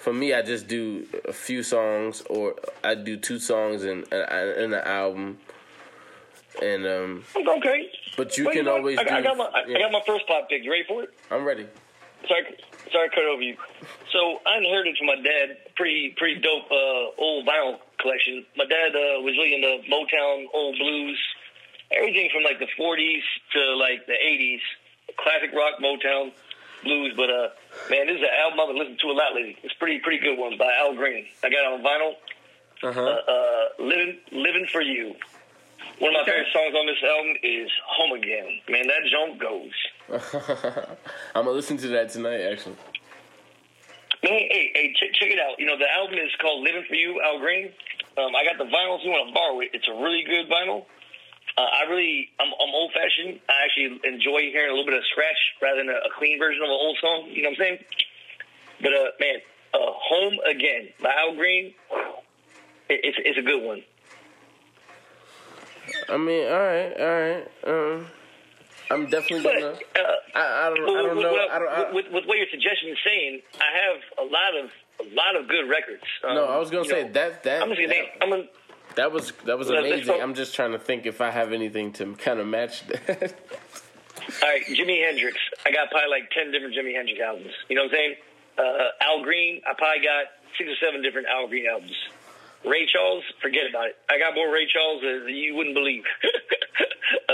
For 0.00 0.12
me, 0.14 0.32
I 0.32 0.40
just 0.40 0.66
do 0.66 1.06
a 1.28 1.32
few 1.32 1.62
songs, 1.62 2.22
or 2.30 2.54
I 2.82 2.94
do 2.94 3.16
two 3.18 3.38
songs 3.38 3.84
in 3.84 4.04
in 4.10 4.72
an 4.72 4.82
album. 4.84 5.38
And 6.62 6.86
um, 6.86 7.24
Okay. 7.36 7.90
but 8.16 8.36
you 8.38 8.46
Well, 8.46 8.54
can 8.54 8.64
know 8.64 8.76
always 8.76 8.98
I, 8.98 9.04
do. 9.04 9.10
I 9.14 9.22
got 9.22 9.36
my 9.36 9.44
I, 9.44 9.64
yeah, 9.68 9.76
I 9.76 9.80
got 9.82 9.92
my 9.92 10.02
first 10.06 10.26
pod 10.26 10.44
pick. 10.48 10.64
You 10.64 10.70
ready 10.72 10.84
for 10.88 11.02
it? 11.04 11.10
I'm 11.30 11.44
ready. 11.44 11.66
Sorry, 12.26 12.42
sorry, 12.92 13.06
I 13.06 13.14
cut 13.14 13.24
over 13.24 13.42
you. 13.42 13.56
So 14.12 14.40
I 14.46 14.56
inherited 14.58 14.96
from 14.96 15.06
my 15.08 15.16
dad 15.16 15.56
pretty 15.76 16.14
pretty 16.16 16.40
dope 16.40 16.70
uh, 16.70 17.20
old 17.20 17.46
vinyl 17.46 17.78
collection. 18.00 18.44
My 18.56 18.64
dad 18.64 18.96
uh, 18.96 19.20
was 19.20 19.36
really 19.36 19.54
into 19.54 19.84
Motown, 19.88 20.46
old 20.54 20.76
blues, 20.78 21.18
everything 21.92 22.30
from 22.32 22.42
like 22.42 22.58
the 22.58 22.68
40s 22.78 23.20
to 23.52 23.60
like 23.76 24.06
the 24.06 24.14
80s, 24.16 24.60
classic 25.18 25.52
rock, 25.54 25.74
Motown, 25.80 26.32
blues. 26.84 27.12
But 27.16 27.30
uh, 27.30 27.48
man, 27.90 28.06
this 28.06 28.16
is 28.16 28.22
an 28.22 28.34
album 28.42 28.60
I've 28.60 28.68
been 28.68 28.78
listening 28.78 28.98
to 28.98 29.08
a 29.08 29.16
lot 29.16 29.34
lately. 29.34 29.56
It's 29.62 29.74
pretty 29.74 29.98
pretty 30.00 30.18
good 30.18 30.38
one 30.38 30.56
by 30.58 30.70
Al 30.80 30.94
Green. 30.94 31.26
I 31.42 31.50
got 31.50 31.64
it 31.64 31.72
on 31.72 31.82
vinyl. 31.82 32.14
Uh 32.82 32.92
huh. 32.92 33.02
Uh, 33.02 33.82
living 33.82 34.18
living 34.32 34.66
for 34.72 34.80
you. 34.80 35.14
One 35.98 36.14
of 36.14 36.20
my 36.20 36.24
favorite 36.24 36.48
songs 36.52 36.74
on 36.74 36.86
this 36.86 37.02
album 37.04 37.36
is 37.42 37.70
"Home 37.86 38.12
Again." 38.18 38.60
Man, 38.68 38.86
that 38.86 39.02
jump 39.10 39.40
goes. 39.40 39.76
I'm 41.34 41.44
gonna 41.44 41.50
listen 41.50 41.76
to 41.78 41.88
that 41.88 42.10
tonight. 42.10 42.40
Actually, 42.40 42.76
Man, 44.22 44.32
hey, 44.32 44.70
hey, 44.74 44.92
check, 45.00 45.12
check 45.14 45.30
it 45.30 45.38
out. 45.40 45.58
You 45.58 45.64
know, 45.64 45.78
the 45.78 45.88
album 45.90 46.18
is 46.18 46.30
called 46.40 46.62
Living 46.62 46.84
for 46.86 46.94
You, 46.94 47.20
Al 47.24 47.38
Green. 47.38 47.72
Um, 48.18 48.36
I 48.36 48.44
got 48.44 48.58
the 48.58 48.68
vinyl 48.68 48.98
if 48.98 49.04
you 49.04 49.10
want 49.10 49.28
to 49.28 49.34
borrow 49.34 49.60
it. 49.60 49.70
It's 49.72 49.88
a 49.88 49.96
really 49.96 50.24
good 50.24 50.44
vinyl. 50.50 50.84
Uh, 51.58 51.62
I 51.62 51.90
really, 51.90 52.30
I'm, 52.40 52.48
I'm 52.48 52.74
old 52.74 52.92
fashioned. 52.92 53.40
I 53.48 53.64
actually 53.64 54.00
enjoy 54.04 54.40
hearing 54.52 54.70
a 54.70 54.72
little 54.74 54.86
bit 54.86 54.94
of 54.94 55.04
scratch 55.10 55.36
rather 55.60 55.78
than 55.78 55.88
a, 55.88 55.98
a 55.98 56.10
clean 56.18 56.38
version 56.38 56.62
of 56.62 56.68
an 56.68 56.78
old 56.80 56.96
song. 57.00 57.28
You 57.30 57.42
know 57.42 57.50
what 57.50 57.58
I'm 57.60 57.64
saying? 57.64 57.78
But, 58.80 58.92
uh, 58.94 59.10
man, 59.20 59.36
uh, 59.74 59.78
Home 59.92 60.34
Again 60.48 60.88
by 61.02 61.12
Al 61.18 61.34
Green, 61.34 61.74
it, 62.88 63.00
it's, 63.04 63.18
it's 63.24 63.38
a 63.38 63.42
good 63.42 63.62
one. 63.62 63.82
I 66.08 66.16
mean, 66.16 66.46
all 66.46 66.58
right, 66.58 66.92
all 67.00 67.20
right. 67.20 67.46
Um, 67.66 68.06
I'm 68.90 69.06
definitely 69.10 69.42
But, 69.42 69.54
gonna. 69.54 69.66
uh, 69.72 70.16
I, 70.34 70.66
I 70.70 70.74
don't. 70.74 70.82
I 70.98 71.02
don't 71.02 71.20
know. 71.20 71.32
with- 71.32 71.50
I 71.50 71.58
don't. 71.58 71.68
I, 71.68 71.92
with, 71.92 72.06
with 72.12 72.24
what 72.26 72.38
your 72.38 72.46
suggestion 72.50 72.90
is 72.90 72.98
saying, 73.06 73.40
I 73.60 73.70
have 73.86 74.26
a 74.26 74.30
lot 74.30 74.56
of 74.64 74.70
a 75.06 75.14
lot 75.14 75.36
of 75.36 75.48
good 75.48 75.68
records. 75.68 76.02
Um, 76.28 76.34
no, 76.34 76.44
I 76.46 76.58
was 76.58 76.70
gonna 76.70 76.84
say 76.84 77.04
know, 77.04 77.12
that. 77.12 77.42
That. 77.44 77.62
I'm 77.62 77.68
just 77.70 77.80
gonna 77.80 77.94
that- 77.94 78.22
I'm 78.22 78.30
gonna 78.30 78.48
That 78.96 79.12
was 79.12 79.32
that 79.46 79.58
was 79.58 79.70
amazing. 79.70 80.20
I'm 80.20 80.34
just 80.34 80.54
trying 80.54 80.72
to 80.72 80.78
think 80.78 81.06
if 81.06 81.20
I 81.20 81.30
have 81.30 81.52
anything 81.52 81.92
to 81.94 82.14
kind 82.16 82.40
of 82.40 82.46
match 82.46 82.86
that. 82.88 83.34
All 84.42 84.48
right, 84.48 84.62
Jimi 84.66 85.04
Hendrix. 85.04 85.36
I 85.64 85.70
got 85.70 85.90
probably 85.90 86.10
like 86.10 86.30
ten 86.30 86.50
different 86.50 86.74
Jimi 86.74 86.94
Hendrix 86.94 87.20
albums. 87.20 87.52
You 87.68 87.76
know 87.76 87.82
what 87.82 87.92
I'm 87.92 87.96
saying? 87.96 88.14
Uh, 88.58 89.04
Al 89.06 89.22
Green. 89.22 89.62
I 89.68 89.74
probably 89.78 90.04
got 90.04 90.26
six 90.58 90.70
or 90.70 90.76
seven 90.84 91.02
different 91.02 91.28
Al 91.28 91.48
Green 91.48 91.66
albums. 91.66 91.96
Ray 92.64 92.86
Charles. 92.86 93.24
Forget 93.40 93.70
about 93.70 93.86
it. 93.86 93.96
I 94.10 94.18
got 94.18 94.34
more 94.34 94.52
Ray 94.52 94.66
Charles 94.66 95.02
than 95.02 95.34
you 95.34 95.54
wouldn't 95.54 95.74
believe. 95.74 96.04
uh, 97.28 97.32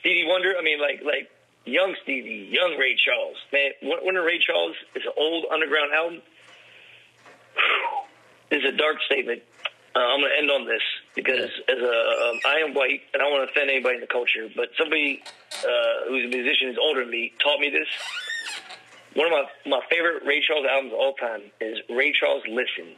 Stevie 0.00 0.26
Wonder. 0.28 0.54
I 0.58 0.62
mean, 0.62 0.80
like 0.80 1.02
like 1.04 1.30
young 1.64 1.96
Stevie, 2.02 2.48
young 2.52 2.76
Ray 2.78 2.96
Charles. 2.96 3.36
Man, 3.52 3.72
when 3.82 4.04
when 4.04 4.14
Ray 4.16 4.38
Charles 4.38 4.76
is 4.94 5.04
an 5.04 5.12
old 5.16 5.46
underground 5.50 5.92
album. 5.92 6.22
This 8.50 8.62
is 8.62 8.74
a 8.74 8.76
dark 8.76 8.96
statement. 9.06 9.42
Uh, 9.94 10.00
I'm 10.00 10.20
going 10.20 10.32
to 10.32 10.38
end 10.38 10.50
on 10.50 10.66
this 10.66 10.82
because 11.14 11.50
as 11.68 11.78
a 11.78 12.30
um, 12.30 12.40
I 12.44 12.58
am 12.66 12.74
white 12.74 13.02
and 13.12 13.22
I 13.22 13.26
don't 13.26 13.32
want 13.32 13.46
to 13.46 13.52
offend 13.52 13.70
anybody 13.70 13.96
in 13.96 14.00
the 14.00 14.10
culture, 14.10 14.50
but 14.56 14.70
somebody 14.76 15.22
uh, 15.62 16.08
who's 16.08 16.24
a 16.26 16.28
musician 16.28 16.68
who's 16.68 16.78
older 16.82 17.02
than 17.02 17.10
me 17.10 17.32
taught 17.38 17.60
me 17.60 17.70
this. 17.70 17.86
One 19.14 19.30
of 19.30 19.32
my, 19.32 19.78
my 19.78 19.80
favorite 19.88 20.24
Ray 20.26 20.42
Charles 20.42 20.66
albums 20.66 20.92
of 20.92 20.98
all 20.98 21.14
time 21.14 21.42
is 21.60 21.78
Ray 21.88 22.12
Charles 22.12 22.42
Listen. 22.48 22.96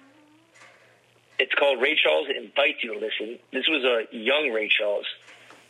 It's 1.38 1.52
called 1.52 1.82
Ray 1.82 1.98
Charles 2.02 2.28
Invites 2.34 2.82
You 2.82 2.94
to 2.94 2.98
Listen. 2.98 3.38
This 3.52 3.68
was 3.68 3.84
a 3.84 4.16
young 4.16 4.50
Ray 4.52 4.70
Charles. 4.72 5.04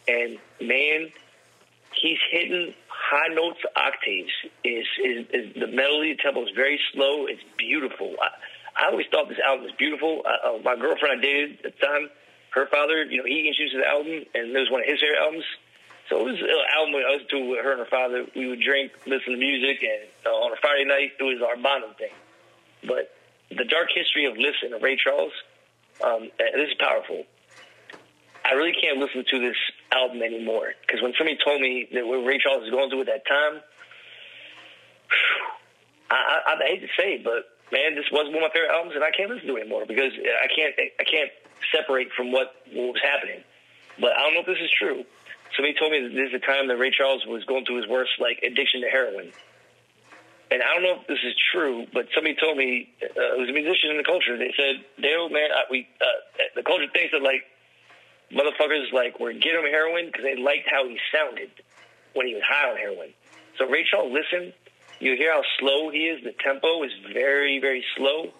And 0.06 0.38
man, 0.60 1.10
he's 2.00 2.18
hitting 2.30 2.72
high 2.86 3.34
notes, 3.34 3.58
octaves. 3.74 4.30
Is 4.62 4.86
is, 5.02 5.26
is 5.32 5.54
the 5.54 5.66
melody 5.66 6.14
the 6.14 6.22
tempo 6.22 6.42
is 6.42 6.54
very 6.54 6.78
slow. 6.92 7.26
It's 7.26 7.42
beautiful. 7.58 8.14
I, 8.22 8.28
I 8.76 8.90
always 8.90 9.06
thought 9.10 9.28
this 9.28 9.40
album 9.40 9.64
was 9.64 9.74
beautiful. 9.78 10.22
Uh, 10.22 10.58
my 10.62 10.76
girlfriend 10.76 11.18
I 11.18 11.22
dated 11.22 11.64
at 11.64 11.72
the 11.72 11.80
time, 11.80 12.10
her 12.50 12.66
father, 12.68 13.04
you 13.04 13.18
know, 13.18 13.24
he 13.24 13.48
introduced 13.48 13.76
the 13.76 13.88
album, 13.88 14.24
and 14.36 14.52
it 14.52 14.58
was 14.58 14.70
one 14.70 14.80
of 14.84 14.88
his 14.88 15.00
favorite 15.00 15.20
albums. 15.20 15.44
So 16.08 16.20
it 16.20 16.24
was 16.24 16.38
an 16.38 16.68
album 16.76 16.94
I 17.00 17.16
was 17.16 17.26
doing 17.28 17.50
with 17.50 17.64
her 17.64 17.72
and 17.72 17.80
her 17.80 17.90
father. 17.90 18.26
We 18.36 18.46
would 18.48 18.60
drink, 18.60 18.92
listen 19.06 19.32
to 19.32 19.40
music, 19.40 19.82
and 19.82 20.06
uh, 20.24 20.30
on 20.30 20.52
a 20.52 20.58
Friday 20.60 20.84
night, 20.84 21.16
it 21.18 21.24
was 21.24 21.40
our 21.40 21.56
bonding 21.56 21.96
thing. 21.98 22.14
But 22.84 23.16
the 23.50 23.64
dark 23.64 23.88
history 23.94 24.26
of 24.26 24.36
Listen 24.36 24.76
of 24.76 24.82
Ray 24.82 24.96
Charles, 24.96 25.32
um, 26.04 26.30
this 26.38 26.68
is 26.68 26.76
powerful. 26.78 27.24
I 28.44 28.54
really 28.54 28.76
can't 28.78 28.98
listen 28.98 29.24
to 29.26 29.40
this 29.40 29.56
album 29.90 30.22
anymore 30.22 30.74
because 30.86 31.02
when 31.02 31.12
somebody 31.18 31.38
told 31.42 31.60
me 31.60 31.88
that 31.92 32.06
what 32.06 32.22
Ray 32.22 32.38
Charles 32.38 32.62
was 32.62 32.70
going 32.70 32.90
through 32.90 33.00
at 33.02 33.10
that 33.10 33.26
time, 33.26 33.60
I, 36.10 36.14
I, 36.46 36.54
I 36.54 36.68
hate 36.68 36.82
to 36.82 36.92
say 36.94 37.18
it, 37.18 37.24
but 37.24 37.55
man, 37.72 37.94
this 37.94 38.06
was 38.12 38.26
one 38.28 38.42
of 38.42 38.48
my 38.48 38.52
favorite 38.52 38.70
albums, 38.70 38.94
and 38.94 39.04
I 39.04 39.10
can't 39.10 39.30
listen 39.30 39.48
to 39.48 39.56
it 39.56 39.66
anymore 39.66 39.84
because 39.86 40.12
I 40.14 40.48
can't 40.48 40.74
I 40.78 41.04
can't 41.04 41.30
separate 41.74 42.12
from 42.12 42.32
what, 42.32 42.54
was 42.72 43.00
happening. 43.02 43.42
But 43.98 44.12
I 44.12 44.22
don't 44.22 44.34
know 44.34 44.40
if 44.40 44.46
this 44.46 44.60
is 44.60 44.70
true. 44.70 45.04
Somebody 45.56 45.74
told 45.78 45.92
me 45.92 46.04
this 46.04 46.28
is 46.28 46.36
the 46.36 46.44
time 46.44 46.68
that 46.68 46.76
Ray 46.76 46.90
Charles 46.90 47.24
was 47.26 47.44
going 47.44 47.64
through 47.64 47.80
his 47.80 47.88
worst 47.88 48.12
like 48.20 48.42
addiction 48.42 48.82
to 48.82 48.88
heroin. 48.88 49.32
And 50.50 50.62
I 50.62 50.74
don't 50.74 50.82
know 50.82 51.00
if 51.00 51.06
this 51.08 51.18
is 51.26 51.34
true, 51.50 51.86
but 51.92 52.06
somebody 52.14 52.36
told 52.38 52.56
me 52.56 52.92
uh, 53.02 53.34
it 53.34 53.38
was 53.40 53.48
a 53.48 53.56
musician 53.56 53.90
in 53.90 53.96
the 53.96 54.06
culture. 54.06 54.38
They 54.38 54.54
said, 54.54 54.84
"Dale, 55.00 55.28
man, 55.28 55.50
I, 55.50 55.66
we 55.70 55.88
uh, 56.00 56.44
the 56.54 56.62
culture 56.62 56.86
thinks 56.92 57.10
that 57.12 57.22
like 57.22 57.42
motherfuckers 58.30 58.92
like 58.92 59.18
were 59.18 59.32
getting 59.32 59.64
him 59.64 59.70
heroin 59.70 60.06
because 60.06 60.22
they 60.22 60.36
liked 60.36 60.68
how 60.70 60.86
he 60.86 60.98
sounded 61.10 61.50
when 62.14 62.26
he 62.26 62.34
was 62.34 62.42
high 62.46 62.70
on 62.70 62.76
heroin. 62.76 63.10
So 63.58 63.66
Ray 63.66 63.84
Charles, 63.90 64.12
listen, 64.12 64.52
you 65.00 65.16
hear 65.16 65.32
how 65.32 65.42
slow 65.58 65.90
he 65.90 66.06
is. 66.06 66.22
The 66.24 66.34
tempo 66.42 66.82
is 66.82 66.92
very, 67.12 67.58
very 67.58 67.84
slow, 67.96 68.32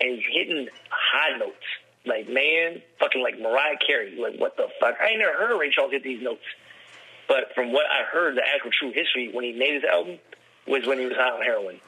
and 0.00 0.16
he's 0.16 0.24
hitting 0.32 0.68
high 0.90 1.38
notes. 1.38 1.56
Like 2.04 2.28
man, 2.28 2.82
fucking 2.98 3.22
like 3.22 3.38
Mariah 3.40 3.76
Carey. 3.86 4.16
Like 4.18 4.40
what 4.40 4.56
the 4.56 4.66
fuck? 4.80 4.96
I 5.00 5.10
ain't 5.10 5.20
never 5.20 5.36
heard 5.36 5.58
Ray 5.58 5.70
Charles 5.70 5.92
hit 5.92 6.02
these 6.02 6.22
notes. 6.22 6.42
But 7.28 7.54
from 7.54 7.72
what 7.72 7.86
I 7.86 8.04
heard, 8.04 8.36
the 8.36 8.42
actual 8.54 8.72
true 8.78 8.92
history 8.92 9.30
when 9.32 9.44
he 9.44 9.52
made 9.52 9.74
his 9.74 9.84
album 9.84 10.18
was 10.66 10.86
when 10.86 10.98
he 10.98 11.06
was 11.06 11.14
high 11.16 11.30
on 11.30 11.42
heroin. 11.42 11.80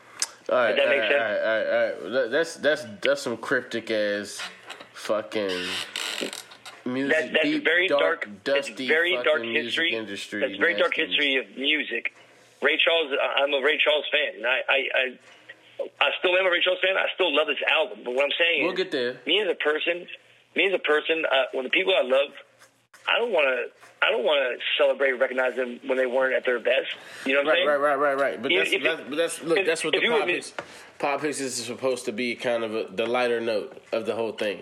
All 0.51 0.57
right, 0.57 0.77
Does 0.77 0.77
that 0.77 0.89
make 0.89 1.03
all 1.03 1.03
right, 1.03 1.11
sense? 1.11 1.41
all 1.45 1.57
right, 1.57 2.13
all 2.13 2.21
right. 2.23 2.31
That's 2.31 2.55
that's 2.57 2.87
that's 3.03 3.23
some 3.23 3.37
cryptic 3.37 3.91
ass 3.91 4.41
fucking 4.93 5.67
music. 6.85 7.17
That, 7.17 7.33
that's 7.33 7.45
deep, 7.45 7.65
very 7.65 7.89
dark, 7.89 8.25
dark, 8.25 8.45
dusty, 8.45 8.73
it's 8.73 8.81
very 8.83 9.15
dark 9.23 9.43
history. 9.43 9.95
Industry, 9.95 10.41
that's 10.41 10.59
very 10.59 10.75
dark 10.75 10.95
history 10.95 11.37
of 11.37 11.57
music. 11.57 12.15
Ray 12.65 12.81
Charles, 12.81 13.13
I- 13.13 13.43
I'm 13.45 13.53
a 13.53 13.61
Ray 13.61 13.77
Charles 13.79 14.07
fan. 14.11 14.41
And 14.41 14.47
I, 14.47 14.59
I, 14.69 14.79
I, 14.97 15.05
I 16.01 16.09
still 16.19 16.33
am 16.37 16.47
a 16.47 16.51
Ray 16.51 16.63
Charles 16.65 16.81
fan. 16.81 16.97
I 16.97 17.07
still 17.15 17.29
love 17.35 17.47
this 17.47 17.61
album. 17.71 18.01
But 18.05 18.15
what 18.15 18.25
I'm 18.25 18.37
saying 18.41 18.65
We'll 18.65 18.73
is, 18.73 18.79
get 18.79 18.91
there. 18.91 19.21
me 19.27 19.41
as 19.43 19.49
a 19.49 19.55
person, 19.61 20.07
me 20.57 20.67
as 20.67 20.75
a 20.75 20.79
person, 20.81 21.25
uh, 21.29 21.53
when 21.53 21.65
the 21.65 21.71
people 21.71 21.93
I 21.95 22.03
love, 22.03 22.33
I 23.07 23.19
don't 23.19 23.33
want 23.33 23.47
to. 23.47 23.69
I 24.05 24.11
don't 24.11 24.25
want 24.25 24.59
to 24.59 24.65
celebrate 24.77 25.13
recognize 25.13 25.57
them 25.57 25.81
when 25.87 25.97
they 25.97 26.05
weren't 26.05 26.35
at 26.35 26.45
their 26.45 26.59
best. 26.59 26.89
You 27.25 27.33
know 27.33 27.41
what 27.41 27.49
I'm 27.53 27.55
saying? 27.57 27.69
right, 27.69 27.77
right, 27.81 27.95
right, 27.99 28.19
right. 28.19 28.43
But 28.43 28.51
that's, 28.55 28.71
if- 28.73 28.83
that's, 28.83 29.01
but 29.09 29.17
that's 29.17 29.43
look. 29.43 29.59
if- 29.59 29.67
that's 29.67 29.83
what 29.85 29.95
the 29.95 30.07
pop 30.07 30.29
is. 30.29 30.53
Pop 30.99 31.25
is 31.25 31.55
supposed 31.65 32.05
to 32.05 32.13
be 32.13 32.35
kind 32.35 32.65
of 32.65 32.75
a, 32.75 32.87
the 32.91 33.07
lighter 33.07 33.41
note 33.41 33.83
of 33.93 34.05
the 34.05 34.15
whole 34.15 34.33
thing. 34.33 34.61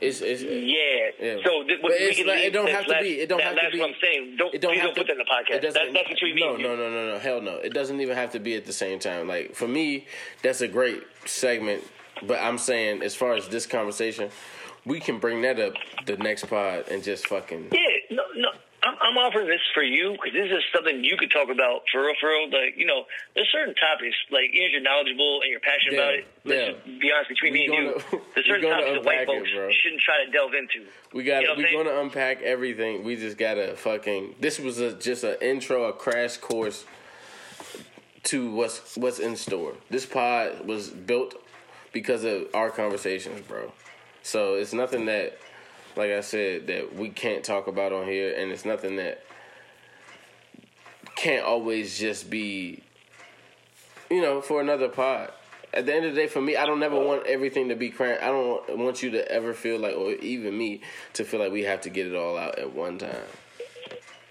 It's, 0.00 0.20
it's 0.20 0.42
Yeah. 0.42 1.26
Yeah. 1.36 1.36
So 1.44 1.64
th- 1.64 1.80
it's 1.82 2.24
like- 2.26 2.44
it 2.44 2.52
don't 2.52 2.68
have 2.70 2.86
to 2.86 2.98
be- 3.00 3.20
it 3.20 3.28
don't 3.28 3.38
that- 3.38 3.44
have 3.48 3.54
to 3.56 3.60
that's 3.62 3.72
be- 3.74 3.80
what 3.80 3.88
I'm 3.90 3.96
saying. 4.00 4.36
Don't, 4.38 4.54
it 4.54 4.60
don't 4.60 4.74
have 4.74 4.82
don't 4.84 4.94
to 4.94 5.00
put 5.00 5.06
that 5.08 5.12
in 5.12 5.18
the 5.18 5.24
podcast. 5.24 5.56
It 5.56 5.62
doesn't. 5.62 5.92
That's, 5.92 5.94
that's 5.94 6.08
between 6.20 6.34
me 6.36 6.40
no, 6.42 6.54
and 6.54 6.62
no, 6.62 6.76
no, 6.76 6.90
no, 6.90 7.12
no. 7.12 7.18
Hell 7.18 7.40
no. 7.40 7.56
It 7.56 7.72
doesn't 7.74 8.00
even 8.00 8.16
have 8.16 8.32
to 8.32 8.38
be 8.38 8.54
at 8.54 8.64
the 8.66 8.72
same 8.72 8.98
time. 8.98 9.26
Like 9.28 9.54
for 9.54 9.66
me, 9.68 10.06
that's 10.42 10.60
a 10.60 10.68
great 10.68 11.02
segment. 11.24 11.82
But 12.26 12.40
I'm 12.40 12.58
saying, 12.58 13.02
as 13.02 13.14
far 13.14 13.34
as 13.34 13.48
this 13.48 13.66
conversation, 13.66 14.30
we 14.84 14.98
can 15.00 15.18
bring 15.18 15.42
that 15.42 15.60
up 15.60 15.74
the 16.06 16.16
next 16.16 16.46
pod 16.48 16.88
and 16.90 17.02
just 17.02 17.26
fucking. 17.28 17.68
Yeah. 17.72 17.78
I'm, 18.88 18.96
I'm 19.00 19.16
offering 19.18 19.46
this 19.46 19.60
for 19.74 19.82
you 19.82 20.12
because 20.16 20.32
this 20.32 20.48
is 20.50 20.64
something 20.74 21.04
you 21.04 21.16
could 21.16 21.30
talk 21.30 21.50
about 21.52 21.82
for 21.92 22.02
real, 22.08 22.14
for 22.20 22.28
real. 22.30 22.48
Like, 22.48 22.74
you 22.76 22.86
know, 22.86 23.04
there's 23.34 23.48
certain 23.52 23.74
topics, 23.76 24.16
like, 24.32 24.48
even 24.56 24.66
if 24.66 24.72
you're 24.72 24.80
knowledgeable 24.80 25.40
and 25.44 25.50
you're 25.52 25.60
passionate 25.60 25.94
Yeah, 25.94 26.00
about 26.00 26.14
it, 26.14 26.26
let's 26.44 26.88
yeah. 26.88 26.98
be 26.98 27.12
honest 27.12 27.28
between 27.28 27.52
We 27.52 27.58
me 27.58 27.64
and 27.68 27.74
you, 27.74 28.20
there's 28.34 28.46
certain 28.50 28.70
topics 28.70 28.88
that 28.96 29.04
white 29.04 29.28
unpack 29.28 29.28
it, 29.28 29.54
folks 29.60 29.76
shouldn't 29.76 30.00
try 30.00 30.24
to 30.24 30.30
delve 30.32 30.54
into. 30.56 30.88
We 31.12 31.24
got, 31.24 31.42
you 31.42 31.48
know 31.48 31.54
we're 31.56 31.84
going 31.84 31.86
to 31.86 32.00
unpack 32.00 32.40
everything. 32.42 33.04
We 33.04 33.16
just 33.16 33.36
gotta 33.36 33.76
fucking. 33.76 34.36
This 34.40 34.58
was 34.58 34.78
a, 34.80 34.94
just 34.94 35.24
an 35.24 35.36
intro, 35.40 35.84
a 35.84 35.92
crash 35.92 36.36
course 36.38 36.84
to 38.24 38.50
what's 38.50 38.96
what's 38.96 39.18
in 39.18 39.36
store. 39.36 39.74
This 39.90 40.04
pod 40.06 40.66
was 40.66 40.90
built 40.90 41.34
because 41.92 42.24
of 42.24 42.48
our 42.54 42.70
conversations, 42.70 43.40
bro. 43.46 43.72
So 44.22 44.54
it's 44.54 44.72
nothing 44.72 45.06
that, 45.06 45.38
like 45.98 46.12
I 46.12 46.20
said, 46.20 46.68
that 46.68 46.94
we 46.94 47.08
can't 47.10 47.44
talk 47.44 47.66
about 47.66 47.92
on 47.92 48.06
here, 48.06 48.32
and 48.36 48.50
it's 48.52 48.64
nothing 48.64 48.96
that 48.96 49.22
can't 51.16 51.44
always 51.44 51.98
just 51.98 52.30
be, 52.30 52.82
you 54.08 54.22
know, 54.22 54.40
for 54.40 54.60
another 54.60 54.88
pod. 54.88 55.32
At 55.74 55.84
the 55.84 55.94
end 55.94 56.06
of 56.06 56.14
the 56.14 56.20
day, 56.22 56.26
for 56.28 56.40
me, 56.40 56.56
I 56.56 56.64
don't 56.64 56.80
never 56.80 56.98
want 56.98 57.26
everything 57.26 57.68
to 57.68 57.74
be 57.74 57.90
cramped. 57.90 58.22
I 58.22 58.28
don't 58.28 58.78
want 58.78 59.02
you 59.02 59.10
to 59.10 59.30
ever 59.30 59.52
feel 59.52 59.78
like, 59.78 59.94
or 59.96 60.12
even 60.12 60.56
me, 60.56 60.80
to 61.14 61.24
feel 61.24 61.40
like 61.40 61.52
we 61.52 61.64
have 61.64 61.82
to 61.82 61.90
get 61.90 62.06
it 62.06 62.14
all 62.14 62.38
out 62.38 62.58
at 62.58 62.72
one 62.72 62.96
time. 62.96 63.16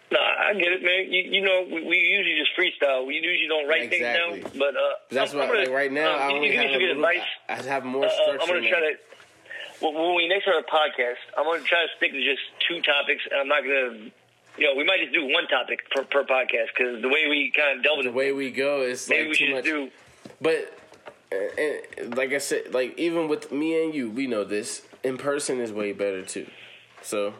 No, 0.09 0.17
I 0.19 0.53
get 0.53 0.71
it, 0.71 0.81
man. 0.81 1.11
You, 1.11 1.21
you 1.29 1.41
know, 1.45 1.65
we, 1.67 1.85
we 1.85 1.97
usually 1.97 2.37
just 2.39 2.51
freestyle. 2.57 3.05
We 3.05 3.15
usually 3.15 3.47
don't 3.49 3.67
write 3.67 3.91
Exactly. 3.91 4.39
things 4.39 4.51
down. 4.53 4.57
But 4.57 4.75
uh, 4.75 4.79
That's 5.11 5.33
I'm, 5.33 5.39
why, 5.39 5.43
I'm 5.45 5.49
gonna, 5.51 5.59
like 5.65 5.69
right 5.71 5.91
now, 5.91 6.15
um, 6.15 6.21
I 6.21 6.33
only 6.33 6.55
have 6.55 6.63
get 6.63 6.69
a 6.69 6.73
some 6.73 6.81
little, 6.81 6.95
advice. 7.03 7.27
I 7.49 7.53
I 7.53 7.61
have 7.63 7.83
more 7.83 8.05
Uh, 8.05 8.09
structure. 8.09 8.39
I'm 8.41 8.47
going 8.47 8.63
to 8.63 8.69
now. 8.69 8.77
try 8.77 8.91
to. 8.91 8.97
Well, 9.81 9.93
when 9.93 10.15
we 10.15 10.27
next 10.27 10.43
start 10.43 10.63
a 10.63 10.71
podcast, 10.71 11.21
I'm 11.37 11.45
going 11.45 11.61
to 11.61 11.67
try 11.67 11.83
to 11.83 11.89
stick 11.97 12.11
to 12.11 12.23
just 12.23 12.41
two 12.67 12.81
topics, 12.81 13.21
and 13.29 13.41
I'm 13.41 13.47
not 13.47 13.63
going 13.63 13.71
to. 14.09 14.11
You 14.59 14.63
know, 14.69 14.75
we 14.75 14.83
might 14.83 14.99
just 15.01 15.13
do 15.13 15.23
one 15.25 15.47
topic 15.47 15.81
per, 15.91 16.03
per 16.03 16.23
podcast 16.23 16.73
because 16.75 16.99
the 17.03 17.09
way 17.09 17.27
we 17.29 17.53
kind 17.55 17.77
of 17.77 17.83
delve 17.83 17.99
into 17.99 18.09
the 18.09 18.17
way 18.17 18.31
we 18.31 18.49
go 18.49 18.81
is 18.81 19.07
maybe 19.07 19.21
like 19.23 19.29
we 19.29 19.37
too 19.37 19.45
should 19.45 19.55
much. 19.55 19.63
do. 19.65 19.89
But 20.41 20.79
and, 21.31 21.81
and 21.99 22.17
like 22.17 22.33
I 22.33 22.39
said, 22.39 22.73
like 22.73 22.97
even 22.97 23.27
with 23.27 23.51
me 23.51 23.83
and 23.83 23.93
you, 23.93 24.09
we 24.09 24.25
know 24.25 24.43
this. 24.43 24.81
In 25.03 25.17
person 25.17 25.59
is 25.59 25.71
way 25.71 25.93
better 25.93 26.25
too. 26.25 26.47
So 27.03 27.35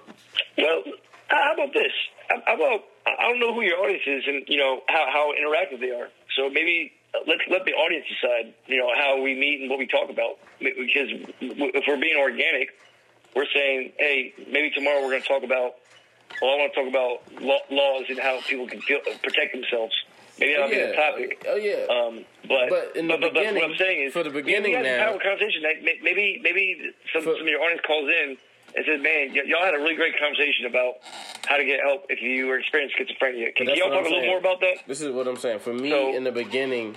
Well, 0.59 0.83
how 1.29 1.53
about 1.55 1.73
this? 1.73 1.91
How 2.29 2.35
how 2.45 2.55
about 2.55 2.81
I 3.07 3.23
don't 3.29 3.39
know 3.39 3.51
who 3.53 3.61
your 3.61 3.79
audience 3.79 4.03
is, 4.05 4.23
and 4.27 4.43
you 4.47 4.57
know 4.57 4.81
how 4.87 5.07
how 5.11 5.33
interactive 5.33 5.79
they 5.79 5.89
are. 5.89 6.09
So 6.35 6.49
maybe 6.51 6.93
let's 7.25 7.41
let 7.49 7.65
the 7.65 7.71
audience 7.73 8.05
decide. 8.07 8.53
You 8.67 8.77
know 8.77 8.91
how 8.95 9.21
we 9.21 9.33
meet 9.33 9.61
and 9.61 9.69
what 9.69 9.79
we 9.79 9.87
talk 9.87 10.09
about. 10.09 10.37
Because 10.59 11.09
if 11.41 11.83
we're 11.87 11.97
being 11.99 12.17
organic, 12.17 12.69
we're 13.35 13.45
saying, 13.53 13.93
hey, 13.97 14.33
maybe 14.51 14.69
tomorrow 14.71 15.01
we're 15.01 15.11
going 15.11 15.21
to 15.21 15.27
talk 15.27 15.43
about. 15.43 15.75
Well, 16.41 16.51
I 16.51 16.57
want 16.57 16.73
to 16.73 16.79
talk 16.83 16.89
about 16.89 17.41
law, 17.41 17.59
laws 17.71 18.05
and 18.09 18.19
how 18.19 18.41
people 18.41 18.67
can 18.67 18.81
feel, 18.81 18.99
protect 19.23 19.53
themselves. 19.53 19.95
Maybe 20.39 20.53
that'll 20.53 20.69
be 20.69 20.75
the 20.77 20.93
topic. 20.93 21.45
Oh 21.47 21.55
yeah. 21.55 21.87
Um, 21.89 22.25
but 22.47 22.69
But 22.69 22.95
in 22.95 23.07
the 23.07 23.13
but, 23.17 23.33
but, 23.33 23.33
but 23.33 23.53
what 23.55 23.63
I'm 23.63 23.77
saying 23.77 24.07
is, 24.07 24.13
for 24.13 24.23
the 24.23 24.29
beginning 24.29 24.71
we, 24.71 24.77
we 24.77 24.83
now- 24.83 25.07
have 25.11 25.15
a 25.15 25.19
conversation. 25.19 25.63
That 25.63 25.81
maybe 26.03 26.39
maybe 26.43 26.91
some, 27.13 27.23
For- 27.23 27.33
some 27.33 27.41
of 27.41 27.47
your 27.47 27.61
audience 27.61 27.81
calls 27.87 28.09
in 28.09 28.37
and 28.77 28.85
said, 28.85 29.01
"Man, 29.01 29.33
y- 29.33 29.41
y'all 29.45 29.65
had 29.65 29.73
a 29.73 29.79
really 29.79 29.95
great 29.95 30.17
conversation 30.19 30.65
about 30.67 30.97
how 31.47 31.57
to 31.57 31.65
get 31.65 31.79
help 31.81 32.05
if 32.09 32.21
you 32.21 32.45
were 32.47 32.59
experiencing 32.59 33.05
schizophrenia. 33.05 33.53
Can, 33.55 33.67
y'all 33.67 33.89
talk 33.89 34.05
a 34.05 34.09
little 34.09 34.25
more 34.25 34.37
about 34.37 34.61
that?" 34.61 34.87
This 34.87 35.01
is 35.01 35.11
what 35.11 35.27
I'm 35.27 35.37
saying. 35.37 35.59
For 35.59 35.73
me, 35.73 35.89
So- 35.89 36.13
in 36.13 36.23
the 36.23 36.31
beginning, 36.31 36.95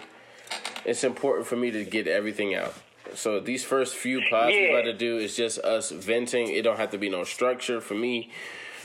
it's 0.85 1.03
important 1.03 1.47
for 1.47 1.57
me 1.57 1.71
to 1.71 1.85
get 1.85 2.07
everything 2.07 2.55
out. 2.55 2.75
So 3.15 3.41
these 3.41 3.65
first 3.65 3.97
few 3.97 4.21
pods 4.31 4.53
we're 4.53 4.71
about 4.71 4.85
to 4.85 4.93
do 4.93 5.19
is 5.19 5.37
just 5.37 5.59
us 5.61 5.91
venting. 5.91 6.49
It 6.49 6.63
don't 6.63 6.77
have 6.77 6.91
to 6.91 6.99
be 6.99 7.09
no 7.09 7.25
structure. 7.25 7.81
For 7.81 7.95
me, 7.95 8.31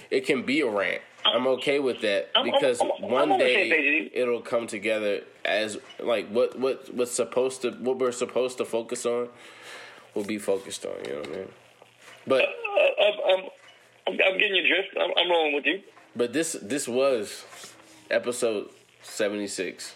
it 0.09 0.25
can 0.25 0.41
be 0.43 0.61
a 0.61 0.67
rant. 0.67 1.01
I'm 1.25 1.45
oh. 1.47 1.51
okay 1.51 1.79
with 1.79 2.01
that 2.01 2.29
I'm- 2.35 2.45
because 2.45 2.81
I'm- 2.81 2.91
I'm 3.03 3.09
one 3.11 3.31
on 3.31 3.39
the 3.39 3.45
day 3.45 3.69
page 3.69 3.71
as 3.73 3.85
you. 3.85 4.09
it'll 4.13 4.41
come 4.41 4.67
together 4.67 5.23
as 5.43 5.77
like 5.99 6.27
what 6.29 6.57
what 6.57 6.93
what's 6.93 7.11
supposed 7.11 7.63
to 7.63 7.71
what 7.71 7.97
we're 7.97 8.11
supposed 8.11 8.57
to 8.59 8.65
focus 8.65 9.05
on 9.05 9.29
will 10.13 10.23
be 10.23 10.37
focused 10.37 10.85
on. 10.85 10.93
You 11.05 11.13
know 11.13 11.19
what 11.19 11.27
I 11.27 11.31
mean? 11.31 11.47
But 12.27 12.43
Uh, 12.43 13.03
I'm, 13.03 13.39
I'm, 14.07 14.13
I'm, 14.27 14.37
getting 14.37 14.55
your 14.55 14.67
drift. 14.67 14.95
I'm, 14.99 15.11
I'm 15.17 15.29
rolling 15.29 15.53
with 15.55 15.65
you. 15.65 15.81
but 16.15 16.33
this 16.33 16.53
this 16.61 16.87
was 16.87 17.45
episode 18.09 18.69
76. 19.01 19.95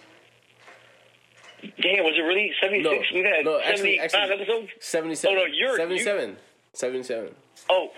Damn, 1.82 2.04
was 2.06 2.14
it 2.16 2.22
really 2.22 2.54
seventy 2.62 2.82
No, 2.84 2.92
six? 2.92 3.12
We've 3.14 3.26
had 3.26 3.44
no, 3.44 3.60
seventy 3.60 4.00
actually, 4.00 4.20
actually, 4.22 4.44
episodes. 4.44 4.70
77. 4.80 5.38
Oh, 5.38 5.42
no, 5.42 5.46
you're- 5.52 5.76
77. 5.78 6.38
77. 6.74 7.36
Oh, 7.70 7.90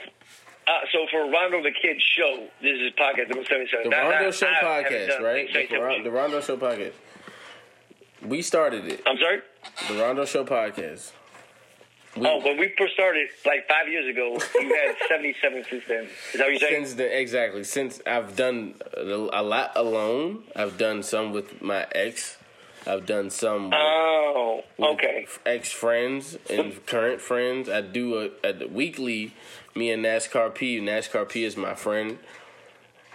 uh, 0.68 0.72
so 0.92 1.06
for 1.12 1.30
Rondo 1.30 1.62
the 1.62 1.72
Kid 1.82 2.02
show, 2.18 2.48
this 2.62 2.80
is 2.80 2.92
podcast 2.94 3.30
number 3.30 3.46
seventy 3.48 3.70
seven. 3.70 3.90
The 3.90 3.96
Rondo 3.98 4.32
Show 4.32 4.48
podcast, 4.64 5.20
right? 5.22 5.48
The, 5.70 5.78
Ron- 5.80 6.04
the 6.04 6.12
Rondo 6.12 6.42
Show 6.42 6.58
podcast. 6.58 6.94
We 8.26 8.42
started 8.42 8.86
it. 8.86 9.02
I'm 9.06 9.18
sorry. 9.18 9.42
The 9.90 10.02
Rondo 10.02 10.26
Show 10.26 10.46
podcast. 10.46 11.12
We, 12.18 12.28
Oh, 12.28 12.40
when 12.44 12.58
we 12.58 12.74
first 12.78 12.94
started, 12.94 13.30
like 13.46 13.68
five 13.70 13.88
years 13.88 14.08
ago, 14.10 14.38
you 14.60 14.76
had 14.76 14.96
seventy 15.08 15.34
seven 15.42 15.64
since 15.70 15.84
then. 15.88 16.04
Is 16.04 16.10
that 16.34 16.40
what 16.40 16.50
you're 16.50 16.60
saying? 16.60 16.86
since 16.86 16.94
the 16.96 17.20
exactly 17.20 17.64
since 17.64 18.02
I've 18.06 18.36
done 18.36 18.76
a, 18.98 19.02
a 19.04 19.42
lot 19.44 19.72
alone. 19.76 20.44
I've 20.56 20.78
done 20.78 21.04
some 21.04 21.32
with 21.32 21.62
my 21.62 21.88
ex. 21.94 22.38
I've 22.86 23.06
done 23.06 23.30
some 23.30 23.66
with, 23.66 23.74
Oh, 23.76 24.64
okay. 24.80 25.28
ex 25.46 25.72
friends 25.72 26.38
and 26.50 26.86
current 26.86 27.22
friends. 27.22 27.70
I 27.70 27.82
do 27.82 28.30
a, 28.44 28.48
a 28.50 28.68
weekly. 28.68 29.34
Me 29.76 29.90
and 29.92 30.04
NASCAR 30.04 30.54
P. 30.54 30.80
NASCAR 30.82 31.30
P 31.30 31.46
is 31.46 31.56
my 31.56 31.76
friend. 31.76 32.18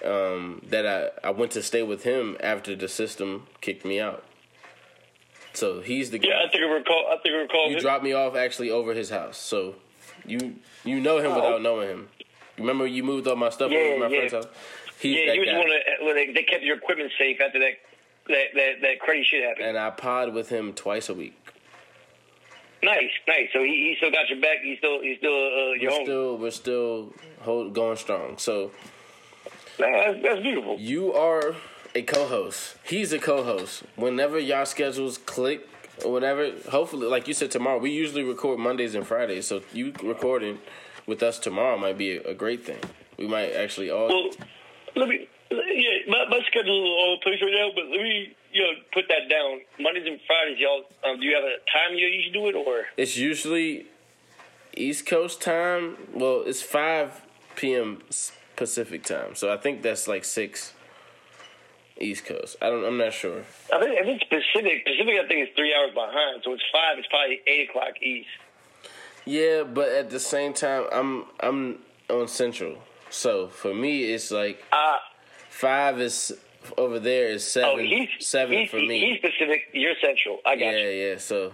Um, 0.05 0.63
that 0.71 0.87
I 0.87 1.11
I 1.27 1.31
went 1.31 1.53
to 1.53 1.63
stay 1.63 1.83
with 1.83 2.05
him 2.05 2.37
after 2.41 2.75
the 2.77 2.89
system 2.89 3.47
kicked 3.61 3.85
me 3.85 4.01
out. 4.01 4.23
So 5.57 5.81
he's 5.81 6.11
the 6.11 6.19
guy. 6.19 6.29
Yeah, 6.29 6.45
I 6.47 6.51
think 6.51 6.63
I 6.63 6.67
recall. 6.67 7.07
I 7.11 7.17
think 7.23 7.35
I 7.35 7.39
recall. 7.39 7.71
You 7.71 7.77
it. 7.79 7.81
dropped 7.81 8.05
me 8.05 8.13
off 8.13 8.37
actually 8.37 8.71
over 8.71 8.93
his 8.95 9.11
house, 9.11 9.39
so 9.39 9.75
you 10.27 10.57
you 10.85 11.01
know 11.01 11.19
him 11.19 11.35
without 11.35 11.63
knowing 11.63 11.89
him. 11.89 12.09
Remember 12.59 12.87
you 12.87 13.03
moved 13.03 13.27
all 13.27 13.37
my 13.37 13.51
stuff 13.51 13.71
Yeah, 13.71 13.79
over 13.79 13.95
to 13.95 13.99
my 14.01 14.07
yeah. 14.09 14.29
friend's 14.29 14.33
house. 14.47 14.55
He's 15.01 15.17
yeah, 15.19 15.27
that 15.27 15.35
he 15.35 15.41
was 15.41 15.49
guy. 15.51 15.59
one 15.59 15.69
where 16.05 16.15
they, 16.15 16.33
they 16.33 16.43
kept 16.43 16.63
your 16.63 16.77
equipment 16.77 17.11
safe 17.19 17.39
after 17.41 17.59
that 17.59 17.73
that 18.29 18.45
that, 18.55 18.73
that 18.83 19.01
crazy 19.01 19.27
shit 19.31 19.45
happened. 19.45 19.67
and 19.67 19.79
I 19.79 19.91
pod 19.91 20.33
with 20.35 20.49
him 20.49 20.73
twice 20.73 21.09
a 21.09 21.15
week. 21.15 21.35
nice, 22.83 23.11
nice. 23.29 23.49
So 23.53 23.63
he, 23.63 23.69
he 23.69 23.95
still 23.99 24.11
got 24.11 24.29
your 24.29 24.41
back. 24.41 24.59
He's 24.63 24.79
still 24.79 25.01
he's 25.01 25.19
still 25.19 25.33
uh, 25.33 25.73
your 25.73 25.91
We're 25.91 25.97
home. 25.97 26.05
still 26.05 26.37
we're 26.39 26.51
still 26.51 27.13
hold, 27.41 27.73
going 27.75 27.97
strong. 27.97 28.39
So 28.39 28.71
that's, 29.79 30.23
that's 30.23 30.41
beautiful. 30.41 30.77
you 30.79 31.13
are 31.13 31.55
a 31.97 32.03
co-host. 32.03 32.77
He's 32.85 33.11
a 33.15 33.19
co-host. 33.19 33.83
Whenever 33.97 34.39
y'all 34.39 34.67
schedules 34.67 35.17
click 35.17 35.67
or 36.05 36.13
whatever, 36.13 36.53
hopefully, 36.71 37.07
like 37.07 37.27
you 37.27 37.33
said, 37.33 37.51
tomorrow 37.51 37.79
we 37.79 37.91
usually 37.91 38.23
record 38.23 38.59
Mondays 38.59 38.95
and 38.95 39.07
Fridays. 39.07 39.47
So 39.47 39.63
you 39.73 39.95
recording 40.03 40.59
with 41.07 41.23
us 41.23 41.39
tomorrow 41.39 41.79
might 41.79 41.97
be 41.97 42.19
a, 42.19 42.35
great 42.35 42.67
thing. 42.67 42.81
We 43.17 43.27
might 43.27 43.53
actually 43.53 43.91
all. 43.91 44.09
Well, 44.09 44.31
let 44.95 45.09
me. 45.09 45.27
Yeah, 45.51 46.13
my, 46.13 46.27
my 46.29 46.41
schedule 46.47 46.85
is 46.85 46.91
all 46.91 47.13
over 47.13 47.17
the 47.17 47.23
place 47.23 47.41
right 47.41 47.55
now, 47.55 47.71
but 47.75 47.85
let 47.87 48.03
me 48.03 48.37
you 48.53 48.63
know 48.63 48.73
put 48.93 49.05
that 49.09 49.31
down. 49.31 49.61
Mondays 49.81 50.07
and 50.07 50.21
Fridays, 50.27 50.59
y'all. 50.59 50.85
Um, 51.03 51.19
do 51.19 51.25
you 51.25 51.35
have 51.35 51.45
a 51.45 51.57
time 51.73 51.97
you 51.97 52.09
usually 52.09 52.33
do 52.33 52.49
it, 52.49 52.55
or 52.55 52.85
It's 52.99 53.17
usually 53.17 53.87
East 54.77 55.07
Coast 55.07 55.41
time. 55.41 55.97
Well, 56.13 56.43
it's 56.45 56.61
5 56.61 57.23
p.m. 57.55 58.03
Pacific 58.55 59.03
time. 59.05 59.35
So 59.35 59.51
I 59.51 59.57
think 59.57 59.81
that's 59.81 60.07
like 60.07 60.25
6 60.27 60.75
East 62.01 62.25
Coast. 62.25 62.57
I 62.61 62.71
don't 62.71 62.85
I'm 62.85 62.99
not 62.99 63.13
sure. 63.13 63.43
I 63.73 63.79
think 63.81 63.99
if 63.99 64.07
it's 64.07 64.25
Pacific, 64.25 64.85
Pacific 64.85 65.15
I 65.23 65.27
think 65.29 65.49
is 65.49 65.55
three 65.57 65.75
hours 65.75 65.93
behind, 65.95 66.43
so 66.45 66.53
it's 66.53 66.63
five. 66.73 66.99
It's 66.99 67.09
probably 67.09 67.41
eight 67.47 67.69
o'clock 67.71 68.01
east. 68.03 68.29
Yeah, 69.25 69.65
but 69.65 69.89
at 69.89 70.11
the 70.11 70.21
same 70.21 70.53
time 70.53 70.85
I'm 70.93 71.25
I'm 71.41 71.79
on 72.11 72.29
Central. 72.29 72.79
So 73.11 73.49
for 73.49 73.75
me 73.75 74.13
it's 74.13 74.31
like 74.31 74.63
Ah, 74.73 75.01
5 75.51 76.01
is 76.01 76.33
over 76.77 76.99
there 76.99 77.29
is 77.29 77.45
7 77.45 77.69
oh, 77.71 77.79
he's 77.79 78.09
7 78.21 78.59
he's, 78.59 78.71
for 78.71 78.77
me. 78.77 79.01
He's 79.01 79.21
Pacific. 79.21 79.63
You're 79.73 79.95
Central. 80.03 80.41
I 80.45 80.57
got 80.57 80.65
yeah, 80.67 80.79
you. 80.79 80.89
yeah. 80.89 81.19
So 81.19 81.53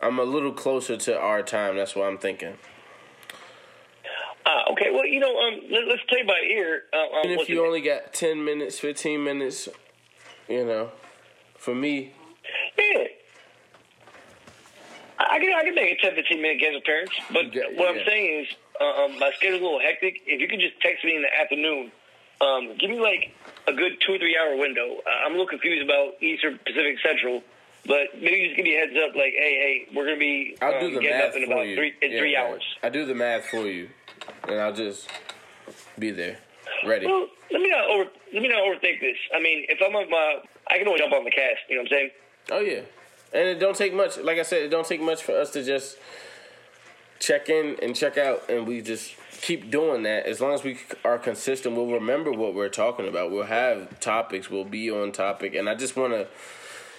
I'm 0.00 0.18
a 0.18 0.24
little 0.24 0.52
closer 0.52 0.96
to 0.96 1.18
our 1.18 1.42
time. 1.42 1.76
That's 1.76 1.94
what 1.94 2.06
I'm 2.08 2.18
thinking. 2.18 2.54
Ah, 4.50 4.72
okay. 4.72 4.86
Well, 4.90 5.04
you 5.04 5.20
know, 5.20 5.36
um, 5.38 5.60
let, 5.70 5.86
let's 5.88 6.02
play 6.08 6.22
by 6.22 6.40
ear. 6.48 6.84
Uh, 6.90 6.96
um, 7.18 7.24
Even 7.26 7.40
if 7.40 7.48
you 7.50 7.64
only 7.66 7.82
got 7.82 8.14
10 8.14 8.42
minutes, 8.42 8.78
15 8.78 9.22
minutes, 9.22 9.68
you 10.48 10.64
know, 10.64 10.90
for 11.58 11.74
me, 11.74 12.12
Yeah. 12.78 13.04
I 15.18 15.38
can 15.40 15.52
I 15.52 15.64
can 15.64 15.74
make 15.74 15.98
a 15.98 16.00
10, 16.00 16.14
15 16.14 16.40
minute 16.40 16.60
guest 16.60 16.76
appearance, 16.78 17.10
but 17.32 17.52
got- 17.52 17.74
what 17.74 17.94
yeah. 17.94 18.00
I'm 18.00 18.06
saying 18.06 18.40
is 18.44 18.48
uh, 18.80 19.04
um, 19.04 19.18
my 19.18 19.30
schedule's 19.36 19.60
a 19.60 19.64
little 19.64 19.80
hectic. 19.80 20.22
If 20.26 20.40
you 20.40 20.48
could 20.48 20.60
just 20.60 20.80
text 20.80 21.04
me 21.04 21.16
in 21.16 21.22
the 21.22 21.34
afternoon, 21.42 21.90
um, 22.40 22.76
give 22.78 22.88
me 22.88 23.00
like 23.00 23.34
a 23.66 23.72
good 23.74 23.98
two 24.06 24.14
or 24.14 24.18
three 24.18 24.38
hour 24.38 24.56
window. 24.56 24.98
I'm 25.26 25.32
a 25.32 25.34
little 25.34 25.48
confused 25.48 25.82
about 25.84 26.22
Eastern, 26.22 26.58
Pacific, 26.64 26.96
Central, 27.04 27.42
but 27.84 28.14
maybe 28.14 28.46
just 28.46 28.56
give 28.56 28.64
me 28.64 28.76
a 28.76 28.78
heads 28.78 28.92
up, 28.96 29.14
like, 29.16 29.34
hey, 29.36 29.84
hey, 29.88 29.94
we're 29.94 30.04
gonna 30.06 30.16
be 30.18 30.56
I'll 30.62 30.74
um, 30.74 30.80
do 30.80 30.94
the 30.94 31.00
getting 31.00 31.18
math 31.18 31.28
up 31.30 31.36
in 31.36 31.44
about 31.44 31.66
you. 31.66 31.74
three 31.76 31.92
in 32.00 32.12
Yeah, 32.12 32.18
three 32.20 32.36
hours. 32.36 32.62
I 32.84 32.88
do 32.88 33.04
the 33.04 33.14
math 33.16 33.46
for 33.46 33.66
you, 33.66 33.90
and 34.48 34.60
I'll 34.60 34.72
just 34.72 35.08
be 35.98 36.10
there, 36.10 36.38
ready. 36.86 37.06
Well, 37.06 37.28
let 37.50 37.60
me 37.60 37.70
not 37.70 37.88
over 37.88 38.10
let 38.32 38.42
me 38.42 38.48
not 38.48 38.58
overthink 38.58 39.00
this. 39.00 39.16
I 39.34 39.40
mean, 39.40 39.66
if 39.68 39.78
I'm 39.84 39.94
on 39.94 40.10
my, 40.10 40.42
I 40.70 40.78
can 40.78 40.86
always 40.86 41.00
jump 41.00 41.12
on 41.12 41.24
the 41.24 41.30
cast. 41.30 41.60
You 41.68 41.76
know 41.76 41.82
what 41.82 41.92
I'm 41.92 41.98
saying? 41.98 42.10
Oh 42.50 42.60
yeah, 42.60 42.80
and 43.32 43.48
it 43.48 43.58
don't 43.58 43.76
take 43.76 43.94
much. 43.94 44.18
Like 44.18 44.38
I 44.38 44.42
said, 44.42 44.62
it 44.62 44.68
don't 44.68 44.86
take 44.86 45.00
much 45.00 45.22
for 45.22 45.32
us 45.32 45.50
to 45.52 45.64
just 45.64 45.98
check 47.20 47.48
in 47.48 47.76
and 47.82 47.94
check 47.94 48.18
out, 48.18 48.48
and 48.48 48.66
we 48.66 48.80
just 48.80 49.14
keep 49.40 49.70
doing 49.70 50.02
that. 50.04 50.26
As 50.26 50.40
long 50.40 50.52
as 50.52 50.64
we 50.64 50.78
are 51.04 51.18
consistent, 51.18 51.76
we'll 51.76 51.86
remember 51.86 52.32
what 52.32 52.54
we're 52.54 52.68
talking 52.68 53.08
about. 53.08 53.30
We'll 53.30 53.44
have 53.44 54.00
topics. 54.00 54.50
We'll 54.50 54.64
be 54.64 54.90
on 54.90 55.12
topic, 55.12 55.54
and 55.54 55.68
I 55.68 55.74
just 55.74 55.96
want 55.96 56.12
to. 56.12 56.26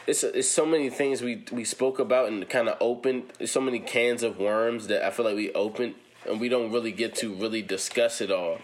It's, 0.07 0.23
it's 0.23 0.47
so 0.47 0.65
many 0.65 0.89
things 0.89 1.21
we 1.21 1.43
we 1.51 1.63
spoke 1.63 1.99
about 1.99 2.29
and 2.29 2.47
kind 2.49 2.69
of 2.69 2.77
opened. 2.79 3.31
So 3.45 3.61
many 3.61 3.79
cans 3.79 4.23
of 4.23 4.39
worms 4.39 4.87
that 4.87 5.05
I 5.05 5.11
feel 5.11 5.25
like 5.25 5.35
we 5.35 5.51
opened, 5.53 5.95
and 6.29 6.39
we 6.39 6.49
don't 6.49 6.71
really 6.71 6.91
get 6.91 7.15
to 7.15 7.33
really 7.33 7.61
discuss 7.61 8.21
it 8.21 8.31
all. 8.31 8.59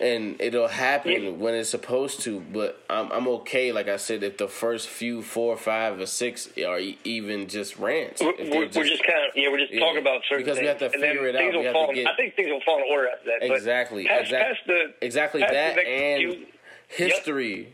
And 0.00 0.40
it'll 0.40 0.68
happen 0.68 1.38
when 1.40 1.54
it's 1.54 1.68
supposed 1.68 2.22
to, 2.22 2.40
but 2.40 2.82
I'm 2.88 3.12
I'm 3.12 3.28
okay. 3.28 3.70
Like 3.70 3.86
I 3.88 3.96
said, 3.98 4.22
if 4.22 4.38
the 4.38 4.48
first 4.48 4.88
few 4.88 5.20
four, 5.20 5.58
five, 5.58 6.00
or 6.00 6.06
six 6.06 6.48
are 6.66 6.80
even 7.04 7.48
just 7.48 7.78
rants, 7.78 8.22
We're, 8.22 8.30
if 8.38 8.48
we're, 8.50 8.66
they're 8.68 8.84
just 8.84 9.04
kind 9.04 9.18
of 9.28 9.36
yeah, 9.36 9.50
we're 9.50 9.58
just 9.58 9.72
Yeah. 9.74 9.80
talking 9.80 10.00
about 10.00 10.22
certain 10.26 10.44
Because 10.46 10.58
we 10.58 10.66
things. 10.66 10.80
have 10.80 10.92
to 10.92 10.98
figure 10.98 11.26
it 11.26 11.36
out. 11.36 11.52
Will 11.52 11.58
We 11.60 11.64
have 11.66 11.72
fall 11.74 11.86
to 11.88 11.90
in- 11.90 11.96
get- 11.96 12.06
I 12.06 12.16
think 12.16 12.34
things 12.34 12.48
will 12.50 12.62
fall 12.62 12.78
in 12.78 12.84
order 12.90 13.08
after 13.10 13.26
that. 13.26 13.42
Exactly, 13.54 14.06
Past, 14.06 14.22
exact- 14.22 14.44
past 14.48 14.60
the 14.66 14.94
exactly 15.02 15.40
that 15.42 15.74
the 15.74 15.86
and 15.86 16.46
history 16.88 17.68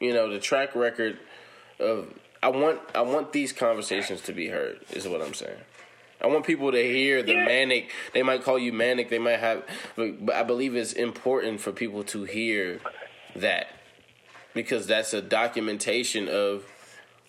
you 0.00 0.12
know 0.12 0.28
the 0.30 0.38
track 0.40 0.74
record 0.74 1.16
of 1.78 2.12
i 2.42 2.48
want 2.48 2.78
i 2.94 3.00
want 3.00 3.32
these 3.32 3.52
conversations 3.52 4.20
to 4.20 4.32
be 4.32 4.48
heard 4.48 4.78
is 4.92 5.06
what 5.08 5.22
i'm 5.22 5.32
saying 5.32 5.56
i 6.22 6.26
want 6.26 6.44
people 6.46 6.70
to 6.72 6.82
hear 6.82 7.22
the 7.22 7.32
Yeah. 7.32 7.44
manic 7.44 7.90
they 8.14 8.22
might 8.22 8.42
call 8.42 8.58
you 8.58 8.72
manic 8.72 9.08
they 9.10 9.18
might 9.18 9.38
have 9.40 9.64
but, 9.96 10.24
but 10.24 10.34
i 10.34 10.42
believe 10.42 10.74
it's 10.76 10.92
important 10.92 11.60
for 11.60 11.72
people 11.72 12.04
to 12.04 12.24
hear 12.24 12.80
that 13.36 13.66
because 14.54 14.86
that's 14.86 15.12
a 15.14 15.22
documentation 15.22 16.28
of 16.28 16.64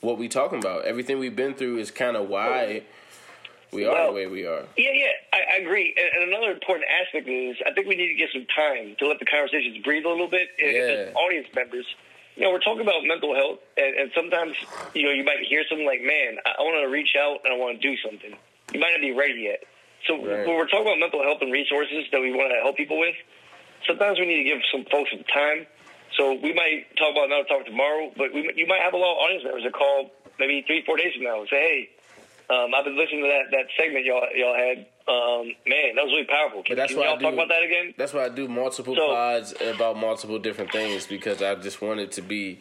what 0.02 0.18
we're 0.18 0.30
talking 0.30 0.60
about 0.60 0.86
everything 0.86 1.20
we've 1.20 1.36
been 1.36 1.53
through 1.53 1.78
is 1.78 1.91
kind 1.91 2.15
of 2.18 2.28
why 2.30 2.84
we 3.72 3.86
are 3.86 4.07
the 4.07 4.14
way 4.14 4.28
we 4.28 4.45
are 4.45 4.64
Yeah, 4.78 4.91
yeah, 4.94 5.06
I, 5.34 5.56
I 5.56 5.61
agree. 5.64 5.95
And, 5.98 6.22
and 6.22 6.32
another 6.32 6.52
important 6.52 6.86
aspect 7.02 7.28
is 7.28 7.57
I 7.65 7.72
think 7.74 7.88
we 7.88 7.95
need 7.95 8.10
to 8.10 8.14
get 8.14 8.30
some 8.32 8.45
time 8.56 8.95
to 8.99 9.07
let 9.07 9.18
the 9.18 9.26
conversations 9.26 9.84
breathe 9.84 10.06
a 10.06 10.10
little 10.10 10.28
bit. 10.30 10.48
And 10.61 10.72
Yeah. 10.72 11.10
As 11.10 11.15
audience 11.15 11.48
members, 11.56 11.88
you 12.36 12.44
know, 12.44 12.52
we're 12.52 12.60
talking 12.60 12.82
about 12.82 13.03
mental 13.03 13.34
health, 13.34 13.57
and, 13.76 13.95
and 13.98 14.11
sometimes 14.14 14.53
you 14.94 15.02
know 15.06 15.11
you 15.11 15.24
might 15.24 15.40
hear 15.49 15.64
something 15.68 15.88
like, 15.88 16.02
"Man, 16.02 16.38
I, 16.45 16.53
I 16.60 16.61
want 16.61 16.86
to 16.86 16.90
reach 16.91 17.15
out 17.18 17.40
and 17.45 17.53
I 17.53 17.57
want 17.57 17.82
to 17.82 17.88
do 17.90 17.98
something." 18.06 18.38
You 18.74 18.80
might 18.80 18.91
not 18.91 19.02
be 19.02 19.12
ready 19.12 19.41
yet. 19.41 19.64
So 20.08 20.16
Right. 20.18 20.45
when 20.45 20.58
we're 20.58 20.68
talking 20.68 20.88
about 20.88 21.00
mental 21.00 21.24
health 21.24 21.41
and 21.41 21.52
resources 21.52 22.06
that 22.12 22.20
we 22.20 22.32
want 22.34 22.52
to 22.52 22.60
help 22.62 22.76
people 22.76 23.00
with, 23.00 23.16
sometimes 23.88 24.20
we 24.20 24.26
need 24.26 24.44
to 24.44 24.50
give 24.50 24.62
some 24.72 24.84
folks 24.91 25.12
some 25.12 25.24
time. 25.26 25.66
So 26.18 26.34
we 26.34 26.54
might 26.54 26.86
talk 26.98 27.12
about 27.12 27.26
another 27.26 27.45
topic 27.45 27.68
tomorrow, 27.68 28.12
but 28.18 28.34
we, 28.34 28.52
you 28.56 28.68
might 28.68 28.82
have 28.82 28.94
a 28.94 28.98
lot 28.98 29.14
of 29.14 29.18
audience 29.20 29.44
members 29.44 29.64
that 29.64 29.74
call 29.74 30.12
maybe 30.40 30.62
three, 30.68 30.84
four 30.86 30.98
days 30.98 31.14
from 31.14 31.24
now 31.24 31.40
and 31.41 31.50
say, 31.50 31.58
"Hey, 31.58 31.90
um, 32.54 32.74
I've 32.76 32.84
been 32.86 32.98
listening 32.98 33.22
to 33.24 33.30
that, 33.30 33.52
that 33.52 33.66
segment 33.78 34.06
y'all 34.06 34.28
y'all 34.36 34.54
had. 34.56 34.86
Um, 35.06 35.54
man, 35.68 35.95
that 35.95 36.04
was 36.06 36.14
really 36.14 36.26
powerful. 36.26 36.64
Can, 36.64 36.76
But 36.76 36.82
that's 36.84 36.91
can 36.94 37.00
why 37.02 37.08
I 37.08 37.10
y'all 37.12 37.20
talk 37.20 37.32
do- 37.32 37.36
about 37.36 37.50
that 37.50 37.64
again?" 37.64 37.94
That's 37.98 38.14
why 38.14 38.26
I 38.26 38.30
do 38.30 38.48
multiple 38.48 38.95
So- 38.95 39.08
pods 39.08 39.54
about 39.62 39.98
multiple 39.98 40.38
different 40.40 40.72
things 40.72 41.08
because 41.08 41.41
I 41.41 41.56
just 41.56 41.82
want 41.82 42.00
it 42.00 42.12
to 42.14 42.22
be. 42.22 42.60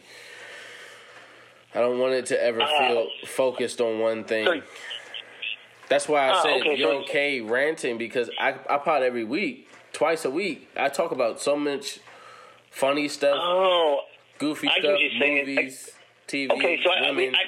I 1.75 1.79
don't 1.79 1.99
want 1.99 2.13
it 2.13 2.25
to 2.27 2.43
ever 2.43 2.61
Ah. 2.61 2.87
feel 2.87 3.07
focused 3.25 3.81
on 3.81 3.99
one 3.99 4.23
thing. 4.23 4.45
So- 4.45 4.61
That's 5.89 6.07
why 6.07 6.27
I 6.27 6.31
Ah, 6.31 6.41
said 6.41 6.61
okay, 6.61 6.75
you're 6.75 6.91
so- 6.91 7.03
okay 7.03 7.41
ranting 7.41 7.97
because 7.97 8.29
I 8.39 8.55
I 8.69 8.77
pod 8.77 9.03
every 9.03 9.23
week, 9.23 9.67
twice 9.91 10.25
a 10.25 10.29
week. 10.29 10.67
I 10.75 10.89
talk 10.89 11.11
about 11.11 11.41
so 11.41 11.55
much 11.55 11.99
funny 12.71 13.07
stuff, 13.07 13.37
Oh, 13.39 14.01
goofy 14.39 14.67
I 14.69 14.79
stuff, 14.79 14.99
movies, 15.19 15.91
TV, 16.27 16.51
okay. 16.51 16.79
So 16.83 16.89
I, 16.89 17.09
I 17.09 17.11
mean, 17.11 17.35
I 17.35 17.43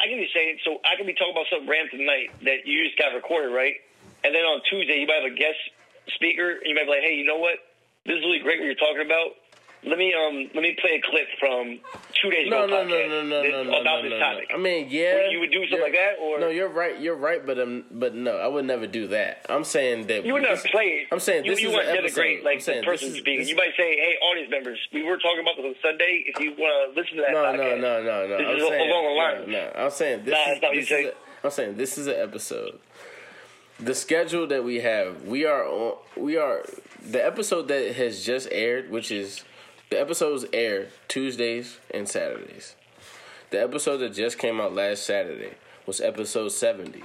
I 0.00 0.06
what 0.06 0.16
you're 0.18 0.28
saying. 0.34 0.58
So 0.64 0.78
I 0.84 0.94
can 0.96 1.06
be 1.06 1.14
talking 1.14 1.32
about 1.32 1.46
something 1.50 1.68
random 1.68 1.98
tonight 1.98 2.30
that 2.44 2.66
you 2.66 2.84
just 2.84 2.96
got 2.98 3.14
recorded, 3.14 3.50
right? 3.52 3.74
And 4.22 4.34
then 4.34 4.44
on 4.44 4.60
Tuesday, 4.70 5.00
you 5.00 5.06
might 5.06 5.22
have 5.22 5.32
a 5.32 5.34
guest 5.34 5.58
speaker, 6.14 6.50
and 6.52 6.66
you 6.66 6.74
might 6.74 6.84
be 6.84 6.90
like, 6.90 7.02
"Hey, 7.02 7.14
you 7.14 7.24
know 7.24 7.38
what? 7.38 7.58
This 8.06 8.18
is 8.18 8.22
really 8.24 8.38
great 8.38 8.58
what 8.60 8.66
you're 8.66 8.74
talking 8.78 9.02
about. 9.04 9.34
Let 9.84 9.96
me 9.98 10.12
um 10.14 10.50
let 10.54 10.62
me 10.62 10.76
play 10.80 11.00
a 11.02 11.10
clip 11.10 11.26
from 11.38 11.78
two 12.20 12.30
days 12.30 12.48
No, 12.50 12.64
ago. 12.64 12.82
no, 12.82 12.84
no, 12.84 12.94
podcast 12.94 13.08
no, 13.08 13.22
no, 13.22 13.42
this- 13.42 13.52
no, 13.52 13.62
no, 13.62 13.80
about 13.80 14.02
no, 14.04 14.10
this 14.10 14.18
topic. 14.20 14.46
no. 14.50 14.56
I 14.56 14.58
mean, 14.58 14.86
yeah. 14.90 15.28
You 15.30 15.40
would 15.40 15.52
do 15.52 15.60
something 15.68 15.80
like 15.80 15.92
that, 15.92 16.14
or 16.20 16.40
no? 16.40 16.48
You're 16.48 16.68
right. 16.68 16.98
You're 17.00 17.16
right, 17.16 17.44
but 17.44 17.58
um, 17.60 17.84
but 17.90 18.14
no, 18.14 18.36
I 18.38 18.48
would 18.48 18.64
never 18.64 18.86
do 18.86 19.06
that. 19.08 19.46
I'm 19.48 19.64
saying 19.64 20.06
that 20.08 20.24
you 20.24 20.32
would 20.32 20.42
this- 20.44 20.66
play 20.70 21.06
it. 21.06 21.08
I'm 21.12 21.20
saying 21.20 21.44
you, 21.44 21.52
this 21.52 21.60
you 21.60 21.68
is 21.68 21.74
want 21.74 21.86
an 21.86 21.94
to 21.94 22.00
episode. 22.00 22.20
denigrate 22.22 22.44
like 22.44 22.64
the 22.64 22.82
person 22.82 23.08
is- 23.08 23.14
speaking. 23.18 23.38
this- 23.40 23.48
you 23.50 23.56
might 23.56 23.74
say, 23.76 23.94
"Hey, 23.96 24.16
audience 24.22 24.50
members, 24.50 24.78
we 24.92 25.02
were 25.04 25.16
talking 25.18 25.40
about 25.40 25.56
this 25.56 25.66
on 25.66 25.74
Sunday. 25.82 26.24
If 26.26 26.40
you 26.42 26.50
want 26.58 26.94
to 26.94 27.00
listen 27.00 27.16
to 27.16 27.22
that 27.22 27.32
No, 27.32 27.38
podcast, 27.44 27.80
no, 27.80 28.02
no, 28.02 28.02
no, 28.02 28.26
no. 28.26 28.38
This 28.38 28.46
I'm 28.46 28.56
is 28.56 28.68
saying, 28.68 28.90
along 28.90 29.04
the 29.04 29.10
no, 29.10 29.14
lines. 29.14 29.48
no, 29.48 29.72
I'm 29.84 29.90
saying 29.90 30.24
this 30.24 30.32
Nah, 30.34 30.52
is. 30.54 30.62
not 30.62 30.72
This 30.74 30.90
you 30.90 30.96
is 30.96 31.06
a, 31.06 31.12
I'm 31.44 31.50
saying 31.52 31.76
this 31.76 31.98
is 31.98 32.06
an 32.08 32.16
episode. 32.16 32.78
The 33.80 33.94
schedule 33.94 34.48
that 34.48 34.64
we 34.64 34.80
have, 34.80 35.22
we 35.22 35.44
are 35.44 35.64
on. 35.64 35.98
We 36.16 36.36
are 36.36 36.64
the 37.00 37.24
episode 37.24 37.68
that 37.68 37.94
has 37.94 38.24
just 38.24 38.48
aired, 38.50 38.90
which 38.90 39.12
is 39.12 39.44
the 39.90 40.00
episodes 40.00 40.44
air 40.52 40.88
Tuesdays 41.08 41.78
and 41.92 42.08
Saturdays. 42.08 42.74
The 43.50 43.62
episode 43.62 43.98
that 43.98 44.14
just 44.14 44.38
came 44.38 44.60
out 44.60 44.74
last 44.74 45.04
Saturday 45.04 45.52
was 45.86 46.00
episode 46.00 46.50
seventy, 46.50 47.02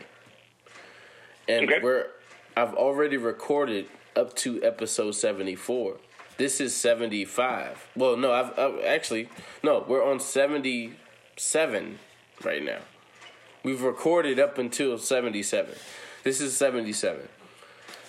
and 1.47 1.69
Okay. 1.69 1.79
we're. 1.81 2.07
I've 2.55 2.75
already 2.75 3.17
recorded 3.17 3.87
up 4.15 4.35
to 4.37 4.61
episode 4.63 5.11
seventy 5.11 5.55
four. 5.55 5.97
This 6.37 6.59
is 6.59 6.75
seventy 6.75 7.25
five. 7.25 7.87
Well, 7.95 8.17
no, 8.17 8.31
I've, 8.31 8.57
I've 8.59 8.83
actually 8.85 9.29
no. 9.63 9.85
We're 9.87 10.03
on 10.03 10.19
seventy 10.19 10.93
seven 11.37 11.99
right 12.43 12.63
now. 12.63 12.79
We've 13.63 13.81
recorded 13.81 14.39
up 14.39 14.57
until 14.57 14.97
seventy 14.97 15.41
seven. 15.43 15.75
This 16.23 16.41
is 16.41 16.55
seventy 16.57 16.91
seven. 16.93 17.27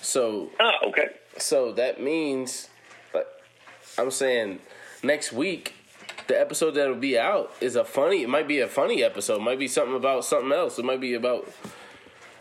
So 0.03 0.51
Ah, 0.61 0.73
okay. 0.89 1.09
so 1.39 1.73
that 1.73 2.03
means, 2.03 2.69
I'm 3.99 4.11
saying, 4.11 4.59
next 5.03 5.33
week, 5.33 5.75
the 6.27 6.39
episode 6.41 6.73
that'll 6.73 6.95
be 6.97 7.19
out 7.19 7.53
is 7.61 7.77
a 7.77 7.85
funny. 7.85 8.23
It 8.23 8.29
might 8.29 8.49
be 8.49 8.61
a 8.61 8.69
funny 8.69 9.03
episode. 9.05 9.37
It 9.37 9.43
might 9.45 9.59
be 9.59 9.69
something 9.69 9.95
about 9.97 10.25
something 10.25 10.53
else. 10.53 10.79
It 10.79 10.85
might 10.85 11.01
be 11.01 11.15
about. 11.15 11.49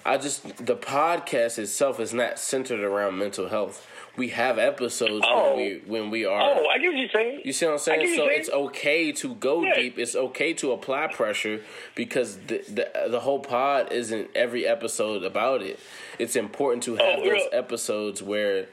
I 0.06 0.18
just 0.18 0.66
the 0.66 0.76
podcast 0.76 1.58
itself 1.60 2.00
is 2.00 2.14
not 2.14 2.38
centered 2.38 2.82
around 2.82 3.18
mental 3.18 3.48
health. 3.50 3.88
We 4.16 4.30
have 4.30 4.60
episodes 4.60 5.26
Oh. 5.28 5.56
when 5.56 5.58
we 5.58 5.76
oh. 5.76 5.80
when 5.88 6.10
we 6.12 6.26
are. 6.26 6.42
Oh, 6.42 6.68
I 6.68 6.78
get 6.78 6.90
what 6.90 6.98
you're 6.98 7.10
saying. 7.10 7.42
You 7.46 7.54
see 7.54 7.66
what 7.66 7.72
I'm 7.74 7.78
saying? 7.80 8.08
So 8.16 8.24
you're 8.26 8.32
it's 8.32 8.50
okay 8.50 9.12
to 9.14 9.34
go 9.36 9.64
Yeah. 9.64 9.76
deep. 9.76 9.98
It's 9.98 10.16
okay 10.16 10.54
to 10.56 10.72
apply 10.74 11.08
pressure 11.08 11.62
because 11.96 12.38
the, 12.38 12.64
the 12.70 13.10
the 13.10 13.20
whole 13.22 13.40
pod 13.40 13.92
isn't 13.92 14.30
every 14.36 14.68
episode 14.68 15.24
about 15.24 15.62
it. 15.62 15.80
It's 16.20 16.36
important 16.36 16.84
to 16.84 16.98
oh, 17.00 17.04
have 17.04 17.20
Oh, 17.20 17.30
those 17.30 17.48
episodes 17.54 18.22
where, 18.22 18.68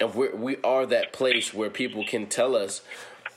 and 0.00 0.14
we 0.14 0.28
we 0.28 0.56
are 0.62 0.86
that 0.86 1.12
place 1.12 1.52
where 1.54 1.70
people 1.70 2.04
can 2.04 2.26
tell 2.26 2.54
us, 2.56 2.82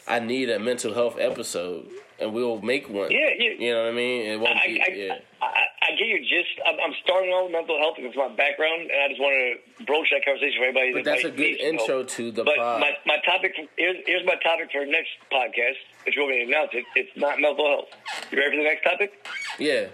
"I 0.07 0.19
need 0.19 0.49
a 0.49 0.60
mental 0.60 0.94
health 0.94 1.18
episode," 1.19 1.88
and 2.19 2.34
we'll 2.34 2.61
make 2.61 2.90
one. 2.90 3.11
Yeah, 3.11 3.30
yeah. 3.38 3.52
You 3.57 3.73
know 3.73 3.84
what 3.84 3.91
I 3.91 3.95
mean? 3.95 4.26
It 4.31 4.40
won't 4.40 4.57
I, 4.57 4.68
be. 4.68 4.81
I, 4.81 4.94
yeah. 4.94 5.15
I, 5.41 5.45
I, 5.81 5.91
get 5.98 6.07
your 6.07 6.19
gist. 6.19 6.60
I'm, 6.68 6.76
I'm 6.84 6.94
starting 7.03 7.31
on 7.31 7.52
mental 7.52 7.77
health 7.80 7.95
because 7.95 8.10
it's 8.10 8.18
my 8.18 8.27
background, 8.36 8.91
and 8.91 8.99
I 9.03 9.07
just 9.07 9.22
want 9.22 9.34
to 9.80 9.86
broach 9.86 10.10
that 10.11 10.26
conversation 10.26 10.60
for 10.60 10.68
everybody. 10.68 10.94
But 10.94 11.06
that's 11.06 11.23
a 11.23 11.31
good 11.31 11.60
intro 11.60 12.03
to 12.03 12.31
the 12.31 12.44
But 12.44 12.57
pod. 12.57 12.81
my, 12.81 12.91
my 13.06 13.18
topic 13.26 13.56
here's, 13.77 13.98
here's 14.06 14.26
my 14.26 14.36
topic 14.44 14.69
for 14.72 14.86
next 14.86 15.11
podcast. 15.31 15.80
If 16.06 16.15
you 16.15 16.23
want 16.23 16.36
me 16.36 16.45
to 16.45 16.52
announce 16.52 16.72
it, 16.73 16.86
it's 16.95 17.15
not 17.15 17.40
mental 17.40 17.65
health. 17.68 17.90
You 18.31 18.38
ready 18.38 18.57
for 18.57 18.64
the 18.64 18.69
next 18.69 18.84
topic? 18.84 19.27
yeah. 19.57 19.88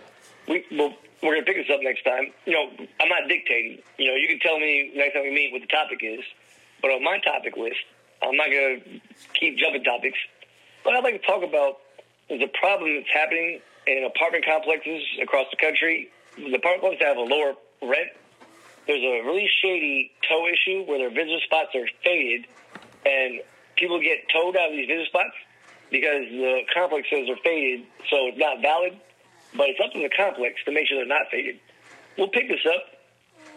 We 0.48 0.64
well, 0.78 0.94
we're 1.24 1.34
gonna 1.36 1.46
pick 1.46 1.58
this 1.58 1.74
up 1.74 1.82
next 1.82 2.04
time. 2.04 2.32
You 2.46 2.54
know, 2.54 2.70
I'm 3.02 3.10
not 3.10 3.28
dictating. 3.28 3.82
You 3.98 4.12
know, 4.12 4.16
you 4.16 4.28
can 4.28 4.40
tell 4.40 4.60
me 4.60 4.92
next 4.96 5.14
time 5.14 5.24
we 5.24 5.32
meet 5.32 5.52
what 5.52 5.62
the 5.62 5.68
topic 5.68 6.00
is. 6.04 6.22
On 6.86 7.04
my 7.04 7.18
topic 7.20 7.58
list, 7.58 7.82
I'm 8.22 8.38
not 8.38 8.48
gonna 8.48 8.78
keep 9.34 9.58
jumping 9.58 9.84
topics. 9.84 10.18
What 10.84 10.96
I'd 10.96 11.04
like 11.04 11.20
to 11.20 11.28
talk 11.28 11.44
about 11.44 11.80
is 12.30 12.42
a 12.42 12.48
problem 12.60 12.96
that's 12.96 13.10
happening 13.12 13.60
in 13.88 14.04
apartment 14.06 14.46
complexes 14.46 15.02
across 15.22 15.48
the 15.50 15.58
country. 15.58 16.12
The 16.38 16.54
apartment 16.54 16.82
complexes 16.82 17.08
have 17.08 17.18
a 17.18 17.22
lower 17.22 17.56
rent. 17.82 18.10
There's 18.86 19.02
a 19.02 19.26
really 19.26 19.50
shady 19.62 20.12
tow 20.30 20.48
issue 20.48 20.84
where 20.86 21.00
their 21.00 21.10
visitor 21.10 21.40
spots 21.44 21.74
are 21.74 21.88
faded, 22.04 22.46
and 23.06 23.42
people 23.76 24.00
get 24.00 24.30
towed 24.30 24.56
out 24.56 24.70
of 24.70 24.78
these 24.78 24.88
visitor 24.88 25.06
spots 25.06 25.34
because 25.90 26.30
the 26.30 26.62
complex 26.72 27.10
says 27.10 27.26
they're 27.26 27.36
faded, 27.44 27.86
so 28.10 28.28
it's 28.28 28.38
not 28.38 28.62
valid. 28.62 28.94
But 29.58 29.70
it's 29.70 29.80
up 29.84 29.92
to 29.94 30.00
the 30.00 30.10
complex 30.16 30.62
to 30.66 30.72
make 30.72 30.88
sure 30.88 30.98
they're 30.98 31.08
not 31.08 31.32
faded. 31.32 31.60
We'll 32.18 32.30
pick 32.30 32.48
this 32.48 32.66
up, 32.66 32.84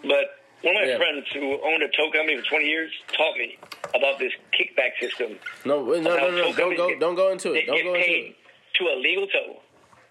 but 0.03 0.38
one 0.63 0.77
of 0.77 0.83
my 0.83 0.89
Yeah. 0.89 0.97
friends 0.97 1.27
who 1.33 1.61
owned 1.63 1.83
a 1.83 1.89
tow 1.89 2.11
company 2.11 2.37
for 2.37 2.45
20 2.45 2.67
years 2.67 2.91
taught 3.17 3.37
me 3.37 3.57
about 3.95 4.19
this 4.19 4.33
kickback 4.59 4.99
system. 5.01 5.39
No, 5.65 5.85
no, 5.85 6.01
no, 6.01 6.31
no, 6.31 6.53
Don't 6.53 6.77
go. 6.77 6.89
get- 6.89 7.01
Don't 7.01 7.15
go 7.15 7.31
into 7.31 7.53
it. 7.55 7.67
Don't 7.67 7.83
go 7.85 7.95
into 7.95 8.11
it. 8.11 8.35
to 8.75 8.85
a 8.89 8.97
legal 8.97 9.27
tow. 9.29 9.61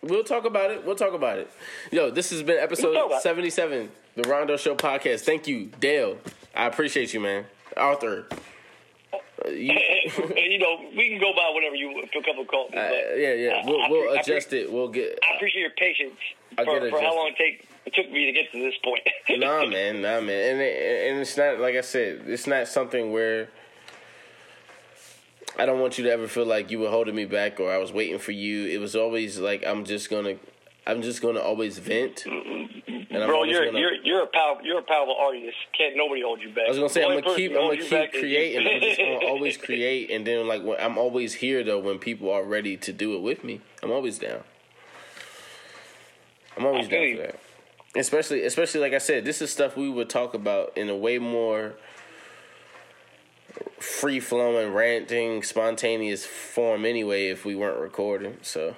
We'll 0.02 0.24
talk 0.24 0.46
about 0.46 0.72
it. 0.72 0.84
We'll 0.84 0.96
talk 0.96 1.14
about 1.14 1.40
it. 1.40 1.50
Yo, 1.92 2.10
this 2.12 2.30
has 2.30 2.42
been 2.44 2.56
We'll 2.56 2.64
episode 2.64 3.12
77, 3.22 3.92
the 4.16 4.24
Rondo 4.30 4.56
Show 4.58 4.76
podcast. 4.76 5.22
Thank 5.22 5.48
you, 5.48 5.72
Dale. 5.80 6.20
I 6.56 6.66
appreciate 6.68 7.14
you, 7.14 7.20
man. 7.20 7.46
Arthur. 7.76 8.28
Uh, 9.46 9.50
you- 9.50 9.72
you 10.36 10.58
know, 10.58 10.82
we 10.98 11.10
can 11.10 11.20
go 11.20 11.32
by 11.32 11.48
whatever 11.54 11.76
you 11.76 11.92
feel 12.12 12.24
comfortable 12.24 12.46
calling 12.46 12.72
me. 12.72 12.78
uh, 12.80 12.90
yeah, 13.16 13.34
yeah. 13.34 13.50
I- 13.64 13.66
We'll, 13.66 13.82
I 13.84 13.88
we'll 13.90 14.18
I 14.18 14.22
adjust 14.22 14.52
it. 14.52 14.72
We'll 14.72 14.88
get. 14.88 15.20
I 15.24 15.36
appreciate 15.36 15.62
your 15.62 15.70
patience 15.78 16.16
I'll 16.58 16.66
for, 16.66 16.80
get 16.80 16.90
for 16.90 17.00
how 17.00 17.16
long 17.16 17.28
it, 17.28 17.36
take, 17.38 17.68
it 17.88 17.94
took 17.94 18.12
me 18.12 18.26
to 18.26 18.32
get 18.34 18.52
to 18.52 18.60
this 18.60 18.74
point. 18.84 19.02
nah, 19.40 19.66
man, 19.66 20.02
nah, 20.02 20.20
man, 20.20 20.52
and 20.52 20.62
it, 20.62 21.10
and 21.10 21.22
it's 21.22 21.38
not 21.38 21.60
like 21.60 21.76
I 21.76 21.82
said. 21.82 22.24
It's 22.28 22.46
not 22.46 22.68
something 22.68 23.14
where 23.14 23.48
I 25.58 25.66
don't 25.66 25.80
want 25.80 25.98
you 25.98 26.04
to 26.04 26.12
ever 26.12 26.28
feel 26.28 26.46
like 26.46 26.70
you 26.70 26.80
were 26.80 26.90
holding 26.90 27.16
me 27.16 27.24
back 27.24 27.62
or 27.62 27.72
I 27.72 27.78
was 27.78 27.94
waiting 27.94 28.20
for 28.20 28.34
you. 28.34 28.66
It 28.66 28.80
was 28.80 28.94
always 28.94 29.40
like 29.40 29.66
I'm 29.66 29.86
just 29.86 30.10
gonna, 30.10 30.36
I'm 30.86 31.02
just 31.02 31.22
gonna 31.22 31.40
always 31.40 31.78
vent. 31.78 32.26
Mm-hmm. 32.28 33.14
And 33.14 33.24
I'm 33.24 33.30
Bro, 33.30 33.36
always 33.38 33.52
you're 33.52 33.66
gonna, 33.68 33.80
you're 33.80 33.94
you're 34.04 34.24
a 34.24 34.28
power 34.28 34.58
you're 34.62 34.80
a 34.80 34.84
powerful 34.84 35.16
artist. 35.16 35.56
Can't 35.76 35.96
nobody 35.96 36.24
hold 36.24 36.42
you 36.42 36.50
back. 36.50 36.66
I 36.66 36.70
was 36.70 36.78
gonna 36.78 36.90
say 36.90 37.06
I'm 37.06 37.22
gonna 37.22 37.38
keep 37.38 37.52
I'm 37.52 37.58
gonna 37.58 37.78
keep 37.78 37.90
back 37.90 38.10
is 38.10 38.16
you. 38.16 38.20
creating. 38.20 38.68
I'm 38.68 38.82
just 38.82 38.98
gonna 38.98 39.26
always 39.32 39.56
create, 39.56 40.12
and 40.12 40.28
then 40.28 40.46
like 40.46 40.62
when, 40.62 40.78
I'm 40.82 40.98
always 40.98 41.36
here 41.36 41.64
though 41.64 41.80
when 41.80 42.00
people 42.00 42.30
are 42.32 42.44
ready 42.44 42.76
to 42.76 42.92
do 42.92 43.16
it 43.16 43.22
with 43.22 43.46
me. 43.46 43.62
I'm 43.82 43.92
always 43.92 44.20
down. 44.20 44.42
I'm 46.58 46.66
always 46.66 46.90
down 46.90 47.16
for 47.16 47.22
that. 47.22 47.40
Especially, 47.98 48.44
especially 48.44 48.82
like 48.82 48.94
I 48.94 49.00
said, 49.00 49.26
this 49.26 49.42
is 49.42 49.52
stuff 49.52 49.76
we 49.76 49.90
would 49.90 50.10
talk 50.10 50.34
about 50.34 50.78
in 50.78 50.90
a 50.90 50.96
way 50.96 51.18
more 51.18 51.74
free 53.80 54.20
flowing, 54.20 54.74
ranting, 54.74 55.44
spontaneous 55.44 56.26
form 56.26 56.86
anyway 56.86 57.28
if 57.28 57.46
we 57.46 57.56
weren't 57.56 57.80
recording. 57.80 58.38
So 58.42 58.76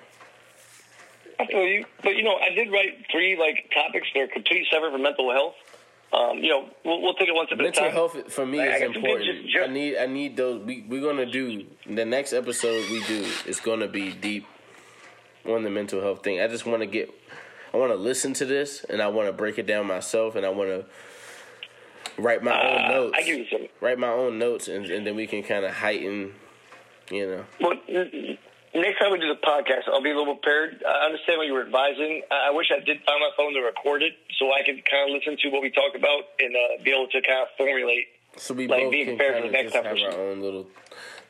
I 1.40 1.46
feel 1.46 1.64
you, 1.64 1.86
but 2.04 2.16
you 2.16 2.24
know, 2.24 2.36
I 2.36 2.50
did 2.54 2.72
write 2.72 3.06
three 3.12 3.38
like 3.38 3.72
topics 3.74 4.08
that 4.14 4.22
are 4.22 4.28
completely 4.28 4.68
separate 4.72 4.92
from 4.92 5.02
mental 5.02 5.32
health. 5.32 5.56
Um, 6.12 6.40
you 6.40 6.50
know, 6.50 6.70
we'll, 6.84 7.02
we'll 7.02 7.14
take 7.14 7.30
it 7.30 7.36
one 7.36 7.46
step 7.46 7.60
at 7.60 7.62
a 7.62 7.64
mental 7.64 7.84
time. 7.84 7.92
health 7.92 8.34
for 8.34 8.46
me 8.46 8.58
Like, 8.58 8.82
is 8.82 8.82
important. 8.82 9.30
I 9.62 9.68
need 9.68 9.98
I 9.98 10.06
need 10.08 10.36
those. 10.38 10.64
We 10.64 10.84
we're 10.88 11.02
gonna 11.02 11.30
do 11.30 11.66
the 11.86 12.06
next 12.06 12.34
episode 12.34 12.90
we 12.90 13.04
do 13.06 13.26
is 13.46 13.60
gonna 13.60 13.88
be 13.88 14.12
deep 14.12 14.46
on 15.46 15.64
the 15.64 15.70
mental 15.70 16.02
health 16.02 16.24
thing. 16.24 16.42
I 16.42 16.48
just 16.48 16.66
want 16.66 16.82
to 16.82 16.88
get. 16.88 17.14
I 17.74 17.78
want 17.78 17.92
to 17.92 17.98
listen 17.98 18.34
to 18.34 18.46
this 18.46 18.84
and 18.90 19.02
I 19.02 19.08
want 19.08 19.28
to 19.28 19.34
break 19.34 19.58
it 19.60 19.66
down 19.68 19.86
myself 19.88 20.36
and 20.36 20.46
I 20.46 20.50
want 20.50 20.70
to 20.70 20.86
write 22.22 22.44
my 22.44 22.52
own 22.52 22.86
Uh, 22.86 22.88
notes. 22.90 23.16
I 23.18 23.24
give 23.24 23.38
you 23.38 23.46
some. 23.52 23.68
write 23.82 24.00
my 24.00 24.10
own 24.10 24.40
notes 24.40 24.68
and, 24.68 24.86
and 24.86 25.06
then 25.06 25.16
we 25.16 25.28
can 25.28 25.44
kind 25.44 25.66
of 25.66 25.72
heighten. 25.74 26.34
You 27.12 27.26
know, 27.26 27.46
Well, 27.60 27.74
next 27.88 29.00
time 29.00 29.12
we 29.12 29.18
do 29.20 29.28
the 29.34 29.40
podcast, 29.42 29.88
I'll 29.92 30.02
be 30.02 30.12
a 30.12 30.16
little 30.18 30.36
prepared. 30.36 30.84
I 30.88 31.06
understand 31.08 31.40
what 31.40 31.48
you 31.48 31.54
were 31.54 31.66
advising. 31.66 32.22
I 32.30 32.52
wish 32.52 32.68
I 32.72 32.80
did 32.86 32.98
find 33.04 33.20
my 33.20 33.32
phone 33.36 33.54
to 33.56 33.62
record 33.62 34.04
it 34.04 34.14
so 34.38 34.52
I 34.54 34.62
could 34.64 34.86
kind 34.86 35.10
of 35.10 35.16
listen 35.18 35.36
to 35.42 35.50
what 35.50 35.64
we 35.64 35.72
talked 35.72 35.96
about 35.96 36.26
and 36.40 36.56
uh, 36.56 36.84
be 36.84 36.92
able 36.92 37.08
to 37.08 37.22
kind 37.22 37.42
of 37.42 37.48
formulate. 37.58 38.06
so 38.38 38.54
we 38.54 38.68
Like, 38.68 38.84
both 38.84 38.92
be 38.92 39.06
can 39.06 39.18
prepared 39.18 39.38
for 39.38 39.42
kind 39.42 39.54
the 39.56 39.58
of 39.58 39.64
next 39.66 39.74
have 39.74 40.14
our 40.14 40.22
own 40.30 40.40
little 40.42 40.68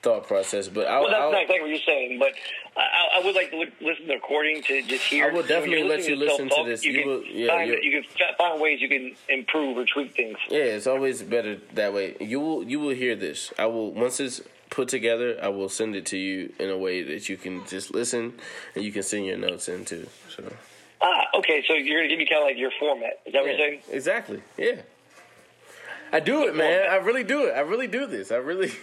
thought 0.01 0.27
process. 0.27 0.67
But 0.67 0.87
I'll, 0.87 1.01
Well, 1.01 1.09
that's 1.11 1.21
I'll, 1.21 1.31
not 1.31 1.41
exactly 1.41 1.61
what 1.61 1.69
you're 1.69 1.85
saying, 1.85 2.19
but 2.19 2.29
I, 2.77 2.81
I- 2.81 3.19
I 3.19 3.25
would 3.25 3.35
like 3.35 3.51
to 3.51 3.57
look, 3.57 3.69
listen 3.81 4.03
to 4.03 4.07
the 4.07 4.13
recording 4.15 4.61
to 4.63 4.81
just 4.83 5.03
hear. 5.05 5.25
I 5.29 5.33
will 5.33 5.43
definitely 5.43 5.83
let 5.83 6.07
you 6.07 6.15
listen 6.15 6.47
to 6.49 6.63
this. 6.65 6.83
You, 6.85 6.91
You 6.93 6.99
can 6.99 7.07
will- 7.09 7.23
yeah, 7.25 7.47
find, 7.47 7.69
you're- 7.69 8.01
can 8.15 8.27
find 8.37 8.61
ways 8.61 8.79
you 8.81 8.87
can 8.87 9.15
improve 9.27 9.77
or 9.77 9.85
tweak 9.85 10.13
things. 10.15 10.37
Yeah, 10.49 10.59
it's 10.59 10.87
always 10.87 11.21
better 11.23 11.57
that 11.73 11.93
way. 11.93 12.15
You 12.19 12.39
will 12.39 12.63
you 12.63 12.79
will 12.79 12.95
hear 12.95 13.15
this. 13.15 13.51
I 13.59 13.65
will 13.65 13.91
once 13.91 14.19
it's 14.19 14.41
put 14.69 14.87
together, 14.87 15.37
I 15.41 15.47
will 15.49 15.67
send 15.69 15.95
it 15.95 16.05
to 16.07 16.17
you 16.17 16.53
in 16.59 16.69
a 16.69 16.77
way 16.77 17.01
that 17.03 17.27
you 17.27 17.35
can 17.37 17.65
just 17.67 17.91
listen 17.93 18.33
and 18.75 18.83
you 18.85 18.91
can 18.91 19.03
send 19.03 19.25
your 19.25 19.37
notes 19.37 19.67
in 19.67 19.83
too. 19.83 20.07
So 20.35 20.43
Ah, 21.01 21.25
okay. 21.39 21.63
So 21.67 21.73
you're 21.73 21.97
gonna 21.99 22.07
give 22.09 22.19
me 22.19 22.25
kind 22.27 22.39
of 22.41 22.45
like 22.47 22.57
your 22.57 22.71
format. 22.79 23.19
Is 23.25 23.33
that 23.33 23.41
what 23.41 23.49
you're 23.49 23.57
saying? 23.57 23.81
exactly. 23.91 24.41
Yeah. 24.57 24.81
I 26.11 26.19
do 26.19 26.47
it, 26.47 26.55
man. 26.55 26.89
I 26.89 26.95
really 26.97 27.23
do 27.23 27.45
it. 27.45 27.51
I 27.51 27.59
really 27.59 27.87
do 27.87 28.05
this. 28.07 28.31
I 28.31 28.37
really. 28.37 28.71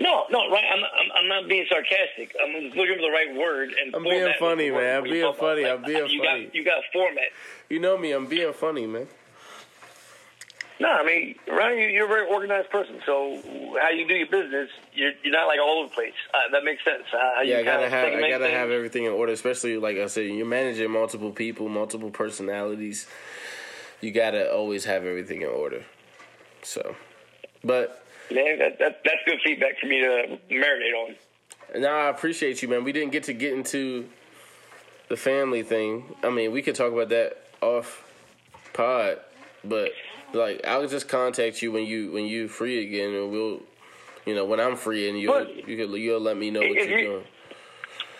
No, 0.00 0.24
no, 0.30 0.50
right. 0.50 0.64
I'm, 0.72 0.82
I'm, 0.84 1.10
I'm 1.22 1.28
not 1.28 1.48
being 1.48 1.64
sarcastic. 1.70 2.34
I'm 2.42 2.52
looking 2.52 2.96
for 2.96 3.02
the 3.02 3.10
right 3.10 3.34
word. 3.34 3.70
And 3.82 3.94
I'm 3.94 4.02
being 4.02 4.32
funny, 4.38 4.64
is 4.64 4.68
the 4.70 4.74
word 4.74 4.82
man. 4.82 4.96
I'm 4.98 5.04
being 5.04 5.34
funny. 5.34 5.62
like, 5.64 5.72
I'm 5.72 5.82
being 5.84 6.06
you 6.08 6.22
funny. 6.22 6.44
Got, 6.44 6.54
you 6.54 6.64
got 6.64 6.82
format. 6.92 7.24
you 7.70 7.78
know 7.80 7.96
me. 7.96 8.12
I'm 8.12 8.26
being 8.26 8.52
funny, 8.52 8.86
man. 8.86 9.06
No, 10.78 10.90
I 10.90 11.04
mean, 11.04 11.36
Ryan, 11.48 11.78
you- 11.78 11.88
you're 11.88 12.04
a 12.04 12.08
very 12.08 12.26
organized 12.26 12.68
person. 12.68 13.00
So 13.06 13.40
how 13.80 13.88
you 13.88 14.06
do 14.06 14.14
your 14.14 14.26
business, 14.26 14.68
you're, 14.92 15.12
you're 15.22 15.32
not 15.32 15.46
like 15.46 15.58
all 15.58 15.78
over 15.78 15.88
the 15.88 15.94
place. 15.94 16.12
Uh, 16.34 16.50
that 16.52 16.64
makes 16.64 16.84
sense. 16.84 17.04
Uh, 17.14 17.16
how 17.36 17.40
Yeah, 17.40 17.54
you 17.56 17.60
I 17.60 17.64
gotta 17.64 17.88
have 17.88 18.12
I 18.12 18.28
gotta 18.28 18.50
have 18.50 18.70
everything 18.70 19.04
in 19.04 19.12
order, 19.12 19.32
especially 19.32 19.78
like 19.78 19.96
I 19.96 20.06
said, 20.06 20.26
you're 20.26 20.44
managing 20.44 20.90
multiple 20.90 21.30
people, 21.30 21.70
multiple 21.70 22.10
personalities. 22.10 23.06
You 24.02 24.12
gotta 24.12 24.52
always 24.52 24.84
have 24.84 25.06
everything 25.06 25.40
in 25.40 25.48
order. 25.48 25.82
So, 26.62 26.94
but 27.64 28.05
Man, 28.30 28.58
that, 28.58 28.78
that, 28.78 29.00
that's 29.04 29.18
good 29.26 29.38
feedback 29.44 29.78
for 29.80 29.86
me 29.86 30.00
to 30.00 30.38
marinate 30.50 30.94
on. 31.74 31.80
now 31.80 31.96
I 31.96 32.08
appreciate 32.08 32.60
you, 32.62 32.68
man. 32.68 32.82
We 32.84 32.92
didn't 32.92 33.12
get 33.12 33.24
to 33.24 33.32
get 33.32 33.52
into 33.54 34.08
the 35.08 35.16
family 35.16 35.62
thing. 35.62 36.04
I 36.24 36.30
mean, 36.30 36.50
we 36.52 36.62
could 36.62 36.74
talk 36.74 36.92
about 36.92 37.10
that 37.10 37.36
off 37.62 38.02
pod, 38.72 39.20
but 39.64 39.92
like 40.32 40.66
I'll 40.66 40.88
just 40.88 41.08
contact 41.08 41.62
you 41.62 41.70
when 41.70 41.84
you 41.86 42.10
when 42.12 42.24
you 42.24 42.48
free 42.48 42.82
again, 42.86 43.14
and 43.14 43.30
we'll, 43.30 43.62
you 44.24 44.34
know, 44.34 44.44
when 44.44 44.58
I'm 44.58 44.76
free, 44.76 45.08
and 45.08 45.18
you'll 45.18 45.46
you 45.48 45.76
could 45.76 45.90
you'll 45.96 46.20
let 46.20 46.36
me 46.36 46.50
know 46.50 46.60
what 46.60 46.70
you're 46.74 46.98
you- 46.98 47.06
doing. 47.06 47.24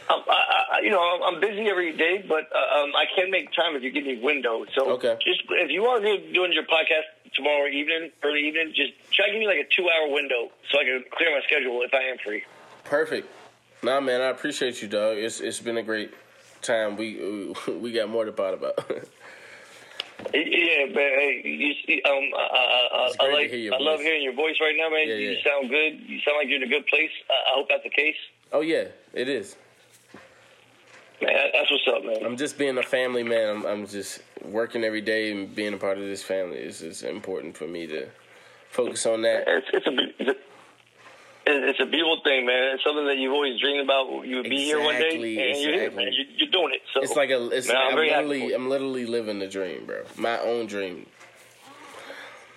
Um, 0.08 0.22
I, 0.28 0.32
I, 0.76 0.80
you 0.84 0.90
know, 0.90 1.02
I'm- 1.02 1.34
I'm 1.34 1.40
busy 1.40 1.68
every 1.68 1.96
day, 1.96 2.24
but 2.28 2.44
uh, 2.54 2.78
um, 2.80 2.92
I 2.94 3.06
can 3.16 3.28
make 3.28 3.52
time 3.52 3.74
if 3.74 3.82
you 3.82 3.90
give 3.90 4.04
me 4.04 4.20
a 4.20 4.24
window. 4.24 4.64
So, 4.76 4.90
Okay. 4.92 5.16
just 5.26 5.40
if 5.50 5.68
you 5.68 5.84
are 5.86 5.98
doing 6.00 6.52
your 6.52 6.62
podcast 6.62 7.10
tomorrow 7.34 7.66
evening, 7.68 8.10
early 8.22 8.46
evening, 8.46 8.72
just 8.74 8.92
try 9.12 9.26
to 9.26 9.32
give 9.32 9.40
me 9.40 9.46
like 9.46 9.58
a 9.58 9.68
two-hour 9.74 10.12
window 10.12 10.50
so 10.70 10.78
I 10.78 10.84
can 10.84 11.04
clear 11.16 11.30
my 11.30 11.40
schedule 11.46 11.82
if 11.82 11.92
I 11.94 12.02
am 12.10 12.18
free. 12.24 12.42
Perfect. 12.84 13.28
Nah, 13.82 14.00
man, 14.00 14.20
I 14.20 14.26
appreciate 14.28 14.80
you, 14.82 14.88
dog. 14.88 15.18
It's 15.18 15.40
it's 15.40 15.60
been 15.60 15.76
a 15.78 15.82
great 15.82 16.12
time. 16.62 16.96
We 16.96 17.54
we 17.68 17.92
got 17.92 18.08
more 18.08 18.24
to 18.24 18.32
pot 18.32 18.54
about. 18.54 18.78
Yeah, 20.32 20.86
but 20.94 20.96
hey, 20.96 21.42
you 21.44 21.74
see, 21.86 22.00
um, 22.02 22.30
uh, 22.32 22.38
uh, 22.38 23.06
It's 23.06 23.16
I 23.20 23.32
like, 23.32 23.52
I 23.52 23.82
love 23.84 24.00
hearing 24.00 24.22
your 24.22 24.32
voice 24.32 24.56
right 24.60 24.74
now, 24.76 24.88
man. 24.88 25.06
Yeah, 25.06 25.14
you 25.14 25.30
yeah. 25.32 25.44
sound 25.44 25.68
good. 25.68 26.00
You 26.08 26.20
sound 26.20 26.38
like 26.38 26.48
you're 26.48 26.56
in 26.56 26.62
a 26.62 26.68
good 26.68 26.86
place. 26.86 27.10
Uh, 27.28 27.32
I 27.32 27.54
hope 27.54 27.68
that's 27.68 27.84
the 27.84 27.90
case. 27.90 28.16
oh 28.52 28.62
yeah, 28.62 28.84
it 29.12 29.28
is. 29.28 29.56
Man, 31.22 31.32
that's 31.52 31.70
what's 31.70 31.88
up, 31.88 32.04
man. 32.04 32.24
I'm 32.24 32.36
just 32.36 32.58
being 32.58 32.76
a 32.78 32.82
family 32.82 33.22
man. 33.22 33.48
I'm 33.48 33.66
I'm 33.66 33.86
just 33.86 34.20
working 34.44 34.84
every 34.84 35.00
day 35.00 35.32
and 35.32 35.54
being 35.54 35.72
a 35.72 35.78
part 35.78 35.98
of 35.98 36.04
this 36.04 36.22
family. 36.22 36.58
It's 36.58 36.82
it's 36.82 37.02
important 37.02 37.56
for 37.56 37.66
me 37.66 37.86
to 37.86 38.08
focus 38.70 39.06
on 39.06 39.22
that. 39.22 39.44
It's 39.46 39.66
it's 39.72 39.86
a 39.86 40.34
it's 41.48 41.80
a- 41.80 41.86
beautiful 41.86 42.20
thing, 42.24 42.44
man. 42.44 42.74
It's 42.74 42.84
something 42.84 43.06
that 43.06 43.16
you've 43.18 43.32
always 43.32 43.58
dreamed 43.60 43.84
about. 43.84 44.26
You 44.26 44.36
would 44.36 44.50
be 44.50 44.64
here 44.64 44.80
one 44.82 44.96
day, 44.96 45.14
Exactly, 45.14 45.50
and 45.50 45.60
you're 45.60 45.72
here, 45.72 45.90
man. 45.92 46.08
You're, 46.12 46.26
you're 46.36 46.50
doing 46.50 46.74
it. 46.74 46.82
So 46.92 47.00
It's 47.00 47.14
like 47.16 47.30
a 47.30 47.48
it's 47.48 47.68
man, 47.68 47.76
like 47.76 47.84
I'm 47.84 47.90
I'm 47.90 47.96
very 47.96 48.08
happy 48.10 48.22
for 48.24 48.28
literally. 48.28 48.54
I'm 48.54 48.68
literally 48.68 49.06
living 49.06 49.38
the 49.38 49.46
dream, 49.48 49.86
bro. 49.86 50.02
My 50.16 50.38
own 50.40 50.66
dream. 50.66 51.06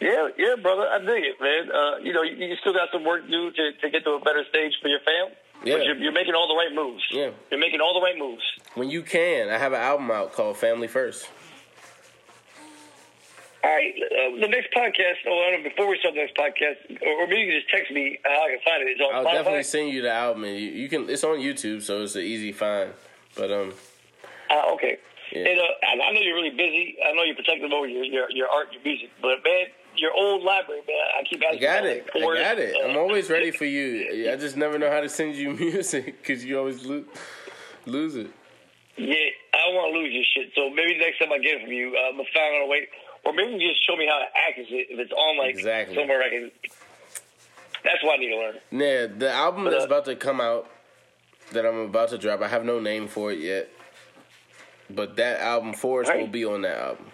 Yeah, 0.02 0.30
yeah, 0.38 0.56
brother. 0.61 0.88
I 0.88 0.99
dig 0.99 1.23
it, 1.23 1.36
man. 1.40 1.72
Uh, 1.72 1.98
you 1.98 2.14
know, 2.14 2.23
you, 2.23 2.36
you 2.48 2.56
still 2.61 2.73
got 2.73 2.90
some 2.91 3.03
work 3.06 3.23
to 3.26 3.30
do 3.31 3.52
to, 3.52 3.72
to 3.81 3.90
get 3.90 4.03
to 4.06 4.11
a 4.11 4.19
better 4.19 4.44
stage 4.49 4.73
for 4.81 4.88
your 4.88 4.99
fam. 5.02 5.36
Yeah. 5.64 5.76
But 5.77 5.86
you're, 5.86 5.95
you're 5.98 6.11
making 6.14 6.36
all 6.36 6.48
the 6.48 6.56
right 6.56 6.73
moves. 6.73 7.03
Yeah. 7.11 7.31
You're 7.52 7.60
making 7.60 7.81
all 7.81 7.94
the 7.94 8.02
right 8.02 8.18
moves. 8.18 8.44
When 8.76 8.90
you 8.90 9.02
can, 9.03 9.49
I 9.49 9.57
have 9.57 9.73
an 9.73 9.81
album 9.81 10.10
out 10.11 10.31
called 10.34 10.57
Family 10.57 10.88
First. 10.88 11.30
All 13.61 13.69
right, 13.69 13.91
uh, 13.94 14.40
the 14.40 14.48
next 14.48 14.69
podcast, 14.73 15.19
oh, 15.27 15.45
I 15.45 15.52
don't 15.52 15.64
know, 15.64 15.69
before 15.69 15.90
we 15.90 15.99
start 15.99 16.15
the 16.15 16.22
next 16.22 16.38
podcast, 16.38 17.02
or, 17.06 17.11
or 17.11 17.27
maybe 17.27 17.41
you 17.41 17.52
can 17.52 17.60
just 17.60 17.69
text 17.69 17.91
me 17.91 18.18
how 18.23 18.45
I 18.45 18.49
can 18.52 18.60
find 18.64 18.81
it. 18.84 18.88
It's 18.91 19.02
on 19.02 19.14
I'll 19.14 19.26
Spotify. 19.26 19.34
definitely 19.34 19.64
send 19.64 19.90
you 19.90 20.02
the 20.02 20.11
album, 20.14 20.45
and 20.45 20.56
you, 20.56 20.68
you 20.69 20.88
can. 20.88 21.10
It's 21.10 21.26
on 21.26 21.40
YouTube, 21.40 21.81
so 21.81 22.02
it's 22.03 22.15
an 22.15 22.22
easy 22.22 22.53
find. 22.53 22.91
But 23.36 23.52
um, 23.52 23.73
Uh, 24.49 24.73
okay. 24.76 24.98
Yeah. 25.34 25.40
And, 25.45 25.60
uh, 25.60 25.64
I 25.84 26.07
I 26.07 26.14
know 26.14 26.22
you're 26.22 26.36
really 26.36 26.56
busy. 26.56 26.95
I 27.06 27.11
know 27.11 27.23
you're 27.23 27.36
protective 27.36 27.69
over 27.69 27.86
your, 27.86 28.06
your, 28.06 28.31
your 28.31 28.48
art, 28.48 28.72
your 28.72 28.81
music. 28.81 29.10
But, 29.22 29.44
man, 29.44 29.65
your 29.98 30.11
old 30.14 30.44
library, 30.44 30.82
man, 30.88 30.95
I 31.20 31.24
keep 31.24 31.41
asking. 31.44 31.60
I 31.60 31.61
got 31.61 31.86
it. 31.86 32.10
I 32.16 32.20
got 32.20 32.60
it. 32.60 32.76
uh, 32.76 32.88
I'm 32.88 32.98
always 32.98 33.30
ready 33.30 33.52
for 33.52 33.66
you. 33.66 34.30
I 34.32 34.36
just 34.36 34.56
never 34.57 34.78
know 34.80 34.90
how 34.90 35.02
to 35.02 35.10
send 35.10 35.36
you 35.36 35.52
music 35.53 36.18
because 36.22 36.44
you 36.45 36.57
always 36.57 36.86
lose 36.86 37.06
lose 37.86 38.16
it. 38.16 38.30
Yeah, 38.98 39.16
I 39.53 39.57
don't 39.66 39.76
want 39.76 39.94
to 39.94 39.99
lose 39.99 40.14
your 40.14 40.24
shit. 40.34 40.52
So 40.56 40.70
maybe 40.70 40.98
next 40.99 41.20
time 41.20 41.32
I 41.32 41.38
get 41.40 41.56
it 41.57 41.64
from 41.64 41.72
you, 41.72 41.95
uh, 41.98 42.10
I'm 42.10 42.18
gonna 42.18 42.24
find 42.34 42.56
out 42.56 42.66
a 42.66 42.68
way, 42.68 42.88
or 43.26 43.34
maybe 43.34 43.53
you 43.53 43.70
just 43.70 43.86
show 43.88 43.95
me 43.95 44.06
how 44.07 44.20
to 44.20 44.26
access 44.48 44.66
it 44.70 44.88
if 44.90 44.99
it's 44.99 45.11
on 45.11 45.38
like 45.38 45.56
Exactly. 45.56 45.95
somewhere 45.95 46.22
I 46.22 46.30
can. 46.30 46.52
That's 47.84 48.03
what 48.03 48.16
I 48.20 48.22
need 48.22 48.30
to 48.30 48.38
learn. 48.38 48.56
Yeah, 48.72 49.07
the 49.07 49.32
album 49.32 49.64
But, 49.64 49.70
that's 49.72 49.84
uh, 49.84 49.88
about 49.88 50.06
to 50.06 50.16
come 50.18 50.41
out, 50.41 50.70
that 51.53 51.66
I'm 51.66 51.78
about 51.80 52.10
to 52.10 52.18
drop, 52.18 52.41
I 52.41 52.48
have 52.49 52.66
no 52.66 52.80
name 52.82 53.07
for 53.07 53.32
it 53.32 53.40
yet. 53.40 53.70
But 54.90 55.16
that 55.16 55.40
album, 55.40 55.74
Forest, 55.74 56.10
Right. 56.10 56.20
will 56.20 56.28
be 56.28 56.44
on 56.44 56.61
that 56.64 56.78
album. 56.78 57.06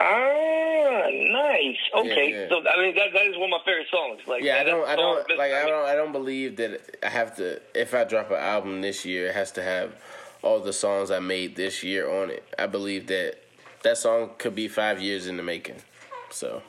Ah, 0.00 1.06
nice. 1.10 1.76
Okay, 1.94 2.30
Yeah, 2.30 2.38
yeah. 2.42 2.48
so 2.48 2.56
I 2.68 2.80
mean 2.82 2.94
that 2.94 3.12
that 3.12 3.26
is 3.26 3.36
one 3.36 3.44
of 3.44 3.50
my 3.50 3.60
favorite 3.64 3.88
songs. 3.90 4.20
Like 4.26 4.42
Yeah, 4.42 4.58
I 4.60 4.64
don't, 4.64 4.86
I 4.88 4.94
don't, 4.96 5.28
like, 5.36 5.52
I 5.52 5.66
don't, 5.66 5.84
I 5.86 5.94
don't 5.94 6.12
believe 6.12 6.56
that 6.56 6.80
I 7.02 7.08
have 7.08 7.36
to. 7.36 7.60
If 7.74 7.94
I 7.94 8.04
drop 8.04 8.30
an 8.30 8.36
album 8.36 8.80
this 8.80 9.04
year, 9.04 9.26
it 9.28 9.34
has 9.34 9.50
to 9.52 9.62
have 9.62 9.94
all 10.42 10.60
the 10.60 10.72
songs 10.72 11.10
I 11.10 11.18
made 11.18 11.56
this 11.56 11.82
year 11.82 12.08
on 12.10 12.30
it. 12.30 12.44
I 12.58 12.66
believe 12.66 13.08
that 13.08 13.36
that 13.82 13.98
song 13.98 14.30
could 14.38 14.54
be 14.54 14.68
five 14.68 15.00
years 15.00 15.26
in 15.26 15.36
the 15.36 15.42
making. 15.42 15.82
So 16.30 16.62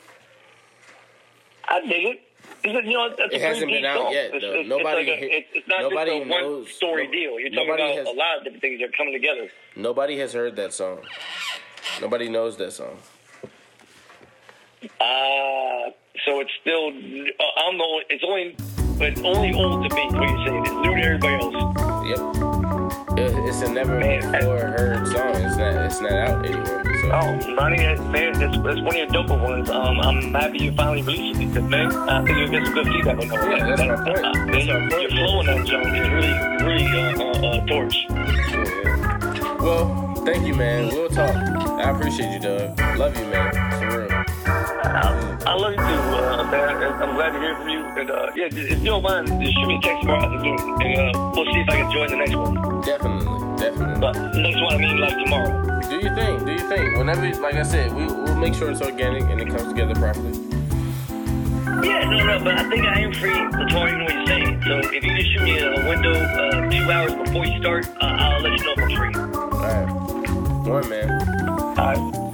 I 1.68 1.81
dig 1.81 2.06
it. 2.06 2.22
You 2.64 2.73
know, 2.73 3.10
It 3.31 3.41
hasn't 3.41 3.72
been 3.72 3.85
out 3.85 3.97
song. 3.97 4.11
yet, 4.14 4.31
though. 4.31 4.38
it's, 4.53 4.68
Nobody 4.69 5.01
it's, 5.01 5.10
like 5.22 5.22
a, 5.31 5.38
it's, 5.38 5.47
it's 5.53 5.68
not 5.68 5.81
nobody 5.84 6.19
just 6.19 6.31
a 6.31 6.34
one 6.43 6.65
story 6.68 7.06
no- 7.06 7.11
deal. 7.14 7.39
You're 7.39 7.49
talking 7.51 7.73
about 7.73 7.95
has- 7.95 8.07
a 8.07 8.11
lot 8.11 8.38
of 8.39 8.43
different 8.43 8.61
things 8.61 8.80
that 8.80 8.89
are 8.89 8.91
coming 8.97 9.14
together. 9.14 9.49
nobody 9.76 10.18
has 10.18 10.34
heard 10.34 10.56
that 10.57 10.73
song. 10.73 10.99
Nobody 12.01 12.27
knows 12.27 12.57
that 12.57 12.73
song. 12.73 12.97
Uh, 14.84 15.91
so 16.26 16.39
it's 16.39 16.51
still, 16.61 16.88
uh, 16.88 17.61
I'm 17.68 17.77
the 17.77 17.84
only, 17.84 18.03
it's 18.10 18.23
only, 18.26 18.56
it's 19.01 19.22
only 19.22 19.53
old 19.53 19.89
to 19.89 19.95
me, 19.95 20.06
what 20.11 20.30
you're 20.30 20.45
saying. 20.47 20.65
It's 20.65 20.72
new 20.72 20.95
to 20.95 21.01
everybody 21.03 21.34
else. 21.35 21.56
Yep. 22.10 22.19
It- 23.18 23.49
It's 23.49 23.61
a 23.61 23.72
never 23.73 23.99
Man, 23.99 24.22
before 24.31 24.57
heard 24.60 25.07
song. 25.07 25.35
It's 25.35 25.57
not. 25.57 25.85
It's 25.85 26.01
not 26.01 26.11
out 26.11 26.45
anywhere. 26.45 26.84
So. 27.01 27.11
Oh, 27.11 27.56
Money, 27.56 27.77
that, 27.77 27.99
man, 28.11 28.34
that's, 28.39 28.56
that's 28.57 28.80
one 28.81 28.88
of 28.88 28.95
your 28.95 29.07
doper 29.07 29.41
ones. 29.41 29.69
Um, 29.69 29.99
I'm 29.99 30.34
happy 30.34 30.60
you 30.65 30.72
finally 30.73 31.01
released 31.01 31.41
it 31.41 31.47
because, 31.47 31.69
man, 31.69 31.91
I 31.91 32.23
think 32.23 32.38
you'll 32.38 32.49
get 32.49 32.65
some 32.65 32.73
good 32.76 32.88
feedback 32.88 33.18
on 33.19 33.27
that. 33.27 33.57
Yeah, 33.57 33.76
that's 33.76 33.81
my 33.81 33.95
point. 34.06 34.26
Uh, 34.26 34.45
man, 34.45 34.65
your, 34.65 34.99
your 35.01 35.10
flow 35.10 35.39
in 35.41 35.45
that 35.47 35.68
zone 35.68 35.95
is 35.95 36.10
really, 36.10 36.34
really 36.65 36.88
uh, 36.88 37.23
uh, 37.23 37.47
uh, 37.47 37.65
torch. 37.65 37.95
Yeah, 38.10 38.34
yeah. 38.53 39.57
Well, 39.61 40.15
thank 40.26 40.45
you, 40.47 40.53
man. 40.53 40.88
We'll 40.89 41.10
talk. 41.10 41.35
I 41.35 41.89
appreciate 41.91 42.31
you, 42.34 42.39
Doug. 42.39 42.80
Love 42.97 43.18
you, 43.18 43.26
man. 43.26 43.51
For 43.80 44.07
real. 44.07 44.18
Uh, 44.49 45.38
I 45.45 45.55
love 45.55 45.71
you 45.71 45.77
too, 45.77 45.84
uh, 45.84 46.43
man. 46.51 46.84
I'm 47.01 47.15
glad 47.15 47.31
to 47.31 47.39
hear 47.39 47.55
from 47.55 47.69
you. 47.69 47.80
And 47.85 48.09
uh, 48.11 48.31
yeah, 48.35 48.45
if 48.51 48.80
you 48.80 48.85
don't 48.85 49.03
mind, 49.03 49.27
just 49.41 49.53
shoot 49.55 49.67
me 49.67 49.77
a 49.77 49.81
text 49.81 50.01
tomorrow 50.01 50.30
Zoom, 50.43 50.81
and 50.81 51.15
uh, 51.15 51.31
we'll 51.35 51.45
see 51.45 51.59
if 51.59 51.69
I 51.69 51.77
can 51.77 51.91
join 51.91 52.09
the 52.09 52.17
next 52.17 52.35
one. 52.35 52.81
Definitely, 52.81 53.57
definitely. 53.57 53.99
But 53.99 54.13
next 54.35 54.61
one, 54.61 54.73
I 54.73 54.77
mean, 54.77 54.97
like 54.97 55.17
tomorrow. 55.23 55.81
Do 55.81 55.95
you 55.95 56.13
think? 56.15 56.45
Do 56.45 56.51
you 56.51 56.69
think? 56.69 56.97
Whenever, 56.97 57.30
like 57.41 57.55
I 57.55 57.63
said, 57.63 57.93
we, 57.93 58.05
we'll 58.05 58.35
make 58.35 58.53
sure 58.53 58.69
it's 58.71 58.81
organic 58.81 59.23
and 59.23 59.41
it 59.41 59.47
comes 59.49 59.67
together 59.67 59.95
properly. 59.95 60.31
Yeah, 61.85 62.09
no, 62.09 62.17
no, 62.26 62.43
but 62.43 62.57
I 62.57 62.69
think 62.69 62.85
I 62.85 62.99
am 62.99 63.13
free 63.13 63.31
tomorrow, 63.31 63.88
even 63.88 64.03
what 64.03 64.13
you're 64.13 64.27
saying. 64.27 64.61
So 64.65 64.80
if 64.80 65.03
you 65.03 65.15
just 65.15 65.31
shoot 65.31 65.43
me 65.43 65.59
a 65.59 65.88
window 65.88 66.13
uh, 66.13 66.69
two 66.69 66.91
hours 66.91 67.13
before 67.15 67.45
you 67.45 67.59
start, 67.59 67.88
uh, 67.88 67.93
I'll 68.01 68.41
let 68.41 68.57
you 68.57 68.65
know 68.65 68.73
if 68.76 68.80
I'm 68.80 68.89
free. 68.97 69.13
All 69.15 69.61
right. 69.61 69.88
One 70.67 70.89
man. 70.89 71.09
All 71.77 72.11
right. 72.11 72.28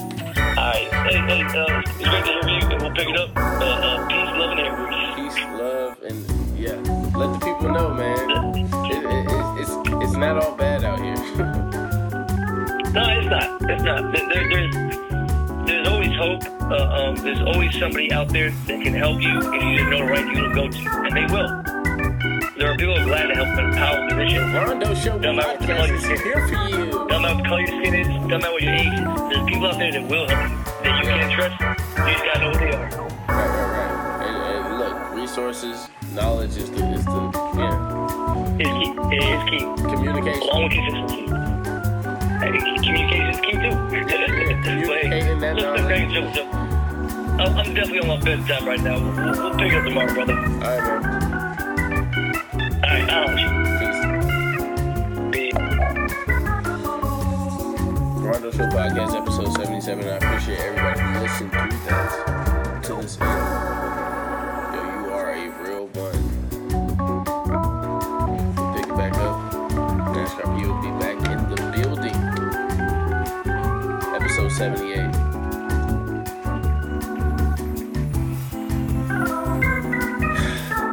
Right. 0.75 0.91
Hey, 1.07 1.19
hey, 1.19 1.41
uh, 1.57 1.79
it's 1.85 2.09
great 2.09 2.25
to 2.25 2.31
hear 2.31 2.49
you, 2.49 2.67
and 2.67 2.81
we'll 2.81 2.91
pick 2.91 3.07
it 3.07 3.15
up. 3.15 3.29
Uh, 3.37 3.63
uh, 3.63 4.07
peace, 4.09 4.31
love, 4.35 4.57
and. 4.59 5.15
Peace, 5.15 5.45
love, 5.55 5.97
and 6.03 6.59
yeah. 6.59 7.17
Let 7.17 7.39
the 7.39 7.45
people 7.45 7.69
know, 7.71 7.93
man. 7.93 8.29
It, 8.57 8.91
it, 8.91 9.05
it, 9.05 9.61
it's 9.61 9.71
it's 10.03 10.17
not 10.17 10.37
all 10.43 10.53
bad 10.57 10.83
out 10.83 10.99
here. 10.99 11.15
No, 12.91 13.03
it's 13.09 13.27
not. 13.29 13.69
It's 13.71 13.83
not. 13.83 14.13
There, 14.13 14.27
there- 14.29 14.49
there's 14.49 15.65
there's 15.65 15.87
always 15.87 16.13
hope. 16.17 16.43
Uh, 16.69 16.75
um, 17.09 17.15
there's 17.15 17.39
always 17.41 17.73
somebody 17.79 18.11
out 18.11 18.27
there 18.29 18.51
that 18.51 18.81
can 18.81 18.93
help 18.93 19.21
you 19.21 19.37
if 19.39 19.63
you 19.63 19.77
just 19.77 19.89
know 19.89 19.99
the 19.99 20.11
right 20.11 20.27
people 20.27 20.49
to 20.49 20.55
go 20.55 20.67
to, 20.67 20.89
and 21.05 21.15
they 21.15 21.25
will. 21.33 21.84
There 22.57 22.71
are 22.71 22.77
people 22.77 22.95
glad 23.03 23.27
to 23.27 23.35
help 23.35 23.59
in 23.59 23.71
power 23.73 24.07
positions. 24.09 24.53
Rondo 24.53 24.93
Show 24.95 25.19
Don't 25.19 25.35
matter 25.35 25.49
what 25.59 25.67
color 25.67 25.87
podcast 25.87 25.87
your 25.87 25.95
is 25.95 26.03
skin 26.03 26.17
here 26.23 26.47
for 26.47 26.53
you. 26.53 27.07
Doesn't 27.07 27.21
matter 27.21 27.35
what 27.35 27.45
color 27.45 27.59
your 27.59 27.67
skin 27.67 27.93
is. 27.95 28.07
Doesn't 28.07 28.29
matter 28.29 28.51
what 28.51 28.61
your 28.61 28.73
age 28.73 28.93
is. 28.93 28.99
There's 29.29 29.45
people 29.45 29.67
out 29.67 29.77
there 29.77 29.91
that 29.91 30.07
will 30.07 30.27
help 30.29 30.49
you, 30.49 30.57
that 30.83 31.03
you 31.03 31.09
can 31.09 31.31
trust. 31.35 31.55
You 31.59 32.13
just 32.13 32.23
gotta 32.25 32.39
know 32.39 32.51
who 32.51 32.59
they 32.59 32.71
are. 32.71 32.89
Right, 33.27 33.49
right, 33.51 33.69
right. 33.75 34.27
And, 34.27 34.65
and 34.67 34.79
look, 34.79 34.95
resources, 35.15 35.89
knowledge 36.13 36.55
is 36.55 36.71
the 36.71 36.83
is 36.93 37.03
the 37.05 37.11
yeah. 37.59 38.57
It's 38.57 38.71
key. 38.71 38.91
It 39.11 39.23
is 39.35 39.43
key. 39.49 39.63
Communication. 39.91 40.41
Along 40.43 40.63
with 40.63 40.71
consistency. 40.71 41.21
Hey, 42.39 42.51
communication 42.55 43.27
is 43.35 43.39
key 43.41 43.51
too. 43.51 43.75
Communicating 44.63 45.39
that 45.41 45.55
knowledge. 45.57 45.85
Craig, 45.87 46.07
so- 46.13 46.33
so- 46.33 46.51
I'm 47.35 47.73
definitely 47.73 47.99
on 47.99 48.07
my 48.07 48.17
bedtime 48.23 48.65
right 48.65 48.79
now. 48.79 48.95
We'll, 48.97 49.43
we'll 49.43 49.57
pick 49.59 49.73
it 49.73 49.77
up 49.77 49.83
tomorrow, 49.83 50.13
brother. 50.13 50.33
All 50.37 50.79
right, 50.79 51.11
man. 51.11 51.44
Rondo 58.23 58.51
Show 58.51 58.67
Podcast, 58.69 59.13
episode 59.15 59.51
77. 59.57 60.07
I 60.07 60.15
appreciate 60.15 60.59
everybody 60.59 61.01
who 61.01 61.19
listened 61.19 61.51
to 61.51 61.57
that 61.87 62.83
to 62.83 62.95
this 62.95 63.17
end. 63.19 63.29
Yo, 64.73 64.79
you 64.95 65.11
are 65.11 65.29
a 65.33 65.49
real 65.61 65.87
one. 65.87 66.21
Pick 68.75 68.87
it 68.87 68.95
back 68.95 69.13
up. 69.15 69.35
NASCAR 70.15 70.47
will 70.55 70.77
be 70.81 70.91
back 70.97 71.17
in 71.29 71.39
the 71.49 71.57
building. 71.75 72.17
Episode 74.15 74.51
78. 74.53 75.11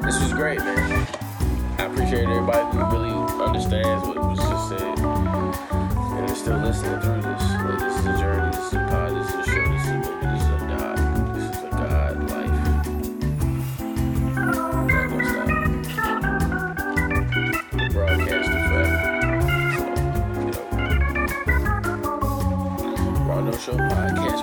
This 0.03 0.16
was 0.20 0.33
great, 0.33 0.59
man. 0.59 0.82
Appreciate 2.13 2.37
everybody 2.37 2.77
who 2.77 2.85
really 2.93 3.15
understands 3.43 4.07
what 4.07 4.17
was 4.19 4.39
just 4.39 4.69
said 4.69 4.99
and 4.99 6.31
is 6.31 6.37
still 6.37 6.59
listening 6.59 7.01
through 7.01 7.23
this. 7.23 7.43
Like, 7.43 7.79
this 7.79 7.97
is 7.97 8.05
a 8.05 8.19
journey, 8.19 8.51
this 8.53 8.67
is 8.67 8.75
a 8.75 8.77
pod, 8.91 9.17
this 9.17 9.29
is 9.29 9.35
a 9.35 9.41
show, 9.51 9.65
this 9.73 9.83
is 9.83 9.89
a 9.89 9.95
movie, 9.97 10.27
this 10.27 10.43
is 10.43 10.49
a 10.53 10.59
God, 10.69 10.99
this 11.35 11.47
is 11.49 11.63
a 11.65 11.71
God 11.73 12.15
life. 12.29 12.57
Stop. 15.91 16.21
Forever. 17.93 18.29
Rondo 23.27 23.53
Show 23.57 23.73
Podcast, 23.73 24.43